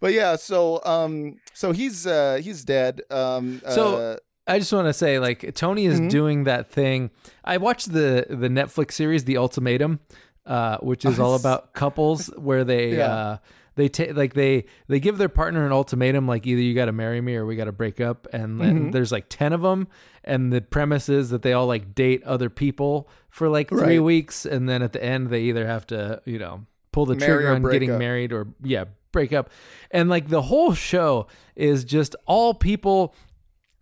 but 0.00 0.12
yeah, 0.12 0.36
so 0.36 0.80
um, 0.84 1.36
so 1.52 1.72
he's 1.72 2.06
uh, 2.06 2.40
he's 2.42 2.64
dead. 2.64 3.02
Um, 3.10 3.60
So 3.70 3.96
uh, 3.96 4.16
I 4.46 4.58
just 4.58 4.72
want 4.72 4.86
to 4.86 4.92
say, 4.92 5.18
like 5.18 5.54
Tony 5.54 5.86
is 5.86 6.00
Mhm. 6.00 6.10
doing 6.10 6.44
that 6.44 6.70
thing. 6.70 7.10
I 7.44 7.56
watched 7.56 7.92
the 7.92 8.26
the 8.28 8.48
Netflix 8.48 8.92
series, 8.92 9.24
The 9.24 9.36
Ultimatum, 9.38 10.00
uh, 10.46 10.78
which 10.78 11.04
is 11.04 11.18
all 11.18 11.34
about 11.34 11.72
couples 11.72 12.26
where 12.36 12.64
they 12.64 12.96
Yeah. 12.96 13.14
uh, 13.14 13.36
they 13.76 13.88
take 13.88 14.14
like 14.16 14.34
they 14.34 14.64
they 14.88 15.00
give 15.00 15.18
their 15.18 15.28
partner 15.28 15.66
an 15.66 15.72
ultimatum, 15.72 16.26
like 16.28 16.46
either 16.46 16.60
you 16.60 16.74
got 16.74 16.86
to 16.86 16.92
marry 16.92 17.20
me 17.20 17.34
or 17.36 17.44
we 17.46 17.56
got 17.56 17.64
to 17.64 17.72
break 17.72 18.00
up, 18.00 18.26
and 18.32 18.60
then 18.60 18.88
Mhm. 18.88 18.92
there's 18.92 19.10
like 19.12 19.26
ten 19.28 19.52
of 19.52 19.62
them, 19.62 19.88
and 20.22 20.52
the 20.52 20.60
premise 20.60 21.08
is 21.08 21.30
that 21.30 21.42
they 21.42 21.52
all 21.52 21.66
like 21.66 21.94
date 21.94 22.22
other 22.24 22.48
people 22.50 23.08
for 23.30 23.48
like 23.48 23.68
three 23.70 23.80
Right. 23.98 24.02
weeks, 24.02 24.46
and 24.46 24.68
then 24.68 24.82
at 24.82 24.92
the 24.92 25.02
end 25.02 25.28
they 25.28 25.42
either 25.42 25.66
have 25.66 25.86
to 25.88 26.20
you 26.24 26.38
know 26.38 26.66
pull 26.92 27.06
the 27.06 27.16
Marry 27.16 27.32
trigger 27.42 27.48
on 27.54 27.62
getting 27.64 27.90
up. 27.90 27.98
married 27.98 28.32
or 28.32 28.46
yeah 28.62 28.84
break 29.12 29.32
up, 29.32 29.50
and 29.90 30.08
like 30.08 30.28
the 30.28 30.42
whole 30.42 30.74
show 30.74 31.26
is 31.56 31.84
just 31.84 32.14
all 32.26 32.54
people 32.54 33.14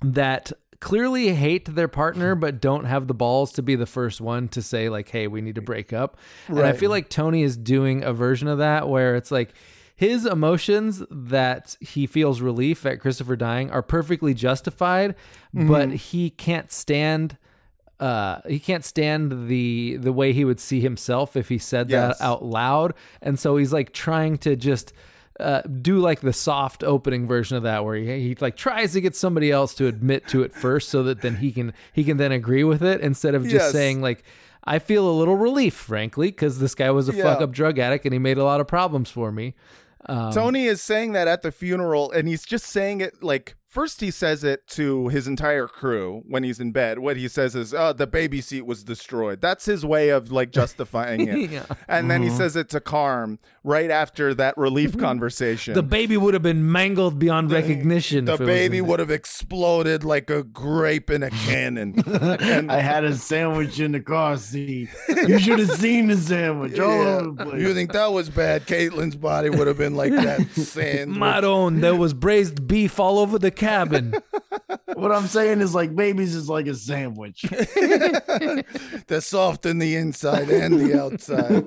that 0.03 0.53
clearly 0.81 1.29
hate 1.33 1.75
their 1.77 1.87
partner 1.87 2.35
but 2.35 2.61
don't 2.61 2.87
have 2.87 3.07
the 3.07 3.15
balls 3.15 3.53
to 3.53 3.63
be 3.63 3.77
the 3.77 3.87
first 3.87 4.21
one 4.21 4.49
to 4.49 4.61
say 4.61 4.89
like 4.89 5.09
hey 5.11 5.29
we 5.29 5.41
need 5.41 5.55
to 5.55 5.63
break 5.63 5.93
up 5.93 6.17
and 6.49 6.59
i 6.59 6.73
feel 6.73 6.91
like 6.91 7.09
tony 7.09 7.45
is 7.45 7.57
doing 7.57 8.03
a 8.03 8.13
version 8.13 8.49
of 8.49 8.59
that 8.59 8.89
where 8.89 9.15
it's 9.15 9.31
like 9.31 9.55
his 9.95 10.27
emotions 10.27 11.03
that 11.11 11.77
he 11.81 12.07
feels 12.07 12.41
relief 12.41 12.85
at 12.87 12.99
christopher 13.01 13.37
dying 13.37 13.71
are 13.71 13.83
perfectly 13.83 14.35
justified 14.35 15.15
but 15.53 15.89
Mhm. 15.91 15.95
he 15.95 16.31
can't 16.31 16.73
stand 16.73 17.37
uh 18.01 18.41
he 18.49 18.59
can't 18.59 18.85
stand 18.85 19.49
the 19.49 19.97
the 20.01 20.13
way 20.13 20.33
he 20.33 20.45
would 20.45 20.59
see 20.59 20.81
himself 20.81 21.37
if 21.37 21.49
he 21.49 21.59
said 21.59 21.89
Yes. 21.91 22.19
that 22.19 22.25
out 22.25 22.45
loud 22.45 22.95
and 23.21 23.39
so 23.39 23.57
he's 23.57 23.73
like 23.73 23.93
trying 23.93 24.39
to 24.39 24.57
just 24.57 24.93
uh, 25.41 25.63
do 25.63 25.99
like 25.99 26.21
the 26.21 26.33
soft 26.33 26.85
opening 26.85 27.27
version 27.27 27.57
of 27.57 27.63
that 27.63 27.85
where 27.85 27.97
he, 27.97 28.21
he 28.29 28.37
like 28.41 28.55
tries 28.57 28.93
to 28.93 29.01
get 29.01 29.17
somebody 29.17 29.51
else 29.51 29.75
to 29.75 29.87
admit 29.87 30.29
to 30.29 30.43
it 30.43 30.53
first 30.53 30.89
so 30.91 31.03
that 31.03 31.23
then 31.23 31.37
he 31.37 31.51
can 31.51 31.73
he 31.93 32.05
can 32.05 32.17
then 32.19 32.31
agree 32.33 32.63
with 32.65 32.83
it 32.83 33.01
instead 33.01 33.35
of 33.35 33.43
just 33.45 33.55
Yes. 33.55 33.73
saying 33.73 34.03
like 34.03 34.23
I 34.65 34.79
feel 34.79 35.09
a 35.09 35.11
little 35.11 35.37
relief 35.37 35.75
frankly 35.75 36.29
because 36.29 36.59
this 36.59 36.75
guy 36.75 36.91
was 36.91 37.09
a 37.09 37.15
Yeah. 37.15 37.23
fuck 37.25 37.41
up 37.41 37.51
drug 37.51 37.79
addict 37.79 38.05
and 38.05 38.13
he 38.13 38.19
made 38.19 38.37
a 38.39 38.45
lot 38.45 38.61
of 38.61 38.67
problems 38.69 39.11
for 39.11 39.33
me 39.33 39.55
um, 40.07 40.33
Tony 40.33 40.65
is 40.67 40.83
saying 40.83 41.13
that 41.13 41.29
at 41.29 41.43
the 41.43 41.53
funeral, 41.53 42.11
and 42.11 42.29
he's 42.29 42.45
just 42.45 42.67
saying 42.67 43.01
it 43.01 43.23
like 43.23 43.57
first 43.73 44.03
he 44.03 44.11
says 44.11 44.45
it 44.45 44.67
to 44.69 45.09
his 45.09 45.27
entire 45.27 45.67
crew 45.67 46.23
when 46.29 46.45
he's 46.45 46.61
in 46.61 46.73
bed. 46.73 46.99
What 46.99 47.17
he 47.17 47.27
says 47.27 47.57
is, 47.57 47.73
"Oh, 47.73 47.95
the 47.95 48.07
baby 48.07 48.41
seat 48.43 48.67
was 48.67 48.85
destroyed." 48.85 49.41
That's 49.41 49.65
his 49.65 49.83
way 49.85 50.11
of 50.11 50.31
like 50.31 50.51
justifying 50.61 51.27
it. 51.27 51.51
Yeah. 51.51 51.65
And 51.89 52.11
then 52.11 52.23
he 52.23 52.29
Mhm. 52.29 52.37
says 52.37 52.55
it 52.57 52.69
to 52.71 52.81
Carm 52.81 53.39
right 53.65 53.91
after 53.91 54.35
that 54.35 54.57
relief 54.59 54.99
conversation. 55.09 55.73
the 55.75 55.83
baby 55.83 56.17
would 56.19 56.35
have 56.35 56.43
been 56.43 56.71
mangled 56.71 57.19
beyond 57.19 57.51
recognition 57.51 58.27
The 58.27 58.35
if 58.35 58.41
it 58.41 58.45
was 58.45 58.55
baby 58.55 58.79
in- 58.79 58.87
would 58.89 59.01
have 59.01 59.11
exploded 59.11 60.05
like 60.05 60.29
a 60.29 60.43
grape 60.43 61.11
in 61.11 61.23
a 61.23 61.31
cannon. 61.31 61.95
I 62.71 62.81
had 62.81 63.05
a 63.05 63.15
sandwich 63.15 63.81
in 63.81 63.93
the 63.93 64.01
car 64.01 64.37
seat. 64.37 64.91
You 65.09 65.39
should 65.39 65.59
have 65.61 65.71
seen 65.73 66.09
the 66.09 66.17
sandwich 66.19 66.79
all 66.79 66.91
Yeah. 67.05 67.09
over 67.17 67.31
the 67.33 67.45
place. 67.47 67.63
You 67.63 67.73
think 67.75 67.93
that 67.93 68.13
was 68.13 68.29
bad? 68.29 68.67
Caitlin's 68.67 69.17
body 69.17 69.49
would 69.51 69.67
have 69.67 69.79
been 69.79 69.95
like 69.97 70.13
that 70.13 70.41
sandwich. 70.51 71.19
Maron, 71.19 71.81
there 71.81 71.97
was 71.97 72.13
braised 72.15 72.67
beef 72.69 73.01
all 73.01 73.19
over 73.19 73.39
the 73.39 73.51
cabin. 73.67 74.15
What 74.95 75.11
I'm 75.11 75.27
saying 75.27 75.63
is 75.63 75.75
like 75.75 75.97
babies 75.97 76.35
is 76.35 76.49
like 76.49 76.67
a 76.67 76.75
sandwich. 76.75 77.43
They're 79.07 79.21
soft 79.21 79.65
in 79.67 79.79
the 79.79 79.97
inside 79.97 80.49
and 80.51 80.79
the 80.79 81.01
outside. 81.03 81.67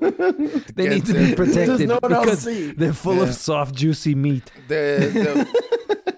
They 0.76 0.90
need 0.90 1.06
to 1.08 1.14
be 1.14 1.32
it. 1.32 1.36
protected 1.36 1.88
no 1.90 2.00
because 2.00 2.46
they're 2.78 2.94
full 2.94 3.16
Yeah. 3.18 3.24
of 3.24 3.36
soft, 3.36 3.76
juicy 3.76 4.14
meat. 4.16 4.52
The, 4.68 5.48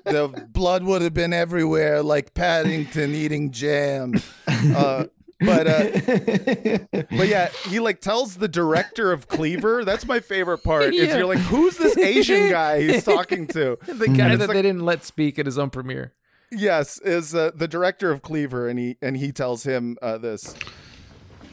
the, 0.05 0.11
the 0.11 0.47
blood 0.49 0.83
would 0.83 1.01
have 1.01 1.13
been 1.13 1.33
everywhere, 1.33 2.03
like 2.03 2.33
Paddington 2.33 3.15
eating 3.15 3.51
jam. 3.51 4.13
Uh, 4.47 5.05
but 5.39 5.67
uh, 5.67 6.79
but 7.11 7.27
yeah, 7.27 7.49
he 7.69 7.79
like 7.79 8.01
tells 8.01 8.35
the 8.37 8.47
director 8.47 9.11
of 9.11 9.27
Cleaver. 9.27 9.85
That's 9.85 10.05
my 10.07 10.19
favorite 10.19 10.59
part. 10.63 10.93
Is 10.93 11.13
you're 11.13 11.25
like, 11.25 11.37
who's 11.39 11.77
this 11.77 11.97
Asian 11.97 12.49
guy 12.49 12.81
he's 12.81 13.03
talking 13.03 13.47
to? 13.47 13.77
The 13.85 14.05
And 14.05 14.17
guy 14.17 14.29
it's 14.31 14.39
that 14.39 14.47
like- 14.49 14.55
they 14.55 14.61
didn't 14.61 14.83
let 14.85 15.03
speak 15.05 15.37
at 15.39 15.45
his 15.45 15.57
own 15.57 15.69
premiere. 15.69 16.13
Yes, 16.51 16.99
is 17.01 17.35
uh, 17.35 17.51
the 17.53 17.67
director 17.67 18.09
of 18.09 18.21
Cleaver, 18.21 18.67
and 18.69 18.79
he 18.79 18.97
and 19.01 19.17
he 19.17 19.31
tells 19.31 19.63
him 19.63 19.97
uh, 20.01 20.17
this. 20.17 20.55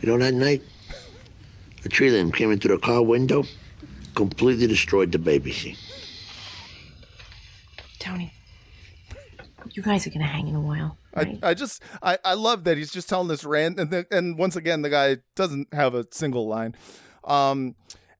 You 0.00 0.08
know 0.08 0.18
that 0.18 0.34
night? 0.34 0.62
A 1.84 1.88
tree 1.88 2.10
limb 2.10 2.30
came 2.32 2.50
into 2.52 2.68
the 2.68 2.78
car 2.78 3.02
window, 3.02 3.44
completely 4.14 4.66
destroyed 4.66 5.10
the 5.12 5.18
baby 5.18 5.52
seat. 5.52 5.78
You 9.76 9.82
guys 9.82 10.06
are 10.06 10.10
gonna 10.10 10.26
hang 10.26 10.48
in 10.48 10.54
a 10.54 10.60
while. 10.60 10.98
I, 11.14 11.38
I 11.42 11.54
just 11.54 11.82
I, 12.02 12.18
I 12.24 12.34
love 12.34 12.64
that 12.64 12.76
he's 12.76 12.92
just 12.92 13.08
telling 13.08 13.28
this 13.28 13.44
rant 13.44 13.78
and 13.78 13.90
the, 13.90 14.06
and 14.10 14.38
once 14.38 14.56
again 14.56 14.82
the 14.82 14.90
guy 14.90 15.18
doesn't 15.36 15.72
have 15.72 15.94
a 15.94 16.06
single 16.10 16.46
line, 16.48 16.74
um, 17.24 17.74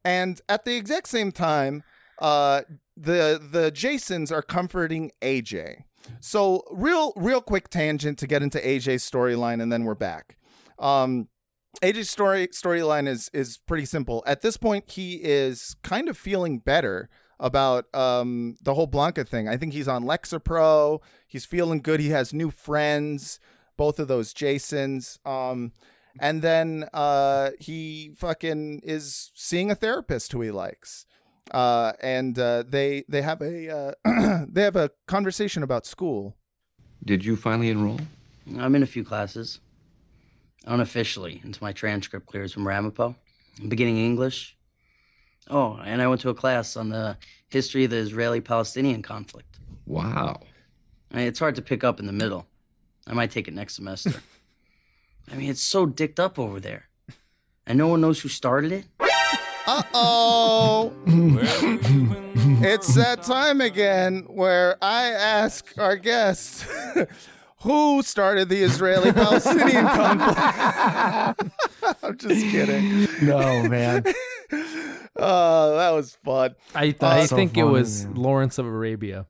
and 0.05 0.41
at 0.49 0.65
the 0.65 0.77
exact 0.77 1.09
same 1.09 1.33
time, 1.33 1.83
uh, 2.21 2.63
the 2.97 3.41
the 3.51 3.71
Jasons 3.71 4.31
are 4.31 4.43
comforting 4.43 5.11
AJ. 5.23 5.85
So 6.21 6.63
real 6.71 7.13
real 7.17 7.41
quick 7.41 7.69
tangent 7.69 8.19
to 8.19 8.27
get 8.27 8.43
into 8.43 8.59
AJ's 8.59 9.09
storyline 9.09 9.63
and 9.63 9.73
then 9.73 9.85
we're 9.85 9.95
back. 9.95 10.37
Um, 10.79 11.29
AJ's 11.83 12.11
story 12.11 12.49
storyline 12.49 13.09
is 13.09 13.31
is 13.33 13.59
pretty 13.67 13.87
simple. 13.87 14.23
At 14.27 14.43
this 14.43 14.57
point, 14.57 14.91
he 14.91 15.15
is 15.17 15.77
kind 15.83 16.09
of 16.09 16.17
feeling 16.17 16.59
better 16.59 17.09
about 17.41 17.93
um, 17.95 18.57
the 18.63 18.75
whole 18.75 18.87
Blanca 18.87 19.25
thing. 19.25 19.49
I 19.49 19.57
think 19.57 19.73
he's 19.73 19.89
on 19.89 20.05
Lexapro. 20.05 21.01
He's 21.27 21.45
feeling 21.45 21.81
good. 21.81 22.01
He 22.01 22.11
has 22.11 22.33
new 22.33 22.51
friends, 22.51 23.41
both 23.77 23.99
of 23.99 24.09
those 24.09 24.33
Jasons. 24.33 25.19
Um, 25.25 25.73
and 26.21 26.43
then 26.43 26.89
uh, 26.93 27.51
he 27.59 28.13
fucking 28.17 28.81
is 28.85 29.33
seeing 29.35 29.71
a 29.71 29.75
therapist 29.75 30.33
who 30.33 30.41
he 30.41 30.51
likes. 30.51 31.07
Uh, 31.51 31.93
and 32.03 32.39
uh, 32.39 32.65
they 32.67 33.05
they 33.09 33.21
have 33.21 33.43
a 33.43 33.69
uh, 34.05 34.45
they 34.49 34.63
have 34.63 34.77
a 34.77 34.91
conversation 35.07 35.63
about 35.63 35.85
school. 35.85 36.37
Did 37.05 37.25
you 37.25 37.37
finally 37.37 37.69
enroll? 37.69 38.01
I'm 38.59 38.75
in 38.75 38.83
a 38.83 38.87
few 38.87 39.05
classes. 39.05 39.61
Unofficially, 40.67 41.43
until 41.45 41.67
my 41.67 41.73
transcript 41.73 42.25
clears 42.25 42.55
from 42.55 42.67
Ramapo. 42.67 43.15
I'm 43.61 43.69
beginning 43.69 43.99
English. 43.99 44.57
Oh, 45.51 45.79
and 45.85 46.01
I 46.01 46.07
went 46.07 46.21
to 46.23 46.31
a 46.31 46.35
class 46.35 46.77
on 46.77 46.89
the 46.89 47.17
history 47.49 47.85
of 47.85 47.91
the 47.91 47.97
Israeli 47.99 48.41
Palestinian 48.41 49.03
conflict. 49.03 49.59
Wow. 49.87 50.41
I 51.11 51.17
mean, 51.17 51.27
it's 51.27 51.39
hard 51.39 51.55
to 51.57 51.63
pick 51.63 51.85
up 51.85 52.01
in 52.01 52.07
the 52.07 52.13
middle. 52.13 52.47
I 53.07 53.13
might 53.13 53.31
take 53.31 53.49
it 53.49 53.55
next 53.55 53.77
semester. 53.77 54.15
I 55.31 55.37
mean, 55.37 55.51
it's 55.51 55.63
so 55.63 55.87
dicked 55.87 56.19
up 56.19 56.39
over 56.39 56.61
there. 56.61 56.89
And 57.67 57.79
no 57.79 57.89
one 57.89 58.01
knows 58.01 58.21
who 58.21 58.29
started 58.29 58.73
it. 58.73 58.85
Uh 59.67 59.83
oh. 59.95 60.93
it's 62.63 62.95
that 62.95 63.23
time 63.23 63.63
again 63.63 64.27
where 64.29 64.77
I 64.83 65.07
ask 65.09 65.73
our 65.79 65.97
guest 65.97 66.67
who 67.63 68.03
started 68.03 68.51
the 68.51 68.63
Israeli 68.63 69.13
Palestinian 69.13 69.87
conflict. 69.87 71.43
I'm 72.03 72.19
just 72.19 72.47
kidding. 72.47 73.09
No, 73.23 73.67
man. 73.67 74.05
Oh, 75.17 75.77
that 75.77 75.91
was 75.91 76.17
fun. 76.25 76.55
I, 76.75 76.95
Uh, 77.01 77.07
I 77.07 77.27
so 77.27 77.37
think 77.37 77.57
it 77.57 77.65
was 77.65 78.05
man. 78.05 78.15
Lawrence 78.15 78.59
of 78.59 78.67
Arabia. 78.67 79.27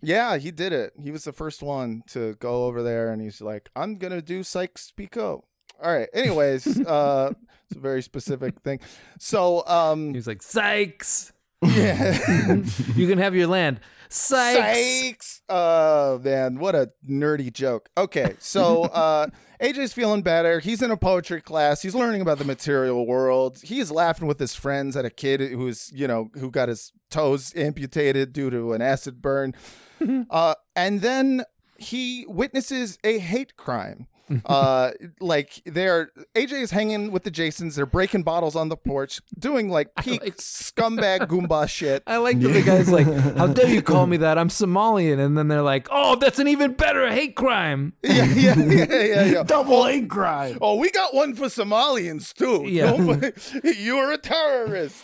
Yeah, 0.00 0.36
he 0.36 0.50
did 0.50 0.72
it. 0.72 0.92
He 1.00 1.10
was 1.10 1.24
the 1.24 1.32
first 1.32 1.62
one 1.62 2.02
to 2.08 2.34
go 2.34 2.66
over 2.66 2.82
there, 2.82 3.10
and 3.10 3.20
he's 3.20 3.40
like, 3.40 3.68
"I'm 3.74 3.96
gonna 3.96 4.22
do 4.22 4.42
Sykes 4.42 4.92
Picot." 4.92 5.42
All 5.82 5.92
right. 5.92 6.08
Anyways, 6.12 6.80
uh, 6.86 7.32
it's 7.68 7.76
a 7.76 7.80
very 7.80 8.02
specific 8.02 8.60
thing. 8.60 8.80
So, 9.18 9.64
um, 9.66 10.10
He 10.10 10.16
was 10.16 10.26
like, 10.26 10.42
Sykes. 10.42 11.32
Yeah. 11.66 12.16
you 12.94 13.08
can 13.08 13.18
have 13.18 13.34
your 13.34 13.48
land. 13.48 13.80
Sykes. 14.08 15.00
Sykes. 15.00 15.42
Oh 15.48 16.18
man, 16.18 16.58
what 16.58 16.74
a 16.74 16.90
nerdy 17.08 17.52
joke. 17.52 17.88
Okay, 17.96 18.36
so 18.38 18.82
uh 18.92 19.28
AJ's 19.60 19.92
feeling 19.92 20.22
better. 20.22 20.60
He's 20.60 20.82
in 20.82 20.90
a 20.90 20.96
poetry 20.96 21.40
class. 21.40 21.82
He's 21.82 21.94
learning 21.94 22.20
about 22.20 22.38
the 22.38 22.44
material 22.44 23.06
world. 23.06 23.58
He's 23.62 23.90
laughing 23.90 24.28
with 24.28 24.38
his 24.38 24.54
friends 24.54 24.96
at 24.96 25.04
a 25.04 25.10
kid 25.10 25.40
who's, 25.40 25.90
you 25.92 26.06
know, 26.06 26.30
who 26.34 26.50
got 26.50 26.68
his 26.68 26.92
toes 27.10 27.52
amputated 27.56 28.32
due 28.32 28.50
to 28.50 28.72
an 28.72 28.82
acid 28.82 29.20
burn. 29.20 29.54
uh 30.30 30.54
and 30.76 31.00
then 31.00 31.44
he 31.78 32.24
witnesses 32.28 32.98
a 33.04 33.18
hate 33.18 33.56
crime. 33.56 34.06
uh 34.46 34.90
like 35.20 35.62
they're 35.64 36.10
AJ 36.34 36.52
is 36.62 36.70
hanging 36.70 37.10
with 37.10 37.24
the 37.24 37.30
Jasons, 37.30 37.76
they're 37.76 37.86
breaking 37.86 38.22
bottles 38.22 38.56
on 38.56 38.68
the 38.68 38.76
porch, 38.76 39.20
doing 39.38 39.68
like 39.70 39.94
peak 39.96 40.22
scumbag 40.36 41.20
goomba 41.28 41.68
shit. 41.68 42.02
I 42.06 42.18
like 42.18 42.40
that 42.40 42.48
the 42.48 42.62
guy's 42.62 42.90
like, 42.90 43.06
"How 43.36 43.46
dare 43.48 43.68
you 43.68 43.82
call 43.82 44.06
me 44.06 44.16
that? 44.18 44.38
I'm 44.38 44.48
Somalian," 44.48 45.18
and 45.18 45.36
then 45.36 45.48
they're 45.48 45.62
like, 45.62 45.88
"Oh, 45.90 46.16
that's 46.16 46.38
an 46.38 46.48
even 46.48 46.72
better 46.74 47.10
hate 47.10 47.36
crime." 47.36 47.92
yeah, 48.02 48.24
yeah, 48.24 48.54
yeah, 48.58 48.86
yeah, 48.90 49.24
yeah. 49.24 49.42
Double 49.42 49.84
hate 49.84 50.08
crime. 50.08 50.58
Oh, 50.60 50.76
we 50.76 50.90
got 50.90 51.14
one 51.14 51.34
for 51.34 51.46
Somalians 51.46 52.32
too. 52.32 52.64
Yeah. 52.68 52.90
Nobody- 52.96 53.32
you're 53.78 54.12
a 54.12 54.18
terrorist. 54.18 54.96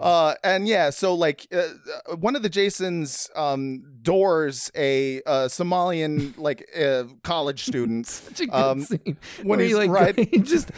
Uh, 0.00 0.34
and 0.42 0.66
yeah, 0.66 0.90
so 0.90 1.14
like 1.14 1.46
uh, 1.52 1.68
uh, 2.10 2.16
one 2.16 2.36
of 2.36 2.42
the 2.42 2.48
Jasons 2.48 3.30
um, 3.36 3.84
doors 4.02 4.70
a 4.74 5.22
uh, 5.22 5.48
Somalian 5.48 6.36
like 6.38 6.68
uh, 6.78 7.04
college 7.22 7.64
student. 7.64 8.06
Such 8.06 8.40
a 8.40 8.46
good 8.46 8.54
um, 8.54 8.82
scene. 8.82 9.16
when 9.42 9.58
where 9.58 9.60
he's 9.60 9.68
he 9.70 9.74
like 9.74 9.90
right. 10.16 10.18
he 10.18 10.38
just 10.38 10.70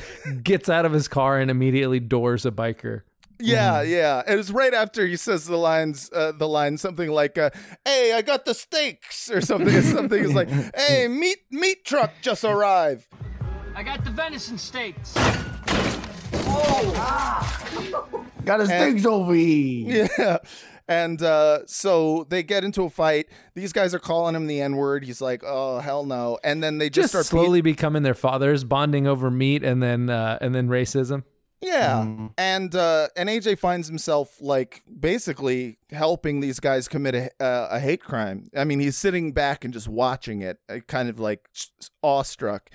gets 0.43 0.69
out 0.69 0.85
of 0.85 0.93
his 0.93 1.09
car 1.09 1.39
and 1.39 1.51
immediately 1.51 2.01
doors 2.01 2.47
a 2.47 2.51
biker. 2.51 3.03
Yeah, 3.41 3.83
yeah. 3.83 4.23
It 4.27 4.37
was 4.37 4.53
right 4.53 4.73
after 4.73 5.07
he 5.07 5.17
says 5.17 5.45
the 5.45 5.57
lines, 5.57 6.11
uh, 6.13 6.33
the 6.33 6.49
line 6.49 6.79
something 6.79 7.11
like, 7.11 7.37
uh, 7.37 7.51
"Hey, 7.85 8.13
I 8.13 8.23
got 8.23 8.45
the 8.45 8.55
steaks" 8.55 9.31
or 9.31 9.41
something. 9.41 9.83
something 9.83 10.23
is 10.23 10.35
like, 10.35 10.49
"Hey, 10.77 11.09
meat 11.09 11.39
meat 11.51 11.85
truck 11.85 12.13
just 12.23 12.45
arrived." 12.45 13.07
I 13.75 13.83
got 13.83 14.05
the 14.05 14.11
venison 14.11 14.57
steaks. 14.57 15.15
Got 18.45 18.61
his 18.61 18.71
And- 18.71 18.83
things 18.95 19.07
over 19.07 19.35
here. 19.35 20.09
Yeah. 20.19 20.39
And 20.87 21.23
uh, 21.23 21.61
so 21.67 22.27
they 22.29 22.43
get 22.43 22.63
into 22.63 22.83
a 22.83 22.91
fight. 22.91 23.29
These 23.55 23.73
guys 23.73 23.95
are 23.95 23.99
calling 23.99 24.35
him 24.37 24.47
the 24.47 24.61
N 24.61 24.77
word. 24.77 25.03
He's 25.07 25.23
like, 25.23 25.43
"Oh 25.43 25.79
hell 25.79 26.05
no!" 26.05 26.39
And 26.45 26.63
then 26.63 26.77
they 26.77 26.91
just, 26.91 27.15
Just, 27.15 27.29
start 27.29 27.41
beat- 27.41 27.43
slowly 27.47 27.61
becoming 27.63 28.03
their 28.03 28.13
fathers, 28.13 28.65
bonding 28.65 29.07
over 29.07 29.31
meat 29.31 29.63
and 29.63 29.83
then 29.83 30.11
uh, 30.11 30.37
and 30.43 30.55
then 30.55 30.69
racism. 30.69 31.25
Yeah, 31.63 32.29
and 32.37 32.75
uh, 32.75 33.09
and 33.17 33.31
AJ 33.31 33.59
finds 33.61 33.89
himself 33.89 34.37
like 34.43 34.83
basically 35.01 35.79
helping 35.91 36.41
these 36.41 36.61
guys 36.61 36.87
commit 36.87 37.15
a, 37.15 37.31
uh, 37.43 37.69
a 37.71 37.81
hate 37.81 38.03
crime. 38.03 38.51
I 38.55 38.65
mean, 38.65 38.79
he's 38.81 38.99
sitting 38.99 39.33
back 39.33 39.65
and 39.65 39.73
just 39.73 39.89
watching 39.89 40.43
it, 40.43 40.59
uh, 40.69 40.81
kind 40.87 41.09
of 41.09 41.19
like 41.19 41.49
awestruck. 42.03 42.69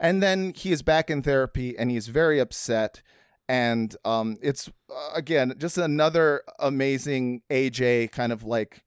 And 0.00 0.20
then 0.20 0.52
he 0.56 0.72
is 0.72 0.82
back 0.82 1.10
in 1.10 1.22
therapy, 1.22 1.78
and 1.78 1.92
he's 1.92 2.08
very 2.08 2.40
upset. 2.40 3.02
And 3.52 3.94
um, 4.06 4.38
it's 4.40 4.70
uh, 4.88 5.10
again 5.14 5.52
just 5.58 5.76
another 5.76 6.42
amazing 6.58 7.42
AJ 7.50 8.10
kind 8.10 8.32
of 8.32 8.44
like 8.44 8.82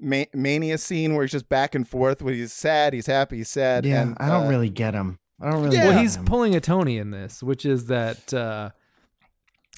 ma- 0.00 0.24
mania 0.34 0.78
scene 0.78 1.14
where 1.14 1.22
he's 1.22 1.30
just 1.30 1.48
back 1.48 1.76
and 1.76 1.86
forth. 1.86 2.20
When 2.20 2.34
he's 2.34 2.52
sad, 2.52 2.92
he's 2.92 3.06
happy, 3.06 3.36
he's 3.36 3.48
sad. 3.48 3.86
Yeah, 3.86 4.02
and, 4.02 4.16
I 4.18 4.28
don't 4.28 4.46
uh, 4.46 4.50
really 4.50 4.68
get 4.68 4.94
him. 4.94 5.20
I 5.40 5.48
don't 5.48 5.62
really. 5.62 5.78
Well, 5.78 5.92
get 5.92 6.00
he's 6.00 6.16
him. 6.16 6.24
pulling 6.24 6.56
a 6.56 6.60
Tony 6.60 6.98
in 6.98 7.12
this, 7.12 7.40
which 7.40 7.64
is 7.64 7.86
that 7.86 8.34
uh, 8.34 8.70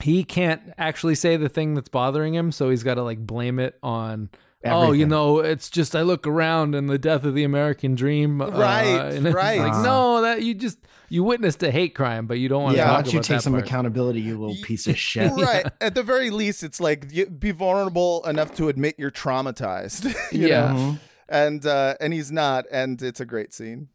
he 0.03 0.25
can't 0.25 0.63
actually 0.79 1.15
say 1.15 1.37
the 1.37 1.51
thing 1.51 1.75
that's 1.75 1.91
bothering 1.91 2.35
him, 2.35 2.53
so 2.53 2.71
he's 2.71 2.83
got 2.83 2.95
to 2.95 3.03
like 3.03 3.19
blame 3.19 3.59
it 3.59 3.79
on. 3.83 4.31
Oh, 4.64 4.93
you 4.93 5.06
know, 5.06 5.39
it's 5.40 5.68
just 5.68 5.97
I 5.97 6.02
look 6.02 6.26
around 6.26 6.74
and 6.74 6.89
the 6.89 6.98
death 6.98 7.24
of 7.24 7.34
the 7.34 7.43
American 7.44 7.94
dream. 7.94 8.40
uh, 8.40 8.48
Right, 8.51 8.84
and 9.14 9.26
it's 9.26 9.34
right. 9.34 9.59
Like, 9.60 9.82
no, 9.82 10.22
that 10.22 10.43
you 10.43 10.55
just 10.55 10.78
you 11.09 11.24
witnessed 11.24 11.62
a 11.62 11.70
hate 11.70 11.94
crime, 11.94 12.26
but 12.26 12.39
you 12.39 12.48
don't 12.48 12.62
want 12.62 12.74
to 12.74 12.78
yeah, 12.78 12.84
talk 12.86 12.97
why 12.98 13.02
don't 13.02 13.12
you 13.14 13.20
take 13.20 13.40
some 13.40 13.55
part. 13.55 13.64
accountability, 13.66 14.20
you 14.20 14.39
little 14.39 14.56
piece 14.62 14.86
of 14.86 14.97
shit? 15.09 15.32
right. 15.32 15.66
At 15.80 15.94
the 15.94 16.02
very 16.02 16.30
least, 16.30 16.62
it's 16.62 16.80
like 16.80 17.06
you 17.10 17.26
be 17.26 17.51
vulnerable 17.51 18.24
enough 18.26 18.55
to 18.56 18.68
admit 18.68 18.94
you're 18.98 19.10
traumatized. 19.10 20.05
you 20.32 20.47
Yeah. 20.48 20.72
know? 20.72 20.78
Mhm. 20.78 20.98
And 21.28 21.66
uh, 21.66 21.94
and 22.01 22.12
he's 22.12 22.30
not, 22.30 22.66
and 22.70 23.01
it's 23.02 23.20
a 23.20 23.24
great 23.24 23.52
scene. 23.55 23.89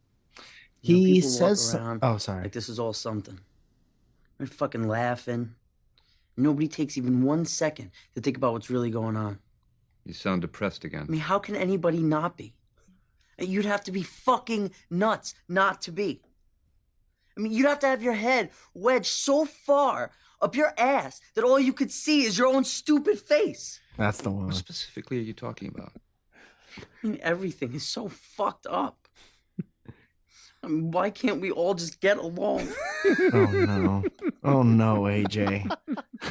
You 0.82 0.96
know, 0.96 1.04
He 1.04 1.20
says- 1.20 1.74
around 1.74 2.00
oh, 2.02 2.18
sorry. 2.18 2.42
Like 2.42 2.52
this 2.52 2.68
is 2.68 2.78
all 2.78 2.92
something. 2.92 3.38
They're 4.38 4.46
fucking 4.46 4.86
laughing. 4.86 5.54
Nobody 6.36 6.68
takes 6.68 6.96
even 6.96 7.22
one 7.22 7.44
second 7.44 7.90
to 8.14 8.20
think 8.20 8.36
about 8.36 8.52
what's 8.52 8.70
really 8.70 8.90
going 8.90 9.16
on. 9.16 9.38
You 10.08 10.14
sound 10.14 10.40
depressed 10.40 10.84
again. 10.84 11.04
I 11.06 11.10
mean, 11.10 11.20
how 11.20 11.38
can 11.38 11.54
anybody 11.54 11.98
not 11.98 12.38
be? 12.38 12.54
You'd 13.38 13.66
have 13.66 13.84
to 13.84 13.92
be 13.92 14.02
fucking 14.02 14.72
nuts 14.88 15.34
not 15.50 15.82
to 15.82 15.92
be. 15.92 16.22
I 17.36 17.40
mean, 17.42 17.52
you'd 17.52 17.66
have 17.66 17.80
to 17.80 17.88
have 17.88 18.02
your 18.02 18.14
head 18.14 18.50
wedged 18.72 19.12
so 19.12 19.44
far 19.44 20.10
up 20.40 20.56
your 20.56 20.72
ass 20.78 21.20
that 21.34 21.44
all 21.44 21.60
you 21.60 21.74
could 21.74 21.90
see 21.90 22.24
is 22.24 22.38
your 22.38 22.46
own 22.46 22.64
stupid 22.64 23.20
face. 23.20 23.80
That's 23.98 24.22
the 24.22 24.30
one. 24.30 24.46
What 24.46 24.54
specifically 24.54 25.18
are 25.18 25.22
you 25.22 25.34
talking 25.34 25.68
about? 25.68 25.92
I 26.78 27.06
mean, 27.06 27.18
everything 27.20 27.74
is 27.74 27.86
so 27.86 28.08
fucked 28.08 28.66
up. 28.66 29.08
I 30.62 30.68
mean, 30.68 30.90
why 30.90 31.10
can't 31.10 31.40
we 31.42 31.50
all 31.50 31.74
just 31.74 32.00
get 32.00 32.16
along? 32.16 32.66
Oh 33.32 33.46
no! 33.52 34.04
Oh 34.42 34.62
no, 34.62 35.02
AJ! 35.02 35.70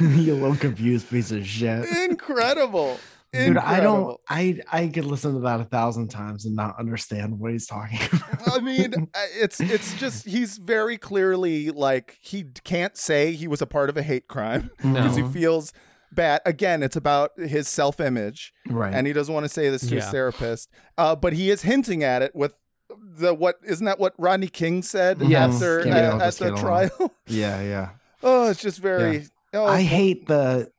you 0.00 0.34
little 0.34 0.56
confused 0.56 1.08
piece 1.08 1.30
of 1.30 1.46
shit. 1.46 1.88
Incredible. 2.10 2.98
Dude, 3.32 3.58
I 3.58 3.80
don't. 3.80 4.18
I 4.28 4.60
I 4.72 4.88
could 4.88 5.04
listen 5.04 5.34
to 5.34 5.40
that 5.40 5.60
a 5.60 5.64
thousand 5.64 6.08
times 6.08 6.46
and 6.46 6.56
not 6.56 6.78
understand 6.78 7.38
what 7.38 7.52
he's 7.52 7.66
talking 7.66 7.98
about. 8.12 8.56
I 8.56 8.60
mean, 8.60 8.94
uh, 9.14 9.18
it's 9.34 9.60
it's 9.60 9.94
just 10.00 10.26
he's 10.26 10.56
very 10.56 10.96
clearly 10.96 11.70
like 11.70 12.16
he 12.22 12.44
can't 12.64 12.96
say 12.96 13.32
he 13.32 13.46
was 13.46 13.60
a 13.60 13.66
part 13.66 13.90
of 13.90 13.96
a 13.98 14.02
hate 14.02 14.28
crime 14.28 14.70
because 14.78 15.14
he 15.16 15.22
feels 15.24 15.72
bad. 16.10 16.40
Again, 16.46 16.82
it's 16.82 16.96
about 16.96 17.32
his 17.38 17.68
self 17.68 18.00
image, 18.00 18.52
Right. 18.66 18.94
And 18.94 19.06
he 19.06 19.12
doesn't 19.12 19.32
want 19.34 19.44
to 19.44 19.50
say 19.50 19.68
this 19.68 19.86
to 19.88 19.96
his 19.96 20.06
therapist, 20.06 20.70
uh, 20.96 21.14
but 21.14 21.34
he 21.34 21.50
is 21.50 21.62
hinting 21.62 22.02
at 22.02 22.22
it 22.22 22.34
with 22.34 22.54
the 22.90 23.34
what 23.34 23.56
isn't 23.66 23.84
that 23.84 23.98
what 23.98 24.14
Rodney 24.16 24.48
King 24.48 24.82
said 24.82 25.20
Yes. 25.20 25.54
after 25.54 25.82
Can't 25.82 25.94
get 25.94 26.04
uh, 26.04 26.08
along, 26.08 26.20
at 26.22 26.24
just 26.24 26.38
the 26.38 26.50
trial? 26.56 27.12
yeah, 27.26 27.60
yeah. 27.60 27.88
oh, 28.22 28.48
it's 28.48 28.62
just 28.62 28.78
very. 28.78 29.26
Oh, 29.52 29.66
I 29.66 29.82
hate 29.82 30.26
the. 30.26 30.70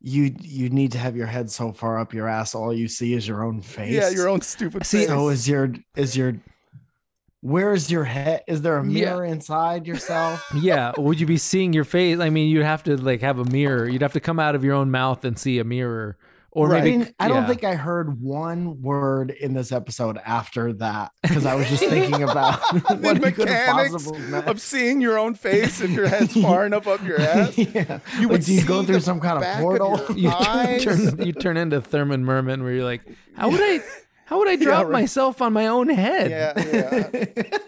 You 0.00 0.34
you 0.40 0.68
need 0.68 0.92
to 0.92 0.98
have 0.98 1.16
your 1.16 1.26
head 1.26 1.50
so 1.50 1.72
far 1.72 1.98
up 1.98 2.12
your 2.14 2.28
ass, 2.28 2.54
all 2.54 2.72
you 2.72 2.86
see 2.88 3.14
is 3.14 3.26
your 3.26 3.42
own 3.42 3.60
face. 3.62 3.92
Yeah, 3.92 4.10
your 4.10 4.28
own 4.28 4.40
stupid 4.42 4.86
See, 4.86 4.98
oh, 4.98 5.00
face. 5.00 5.08
So 5.08 5.28
is 5.30 5.48
your 5.48 5.72
is 5.96 6.16
your 6.16 6.34
where 7.40 7.72
is 7.72 7.90
your 7.90 8.04
head? 8.04 8.42
Is 8.48 8.62
there 8.62 8.76
a 8.78 8.84
Yeah. 8.84 9.10
mirror 9.14 9.24
inside 9.24 9.86
yourself? 9.86 10.44
yeah, 10.60 10.92
would 10.96 11.20
you 11.20 11.26
be 11.26 11.38
seeing 11.38 11.72
your 11.72 11.84
face? 11.84 12.18
I 12.18 12.28
mean, 12.30 12.48
you'd 12.50 12.64
have 12.64 12.82
to 12.84 12.96
like 12.96 13.20
have 13.20 13.38
a 13.38 13.44
mirror. 13.44 13.88
You'd 13.88 14.02
have 14.02 14.12
to 14.14 14.20
come 14.20 14.38
out 14.40 14.54
of 14.54 14.64
your 14.64 14.74
own 14.74 14.90
mouth 14.90 15.24
and 15.24 15.38
see 15.38 15.58
a 15.58 15.64
mirror, 15.64 16.16
or 16.56 16.68
Right. 16.70 16.78
I 16.80 16.84
maybe 16.84 16.96
mean, 16.98 17.14
I 17.20 17.28
don't 17.28 17.42
yeah. 17.42 17.48
think 17.48 17.64
I 17.64 17.74
heard 17.74 18.20
one 18.22 18.80
word 18.80 19.30
in 19.30 19.52
this 19.52 19.72
episode 19.72 20.18
after 20.24 20.72
that 20.74 21.12
because 21.22 21.44
I 21.44 21.54
was 21.54 21.68
just 21.68 21.84
thinking 21.84 22.22
about 22.22 22.60
the 22.72 22.96
what 23.02 23.22
he 23.22 23.30
could 23.32 23.48
have 23.48 23.76
mechanics 23.76 23.92
possibly 23.92 24.20
meant. 24.22 24.46
of 24.48 24.60
seeing 24.60 25.00
your 25.02 25.18
own 25.18 25.34
face 25.34 25.82
if 25.82 25.90
your 25.90 26.08
head's 26.08 26.32
far 26.42 26.64
enough 26.64 26.86
up 26.86 27.04
your 27.04 27.20
ass. 27.20 27.58
yeah. 27.58 27.98
You 28.18 28.22
Like, 28.22 28.30
would 28.30 28.40
do 28.42 28.54
you 28.54 28.64
go 28.64 28.82
through 28.82 29.00
some 29.00 29.20
kind 29.20 29.44
of 29.44 29.60
portal? 29.60 29.98
your 30.08 30.16
you 30.16 30.28
eyes. 30.30 30.82
turn 30.82 31.20
you 31.26 31.32
turn 31.34 31.56
into 31.58 31.80
Thurman 31.82 32.24
Merman, 32.24 32.62
where 32.62 32.72
you're 32.72 32.84
like, 32.84 33.02
how 33.34 33.50
would 33.50 33.60
I, 33.60 33.80
how 34.24 34.38
would 34.38 34.48
I 34.48 34.56
drop 34.56 34.84
right. 34.86 34.92
myself 34.92 35.42
on 35.42 35.52
my 35.52 35.66
own 35.66 35.90
head? 35.90 36.30
Yeah, 36.30 36.52
yeah. 36.58 37.24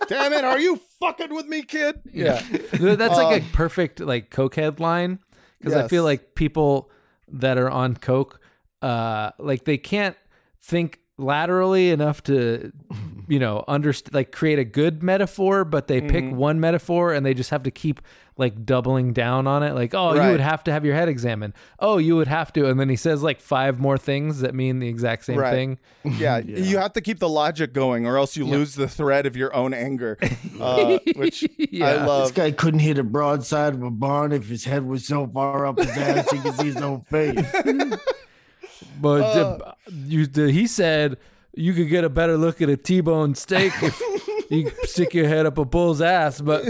Damn 0.09 0.32
it, 0.32 0.44
are 0.44 0.59
you 0.59 0.81
fucking 0.98 1.35
with 1.35 1.47
me, 1.47 1.60
kid? 1.62 2.01
Yeah. 2.10 2.40
that's 2.73 3.16
like 3.16 3.43
Uh, 3.43 3.44
a 3.44 3.52
perfect 3.52 4.01
like 4.01 4.31
cokehead 4.31 4.81
line 4.81 5.19
because 5.59 5.74
I 5.74 5.89
feel 5.89 6.05
like 6.05 6.35
people 6.35 6.90
that 7.31 7.59
are 7.59 7.69
on 7.70 7.94
coke, 7.94 8.40
uh, 8.82 9.30
like 9.38 9.64
they 9.64 9.78
can't 9.78 10.16
think 10.60 11.00
laterally 11.20 11.90
enough 11.90 12.22
to, 12.24 12.72
you 13.28 13.38
know, 13.38 13.64
understand 13.68 14.14
like 14.14 14.30
create 14.32 14.59
a 14.59 14.64
good 14.64 15.02
metaphor, 15.02 15.64
but 15.64 15.88
they 15.88 16.00
pick 16.00 16.24
Mm-hmm. 16.24 16.36
one 16.36 16.60
metaphor 16.60 17.12
and 17.12 17.26
they 17.26 17.34
just 17.34 17.50
have 17.50 17.62
to 17.64 17.70
keep 17.70 18.00
like 18.36 18.64
doubling 18.64 19.12
down 19.12 19.48
on 19.48 19.64
it. 19.64 19.74
Like, 19.74 19.94
oh, 19.94 20.14
you 20.14 20.30
would 20.30 20.38
have 20.38 20.62
to 20.64 20.72
have 20.72 20.84
your 20.84 20.94
head 20.94 21.09
examined. 21.09 21.55
Oh, 21.80 21.98
you 21.98 22.14
would 22.14 22.28
have 22.28 22.52
to, 22.52 22.66
and 22.68 22.78
then 22.78 22.88
he 22.88 22.94
says 22.94 23.20
like 23.20 23.40
five 23.40 23.80
more 23.80 23.98
things 23.98 24.42
that 24.42 24.55
mean 24.55 24.78
the 24.78 24.86
exact 24.86 25.24
same 25.24 25.38
Right. 25.38 25.50
thing. 25.50 25.78
Yeah, 26.18 26.38
you 26.38 26.78
have 26.78 26.92
to 26.92 27.00
keep 27.00 27.18
the 27.18 27.28
logic 27.28 27.72
going, 27.72 28.06
or 28.06 28.16
else 28.16 28.36
you 28.36 28.46
lose 28.46 28.76
the 28.76 28.86
thread 28.88 29.26
of 29.26 29.36
your 29.36 29.52
own 29.56 29.74
anger, 29.74 30.16
uh, 30.60 30.98
which 31.16 31.44
I 31.82 31.94
love 31.96 32.28
This 32.28 32.30
guy 32.36 32.52
couldn't 32.52 32.80
hit 32.80 32.96
a 32.96 33.02
broadside 33.02 33.74
of 33.74 33.82
a 33.82 33.90
barn 33.90 34.30
if 34.32 34.48
his 34.48 34.64
head 34.64 34.86
was 34.86 35.05
so 35.05 35.26
far 35.26 35.66
up 35.66 35.78
his 35.78 35.88
ass 35.90 36.30
he 36.30 36.38
could 36.38 36.55
see 36.55 36.66
his 36.66 36.76
own 36.76 37.00
face. 37.10 37.44
But 39.00 39.22
Uh. 39.22 39.72
you, 40.06 40.26
he 40.26 40.66
said 40.66 41.16
you 41.55 41.72
could 41.74 41.88
get 41.88 42.05
a 42.05 42.09
better 42.09 42.36
look 42.36 42.60
at 42.62 42.68
a 42.68 42.76
T-bone 42.76 43.34
steak 43.34 43.72
if 43.82 44.00
you 44.50 44.70
stick 44.84 45.12
your 45.14 45.26
head 45.28 45.44
up 45.46 45.59
a 45.59 45.64
bull's 45.64 46.00
ass. 46.00 46.40
But 46.40 46.64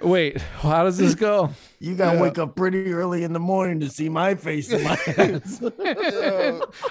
Wait, 0.00 0.40
how 0.40 0.84
does 0.84 0.96
this 0.98 1.14
go? 1.16 1.50
You 1.80 1.94
gotta 1.96 2.16
Yeah. 2.16 2.22
wake 2.22 2.38
up 2.38 2.54
pretty 2.54 2.92
early 2.92 3.24
in 3.24 3.32
the 3.32 3.40
morning 3.40 3.80
to 3.80 3.88
see 3.90 4.08
my 4.08 4.34
face 4.36 4.70
in 4.70 4.82
my 4.84 4.92
ass. 5.18 5.60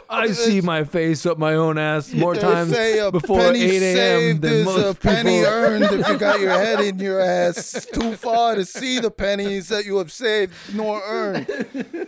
I 0.10 0.32
see 0.32 0.60
my 0.62 0.84
face 0.84 1.26
up 1.26 1.38
my 1.38 1.54
own 1.56 1.78
ass 1.78 2.14
more 2.14 2.36
They 2.36 2.42
times 2.42 2.72
say 2.72 3.00
a 3.00 3.12
before 3.12 3.40
penny 3.40 3.62
8 3.62 3.82
a.m. 3.82 3.96
saved 3.96 4.42
than 4.42 4.54
is 4.54 4.66
most 4.66 4.96
a 4.98 5.00
penny 5.00 5.40
earned 5.44 5.84
if 5.86 6.08
you 6.08 6.18
got 6.18 6.40
your 6.42 6.52
head 6.52 6.82
in 6.82 7.00
your 7.00 7.20
ass. 7.22 7.76
It's 7.76 7.86
too 7.86 8.16
far 8.16 8.56
to 8.56 8.66
see 8.66 9.00
the 9.00 9.12
pennies 9.12 9.70
that 9.70 9.86
you 9.86 9.98
have 9.98 10.12
saved 10.12 10.54
nor 10.74 11.02
earned. 11.06 11.48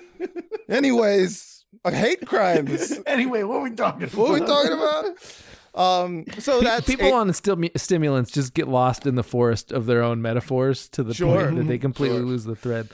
Anyways, 0.70 1.59
hate 1.86 2.26
crimes. 2.26 3.00
anyway, 3.08 3.44
what 3.44 3.58
are 3.58 3.62
we 3.64 3.72
talking 3.72 4.04
about? 4.04 4.16
What 4.16 4.30
are 4.30 4.34
we 4.34 4.40
talking 4.42 4.74
about? 4.74 5.06
Um, 5.76 6.26
so 6.40 6.60
Pe- 6.60 6.66
that's 6.66 6.86
people 6.88 7.08
eight- 7.08 7.14
on 7.14 7.28
the 7.28 7.72
stimulants 7.78 8.32
just 8.32 8.54
get 8.54 8.68
lost 8.68 9.06
in 9.06 9.16
the 9.16 9.24
forest 9.24 9.72
of 9.72 9.86
their 9.86 10.02
own 10.02 10.22
metaphors 10.22 10.90
to 10.90 11.04
the 11.04 11.14
Sure. 11.14 11.44
point 11.46 11.58
that 11.58 11.68
they 11.68 11.78
completely 11.78 12.18
Sure. 12.18 12.26
lose 12.26 12.44
the 12.46 12.56
thread. 12.56 12.90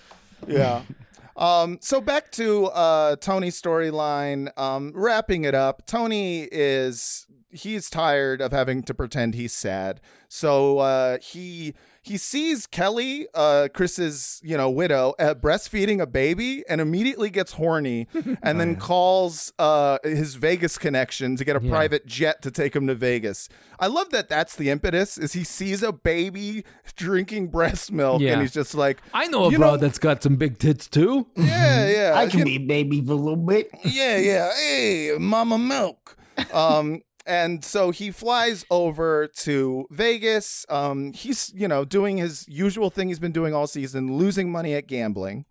yeah. 0.47 0.81
Um, 1.37 1.79
so 1.81 1.99
back 1.99 2.31
to 2.33 2.67
uh, 2.67 3.17
Tony's 3.17 3.61
storyline. 3.61 4.57
Um, 4.57 4.93
wrapping 4.95 5.43
it 5.43 5.53
up, 5.53 5.85
Tony 5.85 6.43
is 6.49 7.27
he's 7.49 7.89
tired 7.89 8.41
of 8.41 8.53
having 8.53 8.83
to 8.83 8.93
pretend 8.93 9.35
he's 9.35 9.51
sad. 9.53 9.99
So 10.29 10.79
uh, 10.79 11.17
he 11.21 11.73
he 12.05 12.17
sees 12.17 12.67
Kelly, 12.67 13.27
uh, 13.33 13.67
Chris's 13.73 14.39
you 14.43 14.55
know 14.57 14.69
widow, 14.69 15.13
uh, 15.19 15.33
breastfeeding 15.33 15.99
a 16.01 16.05
baby, 16.07 16.63
and 16.69 16.79
immediately 16.79 17.29
gets 17.29 17.53
horny, 17.53 18.07
and 18.43 18.59
then 18.59 18.75
calls 18.75 19.51
uh, 19.59 19.97
his 20.03 20.35
Vegas 20.35 20.77
connection 20.77 21.35
to 21.35 21.43
get 21.43 21.55
a 21.55 21.61
Yeah. 21.63 21.69
private 21.69 22.05
jet 22.05 22.41
to 22.43 22.51
take 22.51 22.75
him 22.75 22.87
to 22.87 22.95
Vegas. 22.95 23.49
I 23.79 23.87
love 23.87 24.09
that. 24.11 24.29
That's 24.29 24.55
the 24.55 24.69
impetus. 24.69 25.17
Is 25.17 25.33
he 25.33 25.43
sees 25.43 25.83
a 25.83 25.91
baby 25.91 26.63
drinking 26.95 27.47
breast 27.47 27.91
milk, 27.91 28.21
Yeah. 28.21 28.33
and 28.33 28.41
he's 28.41 28.53
just 28.53 28.75
like, 28.75 29.01
I 29.13 29.27
know 29.27 29.45
a 29.45 29.49
bro 29.51 29.71
know- 29.71 29.77
that's 29.77 29.99
got 29.99 30.21
some 30.23 30.35
big 30.35 30.59
tits 30.59 30.87
too. 30.87 31.27
yeah, 31.35 31.87
yeah. 31.89 32.13
I 32.15 32.27
can 32.27 32.39
You- 32.39 32.45
be 32.45 32.57
baby 32.59 33.01
for 33.03 33.11
a 33.13 33.15
little 33.15 33.35
bit. 33.35 33.69
yeah, 33.83 34.17
yeah. 34.17 34.51
Hey, 34.55 35.11
Mama 35.19 35.57
Milk. 35.57 36.17
Um, 36.53 37.01
and 37.25 37.63
so 37.63 37.91
he 37.91 38.11
flies 38.11 38.65
over 38.69 39.27
to 39.27 39.85
Vegas. 39.91 40.65
Um, 40.69 41.13
he's 41.13 41.51
you 41.55 41.67
know 41.67 41.85
doing 41.85 42.17
his 42.17 42.45
usual 42.47 42.89
thing 42.89 43.07
he's 43.09 43.19
been 43.19 43.31
doing 43.31 43.53
all 43.53 43.67
season, 43.67 44.17
losing 44.17 44.51
money 44.51 44.73
at 44.75 44.87
gambling. 44.87 45.45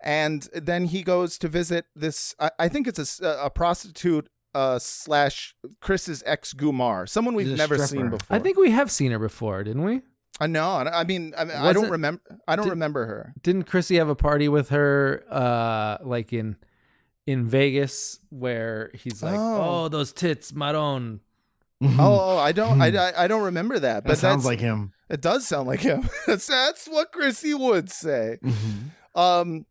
And 0.00 0.48
then 0.54 0.84
he 0.86 1.02
goes 1.02 1.36
to 1.38 1.48
visit 1.48 1.86
this. 1.96 2.34
I, 2.38 2.50
I 2.58 2.68
think 2.68 2.86
it's 2.86 3.20
a, 3.20 3.38
a 3.42 3.50
prostitute 3.50 4.28
uh, 4.54 4.78
slash 4.78 5.54
Chris's 5.80 6.22
ex 6.26 6.54
Gumar, 6.54 7.08
someone 7.08 7.34
we've 7.34 7.48
She's 7.48 7.58
never 7.58 7.78
seen 7.78 8.10
before. 8.10 8.36
I 8.36 8.38
think 8.38 8.56
we 8.56 8.70
have 8.70 8.90
seen 8.90 9.10
her 9.12 9.18
before, 9.18 9.64
didn't 9.64 9.84
we? 9.84 10.02
I 10.38 10.46
know. 10.46 10.70
I 10.70 11.04
mean, 11.04 11.32
I, 11.36 11.44
mean, 11.44 11.56
I 11.56 11.72
don't 11.72 11.90
remember. 11.90 12.20
I 12.46 12.56
don't 12.56 12.66
did- 12.66 12.70
remember 12.72 13.06
her. 13.06 13.34
Didn't 13.42 13.64
Chrissy 13.64 13.96
have 13.96 14.08
a 14.08 14.14
party 14.14 14.48
with 14.48 14.68
her, 14.68 15.24
uh, 15.30 15.98
like 16.02 16.32
in 16.32 16.56
in 17.26 17.46
Vegas, 17.48 18.20
where 18.30 18.90
he's 18.94 19.22
like, 19.22 19.34
Oh. 19.38 19.84
"Oh, 19.84 19.88
those 19.88 20.12
tits, 20.12 20.52
Maron." 20.54 21.20
Oh, 21.82 21.86
oh, 21.98 22.38
I 22.38 22.52
don't. 22.52 22.80
I, 22.80 22.86
I, 22.88 23.24
I 23.24 23.28
don't 23.28 23.42
remember 23.42 23.78
that. 23.78 24.02
But 24.04 24.10
That 24.12 24.16
sounds 24.18 24.44
that's- 24.44 24.46
like 24.46 24.60
him. 24.60 24.92
It 25.10 25.20
does 25.20 25.46
sound 25.46 25.68
like 25.68 25.80
him. 25.80 26.08
that's, 26.26 26.46
that's 26.46 26.86
what 26.88 27.12
Chrissy 27.12 27.52
would 27.54 27.90
say. 27.90 28.38
Um, 29.14 29.66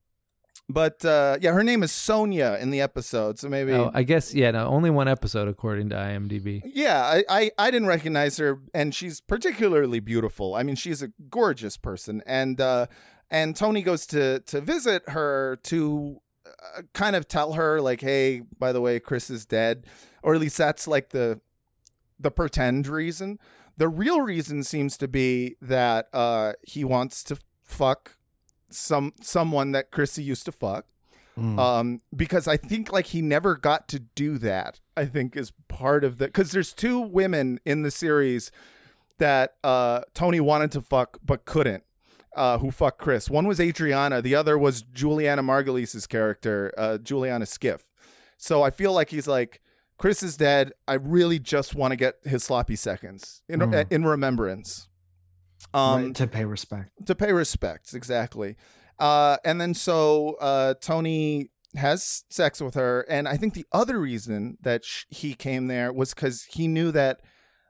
but 0.69 1.03
uh, 1.05 1.37
yeah, 1.41 1.51
her 1.51 1.63
name 1.63 1.83
is 1.83 1.91
Sonya 1.91 2.57
in 2.61 2.69
the 2.71 2.81
episode, 2.81 3.37
so 3.39 3.49
maybe. 3.49 3.71
Oh, 3.73 3.91
I 3.93 4.03
guess 4.03 4.33
yeah. 4.33 4.51
No, 4.51 4.67
only 4.67 4.89
one 4.89 5.07
episode 5.07 5.47
according 5.47 5.89
to 5.89 5.95
IMDb. 5.95 6.61
yeah, 6.65 7.01
I, 7.03 7.23
I 7.29 7.51
I 7.57 7.71
didn't 7.71 7.87
recognize 7.87 8.37
her, 8.37 8.59
and 8.73 8.93
she's 8.95 9.19
particularly 9.21 9.99
beautiful. 9.99 10.55
I 10.55 10.63
mean, 10.63 10.75
she's 10.75 11.01
a 11.03 11.09
gorgeous 11.29 11.75
person, 11.77 12.23
and 12.25 12.59
uh, 12.61 12.87
and 13.29 13.55
Tony 13.55 13.81
goes 13.83 14.05
to 14.07 14.39
to 14.41 14.61
visit 14.61 15.03
her 15.09 15.59
to 15.63 16.17
uh, 16.17 16.19
kind 16.93 17.15
of 17.15 17.27
tell 17.27 17.53
her 17.53 17.81
like, 17.81 18.01
hey, 18.01 18.41
by 18.59 18.71
the 18.71 18.81
way, 18.81 18.99
Chris 18.99 19.29
is 19.29 19.45
dead, 19.45 19.85
or 20.23 20.33
at 20.35 20.41
least 20.41 20.57
that's 20.57 20.87
like 20.87 21.09
the 21.09 21.39
the 22.19 22.31
pretend 22.31 22.87
reason. 22.87 23.39
The 23.77 23.89
real 23.89 24.21
reason 24.21 24.63
seems 24.63 24.97
to 24.97 25.07
be 25.07 25.57
that 25.61 26.07
uh, 26.13 26.53
he 26.63 26.83
wants 26.83 27.23
to 27.25 27.37
fuck 27.63 28.17
some 28.69 29.13
someone 29.21 29.71
that 29.73 29.91
Chrissy 29.91 30.23
used 30.23 30.45
to 30.45 30.51
fuck. 30.51 30.85
Mm. 31.37 31.59
Um, 31.59 31.99
because 32.15 32.47
I 32.47 32.55
think 32.55 32.91
like 32.93 33.07
he 33.07 33.21
never 33.21 33.57
got 33.57 33.87
to 33.89 33.99
do 33.99 34.37
that. 34.37 34.79
I 34.95 35.05
think 35.05 35.35
is 35.35 35.51
part 35.67 36.03
of 36.03 36.17
the 36.17 36.27
because 36.27 36.51
there's 36.51 36.71
two 36.71 36.99
women 36.99 37.59
in 37.65 37.81
the 37.81 37.91
series 37.91 38.51
that 39.17 39.55
uh 39.63 40.01
Tony 40.13 40.39
wanted 40.39 40.71
to 40.73 40.81
fuck 40.81 41.19
but 41.23 41.45
couldn't. 41.45 41.83
Uh, 42.35 42.57
who 42.59 42.69
fucked 42.71 42.99
Chris? 42.99 43.29
One 43.29 43.47
was 43.47 43.59
Adriana. 43.59 44.21
The 44.21 44.35
other 44.35 44.57
was 44.57 44.81
Julianna 44.81 45.41
Margulies' 45.43 46.07
character, 46.09 46.73
uh, 46.77 46.97
Julianna 46.97 47.45
Skiff. 47.45 47.87
So 48.37 48.61
I 48.63 48.69
feel 48.69 48.91
like 48.93 49.09
he's 49.09 49.27
like, 49.27 49.61
Chris 49.97 50.21
is 50.21 50.35
dead. 50.35 50.73
I 50.87 50.95
really 50.95 51.39
just 51.39 51.73
want 51.73 51.91
to 51.93 51.95
get 51.95 52.15
his 52.25 52.43
sloppy 52.43 52.75
seconds 52.75 53.41
in 53.47 53.61
Mm. 53.61 53.91
in 53.91 54.03
remembrance. 54.05 54.89
Um, 55.73 56.05
Right, 56.07 56.15
to 56.15 56.27
pay 56.27 56.45
respect. 56.45 57.05
to 57.07 57.15
pay 57.15 57.31
respects 57.33 57.93
exactly 57.93 58.55
uh 58.99 59.35
and 59.43 59.59
then 59.59 59.73
so 59.73 60.35
uh 60.39 60.73
tony 60.79 61.49
has 61.75 62.23
sex 62.29 62.61
with 62.61 62.75
her 62.75 63.01
and 63.09 63.27
i 63.27 63.35
think 63.35 63.53
the 63.53 63.65
other 63.73 63.99
reason 63.99 64.57
that 64.61 64.85
sh- 64.85 65.03
he 65.09 65.33
came 65.33 65.67
there 65.67 65.91
was 65.91 66.13
because 66.13 66.43
he 66.43 66.67
knew 66.69 66.91
that 66.93 67.19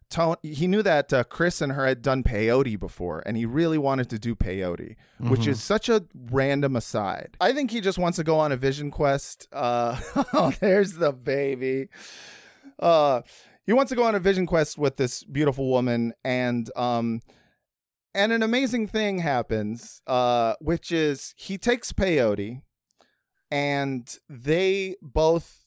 Tony, 0.09 0.37
he 0.43 0.67
knew 0.67 0.81
that 0.83 1.11
uh, 1.11 1.23
Chris 1.23 1.61
and 1.61 1.71
her 1.73 1.85
had 1.85 2.01
done 2.01 2.23
peyote 2.23 2.79
before, 2.79 3.23
and 3.25 3.35
he 3.35 3.45
really 3.45 3.77
wanted 3.77 4.09
to 4.11 4.19
do 4.19 4.35
peyote, 4.35 4.95
which 5.19 5.41
Mhm. 5.41 5.47
is 5.47 5.63
such 5.63 5.89
a 5.89 6.05
random 6.31 6.75
aside. 6.75 7.35
I 7.41 7.51
think 7.53 7.71
he 7.71 7.81
just 7.81 7.97
wants 7.97 8.17
to 8.17 8.23
go 8.23 8.37
on 8.39 8.51
a 8.51 8.57
vision 8.57 8.91
quest. 8.91 9.47
Uh, 9.51 9.99
oh, 10.33 10.53
there's 10.59 10.93
the 10.93 11.11
baby. 11.11 11.89
Uh, 12.79 13.21
he 13.65 13.73
wants 13.73 13.89
to 13.89 13.95
go 13.95 14.03
on 14.03 14.15
a 14.15 14.19
vision 14.19 14.45
quest 14.45 14.77
with 14.77 14.97
this 14.97 15.23
beautiful 15.23 15.69
woman, 15.69 16.13
and 16.23 16.69
um, 16.75 17.21
and 18.13 18.31
an 18.31 18.43
amazing 18.43 18.87
thing 18.87 19.19
happens, 19.19 20.01
uh, 20.07 20.53
which 20.61 20.91
is 20.91 21.33
he 21.35 21.57
takes 21.57 21.91
peyote, 21.91 22.61
and 23.51 24.17
they 24.29 24.95
both 25.01 25.64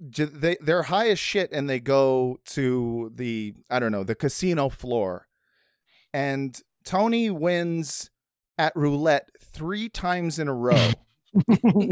they 0.00 0.56
they're 0.60 0.84
high 0.84 1.08
as 1.08 1.18
shit, 1.18 1.52
and 1.52 1.68
they 1.68 1.80
go 1.80 2.38
to 2.46 3.12
the 3.14 3.54
I 3.70 3.78
don't 3.78 3.92
know 3.92 4.04
the 4.04 4.14
casino 4.14 4.68
floor, 4.68 5.28
and 6.12 6.60
Tony 6.84 7.30
wins 7.30 8.10
at 8.56 8.74
roulette 8.74 9.28
three 9.40 9.88
times 9.88 10.38
in 10.38 10.48
a 10.48 10.54
row. 10.54 10.92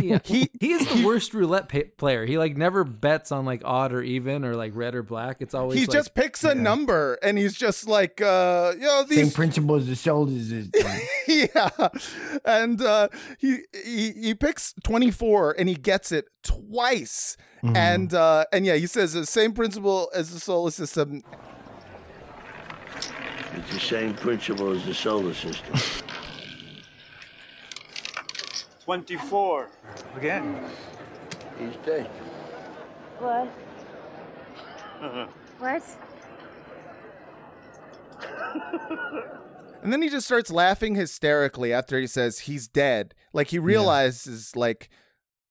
yeah. 0.02 0.18
He 0.24 0.48
he 0.60 0.72
is 0.72 0.86
the 0.88 1.04
worst 1.06 1.34
roulette 1.34 1.68
pa- 1.68 1.80
player. 1.98 2.24
He 2.24 2.38
like 2.38 2.56
never 2.56 2.84
bets 2.84 3.30
on 3.32 3.44
like 3.44 3.62
odd 3.64 3.92
or 3.92 4.02
even 4.02 4.44
or 4.44 4.54
like 4.54 4.72
red 4.74 4.94
or 4.94 5.02
black. 5.02 5.38
It's 5.40 5.54
always 5.54 5.78
he 5.78 5.84
like, 5.86 5.92
just 5.92 6.14
picks 6.14 6.42
a 6.44 6.54
number, 6.54 7.18
and 7.22 7.36
he's 7.36 7.54
just 7.54 7.86
like, 7.86 8.20
uh, 8.22 8.72
you 8.74 8.80
know, 8.82 9.04
Same 9.08 9.24
these 9.24 9.34
principle 9.34 9.76
as 9.76 9.86
the 9.86 9.94
shoulders 9.94 10.50
is. 10.50 10.70
yeah, 11.28 11.68
and 12.44 12.80
uh, 12.80 13.08
he 13.38 13.58
he 13.72 14.12
he 14.12 14.34
picks 14.34 14.72
twenty 14.84 15.10
four 15.10 15.54
and 15.58 15.68
he 15.68 15.74
gets 15.74 16.12
it 16.12 16.26
twice, 16.42 17.36
Mhm. 17.62 17.76
and 17.76 18.14
uh, 18.14 18.44
and 18.52 18.64
yeah, 18.64 18.76
he 18.76 18.86
says 18.86 19.12
the 19.12 19.26
same 19.26 19.52
principle 19.52 20.10
as 20.14 20.30
the 20.30 20.40
solar 20.40 20.70
system. 20.70 21.22
It's 23.54 23.72
the 23.72 23.80
same 23.80 24.14
principle 24.14 24.70
as 24.72 24.84
the 24.84 24.94
solar 24.94 25.34
system. 25.34 25.74
24. 28.86 29.68
Again. 30.16 30.60
He's 31.58 31.74
dead. 31.84 32.06
What? 33.18 33.48
What? 35.58 35.82
And 39.82 39.92
then 39.92 40.02
he 40.02 40.08
just 40.08 40.26
starts 40.26 40.50
laughing 40.50 40.94
hysterically 40.94 41.72
after 41.72 41.98
he 41.98 42.06
says 42.06 42.40
he's 42.40 42.68
dead. 42.68 43.14
Like 43.32 43.48
he 43.48 43.58
realizes 43.58 44.54
like 44.54 44.88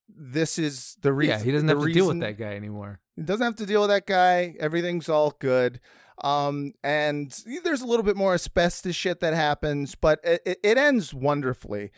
this 0.07 0.57
is 0.57 0.95
the 1.01 1.11
reason. 1.11 1.39
yeah. 1.39 1.43
He 1.43 1.51
doesn't 1.51 1.67
have 1.67 1.81
to 1.81 1.91
deal 1.91 2.07
with 2.07 2.21
that 2.21 2.37
guy 2.37 2.55
anymore. 2.55 3.01
He 3.17 3.23
doesn't 3.23 3.45
have 3.45 3.55
to 3.57 3.65
deal 3.65 3.81
with 3.81 3.89
that 3.89 4.05
guy. 4.05 4.55
Everything's 4.59 5.09
all 5.09 5.35
good. 5.39 5.81
Um, 6.23 6.71
and 6.85 7.37
there's 7.65 7.81
a 7.81 7.85
little 7.85 8.03
bit 8.03 8.15
more 8.15 8.33
asbestos 8.33 8.95
shit 8.95 9.19
that 9.19 9.33
happens, 9.33 9.95
but 9.95 10.19
it, 10.23 10.41
it, 10.45 10.59
it 10.63 10.77
ends 10.77 11.13
wonderfully. 11.13 11.91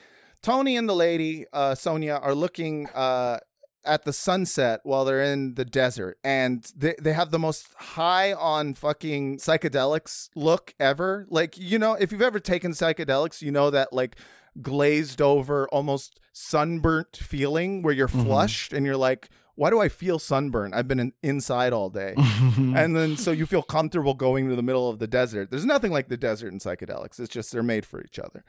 Tony 0.47 0.77
and 0.77 0.87
the 0.87 0.95
lady, 0.95 1.45
uh, 1.51 1.75
Sonya, 1.75 2.13
are 2.23 2.33
looking 2.33 2.87
uh, 2.95 3.37
at 3.83 4.05
the 4.05 4.13
sunset 4.13 4.79
while 4.83 5.03
they're 5.03 5.21
in 5.21 5.55
the 5.55 5.65
desert, 5.65 6.17
and 6.23 6.65
they, 6.73 6.95
they 7.01 7.11
have 7.11 7.31
the 7.31 7.37
most 7.39 7.67
high 7.77 8.31
on 8.31 8.73
fucking 8.73 9.39
psychedelics 9.39 10.29
look 10.35 10.73
ever. 10.79 11.25
Like, 11.29 11.57
you 11.57 11.77
know, 11.77 11.95
if 11.95 12.13
you've 12.13 12.21
ever 12.21 12.39
taken 12.39 12.71
psychedelics, 12.71 13.41
you 13.41 13.51
know 13.51 13.69
that 13.71 13.91
like 13.91 14.15
glazed 14.61 15.21
over, 15.21 15.67
almost 15.67 16.17
sunburnt 16.31 17.17
feeling 17.17 17.81
where 17.81 17.93
you're 17.93 18.07
Mhm. 18.07 18.23
flushed 18.23 18.71
and 18.71 18.85
you're 18.85 18.95
like, 18.95 19.27
why 19.55 19.69
do 19.69 19.81
I 19.81 19.89
feel 19.89 20.17
sunburned? 20.17 20.73
I've 20.75 20.87
been 20.87 20.99
in, 21.01 21.11
inside 21.21 21.73
all 21.73 21.89
day. 21.89 22.13
and 22.55 22.95
then 22.95 23.17
so 23.17 23.31
you 23.31 23.45
feel 23.45 23.63
comfortable 23.63 24.13
going 24.13 24.47
to 24.47 24.55
the 24.55 24.63
middle 24.63 24.89
of 24.89 24.99
the 24.99 25.07
desert. 25.07 25.49
There's 25.51 25.65
nothing 25.65 25.91
like 25.91 26.07
the 26.07 26.15
desert 26.15 26.53
in 26.53 26.59
psychedelics. 26.59 27.19
It's 27.19 27.27
just 27.27 27.51
they're 27.51 27.63
made 27.63 27.85
for 27.85 28.01
each 28.01 28.17
other. 28.17 28.45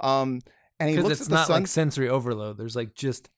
Um, 0.00 0.40
and 0.80 0.88
he 0.90 0.96
Because 0.96 1.08
looks 1.08 1.20
it's 1.20 1.28
at 1.28 1.30
the 1.30 1.36
not 1.36 1.46
sun. 1.48 1.60
like 1.62 1.66
sensory 1.68 2.08
overload. 2.08 2.58
There's 2.58 2.76
like 2.76 2.94
just 2.94 3.28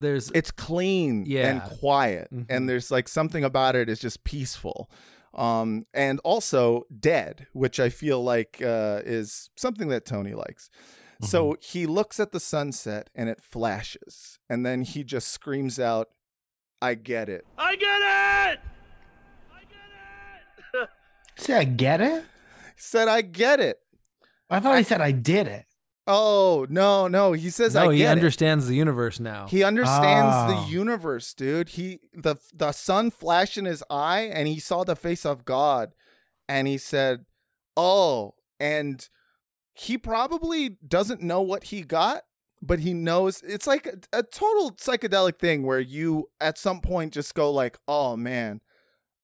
there's 0.00 0.30
it's 0.34 0.50
clean 0.50 1.24
Yeah. 1.26 1.48
and 1.50 1.62
quiet, 1.78 2.28
Mhm. 2.32 2.46
and 2.48 2.68
there's 2.68 2.90
like 2.90 3.06
something 3.08 3.44
about 3.44 3.76
it 3.76 3.88
is 3.88 3.98
just 4.00 4.24
peaceful. 4.24 4.90
Um, 5.34 5.84
and 5.94 6.18
also 6.24 6.86
dead, 6.98 7.46
which 7.52 7.78
I 7.78 7.88
feel 7.88 8.22
like 8.24 8.60
uh, 8.62 9.02
is 9.04 9.50
something 9.56 9.88
that 9.88 10.04
Tony 10.06 10.34
likes. 10.34 10.70
So 11.22 11.56
he 11.60 11.84
looks 11.86 12.18
at 12.18 12.32
the 12.32 12.40
sunset 12.40 13.10
and 13.14 13.28
it 13.28 13.42
flashes, 13.42 14.38
and 14.48 14.64
then 14.64 14.80
he 14.82 15.04
just 15.04 15.28
screams 15.28 15.78
out, 15.78 16.08
"I 16.80 16.94
get 16.94 17.28
it." 17.28 17.44
I 17.58 17.76
get 17.76 18.00
it! 18.00 18.60
I 19.52 19.60
get 19.68 20.82
it!" 20.82 20.88
Say 21.36 21.54
I 21.58 21.64
get 21.64 22.00
it. 22.00 22.22
He 22.22 22.80
said, 22.82 23.06
"I 23.08 23.20
get 23.20 23.60
it." 23.60 23.80
I 24.48 24.60
thought 24.60 24.78
he 24.78 24.82
said 24.84 25.00
I 25.02 25.12
did 25.12 25.46
it. 25.46 25.66
Oh 26.06 26.66
no, 26.70 27.06
no, 27.08 27.32
he 27.32 27.50
says, 27.50 27.74
no, 27.74 27.90
"I 27.90 27.92
he 27.92 27.98
get 27.98 28.08
it." 28.08 28.18
understands 28.18 28.66
the 28.66 28.74
universe 28.74 29.20
now. 29.20 29.46
He 29.48 29.62
understands 29.62 30.34
Oh. 30.36 30.48
the 30.48 30.56
ah. 30.58 30.68
universe, 30.68 31.34
dude. 31.34 31.70
He 31.70 32.00
the 32.14 32.36
the 32.54 32.72
sun 32.72 33.10
flashed 33.10 33.56
in 33.58 33.64
his 33.66 33.84
eye 33.90 34.22
and 34.32 34.48
he 34.48 34.58
saw 34.58 34.82
the 34.84 34.96
face 34.96 35.24
of 35.26 35.44
God 35.44 35.92
and 36.48 36.66
he 36.66 36.78
said, 36.78 37.26
"Oh." 37.76 38.34
And 38.58 39.08
he 39.72 39.96
probably 39.96 40.70
doesn't 40.86 41.22
know 41.22 41.40
what 41.40 41.64
he 41.64 41.82
got, 41.82 42.24
but 42.60 42.80
he 42.80 42.92
knows 42.92 43.40
it's 43.42 43.66
like 43.66 43.86
a, 43.86 44.18
a 44.18 44.22
total 44.22 44.72
psychedelic 44.72 45.38
thing 45.38 45.62
where 45.62 45.80
you 45.80 46.28
at 46.40 46.58
some 46.58 46.80
point 46.80 47.12
just 47.14 47.34
go 47.34 47.50
like, 47.50 47.78
"Oh 47.86 48.16
man, 48.16 48.60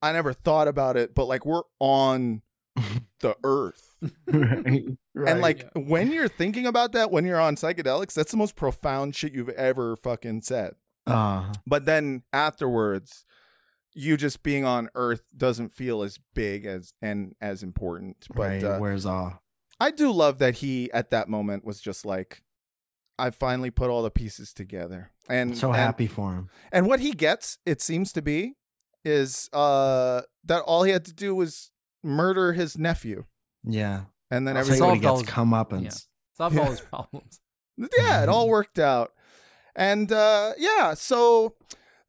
I 0.00 0.12
never 0.12 0.32
thought 0.32 0.68
about 0.68 0.96
it, 0.96 1.14
but 1.14 1.24
like 1.26 1.44
we're 1.44 1.62
on 1.80 2.42
the 3.20 3.34
earth." 3.42 3.95
right, 4.26 4.96
And 5.14 5.40
like 5.40 5.68
when 5.74 6.12
you're 6.12 6.28
thinking 6.42 6.66
about 6.66 6.92
that 6.92 7.10
when 7.10 7.24
you're 7.24 7.40
on 7.40 7.56
psychedelics, 7.56 8.14
that's 8.14 8.30
the 8.30 8.36
most 8.36 8.56
profound 8.56 9.14
shit 9.16 9.32
you've 9.32 9.48
ever 9.50 9.96
fucking 9.96 10.42
said. 10.42 10.74
uh, 11.06 11.52
But 11.66 11.84
then 11.84 12.22
afterwards, 12.32 13.24
you 13.94 14.16
just 14.16 14.42
being 14.42 14.64
on 14.64 14.90
Earth 14.94 15.22
doesn't 15.36 15.72
feel 15.72 16.02
as 16.02 16.18
big 16.34 16.66
as 16.66 16.92
and 17.00 17.34
as 17.40 17.62
important. 17.62 18.26
But 18.34 18.42
right, 18.42 18.64
uh, 18.64 18.78
where's 18.78 19.06
off? 19.06 19.38
I 19.80 19.90
do 19.90 20.10
love 20.10 20.38
that 20.38 20.56
he 20.56 20.90
at 20.92 21.10
that 21.10 21.28
moment 21.28 21.64
was 21.64 21.80
just 21.80 22.04
like, 22.04 22.42
I 23.18 23.30
finally 23.30 23.70
put 23.70 23.88
all 23.88 24.02
the 24.02 24.10
pieces 24.10 24.52
together, 24.52 25.12
and 25.28 25.56
So 25.56 25.68
and- 25.68 25.76
happy 25.76 26.06
for 26.06 26.34
him. 26.34 26.50
And 26.70 26.86
what 26.86 27.00
he 27.00 27.12
gets, 27.12 27.56
it 27.64 27.80
seems 27.80 28.12
to 28.12 28.20
be, 28.22 28.54
is 29.04 29.48
uh 29.54 30.22
that 30.44 30.60
all 30.62 30.82
he 30.82 30.92
had 30.92 31.04
to 31.06 31.14
do 31.14 31.34
was 31.34 31.70
murder 32.02 32.52
his 32.52 32.76
nephew, 32.76 33.24
Yeah. 33.66 34.02
and 34.30 34.46
then 34.46 34.56
I'll 34.56 34.60
everything 34.62 34.78
tell 34.80 34.88
you 34.88 34.92
what 34.92 34.98
he 35.00 35.04
Solved 35.04 35.26
gets 35.26 35.36
all 35.38 35.44
comeuppance. 35.44 35.82
Yeah. 35.84 36.36
Solved 36.36 36.58
all 36.58 36.70
his 36.70 36.80
problems. 36.80 37.40
yeah, 37.98 38.22
it 38.22 38.28
all 38.28 38.48
worked 38.48 38.78
out. 38.78 39.12
And 39.74 40.10
uh 40.10 40.52
yeah, 40.58 40.94
so 40.94 41.54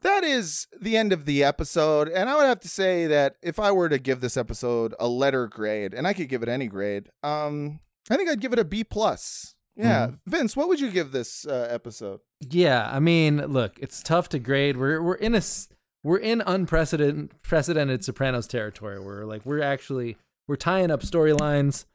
that 0.02 0.24
is 0.24 0.68
the 0.80 0.96
end 0.96 1.12
of 1.12 1.26
the 1.26 1.44
episode. 1.44 2.08
And 2.08 2.30
I 2.30 2.36
would 2.38 2.46
have 2.46 2.60
to 2.62 2.70
say 2.70 3.08
that 3.08 3.36
if 3.42 3.60
I 3.60 3.72
were 3.72 3.90
to 3.90 3.98
give 4.00 4.22
this 4.22 4.38
episode 4.38 4.94
a 5.00 5.08
letter 5.08 5.48
grade, 5.48 5.94
and 5.94 6.06
I 6.08 6.14
could 6.14 6.30
give 6.30 6.44
it 6.44 6.50
any 6.50 6.68
grade, 6.68 7.10
um, 7.24 7.80
I 8.10 8.16
think 8.16 8.30
I'd 8.30 8.40
give 8.40 8.54
it 8.54 8.60
a 8.60 8.64
B 8.64 8.84
plus. 8.84 9.56
Yeah. 9.76 10.12
Vince, 10.26 10.56
what 10.56 10.68
would 10.70 10.80
you 10.80 10.92
give 10.92 11.12
this 11.12 11.46
uh, 11.48 11.68
episode? 11.70 12.20
Yeah, 12.40 12.90
I 12.92 13.00
mean, 13.00 13.38
look, 13.48 13.78
it's 13.80 14.02
tough 14.02 14.30
to 14.30 14.40
grade. 14.40 14.78
We're 14.78 15.02
we're 15.02 15.16
in 15.16 15.34
a 15.34 15.40
s- 15.40 15.68
we're 16.04 16.18
in 16.20 16.42
unprecedented 16.46 17.42
precedented 17.42 18.04
Sopranos 18.06 18.48
territory. 18.48 19.00
Where 19.04 19.26
like 19.26 19.46
we're 19.46 19.62
actually 19.64 20.18
we're 20.48 20.56
tying 20.56 20.92
up 20.92 21.02
storylines. 21.02 21.86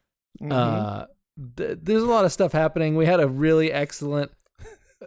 Mm-hmm. 0.40 0.52
Uh, 0.52 1.04
th- 1.56 1.78
there's 1.82 2.02
a 2.02 2.06
lot 2.06 2.24
of 2.24 2.32
stuff 2.32 2.52
happening. 2.52 2.96
We 2.96 3.06
had 3.06 3.20
a 3.20 3.28
really 3.28 3.72
excellent 3.72 4.30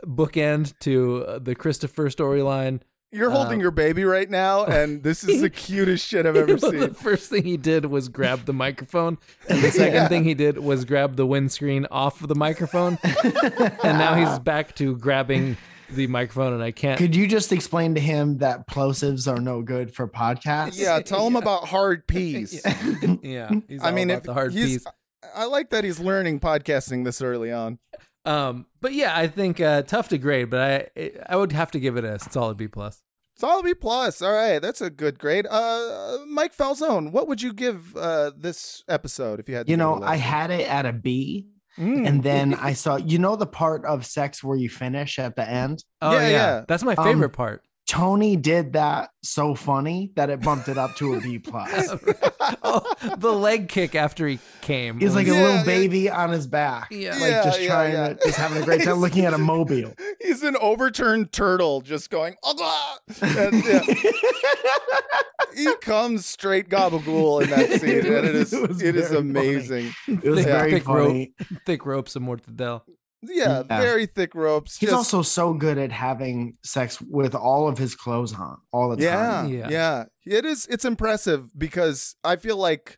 bookend 0.06 0.78
to 0.80 1.26
uh, 1.26 1.40
the 1.40 1.56
Christopher 1.56 2.10
storyline. 2.10 2.82
You're 3.12 3.30
holding 3.30 3.54
Um, 3.56 3.62
your 3.62 3.72
baby 3.72 4.04
right 4.04 4.30
now, 4.30 4.66
and 4.66 5.02
this 5.02 5.24
is 5.24 5.40
the 5.40 5.50
cutest 5.66 6.06
shit 6.06 6.26
I've 6.26 6.36
ever 6.36 6.58
seen. 6.58 6.80
The 6.80 6.94
first 6.94 7.30
thing 7.30 7.44
he 7.44 7.56
did 7.56 7.86
was 7.86 8.10
grab 8.10 8.46
the 8.46 8.52
microphone, 8.52 9.18
and 9.48 9.62
the 9.64 9.72
second 9.72 9.94
Yeah. 9.94 10.08
thing 10.10 10.26
he 10.26 10.34
did 10.34 10.58
was 10.60 10.84
grab 10.84 11.16
the 11.16 11.26
windscreen 11.26 11.88
off 11.92 12.22
of 12.22 12.28
the 12.28 12.36
microphone, 12.36 12.98
and 13.04 13.98
now 13.98 14.16
he's 14.16 14.38
back 14.40 14.76
to 14.76 14.98
grabbing 14.98 15.56
the 15.90 16.08
microphone, 16.08 16.54
and 16.54 16.64
I 16.64 16.72
can't. 16.72 16.98
Could 16.98 17.16
you 17.16 17.28
just 17.28 17.52
explain 17.52 17.96
to 17.96 18.02
him 18.02 18.40
that 18.40 18.68
plosives 18.68 19.32
are 19.32 19.40
no 19.40 19.62
good 19.62 19.94
for 19.94 20.08
podcasts? 20.08 20.78
Yeah, 20.80 21.00
tell 21.02 21.26
him 21.28 21.36
about 21.36 21.68
hard 21.68 22.08
peas. 22.08 22.62
yeah, 23.22 23.52
he's 23.68 23.84
I 23.84 23.92
mean, 23.92 24.10
about 24.10 24.18
if 24.18 24.24
the 24.24 24.34
hard 24.34 24.54
he's, 24.54 24.84
piece. 24.84 24.86
I 25.34 25.46
like 25.46 25.70
that 25.72 25.84
he's 25.84 26.00
learning 26.00 26.40
podcasting 26.40 27.04
this 27.06 27.22
early 27.22 27.52
on. 27.52 27.80
Um, 28.26 28.66
but 28.82 28.94
yeah, 28.94 29.16
I 29.16 29.28
think 29.28 29.62
uh, 29.62 29.84
tough 29.84 30.10
to 30.10 30.18
grade, 30.18 30.50
but 30.50 30.92
I 30.98 31.12
I 31.28 31.36
would 31.36 31.52
have 31.52 31.72
to 31.72 31.80
give 31.80 31.98
it 31.98 32.04
a 32.04 32.20
solid 32.20 32.58
B 32.58 32.68
plus. 32.68 33.02
Solid 33.38 33.66
B 33.66 33.74
plus. 33.74 34.22
All 34.22 34.32
right, 34.32 34.60
that's 34.60 34.82
a 34.82 34.90
good 34.90 35.20
grade. 35.20 35.46
Uh, 35.50 36.20
Mike 36.28 36.56
Falzone, 36.56 37.12
what 37.12 37.28
would 37.28 37.42
you 37.42 37.54
give 37.54 37.96
uh 37.96 38.32
this 38.36 38.84
episode 38.88 39.40
if 39.40 39.50
you 39.50 39.56
had? 39.56 39.68
To 39.68 39.72
You 39.72 39.78
know, 39.78 40.02
I 40.02 40.16
had 40.16 40.52
it 40.52 40.68
at 40.70 40.86
a 40.86 40.94
B, 40.94 41.48
Mm. 41.78 42.08
and 42.08 42.24
then 42.24 42.54
I 42.54 42.74
saw, 42.74 42.96
you 42.96 43.20
know, 43.20 43.36
the 43.36 43.46
part 43.46 43.84
of 43.86 44.06
sex 44.06 44.44
where 44.44 44.56
you 44.58 44.70
finish 44.70 45.20
at 45.20 45.36
the 45.36 45.48
end. 45.48 45.84
Oh 46.02 46.14
Yeah, 46.14 46.22
yeah, 46.22 46.30
yeah. 46.30 46.66
that's 46.68 46.84
my 46.84 46.96
Um, 46.96 47.04
favorite 47.04 47.32
part. 47.32 47.64
Tony 47.88 48.36
did 48.36 48.74
that 48.74 49.12
so 49.22 49.54
funny 49.54 50.12
that 50.16 50.32
it 50.32 50.42
bumped 50.42 50.68
it 50.70 50.78
up 50.78 50.96
to 50.96 51.14
a 51.14 51.22
B 51.22 51.38
plus. 51.38 51.90
oh, 52.64 52.82
the 53.18 53.32
leg 53.32 53.70
kick 53.70 53.94
after 53.94 54.28
he 54.28 54.40
came. 54.62 55.00
He's 55.00 55.14
like 55.14 55.28
a 55.28 55.30
was- 55.30 55.38
Yeah, 55.38 55.44
little 55.44 55.58
yeah. 55.58 55.64
baby 55.66 56.10
on 56.10 56.32
his 56.32 56.48
back, 56.48 56.88
Yeah. 56.90 57.12
like 57.12 57.22
Yeah, 57.32 57.44
just 57.44 57.62
yeah, 57.62 57.68
trying 57.68 57.94
yeah. 57.94 58.08
to, 58.10 58.16
just 58.26 58.38
having 58.40 58.62
a 58.62 58.66
great 58.66 58.82
time 58.84 58.96
looking 59.02 59.26
at 59.26 59.36
a 59.36 59.38
mobile. 59.38 59.94
He's 60.20 60.42
an 60.42 60.56
overturned 60.60 61.32
turtle, 61.32 61.82
just 61.82 62.10
going. 62.10 62.36
"Oh, 62.44 62.56
God!" 62.56 63.00
And, 63.38 63.64
yeah, 63.64 63.82
he 65.56 65.76
comes 65.82 66.26
straight 66.26 66.70
gabagool 66.70 67.44
in 67.44 67.50
that 67.52 67.80
scene, 67.80 68.00
and 68.00 68.26
it 68.26 68.36
is 68.36 68.52
it, 68.54 68.82
it 68.82 68.96
is 68.96 69.10
very 69.10 69.20
amazing. 69.22 69.94
It 70.08 70.24
was 70.26 70.40
thick, 70.44 70.48
very 70.48 70.72
thick 70.72 70.84
funny. 70.84 71.34
rope, 71.40 71.50
thick 71.66 71.86
ropes 71.86 72.16
of 72.16 72.24
mortadell. 72.24 72.82
Yeah, 73.28 73.64
Yeah. 73.70 73.82
very 73.82 74.06
thick 74.06 74.34
ropes. 74.36 74.78
He's 74.78 74.90
just- 74.90 74.98
also 74.98 75.22
so 75.22 75.54
good 75.54 75.78
at 75.78 75.92
having 75.92 76.58
sex 76.64 77.02
with 77.02 77.36
all 77.36 77.68
of 77.68 77.78
his 77.78 77.96
clothes 77.96 78.34
on 78.34 78.58
all 78.72 78.96
the 78.96 79.04
yeah, 79.04 79.16
time. 79.16 79.50
Yeah. 79.54 79.70
yeah, 79.70 80.04
It 80.26 80.46
is. 80.46 80.66
It's 80.70 80.86
impressive 80.86 81.58
because 81.58 82.16
I 82.24 82.36
feel 82.36 82.58
like, 82.58 82.98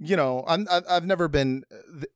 you 0.00 0.14
know, 0.16 0.44
I'm 0.46 0.66
I- 0.70 0.82
I've 0.88 1.06
never 1.06 1.26
been 1.28 1.64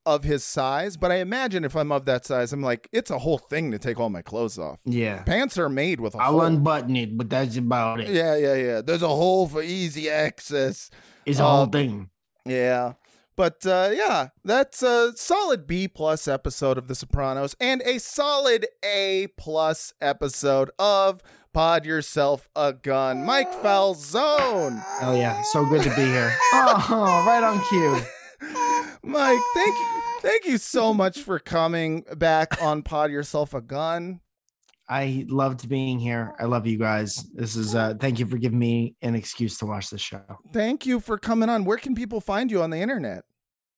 of 0.07 0.23
his 0.25 0.45
size, 0.45 0.97
but 0.97 1.11
I 1.11 1.17
imagine 1.17 1.65
if 1.65 1.75
I'm 1.75 1.91
of 1.91 2.05
that 2.05 2.25
size, 2.25 2.53
I'm 2.53 2.63
like, 2.63 2.89
it's 2.93 3.11
a 3.11 3.19
whole 3.19 3.39
thing 3.39 3.71
to 3.73 3.79
take 3.79 3.99
all 3.99 4.09
my 4.11 4.23
clothes 4.23 4.59
off. 4.59 4.81
Yeah. 4.85 5.23
Pants 5.25 5.59
are 5.59 5.69
made 5.69 5.99
with 6.01 6.15
a 6.15 6.19
I'll 6.19 6.33
hole. 6.33 6.43
unbutton 6.43 6.95
it, 6.97 7.17
but 7.19 7.29
that's 7.31 7.57
about 7.57 8.01
it. 8.01 8.11
yeah, 8.11 8.37
yeah, 8.37 8.55
yeah. 8.55 8.81
There's 8.83 9.03
a 9.03 9.09
hole 9.09 9.49
for 9.49 9.63
easy 9.63 10.09
access. 10.09 10.91
It's 11.27 11.39
a 11.41 11.45
whole 11.45 11.63
Uh, 11.63 11.67
thing. 11.67 12.11
Yeah. 12.47 12.93
But 13.37 13.65
uh, 13.67 13.91
yeah, 13.93 14.29
that's 14.45 14.83
a 14.83 15.13
solid 15.17 15.67
B 15.67 15.89
plus 15.89 16.29
episode 16.29 16.77
of 16.79 16.87
The 16.89 16.95
Sopranos 16.95 17.57
and 17.61 17.81
a 17.83 17.99
solid 17.99 18.67
A 18.85 19.29
plus 19.39 19.95
episode 20.01 20.71
of 20.79 21.23
Pod 21.53 21.87
Yourself 21.87 22.49
a 22.55 22.73
Gun. 22.73 23.25
Mike 23.25 23.51
Falzone. 23.53 24.83
Oh 25.03 25.15
yeah, 25.17 25.43
so 25.53 25.65
good 25.67 25.83
to 25.83 25.91
be 25.91 26.05
here. 26.05 26.35
Oh, 26.55 27.25
right 27.27 27.43
on 27.43 27.61
cue. 27.69 28.01
Mike, 29.03 29.41
thank 29.55 29.75
you. 29.79 30.03
Thank 30.21 30.45
you 30.47 30.59
so 30.59 30.95
much 30.95 31.21
for 31.21 31.39
coming 31.39 32.05
back 32.17 32.61
on 32.63 32.83
Pod 32.83 33.11
Yourself 33.11 33.55
a 33.55 33.61
Gun. 33.61 34.21
I 34.89 35.25
loved 35.29 35.69
being 35.69 35.99
here. 35.99 36.35
I 36.39 36.45
love 36.45 36.67
you 36.67 36.79
guys. 36.79 37.27
This 37.35 37.57
is 37.57 37.75
uh 37.75 37.95
thank 37.99 38.19
you 38.19 38.27
for 38.27 38.37
giving 38.37 38.59
me 38.59 38.97
an 39.03 39.15
excuse 39.15 39.59
to 39.59 39.67
watch 39.67 39.91
the 39.91 39.99
show. 39.99 40.23
Thank 40.53 40.87
you 40.87 41.01
for 41.01 41.19
coming 41.19 41.49
on. 41.49 41.65
Where 41.65 41.79
can 41.79 41.95
people 41.95 42.21
find 42.21 42.51
you 42.51 42.63
on 42.63 42.71
the 42.71 42.79
internet? 42.79 43.25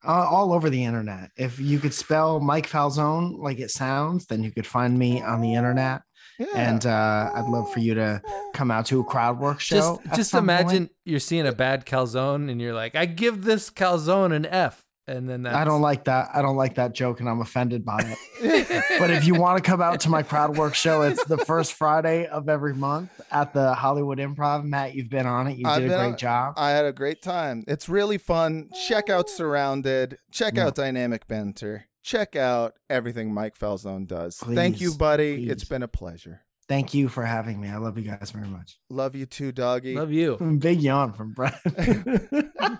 Uh, 0.06 0.26
all 0.28 0.52
over 0.52 0.68
the 0.68 0.84
internet. 0.84 1.30
If 1.36 1.58
you 1.58 1.78
could 1.78 1.94
spell 1.94 2.38
Mike 2.38 2.68
Falzone 2.68 3.38
like 3.38 3.58
it 3.58 3.70
sounds, 3.70 4.26
then 4.26 4.42
you 4.42 4.50
could 4.50 4.66
find 4.66 4.98
me 4.98 5.22
on 5.22 5.40
the 5.40 5.54
internet. 5.54 6.02
Yeah. 6.38 6.46
And 6.54 6.84
uh, 6.84 7.30
I'd 7.34 7.48
love 7.48 7.72
for 7.72 7.80
you 7.80 7.94
to 7.94 8.20
come 8.52 8.70
out 8.70 8.86
to 8.86 9.00
a 9.00 9.04
crowd 9.04 9.38
work 9.38 9.60
show. 9.60 10.00
Just 10.04 10.16
just 10.16 10.30
some 10.30 10.46
point. 10.46 10.60
imagine 10.60 10.90
you're 11.04 11.20
seeing 11.20 11.46
a 11.46 11.52
bad 11.52 11.86
calzone 11.86 12.50
and 12.50 12.60
you're 12.60 12.74
like, 12.74 12.96
I 12.96 13.06
give 13.06 13.44
this 13.44 13.70
calzone 13.70 14.34
an 14.34 14.44
F, 14.44 14.83
and 15.06 15.28
then 15.28 15.42
that's, 15.42 15.54
I 15.56 15.64
don't 15.64 15.80
like 15.82 16.04
that. 16.04 16.30
I 16.34 16.40
don't 16.42 16.56
like 16.56 16.74
that 16.76 16.94
joke, 16.94 17.20
and 17.20 17.28
I'm 17.28 17.40
offended 17.40 17.84
by 17.84 17.98
it. 18.40 18.86
but 18.98 19.10
if 19.10 19.26
you 19.26 19.34
want 19.34 19.62
to 19.62 19.68
come 19.70 19.82
out 19.82 20.00
to 20.00 20.08
my 20.08 20.22
crowd 20.22 20.56
work 20.56 20.74
show, 20.74 21.02
it's 21.02 21.24
the 21.24 21.38
first 21.38 21.74
Friday 21.74 22.26
of 22.26 22.48
every 22.48 22.74
month 22.74 23.10
at 23.30 23.52
the 23.52 23.74
Hollywood 23.74 24.18
Improv. 24.18 24.64
Matt, 24.64 24.94
you've 24.94 25.10
been 25.10 25.26
on 25.26 25.46
it. 25.48 25.58
You 25.58 25.66
I've 25.66 25.82
did 25.82 25.90
a 25.90 25.96
great 25.96 26.06
on- 26.12 26.16
job. 26.16 26.54
I 26.56 26.70
had 26.70 26.84
a 26.86 26.92
great 26.92 27.20
time. 27.22 27.64
It's 27.68 27.88
really 27.88 28.18
fun. 28.18 28.70
Check 28.88 29.10
out 29.10 29.28
Surrounded. 29.28 30.18
Check 30.32 30.56
Yeah. 30.56 30.66
out 30.66 30.74
Dynamic 30.74 31.26
Banter. 31.26 31.86
Check 32.02 32.36
out 32.36 32.74
everything 32.90 33.32
Mike 33.32 33.58
Falzone 33.58 34.06
does. 34.06 34.36
Thank 34.36 34.80
you, 34.80 34.88
Please, 34.90 34.96
buddy. 34.96 35.48
It's 35.48 35.64
please. 35.64 35.68
been 35.70 35.82
a 35.82 35.88
pleasure. 35.88 36.42
Thank 36.68 36.94
you 36.94 37.08
for 37.10 37.24
having 37.24 37.60
me. 37.60 37.68
I 37.68 37.76
love 37.76 37.98
you 37.98 38.04
guys 38.04 38.30
very 38.30 38.46
much. 38.48 38.78
Love 38.88 39.14
you 39.14 39.26
too, 39.26 39.52
doggy. 39.52 39.94
Love 39.94 40.12
you. 40.12 40.36
Big 40.60 40.80
yawn 40.80 41.12
from 41.12 41.32
Brad. 41.32 41.58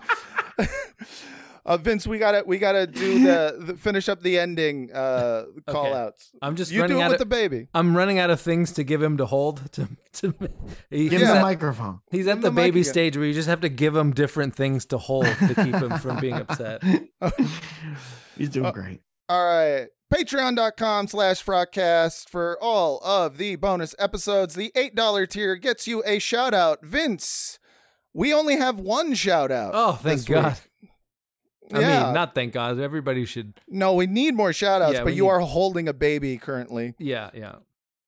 Uh, 1.67 1.77
Vince, 1.77 2.05
we 2.05 2.19
gotta 2.19 2.43
we 2.45 2.59
gotta 2.59 2.85
do 2.85 3.23
the, 3.23 3.55
the 3.59 3.75
finish 3.75 4.07
up 4.07 4.21
the 4.21 4.37
ending 4.37 4.91
uh, 4.93 5.45
call 5.67 5.87
Okay. 5.87 5.95
outs. 5.97 6.31
I'm 6.41 6.55
just 6.55 6.71
you 6.71 6.81
running 6.81 6.97
do 6.97 7.01
it 7.01 7.03
out 7.05 7.11
with 7.11 7.21
of, 7.21 7.27
the 7.29 7.35
baby. 7.35 7.67
I'm 7.73 7.97
running 7.97 8.19
out 8.19 8.29
of 8.29 8.39
things 8.39 8.71
to 8.73 8.83
give 8.83 9.01
him 9.01 9.17
to 9.17 9.25
hold. 9.25 9.71
To, 9.73 9.87
to 10.13 10.33
he- 10.91 11.09
Give 11.09 11.21
him 11.21 11.27
the 11.29 11.35
at- 11.37 11.41
microphone. 11.41 12.01
He's 12.11 12.27
at 12.27 12.41
the, 12.41 12.49
the 12.49 12.55
baby 12.55 12.83
stage 12.83 13.17
where 13.17 13.25
you 13.25 13.33
just 13.33 13.47
have 13.49 13.61
to 13.61 13.69
give 13.69 13.95
him 13.95 14.13
different 14.13 14.55
things 14.55 14.85
to 14.87 14.99
hold 14.99 15.25
to 15.25 15.55
keep 15.55 15.73
him 15.75 15.97
from 15.97 16.19
being 16.19 16.35
upset. 16.35 16.83
He's 18.37 18.49
doing 18.49 18.65
Uh, 18.67 18.71
great. 18.71 19.01
All 19.29 19.43
right. 19.43 19.87
Patreon.com 20.13 21.07
slash 21.07 21.43
Frotcast 21.43 22.29
for 22.29 22.57
all 22.61 22.99
of 23.03 23.37
the 23.37 23.55
bonus 23.55 23.95
episodes. 23.97 24.53
The 24.53 24.71
$8 24.75 25.29
tier 25.29 25.55
gets 25.55 25.87
you 25.87 26.03
a 26.05 26.19
shout 26.19 26.53
out. 26.53 26.85
Vince, 26.85 27.57
we 28.13 28.31
only 28.33 28.57
have 28.57 28.79
one 28.79 29.15
shout 29.15 29.51
out. 29.51 29.71
Oh, 29.73 29.93
thank 29.93 30.25
God. 30.27 30.53
week. 30.53 30.61
I 31.73 31.79
Yeah. 31.79 32.03
mean, 32.05 32.13
not 32.13 32.35
thank 32.35 32.53
God. 32.53 32.79
Everybody 32.79 33.25
should. 33.25 33.59
No, 33.67 33.93
we 33.93 34.05
need 34.07 34.35
more 34.35 34.53
shout 34.53 34.81
outs, 34.81 34.93
Yeah, 34.95 35.03
but 35.03 35.13
you 35.15 35.23
need- 35.23 35.29
are 35.29 35.39
holding 35.39 35.87
a 35.87 35.93
baby 35.93 36.37
currently. 36.37 36.93
Yeah, 36.99 37.31
yeah. 37.33 37.55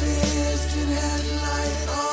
Distant 0.00 0.88
headlight 0.88 1.88
on 1.88 2.11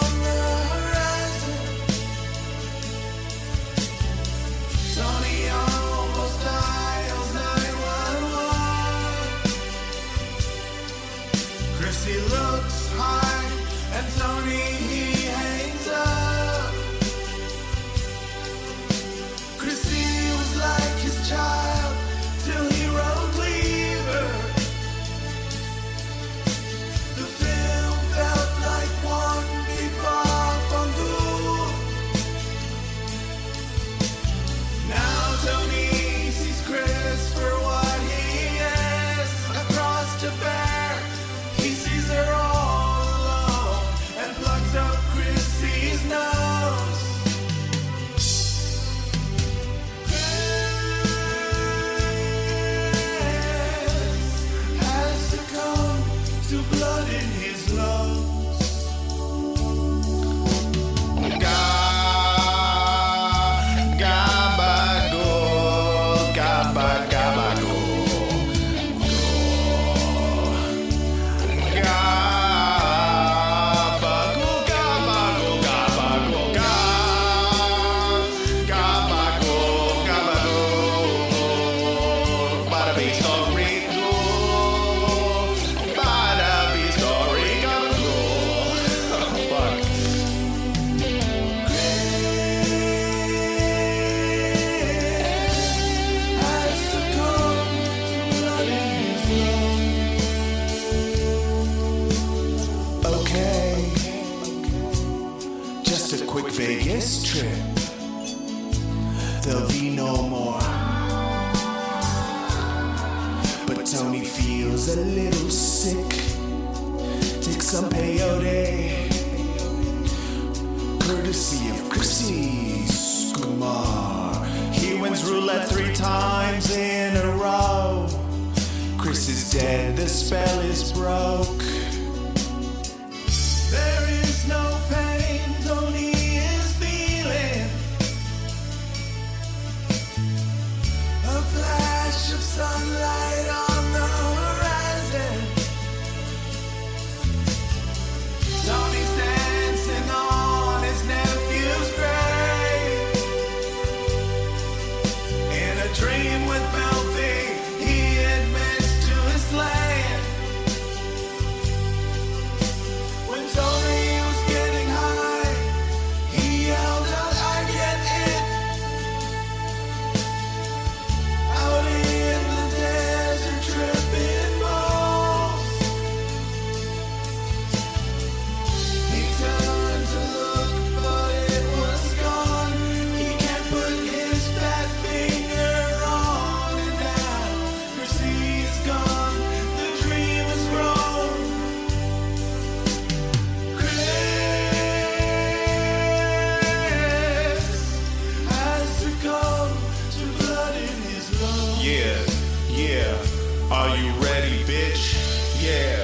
Are 203.79 203.95
you 203.95 204.11
ready, 204.19 204.61
bitch? 204.65 205.15
Yeah. 205.63 206.03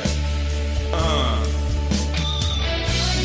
Uh. 0.93 1.43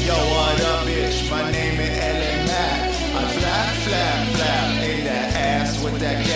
Yo, 0.04 0.16
what 0.34 0.60
up, 0.62 0.86
bitch? 0.88 1.30
My 1.30 1.52
name 1.52 1.78
is 1.78 1.96
Ellen 1.96 2.46
Mack. 2.48 2.90
I 3.14 3.28
flap, 3.30 3.74
flap, 3.86 4.28
flap 4.34 4.82
in 4.82 5.04
that 5.04 5.36
ass 5.36 5.80
with 5.84 6.00
that 6.00 6.26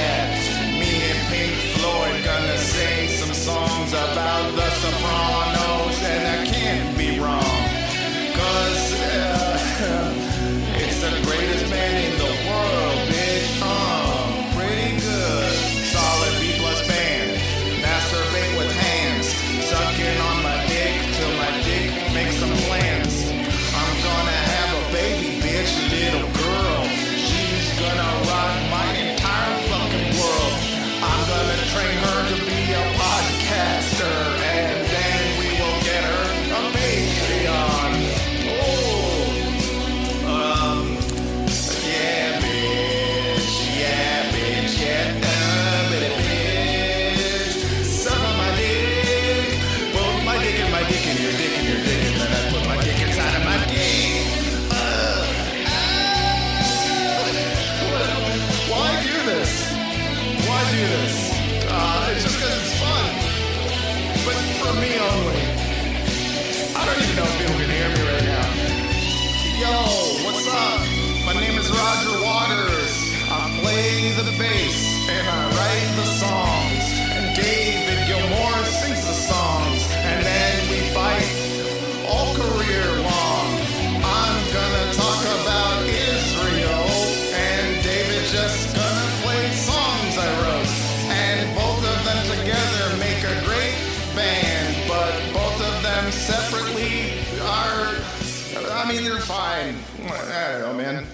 I 100.35 100.53
don't 100.53 100.61
know, 100.61 100.75
man. 100.75 101.07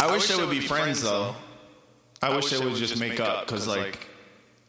I 0.00 0.12
wish 0.12 0.28
they 0.28 0.36
would 0.36 0.50
be 0.50 0.60
friends, 0.60 1.02
though. 1.02 1.34
I 2.20 2.34
wish 2.34 2.50
they 2.50 2.64
would 2.64 2.74
just 2.74 3.00
make 3.00 3.20
up, 3.20 3.46
because, 3.46 3.66
like, 3.66 4.06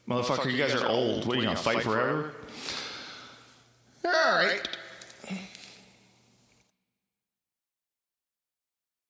motherfucker, 0.07 0.51
you 0.51 0.57
guys 0.57 0.73
are 0.73 0.87
old. 0.87 1.25
What 1.25 1.37
are 1.37 1.39
you 1.41 1.45
gonna 1.45 1.57
fight 1.57 1.83
forever? 1.83 2.33
All 4.05 4.11
right. 4.11 4.61